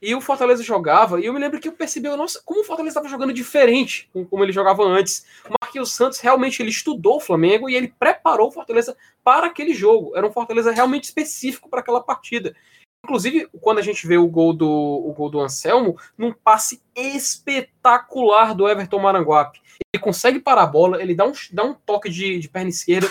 E 0.05 0.15
o 0.15 0.21
Fortaleza 0.21 0.63
jogava, 0.63 1.19
e 1.19 1.25
eu 1.25 1.33
me 1.33 1.41
lembro 1.41 1.59
que 1.59 1.67
eu 1.67 1.73
percebi, 1.73 2.11
nossa, 2.11 2.39
como 2.45 2.61
o 2.61 2.65
Fortaleza 2.65 2.91
estava 2.91 3.09
jogando 3.09 3.33
diferente 3.33 4.11
como 4.29 4.45
ele 4.45 4.53
jogava 4.53 4.83
antes. 4.85 5.25
O 5.49 5.55
Marquinhos 5.59 5.95
Santos 5.95 6.21
realmente 6.21 6.61
ele 6.61 6.69
estudou 6.69 7.17
o 7.17 7.21
Flamengo 7.21 7.71
e 7.71 7.75
ele 7.75 7.89
preparou 7.99 8.49
o 8.49 8.53
Fortaleza 8.53 8.95
para 9.25 9.47
aquele 9.47 9.73
jogo. 9.73 10.15
Era 10.15 10.27
um 10.27 10.31
Fortaleza 10.31 10.71
realmente 10.73 11.05
específico 11.05 11.71
para 11.71 11.81
aquela 11.81 12.03
partida. 12.03 12.55
Inclusive, 13.03 13.49
quando 13.63 13.79
a 13.79 13.83
gente 13.83 14.07
vê 14.07 14.19
o 14.19 14.29
gol 14.29 14.53
do, 14.53 14.69
o 14.69 15.13
gol 15.15 15.31
do 15.31 15.41
Anselmo, 15.41 15.97
num 16.19 16.35
passe 16.35 16.83
espetacular 16.95 18.55
do 18.55 18.69
Everton 18.69 18.99
Maranguape. 18.99 19.61
Ele 19.93 20.03
consegue 20.03 20.39
parar 20.39 20.65
a 20.65 20.67
bola, 20.67 21.01
ele 21.01 21.15
dá 21.15 21.25
um, 21.25 21.33
dá 21.51 21.65
um 21.65 21.75
toque 21.75 22.11
de, 22.11 22.39
de 22.39 22.49
perna 22.49 22.69
esquerda. 22.69 23.11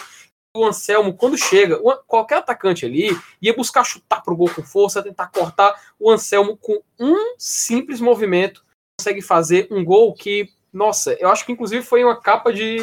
O 0.56 0.66
Anselmo, 0.66 1.16
quando 1.16 1.36
chega, 1.36 1.80
qualquer 2.06 2.38
atacante 2.38 2.86
ali 2.86 3.10
ia 3.41 3.56
buscar 3.56 3.84
chutar 3.84 4.22
pro 4.22 4.36
gol 4.36 4.49
com 4.54 4.62
força, 4.62 5.01
tentar 5.01 5.28
cortar. 5.28 5.74
O 5.99 6.12
Anselmo, 6.12 6.56
com 6.58 6.80
um 6.99 7.36
simples 7.39 7.99
movimento, 7.99 8.64
consegue 8.99 9.22
fazer 9.22 9.68
um 9.72 9.84
gol 9.84 10.14
que 10.14 10.49
nossa, 10.74 11.16
eu 11.20 11.30
acho 11.30 11.45
que 11.45 11.51
inclusive 11.51 11.86
foi 11.86 12.04
uma 12.04 12.20
capa 12.20 12.51
de, 12.51 12.78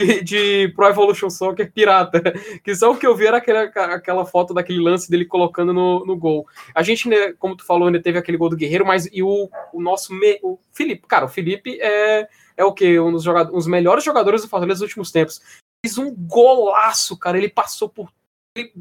de, 0.00 0.22
de, 0.22 0.72
Pro 0.76 0.86
Evolution 0.86 1.28
Soccer 1.28 1.72
pirata. 1.72 2.22
Que 2.62 2.72
só 2.72 2.92
o 2.92 2.96
que 2.96 3.04
eu 3.04 3.16
vi 3.16 3.26
era 3.26 3.38
aquela, 3.38 3.62
aquela 3.64 4.24
foto 4.24 4.54
daquele 4.54 4.80
lance 4.80 5.10
dele 5.10 5.24
colocando 5.24 5.72
no, 5.72 6.06
no 6.06 6.16
gol. 6.16 6.46
A 6.72 6.84
gente, 6.84 7.08
né, 7.08 7.32
como 7.32 7.56
tu 7.56 7.66
falou, 7.66 7.88
ainda 7.88 8.00
teve 8.00 8.16
aquele 8.16 8.38
gol 8.38 8.48
do 8.48 8.56
Guerreiro, 8.56 8.86
mas 8.86 9.08
e 9.12 9.24
o, 9.24 9.50
o 9.72 9.82
nosso. 9.82 10.14
Me, 10.14 10.38
o 10.40 10.56
Felipe, 10.70 11.04
cara, 11.08 11.24
o 11.24 11.28
Felipe 11.28 11.80
é, 11.80 12.28
é 12.56 12.64
o 12.64 12.72
que? 12.72 13.00
Um 13.00 13.10
dos 13.10 13.24
jogadores, 13.24 13.52
um 13.52 13.58
dos 13.58 13.66
melhores 13.66 14.04
jogadores 14.04 14.42
do 14.42 14.48
Fortaleza 14.48 14.78
dos 14.78 14.88
últimos 14.88 15.10
tempos. 15.10 15.40
Fez 15.84 15.98
um 15.98 16.14
golaço, 16.14 17.16
cara. 17.16 17.36
Ele 17.36 17.48
passou 17.48 17.88
por. 17.88 18.08
Ele 18.56 18.72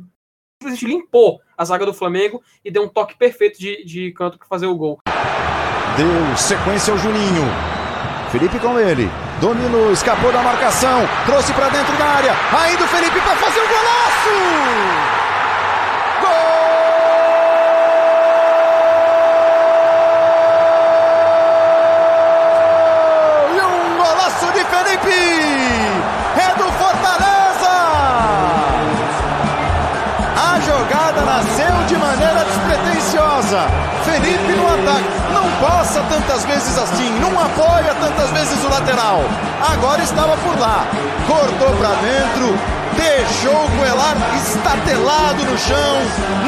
limpou 0.83 1.41
a 1.57 1.65
zaga 1.65 1.85
do 1.85 1.93
Flamengo 1.93 2.43
e 2.63 2.69
deu 2.69 2.83
um 2.83 2.87
toque 2.87 3.17
perfeito 3.17 3.59
de, 3.59 3.83
de 3.83 4.11
canto 4.11 4.37
para 4.37 4.47
fazer 4.47 4.67
o 4.67 4.75
gol. 4.75 4.99
Deu 5.97 6.37
sequência 6.37 6.93
ao 6.93 6.99
Juninho. 6.99 7.45
Felipe 8.31 8.59
com 8.59 8.79
ele. 8.79 9.09
Dominou, 9.41 9.91
escapou 9.91 10.31
da 10.31 10.43
marcação, 10.43 11.01
trouxe 11.25 11.51
para 11.53 11.69
dentro 11.69 11.97
da 11.97 12.05
área. 12.05 12.33
Ainda 12.63 12.83
o 12.83 12.87
Felipe 12.87 13.19
para 13.19 13.35
fazer 13.35 13.59
o 13.59 13.67
golaço! 13.67 15.30
Felipe 33.51 34.53
no 34.53 34.65
ataque. 34.65 35.33
Não 35.33 35.43
passa 35.59 36.01
tantas 36.09 36.45
vezes 36.45 36.77
assim, 36.77 37.09
não 37.19 37.31
apoia 37.37 37.93
tantas 37.99 38.29
vezes 38.29 38.63
o 38.63 38.69
lateral. 38.69 39.19
Agora 39.73 40.01
estava 40.01 40.37
por 40.37 40.57
lá. 40.57 40.87
Cortou 41.27 41.75
para 41.75 41.89
dentro, 41.95 42.57
deixou 42.95 43.65
o 43.65 43.71
Coelar 43.71 44.15
estatelado 44.37 45.43
no 45.43 45.57
chão. 45.57 45.97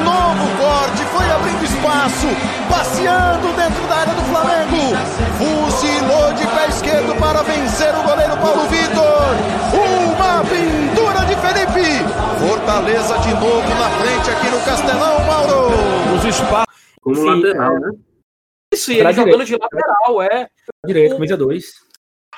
Novo 0.02 0.48
corte, 0.58 1.04
foi 1.12 1.30
abrindo 1.30 1.66
espaço, 1.66 2.28
passeando 2.70 3.52
dentro 3.58 3.86
da 3.90 3.96
área 3.96 4.14
do 4.14 4.24
Flamengo. 4.32 4.96
Fuzilou 5.38 6.32
de 6.34 6.48
pé 6.48 6.68
esquerdo 6.70 7.20
para 7.20 7.44
vencer 7.44 7.94
o 7.96 8.04
goleiro 8.04 8.38
Paulo 8.38 8.66
Vitor. 8.70 9.36
Uma 9.74 10.42
pintura 10.46 11.26
de 11.26 11.36
Felipe. 11.36 12.06
Fortaleza 12.48 13.18
de 13.18 13.34
novo 13.34 13.70
na 13.78 13.90
frente 14.00 14.32
aqui 14.32 14.50
no 14.50 14.60
Castelão, 14.62 15.20
Mauro. 15.26 15.68
Os 16.16 16.24
espaços 16.24 16.73
como 17.04 17.16
Sim, 17.16 17.26
lateral, 17.26 17.78
é. 17.78 17.80
né? 17.80 17.92
Isso, 18.74 18.92
e 18.92 18.96
ele 18.96 19.14
direito. 19.14 19.16
jogando 19.16 19.46
de 19.46 19.56
lateral, 19.58 20.22
é. 20.22 20.50
Direito, 20.86 21.16
camisa 21.16 21.38
2. 21.38 21.84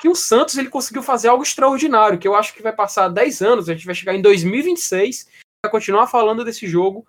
Que 0.00 0.08
o 0.08 0.14
Santos 0.14 0.58
ele 0.58 0.68
conseguiu 0.68 1.02
fazer 1.02 1.28
algo 1.28 1.42
extraordinário, 1.42 2.18
que 2.18 2.28
eu 2.28 2.34
acho 2.34 2.52
que 2.52 2.62
vai 2.62 2.72
passar 2.72 3.08
10 3.08 3.40
anos, 3.40 3.68
a 3.68 3.72
gente 3.72 3.86
vai 3.86 3.94
chegar 3.94 4.14
em 4.14 4.20
2026, 4.20 5.28
vai 5.64 5.70
continuar 5.70 6.06
falando 6.06 6.44
desse 6.44 6.66
jogo, 6.66 7.06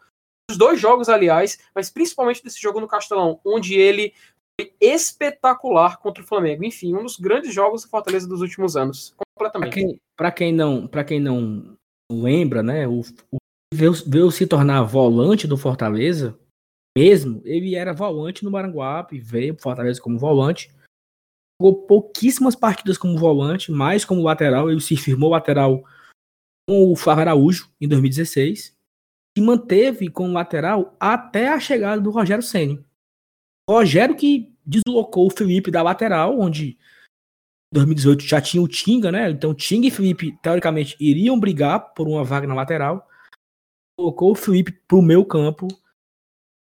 dos 0.49 0.58
dois 0.58 0.80
jogos, 0.80 1.10
aliás, 1.10 1.60
mas 1.76 1.89
principalmente 1.89 2.41
desse 2.41 2.62
jogo 2.62 2.80
no 2.80 2.88
Castelão, 2.88 3.41
onde 3.43 3.76
ele 3.76 4.14
foi 4.60 4.72
espetacular 4.80 5.97
contra 5.97 6.24
o 6.24 6.26
Flamengo. 6.26 6.64
Enfim, 6.64 6.95
um 6.95 7.03
dos 7.03 7.18
grandes 7.18 7.53
jogos 7.53 7.84
do 7.84 7.89
Fortaleza 7.89 8.28
dos 8.28 8.41
últimos 8.41 8.78
anos. 8.78 9.14
Completamente. 9.36 9.99
Para 10.16 10.32
quem, 10.32 10.47
quem, 10.47 10.55
não, 10.55 10.88
para 10.88 11.03
quem 11.03 11.20
não 11.20 11.78
lembra, 12.10 12.64
né, 12.64 12.88
o, 12.88 13.01
o 13.32 13.38
veio, 13.74 13.91
veio 14.05 14.32
se 14.32 14.47
tornar 14.47 14.84
volante 14.84 15.45
do 15.45 15.58
Fortaleza 15.58 16.39
mesmo, 16.98 17.43
ele 17.45 17.76
era 17.76 17.93
volante 17.93 18.43
no 18.43 18.50
Maranguape, 18.50 19.20
veio 19.20 19.54
para 19.54 19.62
Fortaleza 19.62 20.02
como 20.02 20.18
volante. 20.18 20.74
Jogou 21.62 21.84
pouquíssimas 21.86 22.56
partidas 22.56 22.98
como 22.98 23.16
volante, 23.16 23.72
mais 23.72 24.04
como 24.04 24.24
lateral. 24.24 24.72
Ele 24.72 24.82
se 24.82 24.98
firmou 24.98 25.30
lateral 25.30 25.84
com 26.68 26.91
o 26.91 26.95
Flávio 26.95 27.22
Araújo 27.22 27.72
em 27.80 27.88
2016 27.88 28.76
e 29.38 29.41
manteve 29.41 30.10
como 30.10 30.34
lateral 30.34 30.98
até 31.00 31.50
a 31.50 31.60
chegada 31.60 32.02
do 32.02 32.10
Rogério 32.10 32.43
Ceni. 32.43 32.84
Rogério 33.70 34.16
que 34.16 34.52
deslocou 34.66 35.28
o 35.28 35.32
Felipe 35.32 35.70
da 35.70 35.84
lateral, 35.84 36.39
onde 36.39 36.80
em 37.72 37.76
2018 37.76 38.24
já 38.24 38.41
tinha 38.41 38.64
o 38.64 38.68
Tinga, 38.68 39.12
né? 39.12 39.30
Então 39.30 39.54
Tinga 39.54 39.86
e 39.86 39.91
Felipe, 39.91 40.36
teoricamente, 40.41 40.98
iriam 41.00 41.39
brigar 41.39 41.93
por 41.93 42.08
uma 42.08 42.24
vaga 42.24 42.48
na 42.48 42.56
lateral. 42.56 43.08
Colocou 43.95 44.32
o 44.32 44.36
Felipe 44.36 44.72
para 44.72 44.98
o 44.98 45.02
meu 45.02 45.24
campo 45.24 45.68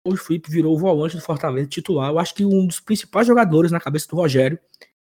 o 0.05 0.17
Felipe 0.17 0.51
virou 0.51 0.75
o 0.75 0.79
volante 0.79 1.17
do 1.17 1.23
Fortaleza 1.23 1.69
titular. 1.69 2.11
Eu 2.11 2.19
acho 2.19 2.35
que 2.35 2.45
um 2.45 2.67
dos 2.67 2.79
principais 2.79 3.27
jogadores 3.27 3.73
na 3.73 3.81
cabeça 3.81 4.07
do 4.09 4.17
Rogério 4.17 4.59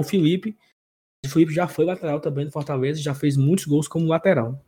o 0.01 0.05
Felipe. 0.05 0.59
O 1.25 1.29
Felipe 1.29 1.53
já 1.53 1.69
foi 1.69 1.85
lateral 1.85 2.21
também 2.21 2.47
do 2.47 2.51
Fortaleza, 2.51 3.01
já 3.01 3.15
fez 3.15 3.37
muitos 3.37 3.67
gols 3.67 3.87
como 3.87 4.09
lateral. 4.09 4.65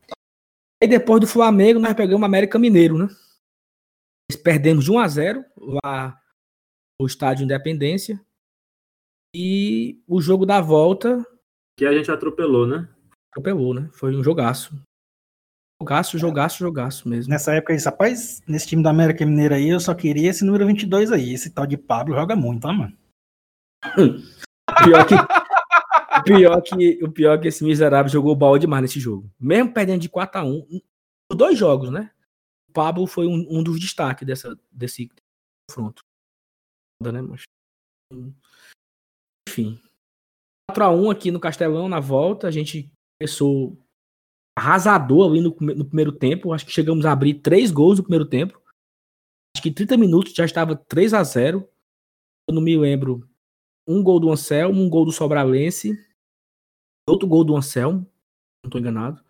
E 0.80 0.86
depois 0.86 1.20
do 1.20 1.26
Flamengo, 1.26 1.80
nós 1.80 1.94
pegamos 1.94 2.22
o 2.22 2.24
América 2.24 2.58
Mineiro, 2.58 2.98
né? 2.98 3.08
Perdemos 4.44 4.84
de 4.84 4.90
1 4.90 4.98
a 4.98 5.08
0 5.08 5.44
lá 5.56 6.20
no 7.00 7.06
estádio 7.06 7.44
Independência. 7.44 8.20
E 9.34 10.02
o 10.06 10.20
jogo 10.20 10.44
da 10.44 10.60
volta. 10.60 11.24
Que 11.78 11.86
a 11.86 11.92
gente 11.92 12.10
atropelou, 12.10 12.66
né? 12.66 12.88
Atropelou, 13.30 13.72
né? 13.72 13.88
Foi 13.94 14.14
um 14.14 14.22
jogaço. 14.22 14.74
Jogaço, 15.82 16.16
jogaço, 16.16 16.58
jogaço 16.58 17.08
mesmo. 17.08 17.28
Nessa 17.28 17.54
época, 17.54 17.74
isso, 17.74 17.88
rapaz, 17.88 18.40
nesse 18.46 18.68
time 18.68 18.84
da 18.84 18.90
América 18.90 19.26
Mineira 19.26 19.56
aí, 19.56 19.68
eu 19.68 19.80
só 19.80 19.92
queria 19.92 20.30
esse 20.30 20.44
número 20.44 20.64
22 20.64 21.10
aí. 21.10 21.34
Esse 21.34 21.50
tal 21.50 21.66
de 21.66 21.76
Pablo 21.76 22.14
joga 22.14 22.36
muito, 22.36 22.68
ó, 22.68 22.72
mano. 22.72 22.96
Pior 24.84 25.04
que, 25.04 25.14
o 25.14 26.22
pior 26.22 26.62
que, 26.62 27.04
o 27.04 27.10
pior 27.10 27.40
que 27.40 27.48
esse 27.48 27.64
miserável 27.64 28.10
jogou 28.10 28.34
bola 28.36 28.60
demais 28.60 28.82
nesse 28.82 29.00
jogo. 29.00 29.28
Mesmo 29.38 29.74
perdendo 29.74 30.00
de 30.00 30.08
4 30.08 30.40
a 30.40 30.44
1 30.44 30.80
por 31.28 31.36
dois 31.36 31.58
jogos, 31.58 31.90
né? 31.90 32.10
O 32.68 32.72
Pablo 32.72 33.06
foi 33.06 33.26
um, 33.26 33.44
um 33.50 33.62
dos 33.62 33.80
destaques 33.80 34.26
dessa, 34.26 34.56
desse 34.70 35.10
confronto. 35.68 36.02
Né, 37.02 37.20
mas... 37.20 37.42
Enfim. 39.48 39.80
4 40.70 40.84
a 40.84 40.90
1 40.90 41.10
aqui 41.10 41.30
no 41.32 41.40
Castelão, 41.40 41.88
na 41.88 41.98
volta. 41.98 42.46
A 42.46 42.50
gente 42.52 42.90
começou 43.20 43.76
arrasador 44.58 45.30
ali 45.30 45.40
no, 45.40 45.50
no, 45.74 45.84
primeiro 45.84 46.12
tempo. 46.12 46.52
Acho 46.52 46.66
que 46.66 46.72
chegamos 46.72 47.04
a 47.04 47.12
abrir 47.12 47.34
três 47.34 47.70
gols 47.70 47.98
no 47.98 48.04
primeiro 48.04 48.26
tempo. 48.26 48.60
Acho 49.54 49.62
que 49.62 49.70
30 49.70 49.96
minutos 49.96 50.32
já 50.32 50.44
estava 50.44 50.76
3 50.76 51.14
a 51.14 51.22
0 51.22 51.68
Eu 52.48 52.54
não 52.54 52.62
me 52.62 52.76
lembro. 52.76 53.28
Um 53.86 54.02
gol 54.02 54.20
do 54.20 54.30
Anselmo, 54.30 54.80
um 54.80 54.88
gol 54.88 55.04
do 55.04 55.12
Sobralense, 55.12 55.92
outro 57.08 57.26
gol 57.26 57.42
do 57.44 57.56
Anselmo, 57.56 58.06
não 58.64 58.68
estou 58.68 58.80
enganado. 58.80 59.22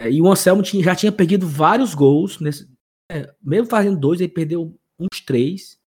É, 0.00 0.10
e 0.10 0.20
o 0.20 0.28
Anselmo 0.28 0.62
tinha, 0.62 0.82
já 0.82 0.96
tinha 0.96 1.12
perdido 1.12 1.46
vários 1.46 1.94
gols. 1.94 2.40
Nesse, 2.40 2.68
é, 3.10 3.32
mesmo 3.40 3.68
fazendo 3.68 3.98
dois, 3.98 4.20
ele 4.20 4.32
perdeu 4.32 4.76
uns 4.98 5.20
três. 5.24 5.80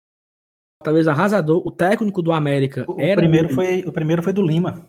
Talvez 0.84 1.08
arrasador. 1.08 1.66
O 1.66 1.72
técnico 1.72 2.22
do 2.22 2.32
América 2.32 2.86
O, 2.88 3.00
era. 3.00 3.20
primeiro, 3.20 3.50
foi, 3.54 3.82
o 3.82 3.92
primeiro 3.92 4.22
foi 4.22 4.32
do 4.32 4.44
Lima. 4.44 4.88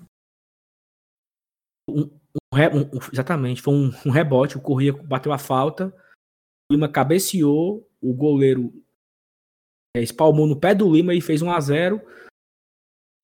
um, 1.89 2.11
um, 2.53 2.99
exatamente, 3.13 3.63
foi 3.63 3.75
um, 3.75 3.91
um, 4.07 4.11
rebote, 4.11 4.57
o 4.57 4.61
Corrêa 4.61 4.93
bateu 4.93 5.33
a 5.33 5.39
falta, 5.39 5.95
o 6.71 6.75
Lima 6.75 6.89
cabeceou, 6.89 7.89
o 8.01 8.15
goleiro 8.15 8.73
é, 9.97 10.03
espalmou 10.03 10.47
no 10.47 10.59
pé 10.59 10.75
do 10.75 10.93
Lima 10.93 11.15
e 11.15 11.21
fez 11.21 11.43
1 11.43 11.51
a 11.51 11.61
0 11.61 12.01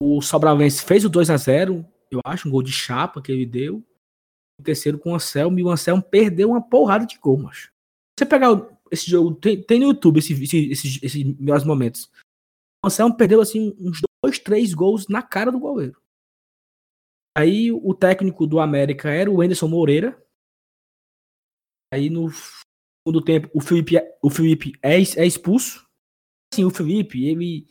O 0.02 0.20
Sobralense 0.20 0.84
fez 0.84 1.04
o 1.04 1.08
2 1.08 1.30
a 1.30 1.36
0 1.36 1.86
eu 2.10 2.20
acho, 2.24 2.46
um 2.46 2.50
gol 2.50 2.62
de 2.62 2.70
chapa 2.70 3.22
que 3.22 3.32
ele 3.32 3.46
deu. 3.46 3.82
O 4.60 4.62
terceiro 4.62 4.98
com 4.98 5.12
o 5.12 5.14
Anselmo, 5.14 5.58
e 5.58 5.64
o 5.64 5.70
Anselmo 5.70 6.02
perdeu 6.02 6.50
uma 6.50 6.62
porrada 6.62 7.06
de 7.06 7.18
gol, 7.18 7.38
macho. 7.38 7.72
Você 8.18 8.26
pegar 8.26 8.50
esse 8.90 9.10
jogo, 9.10 9.34
tem, 9.34 9.62
tem 9.62 9.80
no 9.80 9.86
YouTube 9.86 10.18
esses 10.18 10.38
esse, 10.38 10.70
esse, 10.70 11.04
esse 11.04 11.24
melhores 11.24 11.64
momentos. 11.64 12.10
O 12.84 12.88
Anselmo 12.88 13.16
perdeu 13.16 13.40
assim 13.40 13.74
uns 13.80 14.00
dois, 14.22 14.38
três 14.38 14.74
gols 14.74 15.08
na 15.08 15.22
cara 15.22 15.50
do 15.50 15.58
goleiro. 15.58 16.01
Aí 17.36 17.72
o 17.72 17.94
técnico 17.94 18.46
do 18.46 18.60
América 18.60 19.10
era 19.10 19.30
o 19.30 19.40
Anderson 19.40 19.68
Moreira. 19.68 20.20
Aí 21.92 22.10
no 22.10 22.30
segundo 22.30 23.24
tempo 23.24 23.50
o 23.54 23.60
Felipe, 23.60 23.96
o 24.22 24.30
Felipe 24.30 24.72
é, 24.82 24.96
é 24.96 25.26
expulso. 25.26 25.86
Assim, 26.52 26.64
o 26.64 26.70
Felipe, 26.70 27.26
ele 27.26 27.66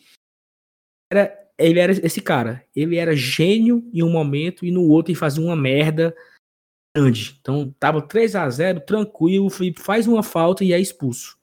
era, 1.11 1.53
ele 1.57 1.79
era 1.79 1.91
esse 1.91 2.21
cara. 2.21 2.67
Ele 2.75 2.95
era 2.95 3.15
gênio 3.15 3.87
em 3.93 4.01
um 4.01 4.11
momento 4.11 4.65
e 4.65 4.71
no 4.71 4.87
outro 4.87 5.11
ele 5.11 5.19
fazia 5.19 5.43
uma 5.43 5.55
merda 5.55 6.15
grande. 6.95 7.37
Então 7.39 7.71
tava 7.79 8.01
3 8.01 8.35
a 8.35 8.49
0 8.49 8.81
tranquilo. 8.81 9.45
O 9.45 9.51
Felipe 9.51 9.79
faz 9.79 10.07
uma 10.07 10.23
falta 10.23 10.63
e 10.63 10.73
é 10.73 10.79
expulso. 10.79 11.39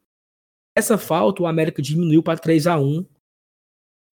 Essa 0.76 0.98
falta 0.98 1.42
o 1.42 1.46
América 1.46 1.80
diminuiu 1.80 2.22
para 2.22 2.38
3 2.38 2.66
a 2.66 2.78
1 2.78 3.06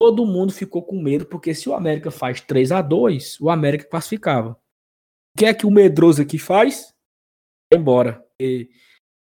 todo 0.01 0.26
mundo 0.26 0.53
ficou 0.53 0.82
com 0.82 1.01
medo, 1.01 1.26
porque 1.26 1.55
se 1.55 1.68
o 1.68 1.74
América 1.74 2.11
faz 2.11 2.40
3 2.40 2.72
a 2.72 2.82
2 2.82 3.40
o 3.40 3.51
América 3.51 3.88
classificava. 3.88 4.51
O 4.51 5.38
que 5.38 5.47
é 5.47 5.55
que 5.55 5.66
o 5.66 5.70
medroso 5.70 6.22
aqui 6.22 6.38
faz? 6.38 6.92
Vai 7.72 7.80
embora. 7.80 8.24
E 8.40 8.70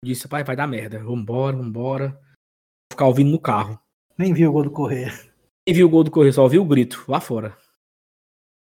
disse, 0.03 0.27
pai, 0.27 0.43
vai 0.43 0.55
dar 0.55 0.67
merda. 0.67 1.03
Vambora, 1.03 1.55
vambora. 1.55 2.09
Vou 2.11 2.93
ficar 2.93 3.07
ouvindo 3.07 3.31
no 3.31 3.39
carro. 3.39 3.79
Nem 4.17 4.33
viu 4.33 4.49
o 4.49 4.53
gol 4.53 4.63
do 4.63 4.71
Correia. 4.71 5.11
Nem 5.67 5.75
viu 5.75 5.87
o 5.87 5.89
gol 5.89 6.03
do 6.03 6.11
Correia, 6.11 6.33
só 6.33 6.43
ouviu 6.43 6.63
o 6.63 6.65
grito 6.65 7.05
lá 7.07 7.19
fora. 7.19 7.55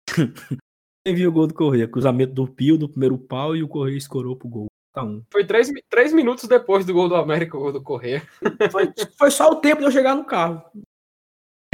Nem 1.06 1.16
viu 1.16 1.30
o 1.30 1.34
gol 1.34 1.48
do 1.48 1.54
Correia. 1.54 1.88
Cruzamento 1.88 2.34
do 2.34 2.48
Pio 2.48 2.78
do 2.78 2.90
primeiro 2.90 3.18
pau 3.18 3.56
e 3.56 3.64
o 3.64 3.68
Correia 3.68 3.98
escorou 3.98 4.36
pro 4.36 4.50
gol. 4.50 4.68
Tá 4.94 5.04
um. 5.04 5.24
Foi 5.32 5.46
três, 5.46 5.72
três 5.90 6.12
minutos 6.12 6.46
depois 6.46 6.86
do 6.86 6.94
gol 6.94 7.08
do 7.08 7.16
América, 7.16 7.56
o 7.56 7.62
gol 7.62 7.72
do 7.72 7.84
Correia. 7.84 8.28
Foi, 8.72 8.92
foi 9.18 9.32
só 9.32 9.52
o 9.52 9.58
tempo 9.58 9.80
de 9.80 9.88
eu 9.88 9.92
chegar 9.92 10.16
no 10.16 10.26
carro. 10.26 10.64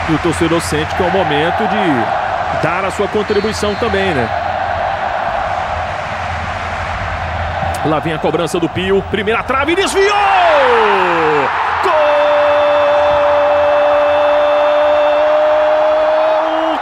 E 0.09 0.13
o 0.13 0.17
torcedor 0.19 0.59
sente 0.61 0.93
que 0.95 1.03
é 1.03 1.07
o 1.07 1.11
momento 1.11 1.65
de 1.67 2.61
dar 2.61 2.83
a 2.83 2.91
sua 2.91 3.07
contribuição 3.07 3.73
também, 3.75 4.13
né? 4.13 4.27
Lá 7.85 7.99
vem 7.99 8.13
a 8.13 8.19
cobrança 8.19 8.59
do 8.59 8.67
Pio. 8.69 9.01
Primeira 9.11 9.43
trave, 9.43 9.75
desviou! 9.75 10.13
Gol! 11.83 11.93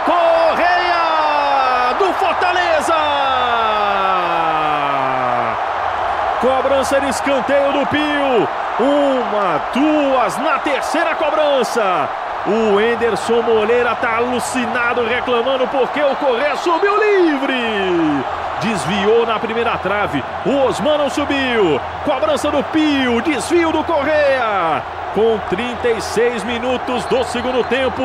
Correia 0.04 1.94
do 1.98 2.12
Fortaleza! 2.14 2.94
Cobrança 6.40 7.00
de 7.00 7.08
escanteio 7.08 7.72
do 7.72 7.86
Pio. 7.86 8.48
Uma, 8.78 9.60
duas, 9.72 10.36
na 10.38 10.58
terceira 10.60 11.14
cobrança. 11.14 12.08
O 12.44 12.80
Enderson 12.80 13.40
Moreira 13.40 13.94
tá 13.94 14.16
alucinado, 14.16 15.06
reclamando 15.06 15.64
porque 15.68 16.02
o 16.02 16.16
Correia 16.16 16.56
subiu 16.56 16.98
livre. 16.98 17.54
Desviou 18.60 19.24
na 19.24 19.38
primeira 19.38 19.78
trave. 19.78 20.24
O 20.44 20.66
Osman 20.66 20.98
não 20.98 21.08
subiu. 21.08 21.80
Cobrança 22.04 22.50
do 22.50 22.62
Pio. 22.64 23.20
Desvio 23.20 23.70
do 23.70 23.84
Correia. 23.84 24.82
Com 25.14 25.38
36 25.50 26.42
minutos 26.42 27.04
do 27.04 27.22
segundo 27.24 27.62
tempo. 27.64 28.02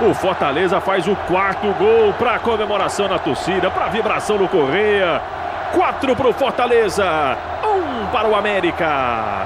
O 0.00 0.14
Fortaleza 0.14 0.80
faz 0.80 1.06
o 1.06 1.14
quarto 1.28 1.66
gol 1.74 2.14
para 2.18 2.38
comemoração 2.38 3.08
na 3.08 3.18
torcida, 3.18 3.70
para 3.70 3.88
vibração 3.88 4.38
do 4.38 4.48
Correia. 4.48 5.20
Quatro 5.74 6.16
para 6.16 6.28
o 6.28 6.32
Fortaleza, 6.32 7.36
um 7.62 8.06
para 8.06 8.28
o 8.28 8.34
América 8.34 9.44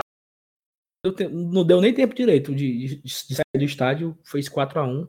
não 1.31 1.65
deu 1.65 1.81
nem 1.81 1.95
tempo 1.95 2.15
direito 2.15 2.55
de, 2.55 2.87
de, 2.87 3.03
de 3.03 3.35
sair 3.35 3.59
do 3.59 3.65
estádio, 3.65 4.19
fez 4.25 4.49
4 4.49 4.81
a 4.81 4.85
1 4.87 5.09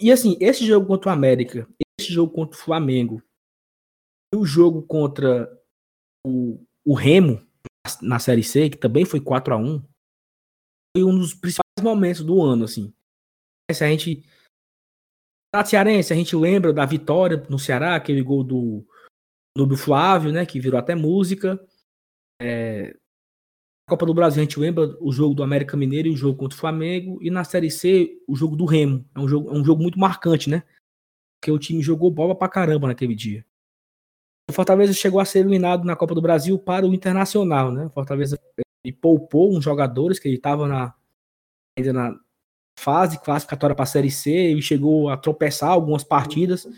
E 0.00 0.12
assim, 0.12 0.36
esse 0.40 0.64
jogo 0.66 0.86
contra 0.86 1.10
o 1.10 1.12
América, 1.12 1.68
esse 1.98 2.12
jogo 2.12 2.32
contra 2.32 2.56
o 2.56 2.60
Flamengo, 2.60 3.22
e 4.32 4.36
o 4.36 4.44
jogo 4.44 4.82
contra 4.82 5.50
o, 6.24 6.64
o 6.84 6.94
Remo 6.94 7.44
na 8.00 8.18
Série 8.18 8.42
C, 8.42 8.70
que 8.70 8.76
também 8.76 9.04
foi 9.04 9.20
4 9.20 9.54
a 9.54 9.56
1 9.56 9.82
foi 10.96 11.04
um 11.04 11.16
dos 11.16 11.34
principais 11.34 11.82
momentos 11.82 12.22
do 12.24 12.42
ano, 12.42 12.64
assim. 12.64 12.92
Se 13.72 13.84
a 13.84 13.88
gente. 13.88 14.24
Na 15.54 15.64
Cearense, 15.64 16.12
a 16.12 16.16
gente 16.16 16.34
lembra 16.36 16.72
da 16.72 16.84
vitória 16.84 17.36
no 17.48 17.58
Ceará, 17.58 17.96
aquele 17.96 18.22
gol 18.22 18.44
do, 18.44 18.86
do 19.56 19.76
Flávio, 19.76 20.32
né? 20.32 20.46
Que 20.46 20.60
virou 20.60 20.78
até 20.78 20.94
música. 20.94 21.60
É, 22.40 22.96
Copa 23.90 24.06
do 24.06 24.14
Brasil 24.14 24.40
a 24.40 24.44
gente 24.44 24.58
lembra 24.58 24.96
o 25.00 25.12
jogo 25.12 25.34
do 25.34 25.42
América 25.42 25.76
Mineiro 25.76 26.08
e 26.08 26.12
o 26.12 26.16
jogo 26.16 26.38
contra 26.38 26.56
o 26.56 26.60
Flamengo. 26.60 27.18
E 27.20 27.30
na 27.30 27.44
Série 27.44 27.70
C, 27.70 28.16
o 28.26 28.36
jogo 28.36 28.56
do 28.56 28.64
Remo. 28.64 29.04
É 29.14 29.18
um 29.18 29.28
jogo, 29.28 29.50
é 29.50 29.52
um 29.52 29.64
jogo 29.64 29.82
muito 29.82 29.98
marcante, 29.98 30.48
né? 30.48 30.62
Porque 31.40 31.50
o 31.50 31.58
time 31.58 31.82
jogou 31.82 32.10
bola 32.10 32.34
pra 32.34 32.48
caramba 32.48 32.86
naquele 32.86 33.14
dia. 33.14 33.44
O 34.48 34.52
Fortaleza 34.52 34.92
chegou 34.92 35.20
a 35.20 35.24
ser 35.24 35.40
eliminado 35.40 35.84
na 35.84 35.96
Copa 35.96 36.14
do 36.14 36.22
Brasil 36.22 36.58
para 36.58 36.86
o 36.86 36.94
Internacional, 36.94 37.72
né? 37.72 37.86
O 37.86 37.90
Fortaleza 37.90 38.38
poupou 39.00 39.54
uns 39.54 39.64
jogadores 39.64 40.18
que 40.18 40.28
ele 40.28 40.36
estava 40.36 40.66
na, 40.66 40.94
ainda 41.78 41.92
na 41.92 42.20
fase 42.78 43.20
classificatória 43.20 43.74
para 43.74 43.82
a 43.82 43.86
Série 43.86 44.10
C. 44.10 44.30
Ele 44.30 44.62
chegou 44.62 45.08
a 45.08 45.16
tropeçar 45.16 45.70
algumas 45.70 46.04
partidas 46.04 46.64
na 46.64 46.74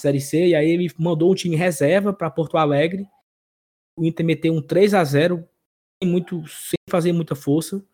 Série 0.00 0.20
C. 0.20 0.48
E 0.48 0.54
aí 0.54 0.70
ele 0.70 0.88
mandou 0.98 1.32
um 1.32 1.34
time 1.34 1.56
reserva 1.56 2.12
para 2.12 2.30
Porto 2.30 2.56
Alegre. 2.56 3.06
O 3.98 4.04
Inter 4.04 4.24
meteu 4.24 4.54
um 4.54 4.62
3 4.62 4.94
a 4.94 5.04
0 5.04 5.48
muito, 6.04 6.46
sem 6.46 6.76
fazer 6.90 7.12
muita 7.12 7.34
força. 7.34 7.84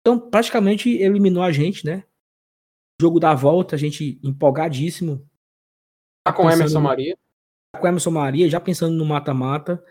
Então, 0.00 0.18
praticamente 0.18 0.90
eliminou 0.90 1.42
a 1.42 1.52
gente, 1.52 1.84
né? 1.84 2.04
O 3.00 3.04
jogo 3.04 3.20
da 3.20 3.34
volta, 3.34 3.74
a 3.74 3.78
gente 3.78 4.18
empolgadíssimo. 4.22 5.28
Tá 6.24 6.32
com 6.32 6.50
Emerson 6.50 6.80
Maria. 6.80 7.18
Tá 7.74 7.80
com 7.80 7.86
Emerson 7.86 8.10
Maria, 8.10 8.48
já 8.48 8.60
pensando 8.60 8.96
no 8.96 9.04
mata-mata. 9.04 9.84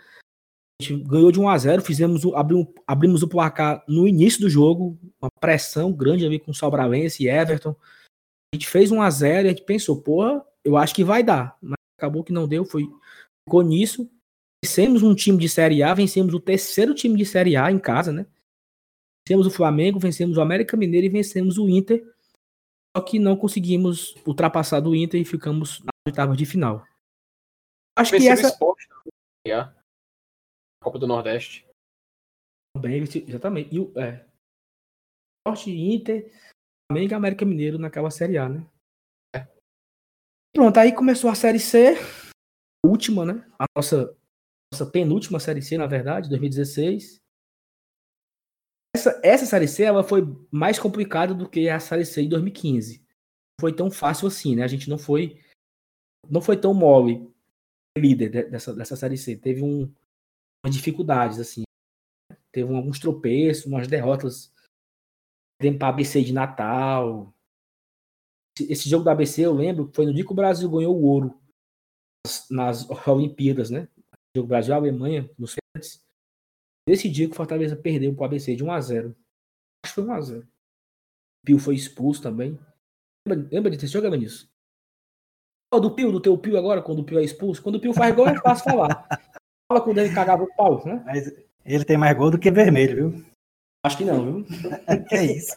A 0.80 0.84
gente 0.84 1.04
ganhou 1.04 1.32
de 1.32 1.40
1 1.40 1.50
a 1.50 1.58
0 1.58 1.82
fizemos 1.82 2.26
o, 2.26 2.36
abrimos, 2.36 2.68
abrimos 2.86 3.24
o 3.24 3.28
placar 3.30 3.84
no 3.88 4.08
início 4.08 4.42
do 4.42 4.50
jogo, 4.50 5.00
uma 5.22 5.30
pressão 5.40 5.94
grande 5.94 6.26
ali 6.26 6.40
com 6.40 6.52
o 6.52 6.56
Sobralense 6.56 7.24
e 7.24 7.30
Everton. 7.30 7.76
A 8.54 8.56
gente 8.56 8.68
fez 8.68 8.92
1 8.92 9.02
a 9.02 9.10
0 9.10 9.48
e 9.48 9.50
a 9.50 9.52
gente 9.52 9.64
pensou, 9.64 10.02
porra, 10.02 10.46
eu 10.64 10.76
acho 10.76 10.94
que 10.94 11.04
vai 11.04 11.24
dar. 11.24 11.58
Mas 11.62 11.78
acabou 11.98 12.24
que 12.24 12.34
não 12.34 12.48
deu, 12.48 12.66
foi, 12.66 12.90
ficou 13.48 13.62
nisso 13.62 14.10
vencemos 14.64 15.03
um 15.03 15.15
time 15.15 15.38
de 15.38 15.49
Série 15.49 15.84
A, 15.84 15.94
vencemos 15.94 16.34
o 16.34 16.40
terceiro 16.40 16.94
time 16.94 17.18
de 17.18 17.26
Série 17.26 17.56
A 17.56 17.72
em 17.72 17.80
casa, 17.80 18.11
né? 18.11 18.26
Vencemos 19.27 19.48
o 19.48 19.52
Flamengo, 19.52 19.99
vencemos 19.99 20.38
o 20.38 20.41
América 20.41 20.77
Mineiro 20.77 21.07
e 21.07 21.10
vencemos 21.10 21.57
o 21.57 21.68
Inter. 21.68 22.06
Só 22.95 23.03
que 23.03 23.19
não 23.19 23.36
conseguimos 23.36 24.15
ultrapassar 24.26 24.80
do 24.80 24.95
Inter 24.95 25.19
e 25.19 25.26
ficamos 25.26 25.82
na 25.82 25.90
oitava 26.07 26.36
de 26.36 26.45
final. 26.45 26.86
Acho 27.98 28.15
que 28.15 28.27
essa. 28.27 28.48
Esporte, 28.48 28.88
Copa 30.82 30.99
do 30.99 31.07
Nordeste. 31.07 31.68
Bem, 32.77 33.03
exatamente. 33.03 33.73
E 33.73 33.80
o 33.80 33.91
é, 33.98 34.26
Norte 35.48 35.72
Inter, 35.72 36.32
Flamengo 36.91 37.14
e 37.14 37.15
América 37.15 37.45
Mineiro 37.45 37.80
naquela 37.80 38.11
Série 38.11 38.38
A, 38.38 38.48
né? 38.48 38.69
É. 39.36 39.48
Pronto, 40.53 40.77
aí 40.77 40.94
começou 40.94 41.30
a 41.30 41.36
Série 41.36 41.60
C, 41.60 41.95
a 42.86 42.88
última, 42.88 43.26
né? 43.26 43.52
A 43.57 43.65
nossa, 43.76 44.15
nossa 44.76 44.85
penúltima 44.85 45.39
Série 45.39 45.61
C, 45.61 45.77
na 45.77 45.88
verdade, 45.88 46.27
2016. 46.30 47.22
Essa, 48.93 49.22
essa 49.23 49.45
Série 49.45 49.68
C 49.68 49.84
ela 49.84 50.03
foi 50.03 50.22
mais 50.52 50.77
complicada 50.77 51.34
do 51.34 51.49
que 51.49 51.69
a 51.69 51.80
Série 51.80 52.06
C 52.06 52.23
de 52.23 52.30
2015. 52.30 52.99
Não 52.99 53.61
foi 53.61 53.73
tão 53.73 53.89
fácil 53.89 54.27
assim, 54.27 54.56
né? 54.56 54.64
A 54.64 54.68
gente 54.68 54.89
não 54.89 54.97
foi 54.97 55.41
não 56.30 56.41
foi 56.41 56.60
tão 56.60 56.73
mole 56.73 57.31
líder 57.97 58.49
dessa, 58.49 58.73
dessa 58.73 58.95
Série 58.97 59.18
C. 59.18 59.38
Teve 59.38 59.64
um, 59.64 59.84
umas 60.65 60.76
dificuldades, 60.76 61.39
assim. 61.39 61.64
Teve 62.52 62.73
alguns 62.73 62.99
tropeços, 62.99 63.65
umas 63.65 63.88
derrotas 63.88 64.52
para 65.77 65.88
ABC 65.89 66.22
de 66.22 66.34
Natal. 66.34 67.34
Esse 68.60 68.89
jogo 68.89 69.06
da 69.06 69.11
ABC, 69.11 69.45
eu 69.45 69.53
lembro, 69.53 69.91
foi 69.93 70.06
no 70.06 70.14
dia 70.14 70.26
que 70.26 70.31
o 70.31 70.35
Brasil 70.35 70.69
ganhou 70.69 70.95
o 70.95 71.03
ouro 71.03 71.39
nas, 72.26 72.49
nas 72.49 73.07
Olimpíadas, 73.07 73.69
né? 73.69 73.88
Jogo 74.36 74.49
Brasil-Alemanha, 74.49 75.30
nos 75.40 75.56
Fênix. 75.56 76.03
Nesse 76.88 77.10
dia 77.10 77.26
que 77.26 77.32
o 77.32 77.36
Fortaleza 77.36 77.76
perdeu 77.76 78.14
para 78.14 78.24
o 78.24 78.26
ABC 78.26 78.53
de 78.53 78.64
1 78.64 78.72
a 78.72 78.82
0 78.82 79.16
Acho 79.84 79.95
que 79.95 80.02
foi 80.02 80.03
1 80.03 80.12
a 80.12 80.22
0 80.22 80.41
O 80.41 80.45
Pio 81.45 81.57
foi 81.57 81.76
expulso 81.76 82.22
também. 82.22 82.60
Lembra, 83.26 83.49
lembra 83.49 83.72
de 83.72 83.78
ter 83.78 83.88
jogado 83.88 84.18
nisso? 84.18 84.49
O 85.74 85.80
do 85.80 85.95
Pio, 85.95 86.12
do 86.12 86.20
teu 86.20 86.38
Pio 86.38 86.57
agora, 86.57 86.82
quando 86.82 86.99
o 86.99 87.06
Pio 87.06 87.18
é 87.18 87.24
expulso. 87.24 87.64
Quando 87.64 87.76
o 87.76 87.80
Pio 87.80 87.94
faz 87.94 88.14
gol, 88.14 88.28
é 88.28 88.38
fácil 88.41 88.66
falar. 88.66 89.07
Fala 89.72 89.82
quando 89.82 89.98
ele 89.98 90.14
cagava 90.14 90.44
o 90.44 90.56
pau, 90.56 90.86
né? 90.86 91.02
Mas 91.06 91.34
ele 91.66 91.86
tem 91.86 91.98
mais 91.98 92.16
gol 92.16 92.30
do 92.30 92.38
que 92.38 92.52
vermelho, 92.52 93.12
viu? 93.12 93.26
Acho 93.84 93.98
que 93.98 94.06
não, 94.06 94.44
viu? 94.44 94.45
é 95.12 95.26
isso? 95.26 95.56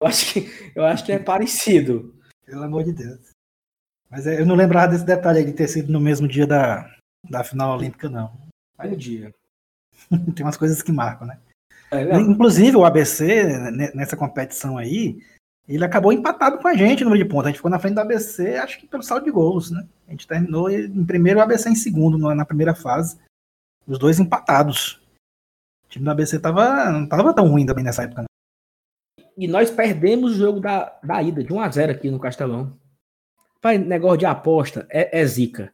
Eu 0.00 0.06
acho 0.06 0.32
que, 0.32 0.72
eu 0.74 0.84
acho 0.84 1.04
que 1.04 1.12
é 1.12 1.18
parecido. 1.18 2.18
Pelo 2.46 2.62
amor 2.62 2.84
de 2.84 2.92
Deus. 2.94 3.32
Mas 4.08 4.26
eu 4.26 4.46
não 4.46 4.54
lembrava 4.54 4.92
desse 4.92 5.04
detalhe 5.04 5.40
aí 5.40 5.44
de 5.44 5.52
ter 5.52 5.68
sido 5.68 5.92
no 5.92 6.00
mesmo 6.00 6.26
dia 6.26 6.46
da, 6.46 6.90
da 7.28 7.44
final 7.44 7.76
olímpica, 7.76 8.08
não. 8.08 8.32
Aí 8.78 8.92
o 8.92 8.96
dia. 8.96 9.34
Tem 10.34 10.44
umas 10.44 10.56
coisas 10.56 10.82
que 10.82 10.92
marcam, 10.92 11.26
né? 11.26 11.38
É, 11.90 12.16
Inclusive, 12.18 12.76
o 12.76 12.84
ABC, 12.84 13.44
nessa 13.94 14.16
competição 14.16 14.78
aí, 14.78 15.18
ele 15.68 15.84
acabou 15.84 16.12
empatado 16.12 16.58
com 16.58 16.68
a 16.68 16.74
gente 16.74 17.04
no 17.04 17.10
meio 17.10 17.24
de 17.24 17.28
ponta. 17.28 17.48
A 17.48 17.50
gente 17.50 17.58
ficou 17.58 17.70
na 17.70 17.78
frente 17.78 17.94
do 17.94 18.00
ABC, 18.00 18.56
acho 18.56 18.78
que 18.78 18.86
pelo 18.86 19.02
saldo 19.02 19.24
de 19.24 19.30
gols, 19.30 19.70
né? 19.70 19.86
A 20.06 20.10
gente 20.12 20.26
terminou 20.26 20.70
em 20.70 21.04
primeiro 21.04 21.40
o 21.40 21.42
ABC 21.42 21.68
em 21.68 21.74
segundo 21.74 22.16
na 22.18 22.44
primeira 22.44 22.74
fase. 22.74 23.18
Os 23.86 23.98
dois 23.98 24.20
empatados. 24.20 25.00
O 25.84 25.88
time 25.88 26.04
do 26.04 26.10
ABC 26.10 26.38
tava, 26.38 26.90
não 26.90 27.06
tava 27.06 27.34
tão 27.34 27.48
ruim 27.48 27.66
também 27.66 27.84
nessa 27.84 28.04
época. 28.04 28.22
Não. 28.22 29.24
E 29.36 29.48
nós 29.48 29.70
perdemos 29.70 30.32
o 30.32 30.38
jogo 30.38 30.60
da, 30.60 30.98
da 31.02 31.22
ida, 31.22 31.42
de 31.42 31.50
1x0 31.50 31.90
aqui 31.90 32.10
no 32.10 32.20
Castelão. 32.20 32.78
Pai, 33.60 33.78
negócio 33.78 34.18
de 34.18 34.26
aposta 34.26 34.86
é, 34.90 35.20
é 35.20 35.26
zica 35.26 35.72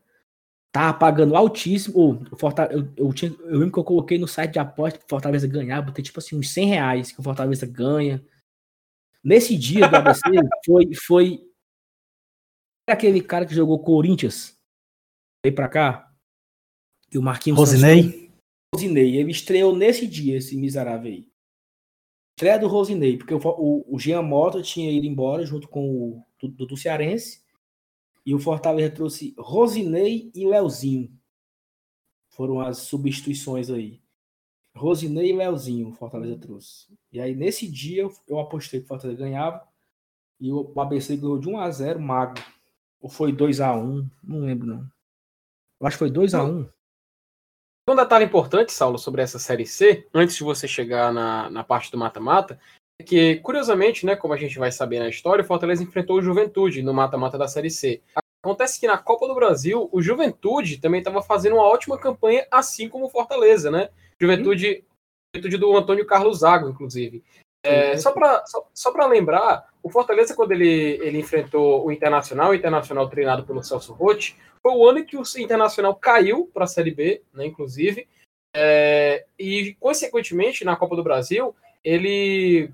tá 0.77 0.93
pagando 0.93 1.35
altíssimo. 1.35 2.23
o 2.31 2.37
Fortaleza, 2.37 2.75
eu, 2.75 3.07
eu, 3.07 3.13
tinha, 3.13 3.31
eu 3.31 3.59
lembro 3.59 3.73
que 3.73 3.79
eu 3.79 3.85
coloquei 3.85 4.19
no 4.19 4.29
site 4.29 4.53
de 4.53 4.59
aposta 4.59 4.99
pro 4.99 5.09
Fortaleza 5.09 5.47
ganhar, 5.47 5.83
botei 5.83 6.05
tipo 6.05 6.19
assim 6.19 6.39
uns 6.39 6.53
100 6.53 6.67
reais 6.69 7.13
que 7.13 7.21
o 7.21 7.23
Fortaleza 7.23 7.67
ganha. 7.67 8.25
Nesse 9.25 9.57
dia 9.57 9.89
do 9.89 9.97
ABC 9.97 10.21
foi, 10.65 10.95
foi 10.95 11.51
aquele 12.89 13.21
cara 13.21 13.47
que 13.47 13.55
jogou 13.55 13.83
Corinthians, 13.83 14.57
veio 15.45 15.55
pra 15.55 15.69
cá, 15.69 16.13
e 17.13 17.19
o 17.19 17.23
Marquinhos 17.23 17.59
Rosinei. 17.59 18.03
Santos, 18.03 18.31
Rosinei, 18.75 19.17
ele 19.17 19.31
estreou 19.31 19.75
nesse 19.75 20.07
dia, 20.07 20.37
esse 20.37 20.57
miserável 20.57 21.11
aí. 21.11 21.29
Estreia 22.37 22.59
do 22.59 22.69
Rosinei, 22.69 23.17
porque 23.17 23.33
o, 23.33 23.39
o, 23.39 23.95
o 23.95 23.99
Jean 23.99 24.21
Mota 24.21 24.61
tinha 24.61 24.93
ido 24.93 25.07
embora 25.07 25.47
junto 25.47 25.69
com 25.69 25.89
o 25.89 26.23
do, 26.39 26.67
do 26.67 26.77
Cearense. 26.77 27.46
E 28.27 28.35
o 28.35 28.41
Fortaleza 28.41 28.93
trouxe 28.93 29.37
Rosinei 29.39 30.33
e 30.35 30.45
Leozinho. 30.45 31.17
Foram 32.29 32.61
as 32.61 32.79
substituições 32.79 33.71
aí. 33.71 34.03
Rosinei 34.75 35.31
e 35.31 35.33
Leozinho, 35.33 35.89
o 35.89 35.93
Fortaleza 35.93 36.37
trouxe. 36.37 36.93
E 37.13 37.21
aí, 37.21 37.37
nesse 37.37 37.71
dia, 37.71 38.07
eu 38.27 38.41
apostei 38.41 38.81
que 38.81 38.87
o 38.87 38.89
Fortaleza 38.89 39.21
ganhava. 39.21 39.67
E 40.41 40.53
o 40.53 40.73
ABC 40.79 41.17
ganhou 41.17 41.39
de 41.39 41.49
1 41.49 41.59
a 41.59 41.71
0 41.71 42.01
mago. 42.01 42.35
Ou 43.01 43.09
foi 43.09 43.33
2 43.33 43.61
a 43.61 43.75
1 43.75 44.11
Não 44.25 44.41
lembro, 44.41 44.67
não. 44.67 44.91
Eu 45.81 45.87
acho 45.87 45.95
que 45.95 46.01
foi 46.01 46.11
2 46.11 46.35
a 46.35 46.45
1 46.45 46.69
Um 47.89 47.97
detalhe 47.97 48.25
importante, 48.25 48.73
Saulo, 48.73 48.99
sobre 48.99 49.23
essa 49.23 49.39
Série 49.39 49.67
C, 49.67 50.07
antes 50.13 50.37
de 50.37 50.43
você 50.43 50.67
chegar 50.67 51.13
na, 51.13 51.49
na 51.49 51.63
parte 51.63 51.93
do 51.93 51.97
mata-mata, 51.97 52.61
que, 53.05 53.37
curiosamente, 53.37 54.05
né, 54.07 54.17
como 54.17 54.35
a 54.35 54.37
gente 54.37 54.59
vai 54.59 54.73
saber 54.73 54.99
na 54.99 55.09
história, 55.09 55.43
o 55.43 55.47
Fortaleza 55.47 55.83
enfrentou 55.83 56.17
o 56.17 56.23
Juventude 56.23 56.83
no 56.83 56.95
mata-mata 56.95 57.39
da 57.39 57.49
Série 57.49 57.71
C. 57.71 58.03
Acontece 58.43 58.81
que 58.81 58.87
na 58.87 58.97
Copa 58.97 59.27
do 59.27 59.35
Brasil, 59.35 59.89
o 59.93 60.01
Juventude 60.01 60.79
também 60.79 61.01
estava 61.01 61.23
fazendo 61.23 61.57
uma 61.57 61.65
ótima 61.65 61.99
campanha, 61.99 62.47
assim 62.51 62.89
como 62.89 63.07
o 63.07 63.11
Fortaleza, 63.11 63.71
né? 63.71 63.89
Juventude, 64.21 64.85
Juventude 65.35 65.59
do 65.59 65.77
Antônio 65.77 66.07
Carlos 66.07 66.39
Zago, 66.39 66.69
inclusive. 66.69 67.23
É, 67.65 67.97
só 67.97 68.13
para 68.13 68.47
só, 68.47 68.69
só 68.73 69.07
lembrar, 69.09 69.69
o 69.83 69.91
Fortaleza, 69.91 70.35
quando 70.35 70.53
ele, 70.53 71.01
ele 71.03 71.19
enfrentou 71.19 71.85
o 71.85 71.91
Internacional, 71.91 72.51
o 72.51 72.55
Internacional 72.55 73.09
treinado 73.09 73.45
pelo 73.45 73.63
Celso 73.63 73.93
Rotti, 73.93 74.37
foi 74.63 74.73
o 74.73 74.89
ano 74.89 75.05
que 75.05 75.17
o 75.17 75.23
Internacional 75.39 75.95
caiu 75.97 76.49
para 76.55 76.65
a 76.65 76.69
Série 76.69 76.93
B, 76.93 77.23
né, 77.35 77.45
inclusive, 77.47 78.07
é, 78.55 79.27
e, 79.39 79.77
consequentemente, 79.81 80.65
na 80.65 80.77
Copa 80.77 80.95
do 80.97 81.03
Brasil, 81.03 81.55
ele 81.85 82.71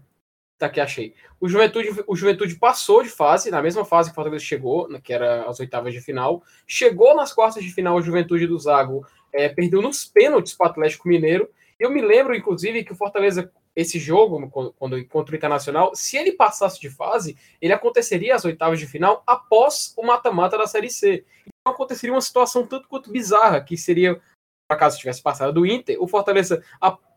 Tá 0.63 0.67
aqui, 0.67 0.81
achei. 0.81 1.13
O 1.41 1.49
Juventude, 1.49 1.89
o 2.07 2.15
Juventude 2.15 2.55
passou 2.55 3.03
de 3.03 3.09
fase, 3.09 3.51
na 3.51 3.61
mesma 3.61 3.85
fase 3.85 4.11
que 4.11 4.13
o 4.13 4.15
Fortaleza 4.15 4.45
chegou, 4.45 4.89
né, 4.89 5.01
que 5.03 5.13
era 5.13 5.43
as 5.51 5.59
oitavas 5.59 5.93
de 5.93 6.01
final. 6.01 6.41
Chegou 6.69 7.17
nas 7.17 7.33
quartas 7.33 7.65
de 7.65 7.71
final, 7.73 7.97
o 7.97 8.01
Juventude 8.01 8.47
do 8.47 8.57
Zago 8.57 9.05
é, 9.33 9.49
perdeu 9.49 9.83
nos 9.83 10.05
pênaltis 10.05 10.55
para 10.55 10.69
o 10.69 10.71
Atlético 10.71 11.09
Mineiro. 11.09 11.51
Eu 11.81 11.91
me 11.91 12.01
lembro, 12.01 12.33
inclusive, 12.33 12.85
que 12.85 12.93
o 12.93 12.95
Fortaleza, 12.95 13.51
esse 13.75 13.99
jogo, 13.99 14.73
quando 14.79 15.05
contra 15.07 15.35
o 15.35 15.37
Internacional, 15.37 15.97
se 15.97 16.17
ele 16.17 16.31
passasse 16.31 16.81
de 16.81 16.89
fase, 16.89 17.37
ele 17.61 17.73
aconteceria 17.73 18.37
às 18.37 18.45
oitavas 18.45 18.79
de 18.79 18.87
final 18.87 19.25
após 19.27 19.93
o 19.97 20.07
mata-mata 20.07 20.57
da 20.57 20.69
Série 20.69 20.91
C. 20.91 21.25
Então 21.45 21.75
aconteceria 21.75 22.15
uma 22.15 22.21
situação 22.21 22.65
tanto 22.65 22.87
quanto 22.87 23.11
bizarra, 23.11 23.61
que 23.61 23.77
seria, 23.77 24.21
caso 24.79 24.97
tivesse 24.97 25.21
passado 25.21 25.53
do 25.55 25.67
Inter, 25.67 26.01
o 26.01 26.07
Fortaleza 26.07 26.63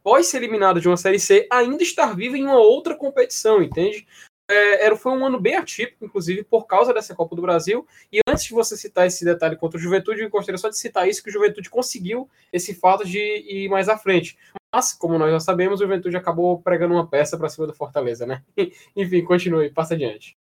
após 0.05 0.27
ser 0.27 0.37
eliminado 0.37 0.79
de 0.79 0.87
uma 0.87 0.95
Série 0.95 1.19
C, 1.19 1.47
ainda 1.51 1.81
estar 1.81 2.15
vivo 2.15 2.35
em 2.35 2.43
uma 2.43 2.59
outra 2.59 2.95
competição, 2.95 3.63
entende? 3.63 4.05
É, 4.47 4.85
era, 4.85 4.95
foi 4.95 5.11
um 5.11 5.25
ano 5.25 5.39
bem 5.39 5.55
atípico, 5.55 6.05
inclusive, 6.05 6.43
por 6.43 6.67
causa 6.67 6.93
dessa 6.93 7.15
Copa 7.15 7.35
do 7.35 7.41
Brasil. 7.41 7.87
E 8.13 8.19
antes 8.27 8.43
de 8.43 8.53
você 8.53 8.77
citar 8.77 9.07
esse 9.07 9.25
detalhe 9.25 9.55
contra 9.55 9.79
o 9.79 9.81
Juventude, 9.81 10.21
eu 10.21 10.29
gostaria 10.29 10.59
só 10.59 10.69
de 10.69 10.77
citar 10.77 11.09
isso, 11.09 11.23
que 11.23 11.29
o 11.31 11.33
Juventude 11.33 11.71
conseguiu 11.71 12.29
esse 12.53 12.75
fato 12.75 13.03
de 13.03 13.17
ir 13.17 13.67
mais 13.67 13.89
à 13.89 13.97
frente. 13.97 14.37
Mas, 14.71 14.93
como 14.93 15.17
nós 15.17 15.31
já 15.31 15.39
sabemos, 15.39 15.79
o 15.79 15.83
Juventude 15.83 16.15
acabou 16.15 16.61
pregando 16.61 16.93
uma 16.93 17.09
peça 17.09 17.35
para 17.35 17.49
cima 17.49 17.65
do 17.65 17.73
Fortaleza, 17.73 18.27
né? 18.27 18.43
Enfim, 18.95 19.25
continue, 19.25 19.71
passa 19.71 19.95
adiante. 19.95 20.37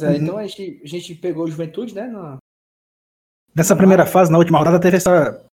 É, 0.00 0.16
então 0.16 0.38
a 0.38 0.46
gente, 0.46 0.80
a 0.82 0.86
gente 0.86 1.14
pegou 1.16 1.44
o 1.44 1.50
Juventude, 1.50 1.94
né? 1.94 2.06
Na... 2.06 2.38
Nessa 3.54 3.76
primeira 3.76 4.06
fase, 4.06 4.32
na 4.32 4.38
última 4.38 4.58
rodada, 4.58 4.80
teve 4.80 4.96
essa 4.96 5.46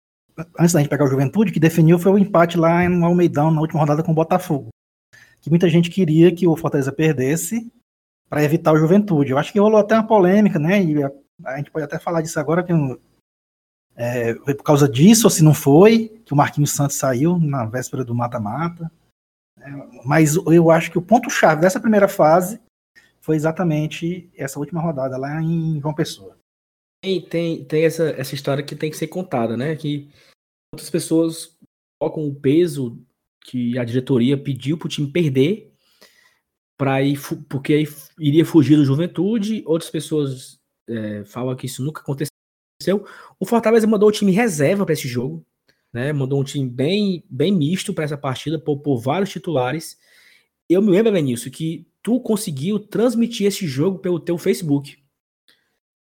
antes 0.59 0.73
da 0.73 0.81
gente 0.81 0.89
pegar 0.89 1.05
o 1.05 1.09
Juventude, 1.09 1.53
que 1.53 1.61
definiu 1.61 1.99
foi 1.99 2.13
o 2.13 2.19
empate 2.19 2.59
lá 2.59 2.89
no 2.89 3.05
Almeidão 3.05 3.51
na 3.51 3.61
última 3.61 3.81
rodada 3.81 4.03
com 4.03 4.13
o 4.13 4.15
Botafogo. 4.15 4.69
Que 5.41 5.51
muita 5.51 5.69
gente 5.69 5.91
queria 5.91 6.35
que 6.35 6.47
o 6.47 6.57
Fortaleza 6.57 6.93
perdesse 6.93 7.71
para 8.29 8.45
evitar 8.45 8.73
o 8.73 8.77
Juventude. 8.77 9.33
Eu 9.33 9.39
acho 9.39 9.53
que 9.53 9.59
rolou 9.59 9.81
até 9.81 9.95
uma 9.95 10.07
polêmica, 10.07 10.59
né? 10.59 10.83
E 10.83 11.03
a, 11.03 11.11
a 11.45 11.57
gente 11.57 11.71
pode 11.71 11.85
até 11.85 11.99
falar 11.99 12.21
disso 12.23 12.39
agora, 12.39 12.63
que 12.63 12.73
é, 13.97 14.35
foi 14.37 14.55
por 14.55 14.63
causa 14.63 14.89
disso, 14.89 15.27
ou 15.27 15.31
se 15.31 15.43
não 15.43 15.53
foi, 15.53 16.23
que 16.25 16.33
o 16.33 16.37
Marquinhos 16.37 16.73
Santos 16.73 16.97
saiu 16.97 17.39
na 17.39 17.67
véspera 17.67 18.05
do 18.05 18.15
mata-mata. 18.15 18.91
É, 19.59 19.71
mas 20.05 20.37
eu 20.37 20.71
acho 20.71 20.91
que 20.91 20.99
o 20.99 21.03
ponto-chave 21.03 21.61
dessa 21.61 21.81
primeira 21.81 22.09
fase 22.09 22.61
foi 23.21 23.37
exatamente 23.37 24.31
essa 24.37 24.59
última 24.59 24.81
rodada 24.81 25.17
lá 25.17 25.43
em 25.43 25.79
João 25.81 25.95
Pessoa. 25.95 26.40
Tem, 27.03 27.21
tem, 27.21 27.65
tem 27.65 27.85
essa, 27.85 28.11
essa 28.11 28.35
história 28.35 28.63
que 28.63 28.77
tem 28.77 28.91
que 28.91 28.97
ser 28.97 29.09
contada, 29.09 29.57
né? 29.57 29.75
Que 29.75 30.11
outras 30.73 30.91
pessoas 30.91 31.59
colocam 31.99 32.27
o 32.27 32.35
peso 32.35 33.03
que 33.45 33.79
a 33.79 33.85
diretoria 33.85 34.37
pediu 34.37 34.77
para 34.77 34.87
o 34.87 34.91
time 34.91 35.11
perder 35.11 35.71
para 36.81 37.03
ir 37.03 37.21
porque 37.47 37.75
aí 37.75 37.87
iria 38.19 38.43
fugir 38.43 38.77
do 38.77 38.87
Juventude. 38.87 39.63
Outras 39.67 39.91
pessoas 39.91 40.59
é, 40.89 41.23
falam 41.27 41.55
que 41.55 41.67
isso 41.67 41.85
nunca 41.85 42.01
aconteceu. 42.01 42.31
O 43.39 43.45
Fortaleza 43.45 43.87
mandou 43.87 44.09
o 44.09 44.13
time 44.13 44.33
reserva 44.33 44.87
para 44.87 44.95
esse 44.95 45.07
jogo, 45.07 45.45
né? 45.93 46.11
Mandou 46.11 46.41
um 46.41 46.45
time 46.45 46.67
bem 46.67 47.23
bem 47.29 47.53
misto 47.53 47.93
para 47.93 48.05
essa 48.05 48.17
partida, 48.17 48.59
por 48.59 48.99
vários 48.99 49.29
titulares. 49.29 49.99
Eu 50.71 50.81
me 50.81 50.91
lembro, 50.91 51.13
Benício, 51.13 51.51
que 51.51 51.87
tu 52.03 52.19
conseguiu 52.19 52.79
transmitir 52.79 53.47
esse 53.47 53.67
jogo 53.67 53.99
pelo 53.99 54.19
teu 54.19 54.39
Facebook. 54.39 55.00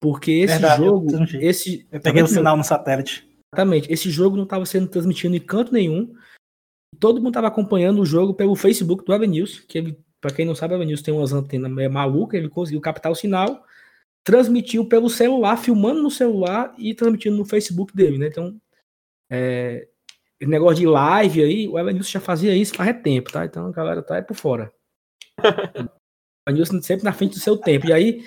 Porque 0.00 0.30
esse 0.30 0.54
Verdade, 0.54 0.82
jogo. 0.82 1.06
Eu, 1.12 1.40
esse, 1.40 1.86
eu 1.92 2.00
peguei 2.00 2.22
o 2.22 2.26
sinal 2.26 2.56
no 2.56 2.64
satélite. 2.64 3.28
Exatamente. 3.52 3.92
Esse 3.92 4.10
jogo 4.10 4.36
não 4.36 4.44
estava 4.44 4.64
sendo 4.64 4.88
transmitido 4.88 5.36
em 5.36 5.40
canto 5.40 5.72
nenhum. 5.72 6.14
Todo 6.98 7.18
mundo 7.18 7.30
estava 7.30 7.48
acompanhando 7.48 8.00
o 8.00 8.06
jogo 8.06 8.34
pelo 8.34 8.56
Facebook 8.56 9.04
do 9.04 9.12
Avenews, 9.12 9.60
que 9.60 9.78
ele, 9.78 9.98
para 10.20 10.34
quem 10.34 10.46
não 10.46 10.54
sabe, 10.54 10.74
o 10.74 10.76
Avenews 10.76 11.02
tem 11.02 11.14
umas 11.14 11.32
antenas 11.32 11.70
meio 11.70 11.90
malucas, 11.90 12.38
ele 12.38 12.48
conseguiu 12.48 12.80
captar 12.80 13.12
o 13.12 13.14
sinal, 13.14 13.64
transmitiu 14.24 14.86
pelo 14.86 15.08
celular, 15.08 15.56
filmando 15.56 16.02
no 16.02 16.10
celular 16.10 16.74
e 16.78 16.94
transmitindo 16.94 17.36
no 17.36 17.44
Facebook 17.44 17.94
dele, 17.94 18.18
né? 18.18 18.26
Então, 18.26 18.60
é, 19.30 19.88
negócio 20.46 20.76
de 20.76 20.86
live 20.86 21.42
aí, 21.42 21.68
o 21.68 21.78
Evanilson 21.78 22.10
já 22.10 22.20
fazia 22.20 22.56
isso 22.56 22.74
faz 22.74 23.02
tempo, 23.02 23.30
tá? 23.30 23.44
Então 23.44 23.66
a 23.66 23.72
galera 23.72 24.02
tá 24.02 24.16
aí 24.16 24.22
por 24.22 24.34
fora. 24.34 24.72
o 25.38 26.50
Evanilson 26.50 26.80
sempre 26.80 27.04
na 27.04 27.12
frente 27.12 27.34
do 27.34 27.40
seu 27.40 27.56
tempo. 27.56 27.86
E 27.86 27.92
aí, 27.92 28.24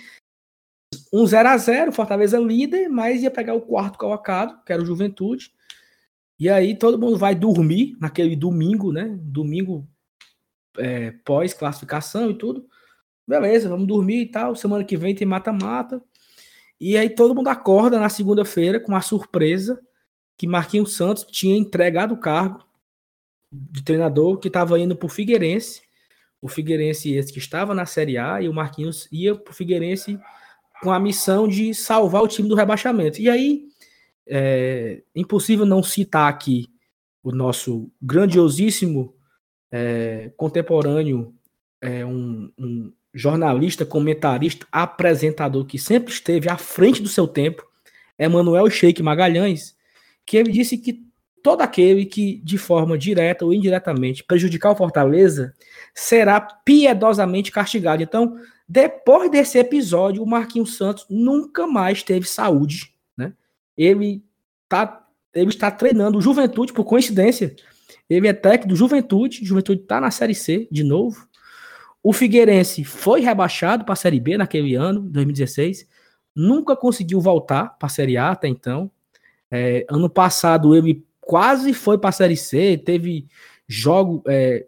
um 1.12 1.26
0 1.26 1.50
a 1.50 1.58
0 1.58 1.92
Fortaleza 1.92 2.40
líder, 2.40 2.90
mas 2.90 3.22
ia 3.22 3.32
pegar 3.32 3.54
o 3.54 3.62
quarto 3.62 3.98
colocado, 3.98 4.64
que 4.64 4.74
era 4.74 4.82
o 4.82 4.86
Juventude. 4.86 5.52
E 6.40 6.50
aí 6.50 6.76
todo 6.76 7.00
mundo 7.00 7.18
vai 7.18 7.36
dormir 7.36 7.96
naquele 8.00 8.36
domingo, 8.36 8.92
né? 8.92 9.18
Domingo 9.22 9.88
é, 10.78 11.12
pós-classificação 11.24 12.32
e 12.32 12.38
tudo. 12.38 12.68
Beleza, 13.28 13.70
vamos 13.70 13.88
dormir 13.88 14.22
e 14.22 14.32
tal. 14.32 14.56
Semana 14.56 14.84
que 14.84 14.98
vem 14.98 15.16
tem 15.16 15.28
mata-mata. 15.28 16.02
E 16.80 16.98
aí 16.98 17.10
todo 17.10 17.36
mundo 17.36 17.48
acorda 17.48 18.00
na 18.00 18.10
segunda-feira 18.10 18.80
com 18.80 18.92
uma 18.92 19.02
surpresa 19.02 19.80
que 20.38 20.48
Marquinhos 20.48 20.96
Santos 20.96 21.24
tinha 21.24 21.56
entregado 21.56 22.14
o 22.14 22.20
cargo 22.20 22.66
de 23.52 23.84
treinador 23.84 24.38
que 24.40 24.48
estava 24.48 24.80
indo 24.80 24.96
para 24.96 25.06
o 25.06 25.10
Figueirense. 25.10 25.82
O 26.42 26.50
Figueirense 26.50 27.14
esse 27.14 27.32
que 27.32 27.40
estava 27.40 27.74
na 27.74 27.86
Série 27.86 28.18
A 28.18 28.42
e 28.42 28.50
o 28.50 28.54
Marquinhos 28.54 29.08
ia 29.12 29.36
para 29.36 29.52
o 29.52 29.56
Figueirense 29.56 30.20
com 30.84 30.92
a 30.92 31.00
missão 31.00 31.48
de 31.48 31.74
salvar 31.74 32.22
o 32.22 32.28
time 32.28 32.50
do 32.50 32.56
rebaixamento. 32.56 33.22
E 33.22 33.30
aí, 33.30 33.64
é 34.28 35.02
impossível 35.16 35.66
não 35.66 35.82
citar 35.82 36.30
aqui 36.30 36.68
o 37.24 37.32
nosso 37.32 37.90
grandiosíssimo 38.02 39.16
é, 39.72 40.30
contemporâneo, 40.36 41.34
é, 41.82 42.06
um, 42.06 42.52
um 42.58 42.92
jornalista, 43.14 43.86
comentarista, 43.86 44.68
apresentador 44.70 45.66
que 45.66 45.80
sempre 45.80 46.12
esteve 46.12 46.50
à 46.50 46.58
frente 46.58 47.02
do 47.02 47.08
seu 47.08 47.28
tempo, 47.28 47.66
Emanuel 48.20 48.70
Sheik 48.70 49.02
Magalhães, 49.02 49.76
que 50.26 50.36
ele 50.36 50.52
disse 50.52 50.78
que 50.78 51.02
todo 51.42 51.62
aquele 51.62 52.06
que, 52.06 52.42
de 52.44 52.58
forma 52.58 52.98
direta 52.98 53.46
ou 53.46 53.54
indiretamente, 53.54 54.24
prejudicar 54.24 54.72
o 54.72 54.76
Fortaleza 54.76 55.54
será 55.94 56.42
piedosamente 56.42 57.52
castigado. 57.52 58.04
Então, 58.04 58.38
depois 58.68 59.30
desse 59.30 59.58
episódio, 59.58 60.24
o 60.24 60.28
Marquinhos 60.28 60.78
Santos 60.78 61.06
nunca 61.10 61.68
mais 61.68 62.02
teve 62.04 62.28
saúde. 62.28 62.94
Né? 63.18 63.34
Ele, 63.78 64.24
tá, 64.68 65.06
ele 65.34 65.50
está 65.50 65.70
treinando 65.70 66.18
o 66.18 66.22
Juventude, 66.22 66.74
por 66.74 66.86
coincidência. 66.86 67.56
Ele 68.10 68.28
é 68.28 68.34
técnico 68.34 68.70
do 68.70 68.76
Juventude, 68.76 69.46
Juventude 69.46 69.82
está 69.82 70.00
na 70.00 70.12
Série 70.12 70.36
C 70.36 70.68
de 70.72 70.84
novo. 70.84 71.28
O 72.02 72.12
Figueirense 72.12 72.84
foi 72.84 73.22
rebaixado 73.22 73.86
para 73.86 73.94
a 73.94 73.98
Série 73.98 74.20
B 74.20 74.38
naquele 74.38 74.76
ano, 74.76 75.02
2016. 75.02 75.88
Nunca 76.36 76.76
conseguiu 76.76 77.22
voltar 77.22 77.78
para 77.78 77.88
a 77.88 77.90
Série 77.90 78.18
A 78.18 78.32
até 78.32 78.48
então. 78.48 78.92
É, 79.50 79.86
ano 79.90 80.10
passado 80.10 80.76
ele 80.76 81.06
quase 81.22 81.74
foi 81.74 81.98
para 81.98 82.10
a 82.10 82.14
Série 82.14 82.36
C, 82.36 82.78
teve 82.78 83.28
jogo, 83.68 84.24
é, 84.28 84.66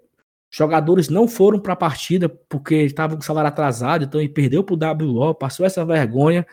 jogadores 0.55 1.09
não 1.09 1.27
foram 1.27 1.59
para 1.59 1.73
a 1.73 1.75
partida 1.75 2.29
porque 2.29 2.75
estavam 2.83 3.17
com 3.17 3.21
salário 3.21 3.49
atrasado, 3.49 4.05
então 4.05 4.21
ele 4.21 4.29
perdeu 4.29 4.63
para 4.63 4.73
o 4.73 5.05
WO, 5.05 5.35
passou 5.35 5.65
essa 5.65 5.83
vergonha. 5.83 6.47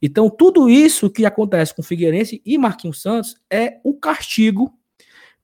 Então 0.00 0.30
tudo 0.30 0.68
isso 0.68 1.10
que 1.10 1.26
acontece 1.26 1.74
com 1.74 1.82
Figueirense 1.82 2.40
e 2.46 2.56
Marquinhos 2.56 3.02
Santos 3.02 3.36
é 3.50 3.80
o 3.82 3.94
castigo 3.94 4.72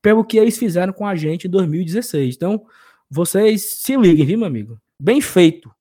pelo 0.01 0.24
que 0.24 0.39
eles 0.39 0.57
fizeram 0.57 0.93
com 0.93 1.07
a 1.07 1.16
gente 1.16 1.49
em 1.49 1.51
2016. 1.51 2.36
Então 2.36 2.65
vocês 3.11 3.81
se 3.81 3.97
liguem, 3.97 4.24
viu, 4.24 4.39
meu 4.39 4.47
amigo? 4.47 4.81
Bem 5.01 5.20
feito. 5.20 5.74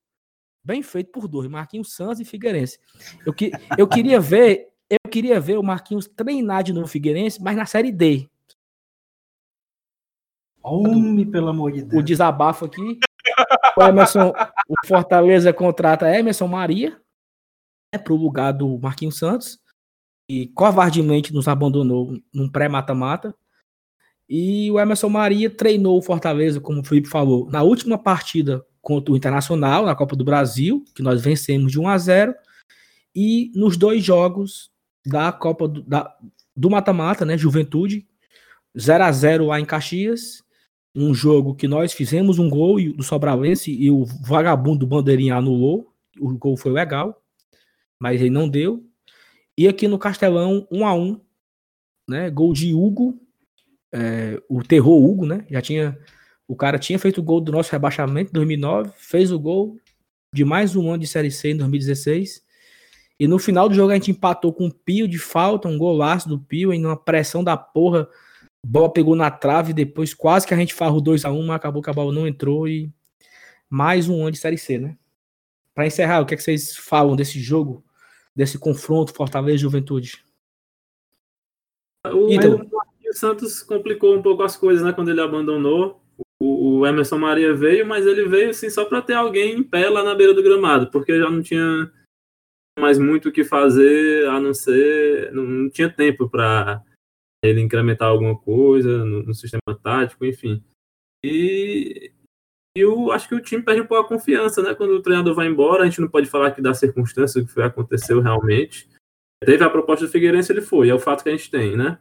Bem 0.64 0.81
feito 0.81 1.11
por 1.11 1.27
dois, 1.27 1.47
Marquinhos 1.47 1.93
Santos 1.93 2.19
e 2.19 2.26
Figueirense. 2.26 2.80
Eu, 3.26 3.34
que, 3.34 3.51
eu 3.77 3.88
queria 3.88 4.19
ver 4.19 4.69
eu 4.89 5.10
queria 5.10 5.39
ver 5.39 5.57
o 5.57 5.64
Marquinhos 5.64 6.07
treinar 6.07 6.64
de 6.64 6.73
novo 6.73 6.88
Figueirense, 6.88 7.41
mas 7.41 7.55
na 7.55 7.65
Série 7.65 7.91
D. 7.91 8.30
Homem, 10.64 11.30
pelo 11.30 11.49
amor 11.49 11.72
de 11.72 11.84
Deus. 11.84 12.02
O 12.02 12.03
desabafo 12.03 12.65
aqui. 12.65 12.99
O 13.77 13.84
Emerson, 13.84 14.34
o 14.69 14.88
Fortaleza 14.88 15.52
contrata 15.52 16.10
Emerson 16.15 16.48
Maria 16.48 16.99
né, 17.94 17.99
para 17.99 18.14
o 18.14 18.18
lugar 18.18 18.52
do 18.52 18.80
Marquinhos 18.80 19.18
Santos. 19.18 19.60
E 20.30 20.48
covardemente 20.48 21.34
nos 21.34 21.48
abandonou 21.48 22.18
num 22.34 22.49
pré-mata-mata. 22.49 23.35
E 24.27 24.72
o 24.72 24.80
Emerson 24.80 25.10
Maria 25.10 25.49
treinou 25.49 25.98
o 25.98 26.02
Fortaleza, 26.02 26.61
como 26.61 26.81
o 26.81 26.84
Felipe 26.84 27.10
falou, 27.10 27.49
na 27.49 27.61
última 27.61 27.98
partida 27.98 28.65
contra 28.81 29.14
o 29.14 29.18
Internacional, 29.18 29.85
na 29.85 29.95
Copa 29.95 30.15
do 30.15 30.23
Brasil, 30.23 30.84
que 30.95 31.03
nós 31.03 31.22
vencemos 31.22 31.72
de 31.72 31.80
1 31.80 31.88
a 31.88 31.98
0 31.98 32.35
e 33.15 33.52
nos 33.56 33.77
dois 33.77 34.03
jogos 34.03 34.72
da 35.06 35.31
Copa 35.31 35.68
do, 35.68 35.81
da, 35.84 36.15
do 36.56 36.69
mata-mata, 36.69 37.26
né? 37.26 37.38
Juventude, 37.38 38.07
0 38.77 39.03
a 39.03 39.11
0 39.11 39.48
lá 39.48 39.60
em 39.60 39.65
Caxias. 39.65 40.43
Um 40.95 41.14
jogo 41.14 41.56
que 41.56 41.68
nós 41.68 41.94
fizemos 41.94 42.38
um 42.40 42.49
gol 42.49 42.78
do 42.94 43.03
Sobralense 43.03 43.72
e 43.72 43.90
o 43.90 44.06
vagabundo 44.06 44.86
Bandeirinha 44.86 45.36
anulou. 45.36 45.91
O 46.20 46.38
gol 46.38 46.56
foi 46.56 46.72
legal, 46.72 47.22
mas 47.99 48.22
ele 48.22 48.30
não 48.30 48.48
deu. 48.48 48.86
E 49.57 49.68
aqui 49.68 49.88
no 49.88 49.98
Castelão, 49.98 50.68
1 50.72 50.86
a 50.86 50.94
1 50.94 51.22
né? 52.07 52.30
Gol 52.30 52.53
de 52.53 52.74
Hugo, 52.74 53.20
é, 53.91 54.41
o 54.49 54.64
terror 54.64 55.02
Hugo, 55.03 55.26
né? 55.26 55.45
Já 55.49 55.61
tinha. 55.61 55.98
O 56.48 56.56
cara 56.56 56.78
tinha 56.78 56.99
feito 56.99 57.20
o 57.20 57.24
gol 57.24 57.40
do 57.40 57.52
nosso 57.52 57.72
rebaixamento 57.72 58.30
em 58.30 58.34
2009, 58.34 58.91
fez 58.98 59.32
o 59.32 59.40
gol 59.40 59.78
de 60.34 60.44
mais 60.44 60.76
um 60.76 60.90
ano 60.90 60.99
de 60.99 61.07
Série 61.07 61.32
C 61.32 61.52
em 61.52 61.57
2016 61.57 62.44
e 63.20 63.28
no 63.28 63.40
final 63.40 63.70
do 63.70 63.76
jogo 63.76 63.91
a 63.91 63.94
gente 63.94 64.11
empatou 64.11 64.52
com 64.52 64.68
o 64.68 64.74
Pio 64.74 65.07
de 65.07 65.18
falta, 65.18 65.68
um 65.68 65.78
golaço 65.78 66.28
do 66.28 66.40
Pio, 66.40 66.74
em 66.74 66.86
uma 66.86 66.98
pressão 66.98 67.44
da 67.44 67.56
porra. 67.56 68.07
A 68.65 68.68
bola 68.68 68.91
pegou 68.91 69.15
na 69.15 69.30
trave, 69.30 69.73
depois 69.73 70.14
quase 70.14 70.48
que 70.48 70.53
a 70.53 70.57
gente 70.57 70.73
farra 70.73 70.95
o 70.95 71.02
2x1, 71.02 71.45
mas 71.45 71.56
acabou 71.56 71.81
que 71.81 71.90
a 71.90 71.94
bola 71.94 72.14
não 72.14 72.27
entrou 72.27 72.68
e 72.68 72.90
mais 73.69 74.07
um 74.07 74.22
ano 74.22 74.31
de 74.31 74.38
Série 74.38 74.57
C, 74.57 74.77
né? 74.77 74.98
Para 75.76 75.88
encerrar, 75.88 76.22
o 76.22 76.26
que, 76.26 76.34
é 76.34 76.38
que 76.38 76.44
vocês 76.44 76.77
falam 76.77 77.15
desse 77.15 77.40
jogo, 77.40 77.84
desse 78.35 78.57
confronto 78.57 79.14
Fortaleza 79.14 79.57
Juventude? 79.57 80.23
O, 82.06 82.27
o 82.27 83.14
Santos 83.14 83.61
complicou 83.61 84.15
um 84.15 84.22
pouco 84.22 84.44
as 84.44 84.56
coisas, 84.56 84.84
né? 84.84 84.94
Quando 84.94 85.10
ele 85.10 85.22
abandonou. 85.22 86.02
O, 86.40 86.80
o 86.80 86.88
Emerson 86.88 87.18
Maria 87.18 87.53
veio, 87.56 87.85
mas 87.85 88.06
ele 88.06 88.27
veio 88.27 88.49
assim 88.49 88.69
só 88.69 88.85
para 88.85 89.02
ter 89.02 89.14
alguém 89.14 89.57
em 89.57 89.64
pé 89.64 89.90
lá 89.90 90.03
na 90.03 90.14
beira 90.14 90.34
do 90.34 90.44
gramado, 90.44 90.91
porque 90.91 91.18
já 91.18 91.30
não 91.30 91.41
tinha 91.41 91.91
mais 92.77 92.99
muito 92.99 93.30
o 93.30 93.31
que 93.31 93.44
fazer, 93.44 94.27
a 94.27 94.40
não 94.40 94.53
ser. 94.53 95.31
Não, 95.31 95.44
não 95.44 95.69
tinha 95.69 95.90
tempo 95.90 96.30
para 96.30 96.84
ele 97.44 97.61
incrementar 97.61 98.07
alguma 98.07 98.38
coisa 98.38 99.06
no, 99.06 99.24
no, 99.24 99.34
sistema 99.34 99.61
tático, 99.82 100.26
enfim. 100.26 100.64
E 101.24 102.11
eu 102.76 103.11
acho 103.11 103.28
que 103.28 103.36
o 103.36 103.41
time 103.41 103.61
perde 103.61 103.82
um 103.82 103.86
pouco 103.86 104.06
a 104.06 104.07
confiança, 104.07 104.61
né? 104.61 104.74
Quando 104.74 104.91
o 104.91 105.02
treinador 105.02 105.36
vai 105.36 105.48
embora, 105.48 105.84
a 105.84 105.86
gente 105.86 106.02
não 106.02 106.07
pode 106.07 106.28
falar 106.28 106.52
que 106.52 106.61
da 106.61 106.74
circunstância 106.74 107.44
que 107.44 107.52
foi 107.52 107.64
aconteceu 107.64 108.22
realmente. 108.22 108.90
Teve 109.44 109.64
a 109.64 109.70
proposta 109.70 110.06
do 110.06 110.11
Figueirense, 110.11 110.52
ele 110.52 110.61
foi, 110.61 110.90
é 110.90 110.95
o 110.95 110.99
fato 110.99 111.22
que 111.22 111.30
a 111.30 111.34
gente 111.34 111.52
tem, 111.52 111.76
né? 111.76 111.99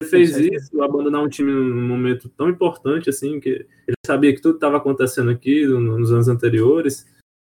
Ele 0.00 0.10
fez 0.10 0.36
isso, 0.36 0.80
abandonar 0.82 1.22
um 1.22 1.28
time 1.28 1.50
num 1.50 1.86
momento 1.86 2.28
tão 2.28 2.48
importante 2.48 3.10
assim, 3.10 3.40
que 3.40 3.48
ele 3.48 3.96
sabia 4.06 4.34
que 4.34 4.40
tudo 4.40 4.56
estava 4.56 4.76
acontecendo 4.76 5.30
aqui 5.30 5.66
nos 5.66 6.12
anos 6.12 6.28
anteriores. 6.28 7.06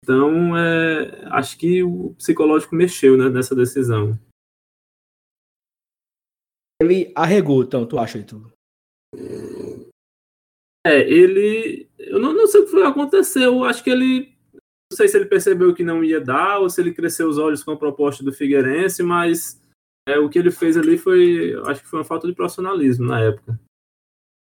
Então, 0.02 0.56
é, 0.56 1.26
acho 1.32 1.58
que 1.58 1.82
o 1.82 2.14
psicológico 2.16 2.74
mexeu 2.74 3.16
né, 3.16 3.28
nessa 3.28 3.54
decisão. 3.54 4.18
Ele 6.80 7.12
arregou, 7.14 7.62
então, 7.62 7.86
tu 7.86 7.98
acha, 7.98 8.18
Heitor? 8.18 8.52
É, 10.86 11.00
ele. 11.00 11.88
Eu 11.98 12.20
não, 12.20 12.32
não 12.32 12.46
sei 12.46 12.60
o 12.60 12.64
que 12.64 12.70
foi 12.70 12.86
aconteceu. 12.86 13.64
Acho 13.64 13.82
que 13.82 13.90
ele. 13.90 14.36
Não 14.92 14.96
sei 14.96 15.08
se 15.08 15.16
ele 15.16 15.26
percebeu 15.26 15.74
que 15.74 15.82
não 15.82 16.04
ia 16.04 16.20
dar 16.20 16.60
ou 16.60 16.70
se 16.70 16.80
ele 16.80 16.94
cresceu 16.94 17.28
os 17.28 17.38
olhos 17.38 17.64
com 17.64 17.72
a 17.72 17.76
proposta 17.76 18.22
do 18.22 18.32
Figueirense, 18.32 19.02
mas 19.02 19.60
é, 20.08 20.18
o 20.18 20.28
que 20.28 20.38
ele 20.38 20.52
fez 20.52 20.76
ali 20.76 20.96
foi. 20.96 21.54
Acho 21.66 21.82
que 21.82 21.88
foi 21.88 21.98
uma 21.98 22.04
falta 22.04 22.28
de 22.28 22.34
profissionalismo 22.34 23.06
na 23.06 23.20
época. 23.20 23.58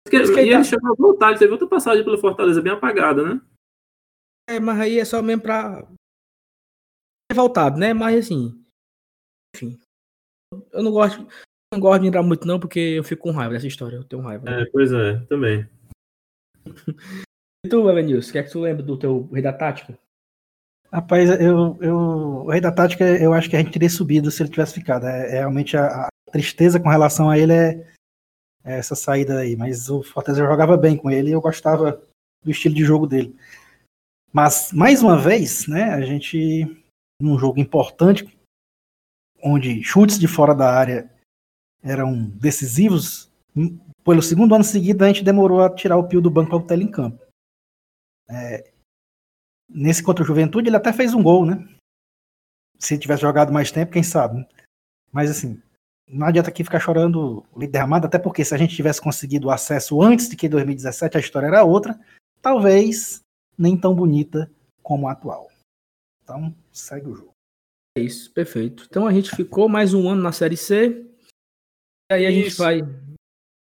Porque, 0.04 0.18
e 0.18 0.50
ele 0.50 0.52
tá... 0.52 0.64
chegou 0.64 0.92
a 0.92 0.96
voltar, 0.96 1.30
ele 1.32 1.40
teve 1.40 1.52
outra 1.52 1.68
passagem 1.68 2.04
pela 2.04 2.18
Fortaleza 2.18 2.62
bem 2.62 2.72
apagada, 2.72 3.24
né? 3.24 3.42
É, 4.48 4.60
mas 4.60 4.80
aí 4.80 5.00
é 5.00 5.06
só 5.06 5.22
mesmo 5.22 5.42
pra. 5.42 5.88
Revoltado, 7.32 7.80
né? 7.80 7.94
Mas 7.94 8.26
assim. 8.26 8.64
Enfim. 9.56 9.80
Eu 10.72 10.84
não 10.84 10.92
gosto. 10.92 11.28
Não 11.74 11.82
gosto 11.82 12.02
de 12.02 12.08
entrar 12.08 12.24
muito, 12.24 12.48
não, 12.48 12.60
porque 12.60 12.80
eu 12.80 13.04
fico 13.04 13.24
com 13.24 13.32
raiva 13.32 13.54
dessa 13.54 13.68
história. 13.68 13.98
Eu 13.98 14.04
tenho 14.04 14.22
raiva. 14.22 14.50
É, 14.50 14.66
pois 14.72 14.92
é, 14.94 15.20
também. 15.28 15.68
e 17.66 17.70
tu, 17.70 17.90
Evanilson, 17.90 18.30
o 18.30 18.32
que 18.32 18.38
é 18.38 18.44
que 18.44 18.52
tu 18.52 18.62
lembra 18.62 18.84
do 18.84 18.98
teu 18.98 19.28
Rei 19.34 19.42
da 19.42 19.52
Tática? 19.52 19.98
Rapaz, 20.92 21.30
eu, 21.42 21.78
eu, 21.82 21.96
o 21.96 22.50
Rei 22.50 22.62
da 22.62 22.72
Tática, 22.72 23.04
eu 23.04 23.34
acho 23.34 23.50
que 23.50 23.56
a 23.58 23.60
gente 23.60 23.74
teria 23.74 23.90
subido 23.90 24.32
se 24.32 24.42
ele 24.42 24.50
tivesse 24.50 24.76
ficado. 24.76 25.06
É, 25.06 25.28
é 25.28 25.40
realmente 25.40 25.76
a, 25.76 26.06
a, 26.06 26.08
tristeza 26.32 26.80
com 26.80 26.90
relação 26.90 27.30
a 27.30 27.38
ele 27.38 27.52
é, 27.52 27.94
é, 28.64 28.78
essa 28.78 28.96
saída 28.96 29.40
aí. 29.40 29.58
Mas 29.58 29.90
o 29.90 30.02
Fortaleza 30.02 30.46
jogava 30.46 30.78
bem 30.78 30.96
com 30.96 31.12
ele 31.12 31.30
e 31.30 31.34
eu 31.34 31.42
gostava 31.42 32.02
do 32.42 32.52
estilo 32.52 32.76
de 32.76 32.86
jogo 32.86 33.06
dele. 33.06 33.36
Mas, 34.32 34.72
mais 34.72 35.02
uma 35.02 35.18
vez, 35.18 35.68
né, 35.68 35.94
a 35.94 36.02
gente, 36.02 36.66
num 37.22 37.38
jogo 37.38 37.60
importante, 37.60 38.26
onde 39.44 39.84
chutes 39.84 40.18
de 40.18 40.28
fora 40.28 40.56
da 40.56 40.74
área 40.74 41.10
eram 41.88 42.30
decisivos, 42.30 43.32
pelo 44.04 44.22
segundo 44.22 44.54
ano 44.54 44.64
seguido 44.64 45.04
a 45.04 45.08
gente 45.08 45.24
demorou 45.24 45.62
a 45.62 45.74
tirar 45.74 45.98
o 45.98 46.08
Pio 46.08 46.22
do 46.22 46.30
banco 46.30 46.56
o 46.56 46.74
em 46.74 46.92
campo. 46.92 47.22
É, 48.30 48.72
nesse 49.70 50.04
contra 50.04 50.24
o 50.24 50.28
Juventude 50.28 50.70
ele 50.70 50.76
até 50.76 50.92
fez 50.92 51.14
um 51.14 51.24
gol, 51.24 51.46
né? 51.46 51.68
Se 52.78 52.98
tivesse 52.98 53.22
jogado 53.22 53.52
mais 53.52 53.72
tempo, 53.72 53.94
quem 53.94 54.04
sabe. 54.04 54.40
Né? 54.40 54.48
Mas 55.12 55.32
assim, 55.32 55.62
não 56.08 56.28
adianta 56.28 56.50
aqui 56.50 56.64
ficar 56.64 56.80
chorando 56.80 57.46
leite 57.56 57.72
derramado, 57.72 58.06
até 58.06 58.20
porque 58.20 58.44
se 58.44 58.54
a 58.54 58.58
gente 58.58 58.76
tivesse 58.76 59.02
conseguido 59.02 59.48
o 59.48 59.52
acesso 59.52 60.02
antes 60.02 60.30
de 60.30 60.36
que 60.36 60.50
2017 60.50 61.18
a 61.18 61.20
história 61.20 61.48
era 61.48 61.64
outra, 61.64 62.00
talvez 62.42 63.22
nem 63.58 63.76
tão 63.78 63.96
bonita 63.96 64.52
como 64.84 65.08
a 65.08 65.14
atual. 65.14 65.50
Então, 66.24 66.54
segue 66.72 67.10
o 67.10 67.16
jogo. 67.16 67.32
É 67.98 68.02
isso, 68.02 68.32
perfeito. 68.32 68.86
Então 68.88 69.08
a 69.08 69.12
gente 69.12 69.36
ficou 69.36 69.68
mais 69.68 69.94
um 69.94 70.08
ano 70.08 70.22
na 70.22 70.32
Série 70.32 70.56
C. 70.56 71.07
Aí 72.12 72.26
a 72.26 72.32
isso. 72.32 72.50
gente 72.50 72.58
vai. 72.58 72.82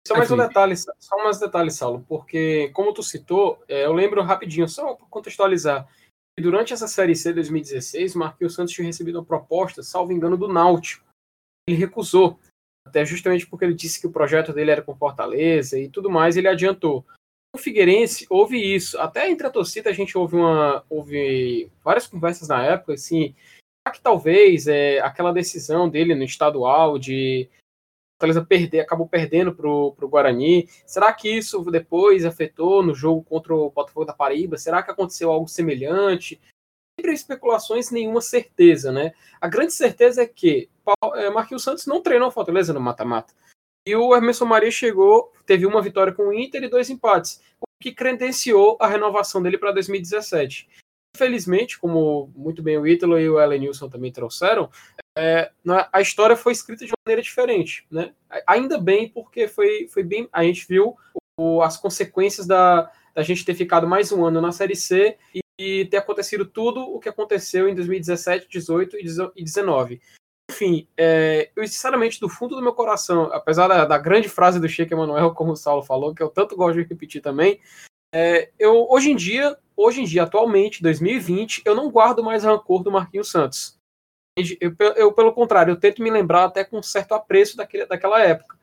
Só 0.06 0.18
mais 0.18 0.30
um 0.30 0.38
detalhe, 0.38 0.76
só 0.76 1.18
mais 1.24 1.40
detalhe, 1.40 1.72
Saulo, 1.72 2.06
porque 2.07 2.70
como 2.74 2.94
tu 2.94 3.02
citou, 3.02 3.64
é, 3.70 3.86
eu 3.86 3.94
lembro 3.94 4.22
rapidinho, 4.22 4.68
só 4.68 4.95
para 4.95 5.06
contextualizar. 5.07 5.88
Durante 6.38 6.74
essa 6.74 6.88
Série 6.88 7.15
C 7.15 7.32
2016, 7.32 8.15
Marquinhos 8.15 8.56
Santos 8.56 8.74
tinha 8.74 8.86
recebido 8.86 9.20
uma 9.20 9.26
proposta, 9.26 9.82
salvo 9.82 10.11
engano, 10.11 10.36
do 10.36 10.48
Náutico. 10.48 11.06
Ele 11.68 11.78
recusou, 11.78 12.38
até 12.86 13.06
justamente 13.06 13.48
porque 13.48 13.64
ele 13.64 13.74
disse 13.74 14.02
que 14.02 14.07
o 14.07 14.11
projeto 14.11 14.52
dele 14.52 14.72
era 14.72 14.82
com 14.82 14.95
Fortaleza 14.95 15.80
e 15.80 15.88
tudo 15.88 16.10
mais, 16.10 16.36
ele 16.36 16.49
adiantou 16.49 17.06
o 17.56 17.57
Figueirense 17.57 18.26
houve 18.30 18.57
isso. 18.57 18.99
Até 18.99 19.30
entre 19.30 19.45
a 19.45 19.52
torcida 19.52 19.90
a 19.90 19.94
gente 19.94 20.18
houve 20.18 20.36
uma. 20.36 20.84
houve 20.90 21.72
várias 21.84 22.07
conversas 22.07 22.48
na 22.48 22.64
época, 22.64 22.94
assim. 22.94 23.36
Que 23.94 24.02
talvez 24.02 24.68
é, 24.68 24.99
aquela 25.02 25.32
decisão 25.32 25.88
dele 25.88 26.15
no 26.15 26.24
estadual 26.24 26.98
de 26.98 27.49
Fortaleza 28.24 28.45
perder, 28.45 28.80
acabou 28.80 29.06
perdendo 29.06 29.54
pro, 29.54 29.94
pro 29.95 30.08
Guarani. 30.08 30.70
Será 30.86 31.12
que 31.12 31.30
isso 31.30 31.62
depois 31.70 32.24
afetou 32.24 32.82
no 32.82 32.95
jogo 32.95 33.22
contra 33.22 33.54
o 33.54 33.70
Botafogo 33.70 34.06
da 34.06 34.14
Paraíba? 34.14 34.58
Será 34.58 34.82
que 34.82 34.90
aconteceu 34.90 35.30
algo 35.30 35.50
semelhante? 35.50 36.40
Sempre 36.98 37.14
especulações, 37.14 37.91
nenhuma 37.91 38.22
certeza, 38.22 38.94
né? 38.94 39.12
A 39.41 39.48
grande 39.50 39.74
certeza 39.74 40.24
é 40.24 40.26
que 40.26 40.70
é, 41.16 41.30
Marquinhos 41.30 41.64
Santos 41.64 41.86
não 41.86 42.02
treinou 42.02 42.32
Fortaleza 42.32 42.72
no 42.72 42.80
mata-mata. 42.80 43.34
E 43.86 43.94
o 43.94 44.16
Emerson 44.16 44.45
Maria 44.45 44.72
chegou, 44.72 45.34
teve 45.45 45.66
uma 45.66 45.82
vitória 45.82 46.14
com 46.14 46.30
o 46.30 46.34
Inter 46.34 46.64
e 46.64 46.70
dois 46.70 46.90
empates, 46.90 47.41
o 47.60 47.66
que 47.82 47.91
credenciou 47.91 48.78
a 48.80 48.88
renovação 48.88 49.41
dele 49.41 49.58
para 49.58 49.74
2017. 49.74 50.70
Infelizmente, 51.15 51.80
como 51.80 52.31
muito 52.35 52.64
bem 52.64 52.77
o 52.77 52.88
Ítalo 52.88 53.19
e 53.19 53.30
o 53.30 53.40
Elenilson 53.40 53.88
também 53.88 54.11
trouxeram, 54.11 54.69
é, 55.15 55.52
a 55.91 56.02
história 56.02 56.35
foi 56.35 56.53
escrita 56.53 56.85
de 56.85 56.91
maneira 57.06 57.22
diferente, 57.22 57.85
né? 57.91 58.14
Ainda 58.48 58.80
bem, 58.80 59.07
porque 59.07 59.48
foi, 59.48 59.88
foi 59.88 60.03
bem. 60.03 60.27
A 60.34 60.44
gente 60.44 60.68
viu 60.68 60.98
o, 61.40 61.61
as 61.61 61.77
consequências 61.77 62.48
da, 62.48 62.91
da 63.14 63.22
gente 63.22 63.45
ter 63.45 63.53
ficado 63.53 63.88
mais 63.88 64.11
um 64.11 64.26
ano 64.26 64.41
na 64.41 64.52
Série 64.52 64.76
C 64.76 65.18
e, 65.35 65.41
e 65.60 65.85
ter 65.85 65.98
acontecido 65.98 66.45
tudo 66.45 66.81
o 66.81 66.99
que 66.99 67.10
aconteceu 67.10 67.69
em 67.69 67.76
2017, 67.76 68.48
18 68.49 68.98
e 69.35 69.44
19 69.44 70.02
enfim, 70.52 70.88
é, 70.95 71.49
eu 71.56 71.68
sinceramente, 71.68 72.19
do 72.19 72.30
fundo 72.30 72.56
do 72.56 72.61
meu 72.61 72.73
coração, 72.73 73.23
apesar 73.34 73.68
da, 73.68 73.85
da 73.85 73.98
grande 73.98 74.30
frase 74.30 74.60
do 74.60 74.69
Sheik 74.69 74.94
Emanuel, 74.94 75.34
como 75.35 75.52
o 75.52 75.56
Saulo 75.56 75.84
falou, 75.84 76.14
que 76.14 76.22
eu 76.22 76.30
tanto 76.30 76.56
gosto 76.56 76.81
de 76.81 76.88
repetir 76.88 77.22
também, 77.22 77.60
é, 78.14 78.52
eu 78.60 78.88
hoje 78.90 79.11
em 79.11 79.15
dia, 79.15 79.57
hoje 79.76 80.02
em 80.02 80.06
dia, 80.06 80.24
atualmente, 80.24 80.82
2020, 80.82 81.64
eu 81.66 81.76
não 81.76 81.90
guardo 81.90 82.24
mais 82.24 82.44
rancor 82.44 82.84
do 82.84 82.91
Marquinhos 82.91 83.30
Santos. 83.30 83.78
Eu, 84.36 84.76
eu, 84.95 85.14
pelo 85.14 85.34
contrário, 85.34 85.72
eu 85.72 85.80
tento 85.80 86.02
me 86.02 86.10
lembrar 86.10 86.45
até 86.45 86.64
com 86.64 86.82
certo 86.82 87.14
apreço 87.14 87.56
daquele, 87.56 87.86
daquela 87.86 88.22
época. 88.22 88.58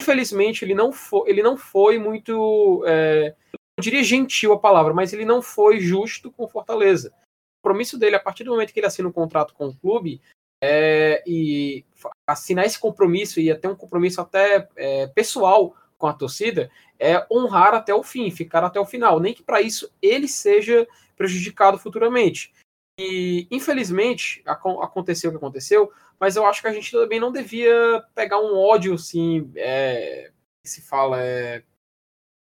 Infelizmente, 0.00 0.64
ele 0.64 0.74
não 0.74 0.92
foi, 0.92 1.30
ele 1.30 1.42
não 1.42 1.56
foi 1.56 1.98
muito, 1.98 2.84
é, 2.86 3.34
eu 3.78 3.82
diria 3.82 4.02
gentil 4.02 4.52
a 4.52 4.58
palavra, 4.58 4.92
mas 4.92 5.12
ele 5.12 5.24
não 5.24 5.40
foi 5.40 5.80
justo 5.80 6.30
com 6.30 6.48
Fortaleza. 6.48 7.08
O 7.08 7.62
compromisso 7.62 7.98
dele, 7.98 8.16
a 8.16 8.20
partir 8.20 8.44
do 8.44 8.50
momento 8.50 8.72
que 8.72 8.80
ele 8.80 8.86
assina 8.86 9.08
um 9.08 9.12
contrato 9.12 9.54
com 9.54 9.68
o 9.68 9.76
clube, 9.76 10.20
é, 10.62 11.22
e 11.26 11.84
assinar 12.26 12.64
esse 12.64 12.78
compromisso 12.78 13.40
e 13.40 13.50
até 13.50 13.68
um 13.68 13.76
compromisso 13.76 14.20
até 14.20 14.68
é, 14.76 15.06
pessoal 15.08 15.76
com 15.98 16.06
a 16.06 16.12
torcida 16.12 16.70
é 16.98 17.26
honrar 17.30 17.74
até 17.74 17.94
o 17.94 18.02
fim, 18.02 18.30
ficar 18.30 18.64
até 18.64 18.78
o 18.80 18.86
final, 18.86 19.20
nem 19.20 19.34
que 19.34 19.42
para 19.42 19.60
isso 19.60 19.92
ele 20.00 20.28
seja 20.28 20.86
prejudicado 21.16 21.78
futuramente. 21.78 22.52
E 22.98 23.48
infelizmente 23.50 24.42
aconteceu 24.46 25.30
o 25.30 25.32
que 25.32 25.36
aconteceu, 25.36 25.92
mas 26.18 26.36
eu 26.36 26.46
acho 26.46 26.62
que 26.62 26.68
a 26.68 26.72
gente 26.72 26.92
também 26.92 27.18
não 27.18 27.32
devia 27.32 28.04
pegar 28.14 28.38
um 28.40 28.56
ódio 28.56 28.94
assim, 28.94 29.50
é, 29.56 30.30
se 30.64 30.80
fala 30.80 31.20
é, 31.20 31.64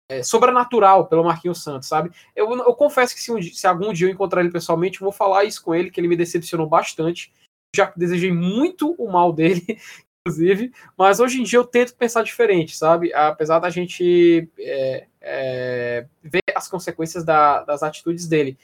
é, 0.09 0.23
sobrenatural 0.23 1.07
pelo 1.07 1.23
Marquinhos 1.23 1.63
Santos, 1.63 1.87
sabe? 1.87 2.11
Eu, 2.35 2.51
eu 2.51 2.75
confesso 2.75 3.15
que 3.15 3.21
se, 3.21 3.31
um, 3.31 3.41
se 3.41 3.65
algum 3.65 3.93
dia 3.93 4.07
eu 4.07 4.11
encontrar 4.11 4.41
ele 4.41 4.51
pessoalmente, 4.51 4.99
eu 4.99 5.05
vou 5.05 5.13
falar 5.13 5.45
isso 5.45 5.63
com 5.63 5.73
ele, 5.73 5.89
que 5.89 6.01
ele 6.01 6.09
me 6.09 6.17
decepcionou 6.17 6.67
bastante 6.67 7.31
já 7.75 7.91
desejei 7.95 8.31
muito 8.31 8.93
o 8.97 9.11
mal 9.11 9.31
dele, 9.31 9.79
inclusive, 10.27 10.71
mas 10.97 11.19
hoje 11.19 11.39
em 11.39 11.43
dia 11.43 11.59
eu 11.59 11.65
tento 11.65 11.95
pensar 11.95 12.23
diferente, 12.23 12.77
sabe? 12.77 13.13
Apesar 13.13 13.59
da 13.59 13.69
gente 13.69 14.49
é, 14.59 15.07
é, 15.19 16.07
ver 16.21 16.41
as 16.55 16.67
consequências 16.67 17.23
da, 17.23 17.63
das 17.63 17.81
atitudes 17.83 18.27
dele. 18.27 18.57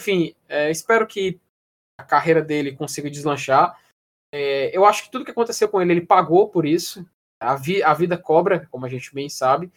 Enfim, 0.00 0.34
é, 0.48 0.70
espero 0.70 1.06
que 1.06 1.38
a 1.98 2.04
carreira 2.04 2.42
dele 2.42 2.74
consiga 2.74 3.10
deslanchar. 3.10 3.78
É, 4.34 4.76
eu 4.76 4.84
acho 4.84 5.04
que 5.04 5.10
tudo 5.10 5.24
que 5.24 5.30
aconteceu 5.30 5.68
com 5.68 5.80
ele, 5.80 5.92
ele 5.92 6.06
pagou 6.06 6.48
por 6.48 6.66
isso. 6.66 7.06
A, 7.40 7.54
vi, 7.54 7.82
a 7.82 7.94
vida 7.94 8.18
cobra, 8.18 8.66
como 8.70 8.84
a 8.84 8.88
gente 8.88 9.14
bem 9.14 9.28
sabe. 9.28 9.70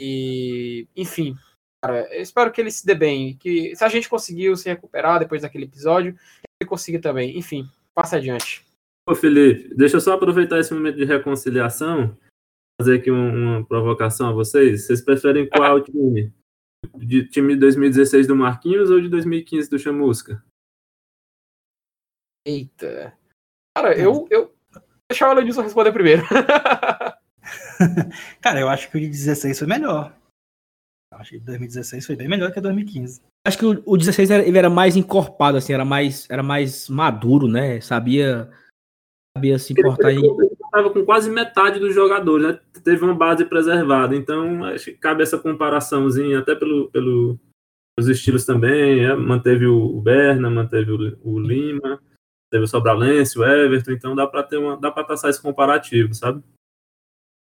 E, 0.00 0.86
enfim, 0.96 1.36
cara, 1.84 2.08
eu 2.14 2.22
espero 2.22 2.50
que 2.50 2.60
ele 2.60 2.70
se 2.70 2.86
dê 2.86 2.94
bem. 2.94 3.36
Que 3.36 3.76
se 3.76 3.84
a 3.84 3.88
gente 3.88 4.08
conseguiu 4.08 4.56
se 4.56 4.68
recuperar 4.68 5.18
depois 5.18 5.42
daquele 5.42 5.64
episódio, 5.64 6.18
ele 6.60 6.68
consiga 6.68 6.98
também. 6.98 7.36
Enfim, 7.36 7.68
Passa 7.98 8.14
adiante. 8.14 8.64
Ô, 9.08 9.14
Felipe, 9.14 9.74
deixa 9.74 9.96
eu 9.96 10.00
só 10.02 10.12
aproveitar 10.12 10.58
esse 10.58 10.74
momento 10.74 10.96
de 10.96 11.04
reconciliação, 11.06 12.14
fazer 12.78 12.98
aqui 12.98 13.10
uma 13.10 13.64
provocação 13.64 14.28
a 14.28 14.32
vocês. 14.32 14.84
Vocês 14.84 15.00
preferem 15.00 15.48
qual 15.48 15.80
time? 15.88 16.30
De 16.94 17.26
time 17.26 17.54
de 17.54 17.60
2016 17.60 18.26
do 18.26 18.36
Marquinhos 18.36 18.90
ou 18.90 19.00
de 19.00 19.08
2015 19.08 19.70
do 19.70 19.78
Chamusca? 19.78 20.44
Eita. 22.46 23.16
Cara, 23.74 23.98
eu, 23.98 24.28
eu 24.30 24.54
deixar 25.10 25.30
o 25.30 25.32
Elenilson 25.32 25.62
responder 25.62 25.90
primeiro. 25.90 26.22
Cara, 28.42 28.60
eu 28.60 28.68
acho 28.68 28.90
que 28.90 28.98
o 28.98 29.00
de 29.00 29.08
16 29.08 29.58
foi 29.58 29.66
melhor. 29.66 30.14
Acho 31.14 31.30
que 31.30 31.38
2016 31.38 32.04
foi 32.04 32.14
bem 32.14 32.28
melhor 32.28 32.52
que 32.52 32.60
2015. 32.60 33.22
Acho 33.46 33.58
que 33.58 33.64
o, 33.64 33.82
o 33.86 33.96
16 33.96 34.30
era, 34.30 34.46
ele 34.46 34.58
era 34.58 34.68
mais 34.68 34.96
encorpado, 34.96 35.56
assim, 35.56 35.72
era 35.72 35.84
mais, 35.84 36.28
era 36.28 36.42
mais 36.42 36.90
maduro, 36.90 37.48
né? 37.48 37.80
Sabia, 37.80 38.50
sabia 39.38 39.58
se 39.58 39.72
importar 39.72 40.10
ele, 40.10 40.26
estava 40.52 40.90
com 40.90 41.04
quase 41.04 41.30
metade 41.30 41.78
dos 41.78 41.94
jogadores, 41.94 42.46
né? 42.46 42.60
Teve 42.82 43.04
uma 43.04 43.14
base 43.14 43.44
preservada. 43.44 44.16
Então, 44.16 44.64
acho 44.64 44.86
que 44.86 44.92
cabe 44.92 45.22
essa 45.22 45.38
comparaçãozinha, 45.38 46.40
até 46.40 46.54
pelo, 46.54 46.90
pelo 46.90 47.38
os 47.98 48.08
estilos 48.08 48.44
também. 48.44 49.04
É? 49.04 49.14
Manteve 49.14 49.66
o 49.66 50.00
Berna, 50.00 50.50
manteve 50.50 50.90
o, 50.90 51.18
o 51.22 51.38
Lima, 51.38 52.00
teve 52.50 52.64
o 52.64 52.68
Sobralense, 52.68 53.38
o 53.38 53.44
Everton. 53.44 53.92
Então, 53.92 54.14
dá 54.14 54.26
para 54.26 54.42
ter 54.42 54.56
uma, 54.56 54.76
dá 54.76 54.90
para 54.90 55.04
traçar 55.04 55.30
esse 55.30 55.40
comparativo, 55.40 56.12
sabe? 56.14 56.42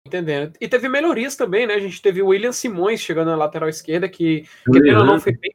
Entendendo. 0.05 0.53
E 0.61 0.67
teve 0.67 0.87
melhorias 0.87 1.35
também, 1.35 1.67
né? 1.67 1.73
A 1.73 1.79
gente 1.79 2.01
teve 2.01 2.21
o 2.21 2.27
William 2.27 2.53
Simões 2.53 3.01
chegando 3.01 3.27
na 3.27 3.35
lateral 3.35 3.67
esquerda, 3.67 4.07
que, 4.07 4.45
que 4.65 4.91
não 4.91 5.19
foi 5.19 5.33
bem 5.33 5.53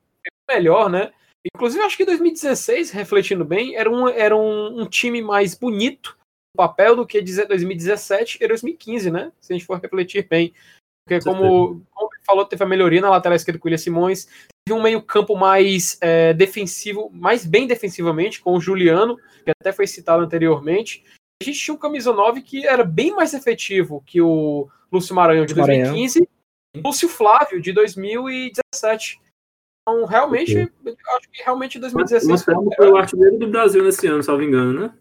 melhor, 0.48 0.90
né? 0.90 1.10
Inclusive, 1.54 1.82
acho 1.82 1.96
que 1.96 2.04
2016, 2.04 2.90
refletindo 2.90 3.44
bem, 3.44 3.74
era 3.74 3.90
um, 3.90 4.08
era 4.08 4.36
um, 4.36 4.82
um 4.82 4.86
time 4.86 5.20
mais 5.20 5.56
bonito 5.56 6.16
papel 6.56 6.96
do 6.96 7.06
que 7.06 7.20
2017 7.20 8.38
e 8.40 8.48
2015, 8.48 9.10
né? 9.10 9.32
Se 9.40 9.52
a 9.52 9.56
gente 9.56 9.66
for 9.66 9.80
refletir 9.80 10.26
bem. 10.28 10.52
Porque, 11.04 11.24
como, 11.24 11.82
como 11.90 12.10
falou, 12.24 12.44
teve 12.44 12.62
a 12.62 12.66
melhoria 12.66 13.00
na 13.00 13.10
lateral 13.10 13.36
esquerda 13.36 13.58
com 13.58 13.66
o 13.66 13.68
William 13.68 13.78
Simões, 13.78 14.26
teve 14.66 14.78
um 14.78 14.82
meio-campo 14.82 15.36
mais 15.36 15.98
é, 16.00 16.32
defensivo, 16.32 17.10
mais 17.12 17.44
bem 17.44 17.66
defensivamente, 17.66 18.40
com 18.40 18.54
o 18.54 18.60
Juliano, 18.60 19.16
que 19.44 19.50
até 19.50 19.72
foi 19.72 19.86
citado 19.86 20.22
anteriormente. 20.22 21.04
A 21.42 21.44
gente 21.44 21.58
tinha 21.58 21.74
um 21.74 21.78
camisa 21.78 22.12
9 22.12 22.42
que 22.42 22.66
era 22.66 22.84
bem 22.84 23.12
mais 23.14 23.34
efetivo 23.34 24.02
que 24.06 24.20
o 24.20 24.68
Lúcio 24.92 25.14
Maranhão 25.14 25.44
de 25.44 25.54
2015 25.54 26.20
Maranhão. 26.20 26.28
e 26.76 26.80
Lúcio 26.80 27.08
Flávio 27.08 27.60
de 27.60 27.72
2017. 27.72 29.20
Então, 29.82 30.04
realmente, 30.04 30.70
eu 30.84 30.96
acho 31.16 31.28
que 31.28 31.42
realmente 31.42 31.80
2016 31.80 32.30
Mas 32.30 32.46
Marcelo 32.46 32.70
foi 32.76 32.88
o 32.88 32.96
artilheiro 32.96 33.38
do 33.38 33.48
Brasil 33.48 33.82
nesse 33.82 34.06
ano, 34.06 34.22
salvo 34.22 34.44
engano, 34.44 34.80
né? 34.80 34.94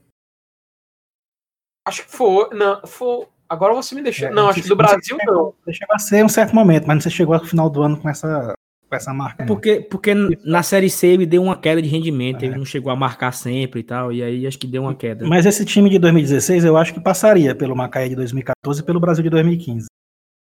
Acho 1.92 2.06
que 2.06 2.12
foi, 2.12 2.50
não, 2.54 2.82
foi, 2.86 3.26
agora 3.50 3.74
você 3.74 3.94
me 3.94 4.02
deixou, 4.02 4.28
É, 4.28 4.32
não, 4.32 4.48
acho 4.48 4.62
que 4.62 4.68
do 4.68 4.76
Brasil 4.76 5.18
você 5.18 5.26
não. 5.26 5.54
Você 5.66 5.74
chegou 5.74 5.96
a 5.96 6.00
ser 6.00 6.26
um 6.26 6.30
certo 6.30 6.56
momento, 6.56 6.88
mas 6.88 6.96
não 6.96 7.02
sei 7.02 7.12
se 7.12 7.18
chegou 7.18 7.36
ao 7.36 7.44
final 7.44 7.70
do 7.70 7.82
ano 7.82 7.98
com 7.98 8.10
essa, 8.10 8.54
com 8.90 8.96
essa 8.96 9.14
marca. 9.14 9.46
Porque, 9.46 9.82
porque 9.82 10.14
na 10.44 10.64
Série 10.64 10.90
C 10.90 11.08
ele 11.08 11.26
deu 11.26 11.44
uma 11.44 11.58
queda 11.58 11.82
de 11.82 11.90
rendimento, 11.90 12.44
É. 12.44 12.46
ele 12.48 12.58
não 12.58 12.66
chegou 12.66 12.92
a 12.92 12.96
marcar 12.96 13.34
sempre 13.34 13.82
e 13.82 13.84
tal, 13.84 14.12
e 14.12 14.24
aí 14.24 14.48
acho 14.48 14.58
que 14.58 14.68
deu 14.68 14.84
uma 14.84 14.96
queda. 14.96 15.28
Mas 15.28 15.46
esse 15.46 15.66
time 15.66 15.90
de 15.90 16.00
2016 16.00 16.64
eu 16.64 16.78
acho 16.78 16.94
que 16.94 17.00
passaria 17.00 17.54
pelo 17.54 17.76
Macaé 17.76 18.08
de 18.08 18.16
2014 18.16 18.82
e 18.82 18.84
pelo 18.84 19.00
Brasil 19.00 19.24
de 19.24 19.30
2015. 19.30 19.88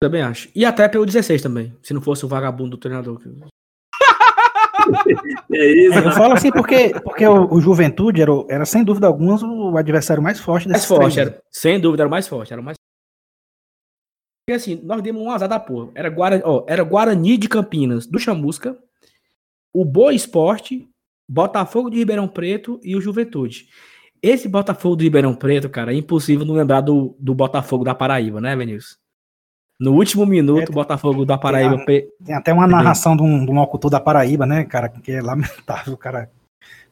Também 0.02 0.22
acho. 0.22 0.49
E 0.56 0.64
até 0.66 0.88
pelo 0.88 1.06
16 1.06 1.41
também, 1.41 1.74
se 1.84 1.94
não 1.94 2.02
fosse 2.02 2.24
o 2.26 2.28
vagabundo 2.28 2.72
do 2.72 2.78
treinador. 2.78 3.22
É 5.51 5.65
isso, 5.65 5.97
É, 5.97 6.06
eu 6.06 6.11
falo 6.11 6.34
assim 6.34 6.51
porque, 6.51 6.91
porque 7.03 7.26
o, 7.26 7.53
o 7.53 7.61
Juventude 7.61 8.22
era, 8.22 8.31
era, 8.49 8.65
sem 8.65 8.84
dúvida 8.84 9.07
alguma, 9.07 9.35
o 9.43 9.77
adversário 9.77 10.22
mais 10.22 10.39
forte 10.39 10.68
mais 10.68 10.81
desses 10.81 10.88
forte, 10.88 11.19
era, 11.19 11.41
sem 11.51 11.80
dúvida, 11.80 12.03
era 12.03 12.07
o 12.07 12.11
mais 12.11 12.27
forte, 12.27 12.53
era 12.53 12.61
o 12.61 12.65
mais 12.65 12.76
Porque 14.45 14.56
assim, 14.56 14.80
nós 14.84 15.01
demos 15.01 15.22
um 15.22 15.31
azar 15.31 15.49
da 15.49 15.60
porra. 15.60 15.91
Era, 15.95 16.10
Guara, 16.10 16.41
ó, 16.45 16.64
era 16.68 16.84
Guarani 16.84 17.38
de 17.38 17.47
Campinas, 17.47 18.06
do 18.06 18.19
Chamusca, 18.19 18.77
o 19.73 19.84
Boa 19.84 20.14
Esporte, 20.14 20.88
Botafogo 21.27 21.89
de 21.89 21.97
Ribeirão 21.97 22.27
Preto 22.27 22.80
e 22.84 22.95
o 22.95 23.01
Juventude. 23.01 23.68
Esse 24.22 24.49
Botafogo 24.49 24.95
do 24.95 25.03
Ribeirão 25.03 25.34
Preto, 25.34 25.69
cara, 25.69 25.93
é 25.93 25.95
impossível 25.95 26.45
não 26.45 26.56
lembrar 26.56 26.81
do, 26.81 27.15
do 27.19 27.34
Botafogo 27.34 27.84
da 27.84 27.95
Paraíba, 27.95 28.41
né, 28.41 28.56
Vinícius? 28.56 28.97
No 29.80 29.93
último 29.93 30.26
minuto, 30.26 30.61
É, 30.61 30.69
o 30.69 30.73
Botafogo 30.73 31.26
da 31.26 31.38
Paraíba. 31.38 31.76
a- 31.81 31.85
pe- 31.85 32.11
Tem 32.23 32.35
até 32.35 32.51
uma 32.51 32.68
narração 32.68 33.15
de 33.15 33.23
um, 33.23 33.45
de 33.45 33.51
um 33.51 33.56
locutor 33.56 33.89
da 33.89 33.99
Paraíba, 33.99 34.45
né, 34.45 34.65
cara, 34.65 34.89
que 34.89 35.11
é 35.11 35.22
lamentável, 35.22 35.93
o 35.93 35.97
cara 35.97 36.30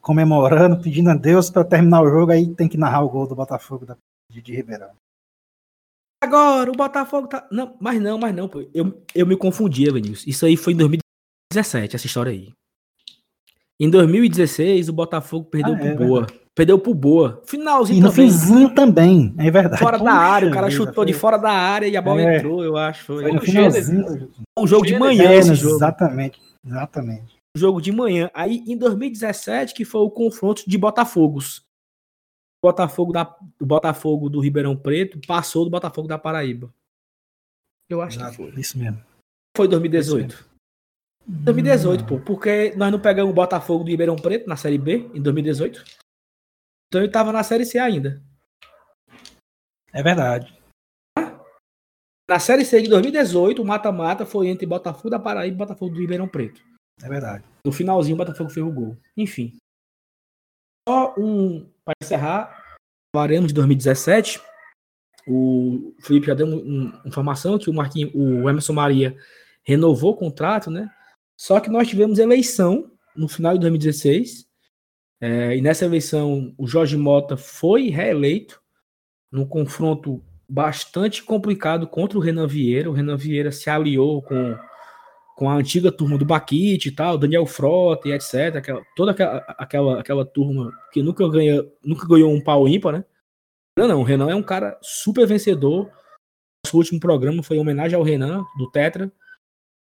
comemorando, 0.01 0.81
pedindo 0.81 1.09
a 1.09 1.15
Deus 1.15 1.49
para 1.49 1.65
terminar 1.65 2.01
o 2.01 2.09
jogo, 2.09 2.31
aí 2.31 2.47
tem 2.55 2.69
que 2.69 2.77
narrar 2.77 3.01
o 3.03 3.09
gol 3.09 3.27
do 3.27 3.35
Botafogo 3.35 3.85
da, 3.85 3.97
de, 4.31 4.41
de 4.41 4.55
Ribeirão. 4.55 4.91
Agora, 6.23 6.71
o 6.71 6.75
Botafogo 6.75 7.27
tá. 7.27 7.45
Não, 7.51 7.75
mas 7.79 8.01
não, 8.01 8.17
mas 8.17 8.33
não, 8.33 8.47
pô. 8.47 8.67
Eu, 8.73 9.03
eu 9.13 9.27
me 9.27 9.35
confundia, 9.37 9.91
Vinícius. 9.91 10.25
Isso 10.25 10.45
aí 10.45 10.55
foi 10.57 10.73
em 10.73 10.77
2017, 10.77 11.95
essa 11.95 12.05
história 12.07 12.31
aí. 12.31 12.53
Em 13.79 13.89
2016, 13.89 14.89
o 14.89 14.93
Botafogo 14.93 15.45
perdeu 15.45 15.75
Ah, 15.75 15.77
pro 15.77 15.87
é 15.87 15.95
Boa. 15.95 16.27
Perdeu 16.57 16.79
pro 16.79 16.91
Boa. 16.93 17.39
Finalzinho 17.45 17.99
E 17.99 18.01
no 18.01 18.09
também. 18.09 18.25
finzinho 18.25 18.73
também, 18.73 19.35
é 19.37 19.51
verdade. 19.51 19.77
Fora 19.79 19.99
da 19.99 20.11
área, 20.11 20.49
o 20.49 20.51
cara 20.51 20.71
chutou 20.71 21.05
de 21.05 21.13
fora 21.13 21.37
da 21.37 21.51
área 21.51 21.85
e 21.87 21.95
a 21.95 22.01
bola 22.01 22.19
É. 22.21 22.37
entrou, 22.37 22.63
eu 22.63 22.75
acho. 22.75 23.05
Foi, 23.05 23.31
no 23.31 23.39
finalzinho. 23.39 24.31
um 24.57 24.65
jogo 24.65 24.83
de 24.83 24.97
manhã 24.97 25.31
esse 25.33 25.53
jogo. 25.53 25.75
Exatamente, 25.75 26.41
exatamente. 26.65 27.37
Um 27.55 27.59
jogo 27.59 27.79
de 27.79 27.91
manhã. 27.91 28.31
Aí 28.33 28.63
em 28.67 28.75
2017 28.75 29.75
que 29.75 29.85
foi 29.85 30.01
o 30.01 30.09
confronto 30.09 30.63
de 30.67 30.77
Botafogos. 30.79 31.59
O 32.63 32.67
Botafogo 32.67 33.13
da 33.13 33.35
o 33.61 33.65
Botafogo 33.65 34.27
do 34.27 34.39
Ribeirão 34.39 34.75
Preto 34.75 35.19
passou 35.27 35.63
do 35.63 35.69
Botafogo 35.69 36.07
da 36.07 36.17
Paraíba. 36.17 36.73
Eu 37.87 38.01
acho 38.01 38.17
que 38.17 38.23
Exato, 38.23 38.35
foi. 38.37 38.51
Isso 38.59 38.79
mesmo. 38.79 38.99
Foi 39.55 39.67
2018. 39.67 40.43
2018, 41.27 42.03
pô, 42.05 42.19
porque 42.19 42.73
nós 42.75 42.91
não 42.91 42.99
pegamos 42.99 43.31
o 43.31 43.35
Botafogo 43.35 43.83
do 43.83 43.91
Ribeirão 43.91 44.15
Preto 44.15 44.47
na 44.49 44.55
Série 44.55 44.77
B 44.79 45.07
em 45.13 45.21
2018. 45.21 45.83
Então 46.87 47.01
ele 47.01 47.11
tava 47.11 47.31
na 47.31 47.43
Série 47.43 47.65
C 47.65 47.77
ainda. 47.77 48.21
É 49.93 50.01
verdade. 50.01 50.55
Na 52.29 52.39
Série 52.39 52.65
C 52.65 52.81
de 52.81 52.89
2018, 52.89 53.61
o 53.61 53.65
mata-mata 53.65 54.25
foi 54.25 54.47
entre 54.47 54.65
Botafogo 54.65 55.09
da 55.09 55.19
Paraíba 55.19 55.55
e 55.55 55.57
Botafogo 55.57 55.93
do 55.93 55.99
Ribeirão 55.99 56.27
Preto. 56.27 56.61
É 57.01 57.07
verdade. 57.07 57.43
No 57.65 57.71
finalzinho, 57.71 58.15
o 58.15 58.17
Botafogo 58.17 58.49
fez 58.49 58.65
o 58.65 58.71
gol. 58.71 58.97
Enfim. 59.15 59.55
Só 60.87 61.13
um. 61.17 61.69
Para 61.85 61.93
encerrar, 62.01 62.75
falaremos 63.15 63.47
de 63.49 63.53
2017. 63.53 64.41
O 65.25 65.93
Felipe 66.01 66.27
já 66.27 66.33
deu 66.33 66.47
um- 66.47 66.55
um- 66.85 67.01
informação 67.05 67.57
que 67.57 67.69
o 67.69 67.73
Marquinhos, 67.73 68.11
o 68.13 68.49
Emerson 68.49 68.73
Maria 68.73 69.17
renovou 69.63 70.11
o 70.13 70.17
contrato, 70.17 70.69
né? 70.71 70.93
Só 71.39 71.59
que 71.59 71.69
nós 71.69 71.87
tivemos 71.87 72.19
eleição 72.19 72.91
no 73.15 73.27
final 73.27 73.53
de 73.53 73.59
2016. 73.59 74.46
É, 75.19 75.55
e 75.57 75.61
nessa 75.61 75.85
eleição, 75.85 76.53
o 76.57 76.67
Jorge 76.67 76.95
Mota 76.95 77.35
foi 77.35 77.89
reeleito 77.89 78.61
num 79.31 79.45
confronto 79.45 80.23
bastante 80.47 81.23
complicado 81.23 81.87
contra 81.87 82.17
o 82.17 82.21
Renan 82.21 82.47
Vieira. 82.47 82.89
O 82.89 82.93
Renan 82.93 83.17
Vieira 83.17 83.51
se 83.51 83.69
aliou 83.69 84.21
com 84.21 84.57
com 85.37 85.47
a 85.47 85.53
antiga 85.53 85.91
turma 85.91 86.17
do 86.17 86.25
Baquite 86.25 86.89
e 86.89 86.91
tal, 86.91 87.15
Daniel 87.15 87.45
Frota 87.45 88.09
e 88.09 88.11
etc. 88.11 88.55
Aquela, 88.55 88.81
toda 88.95 89.11
aquela, 89.11 89.37
aquela, 89.49 89.99
aquela 89.99 90.25
turma 90.25 90.73
que 90.91 91.03
nunca, 91.03 91.29
ganha, 91.29 91.63
nunca 91.85 92.07
ganhou 92.07 92.33
um 92.33 92.41
pau 92.41 92.67
ímpar, 92.67 92.93
né? 92.93 93.05
Não, 93.77 93.87
não, 93.87 93.99
o 93.99 94.03
Renan 94.03 94.31
é 94.31 94.35
um 94.35 94.41
cara 94.41 94.79
super 94.81 95.27
vencedor. 95.27 95.91
Nosso 96.65 96.75
último 96.75 96.99
programa 96.99 97.43
foi 97.43 97.57
em 97.57 97.59
homenagem 97.59 97.95
ao 97.95 98.01
Renan, 98.01 98.43
do 98.57 98.67
Tetra. 98.71 99.11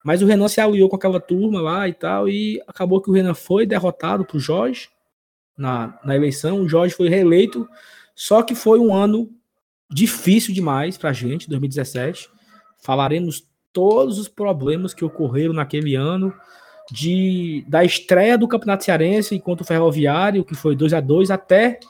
Mas 0.04 0.20
o 0.20 0.26
Renan 0.26 0.46
se 0.46 0.60
aliou 0.60 0.90
com 0.90 0.96
aquela 0.96 1.18
turma 1.18 1.62
lá 1.62 1.88
e 1.88 1.94
tal, 1.94 2.28
e 2.28 2.62
acabou 2.68 3.00
que 3.00 3.08
o 3.08 3.14
Renan 3.14 3.32
foi 3.32 3.64
derrotado 3.64 4.26
pro 4.26 4.38
Jorge 4.38 4.90
na, 5.56 5.98
na 6.04 6.14
eleição. 6.14 6.60
O 6.60 6.68
Jorge 6.68 6.94
foi 6.94 7.08
reeleito, 7.08 7.68
só 8.14 8.42
que 8.42 8.54
foi 8.54 8.78
um 8.78 8.94
ano 8.94 9.30
difícil 9.90 10.52
demais 10.54 10.98
pra 10.98 11.12
gente, 11.12 11.48
2017. 11.48 12.28
Falaremos 12.82 13.48
todos 13.72 14.18
os 14.18 14.28
problemas 14.28 14.94
que 14.94 15.04
ocorreram 15.04 15.52
naquele 15.52 15.94
ano, 15.94 16.32
de 16.90 17.64
da 17.68 17.84
estreia 17.84 18.38
do 18.38 18.46
Campeonato 18.48 18.84
Cearense 18.84 19.38
contra 19.40 19.64
o 19.64 19.66
Ferroviário, 19.66 20.44
que 20.44 20.54
foi 20.54 20.76
2 20.76 20.92
a 20.92 21.00
2 21.00 21.30
até 21.30 21.80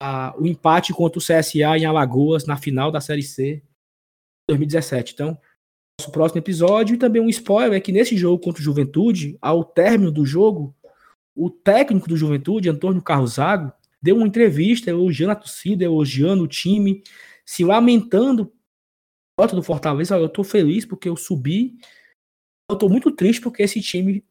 a- 0.00 0.34
o 0.38 0.46
empate 0.46 0.92
contra 0.92 1.18
o 1.18 1.22
CSA 1.22 1.76
em 1.78 1.84
Alagoas 1.84 2.44
na 2.46 2.56
final 2.56 2.90
da 2.90 3.00
Série 3.00 3.22
C 3.22 3.62
2017. 4.48 5.14
Então, 5.14 5.38
nosso 6.00 6.12
próximo 6.12 6.38
episódio 6.38 6.94
e 6.94 6.98
também 6.98 7.20
um 7.20 7.28
spoiler 7.28 7.76
é 7.76 7.80
que 7.80 7.90
nesse 7.90 8.16
jogo 8.16 8.42
contra 8.42 8.60
o 8.60 8.64
Juventude, 8.64 9.36
ao 9.40 9.64
término 9.64 10.12
do 10.12 10.24
jogo, 10.24 10.74
o 11.38 11.50
técnico 11.50 12.08
do 12.08 12.16
Juventude, 12.16 12.68
Antônio 12.68 13.02
Carlos 13.02 13.34
Zago, 13.34 13.72
deu 14.00 14.16
uma 14.16 14.26
entrevista 14.26 14.90
elogiando 14.90 15.32
a 15.32 15.36
torcida, 15.36 15.84
elogiando 15.84 16.42
o 16.44 16.48
time, 16.48 17.02
se 17.44 17.64
lamentando 17.64 18.52
derrota 19.38 19.54
do 19.54 19.62
Fortaleza, 19.62 20.16
eu 20.16 20.28
tô 20.28 20.42
feliz 20.42 20.84
porque 20.84 21.08
eu 21.08 21.16
subi. 21.16 21.78
Eu 22.68 22.76
tô 22.76 22.88
muito 22.88 23.12
triste 23.12 23.40
porque 23.40 23.62
esse 23.62 23.80
time 23.80 24.24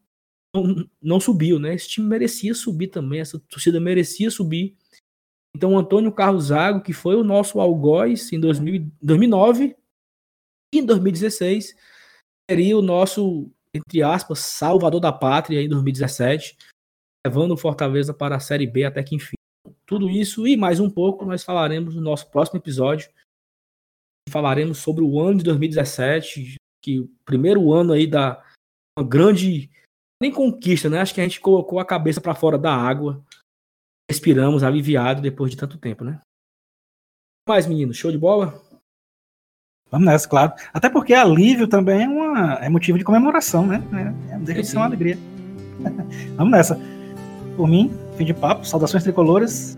não, 0.54 0.88
não 1.02 1.20
subiu, 1.20 1.58
né? 1.58 1.74
Esse 1.74 1.88
time 1.88 2.06
merecia 2.06 2.54
subir 2.54 2.88
também, 2.88 3.20
essa 3.20 3.38
torcida 3.38 3.80
merecia 3.80 4.30
subir. 4.30 4.76
Então, 5.56 5.78
Antônio 5.78 6.12
Carlos 6.12 6.46
Zago, 6.46 6.82
que 6.82 6.92
foi 6.92 7.16
o 7.16 7.24
nosso 7.24 7.58
algoz 7.58 8.32
em 8.32 8.38
2000, 8.38 8.90
2009 9.00 9.74
e 10.72 10.78
em 10.78 10.84
2016, 10.84 11.74
seria 12.48 12.76
o 12.76 12.82
nosso, 12.82 13.50
entre 13.74 14.02
aspas, 14.02 14.40
salvador 14.40 15.00
da 15.00 15.12
pátria 15.12 15.62
em 15.62 15.68
2017, 15.68 16.56
levando 17.28 17.52
o 17.52 17.56
Fortaleza 17.56 18.14
para 18.14 18.36
a 18.36 18.40
Série 18.40 18.66
B 18.66 18.84
até 18.84 19.02
que 19.02 19.14
enfim. 19.14 19.36
Tudo 19.84 20.08
isso 20.08 20.46
e 20.46 20.56
mais 20.56 20.80
um 20.80 20.88
pouco 20.88 21.26
nós 21.26 21.44
falaremos 21.44 21.94
no 21.94 22.00
nosso 22.00 22.30
próximo 22.30 22.58
episódio 22.58 23.10
falaremos 24.28 24.78
sobre 24.78 25.02
o 25.02 25.20
ano 25.20 25.38
de 25.38 25.44
2017, 25.44 26.56
que 26.82 27.00
o 27.00 27.08
primeiro 27.24 27.72
ano 27.72 27.92
aí 27.92 28.06
da 28.06 28.44
uma 28.98 29.06
grande 29.06 29.70
nem 30.20 30.32
conquista, 30.32 30.88
né? 30.88 31.00
Acho 31.00 31.14
que 31.14 31.20
a 31.20 31.24
gente 31.24 31.40
colocou 31.40 31.78
a 31.78 31.84
cabeça 31.84 32.20
para 32.20 32.34
fora 32.34 32.58
da 32.58 32.74
água, 32.74 33.24
respiramos 34.10 34.62
aliviado 34.62 35.22
depois 35.22 35.50
de 35.50 35.56
tanto 35.56 35.78
tempo, 35.78 36.04
né? 36.04 36.20
Mais 37.48 37.66
meninos, 37.66 37.96
show 37.96 38.10
de 38.10 38.18
bola? 38.18 38.60
Vamos 39.90 40.06
nessa, 40.06 40.28
claro. 40.28 40.52
Até 40.72 40.90
porque 40.90 41.14
alívio 41.14 41.66
também 41.66 42.02
é, 42.02 42.08
uma, 42.08 42.54
é 42.56 42.68
motivo 42.68 42.98
de 42.98 43.04
comemoração, 43.04 43.66
né? 43.66 43.82
É, 44.30 44.34
é, 44.34 44.38
deixa 44.40 44.60
de 44.60 44.68
ser 44.68 44.76
uma 44.76 44.86
alegria. 44.86 45.16
Vamos 46.36 46.52
nessa. 46.52 46.97
Por 47.58 47.66
mim, 47.66 47.90
fim 48.16 48.24
de 48.24 48.32
papo, 48.32 48.64
saudações 48.64 49.02
tricolores. 49.02 49.76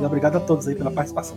E 0.00 0.04
obrigado 0.04 0.36
a 0.36 0.40
todos 0.40 0.68
aí 0.68 0.76
pela 0.76 0.88
participação. 0.88 1.36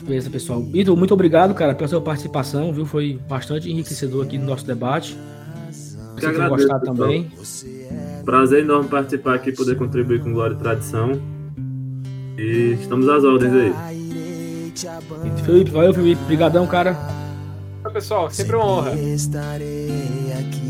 Beleza, 0.00 0.30
pessoal. 0.30 0.64
Ítalo, 0.72 0.96
muito 0.96 1.12
obrigado, 1.12 1.52
cara, 1.54 1.74
pela 1.74 1.88
sua 1.88 2.00
participação, 2.00 2.72
viu? 2.72 2.86
Foi 2.86 3.18
bastante 3.28 3.68
enriquecedor 3.68 4.24
aqui 4.24 4.38
no 4.38 4.46
nosso 4.46 4.64
debate. 4.64 5.18
Que 6.16 6.24
agradeço, 6.24 6.50
gostado 6.50 6.80
pessoal. 6.82 6.96
também. 6.96 7.28
Prazer 8.24 8.60
enorme 8.60 8.88
participar 8.88 9.34
aqui, 9.34 9.50
poder 9.50 9.76
contribuir 9.76 10.22
com 10.22 10.32
Glória 10.32 10.54
e 10.54 10.58
Tradição. 10.58 11.20
E 12.38 12.78
estamos 12.80 13.08
às 13.08 13.24
ordens 13.24 13.52
aí. 13.52 14.72
Felipe, 15.44 15.72
valeu, 15.72 15.92
Felipe. 15.92 16.22
Obrigadão, 16.22 16.64
cara. 16.64 16.96
Pessoal, 17.96 18.30
sempre 18.30 18.56
uma 18.56 18.66
honra. 18.66 18.92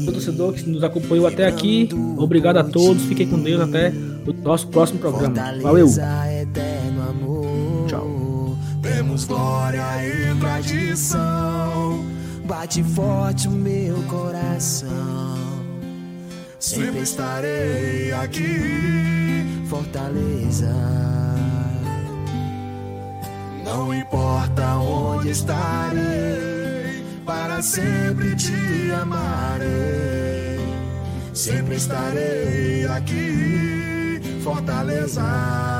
O 0.06 0.12
torcedor 0.12 0.52
que 0.52 0.70
nos 0.70 0.84
acompanhou 0.84 1.26
até 1.26 1.44
aqui, 1.44 1.88
obrigado 2.16 2.58
a 2.58 2.62
todos. 2.62 3.02
Fiquem 3.02 3.26
com 3.26 3.42
Deus 3.42 3.62
até 3.62 3.92
o 4.24 4.32
nosso 4.32 4.68
próximo 4.68 5.00
programa. 5.00 5.34
Valeu. 5.60 5.88
eterno 5.88 7.02
amor. 7.02 7.86
Tchau. 7.88 8.56
Temos 8.80 9.24
glória 9.24 9.82
e 10.06 10.38
tradição. 10.38 12.04
Bate 12.44 12.84
forte 12.84 13.48
o 13.48 13.50
meu 13.50 13.96
coração. 14.04 15.36
Sempre 16.60 17.00
estarei 17.00 18.12
aqui, 18.12 19.64
Fortaleza. 19.68 20.72
não 23.64 23.92
importa 23.92 24.76
onde 24.76 25.30
estarei, 25.30 26.55
para 27.26 27.60
sempre 27.60 28.34
te 28.36 28.92
amarei. 28.92 29.66
Sempre 31.34 31.74
estarei 31.74 32.86
aqui, 32.86 34.20
Fortaleza. 34.42 35.75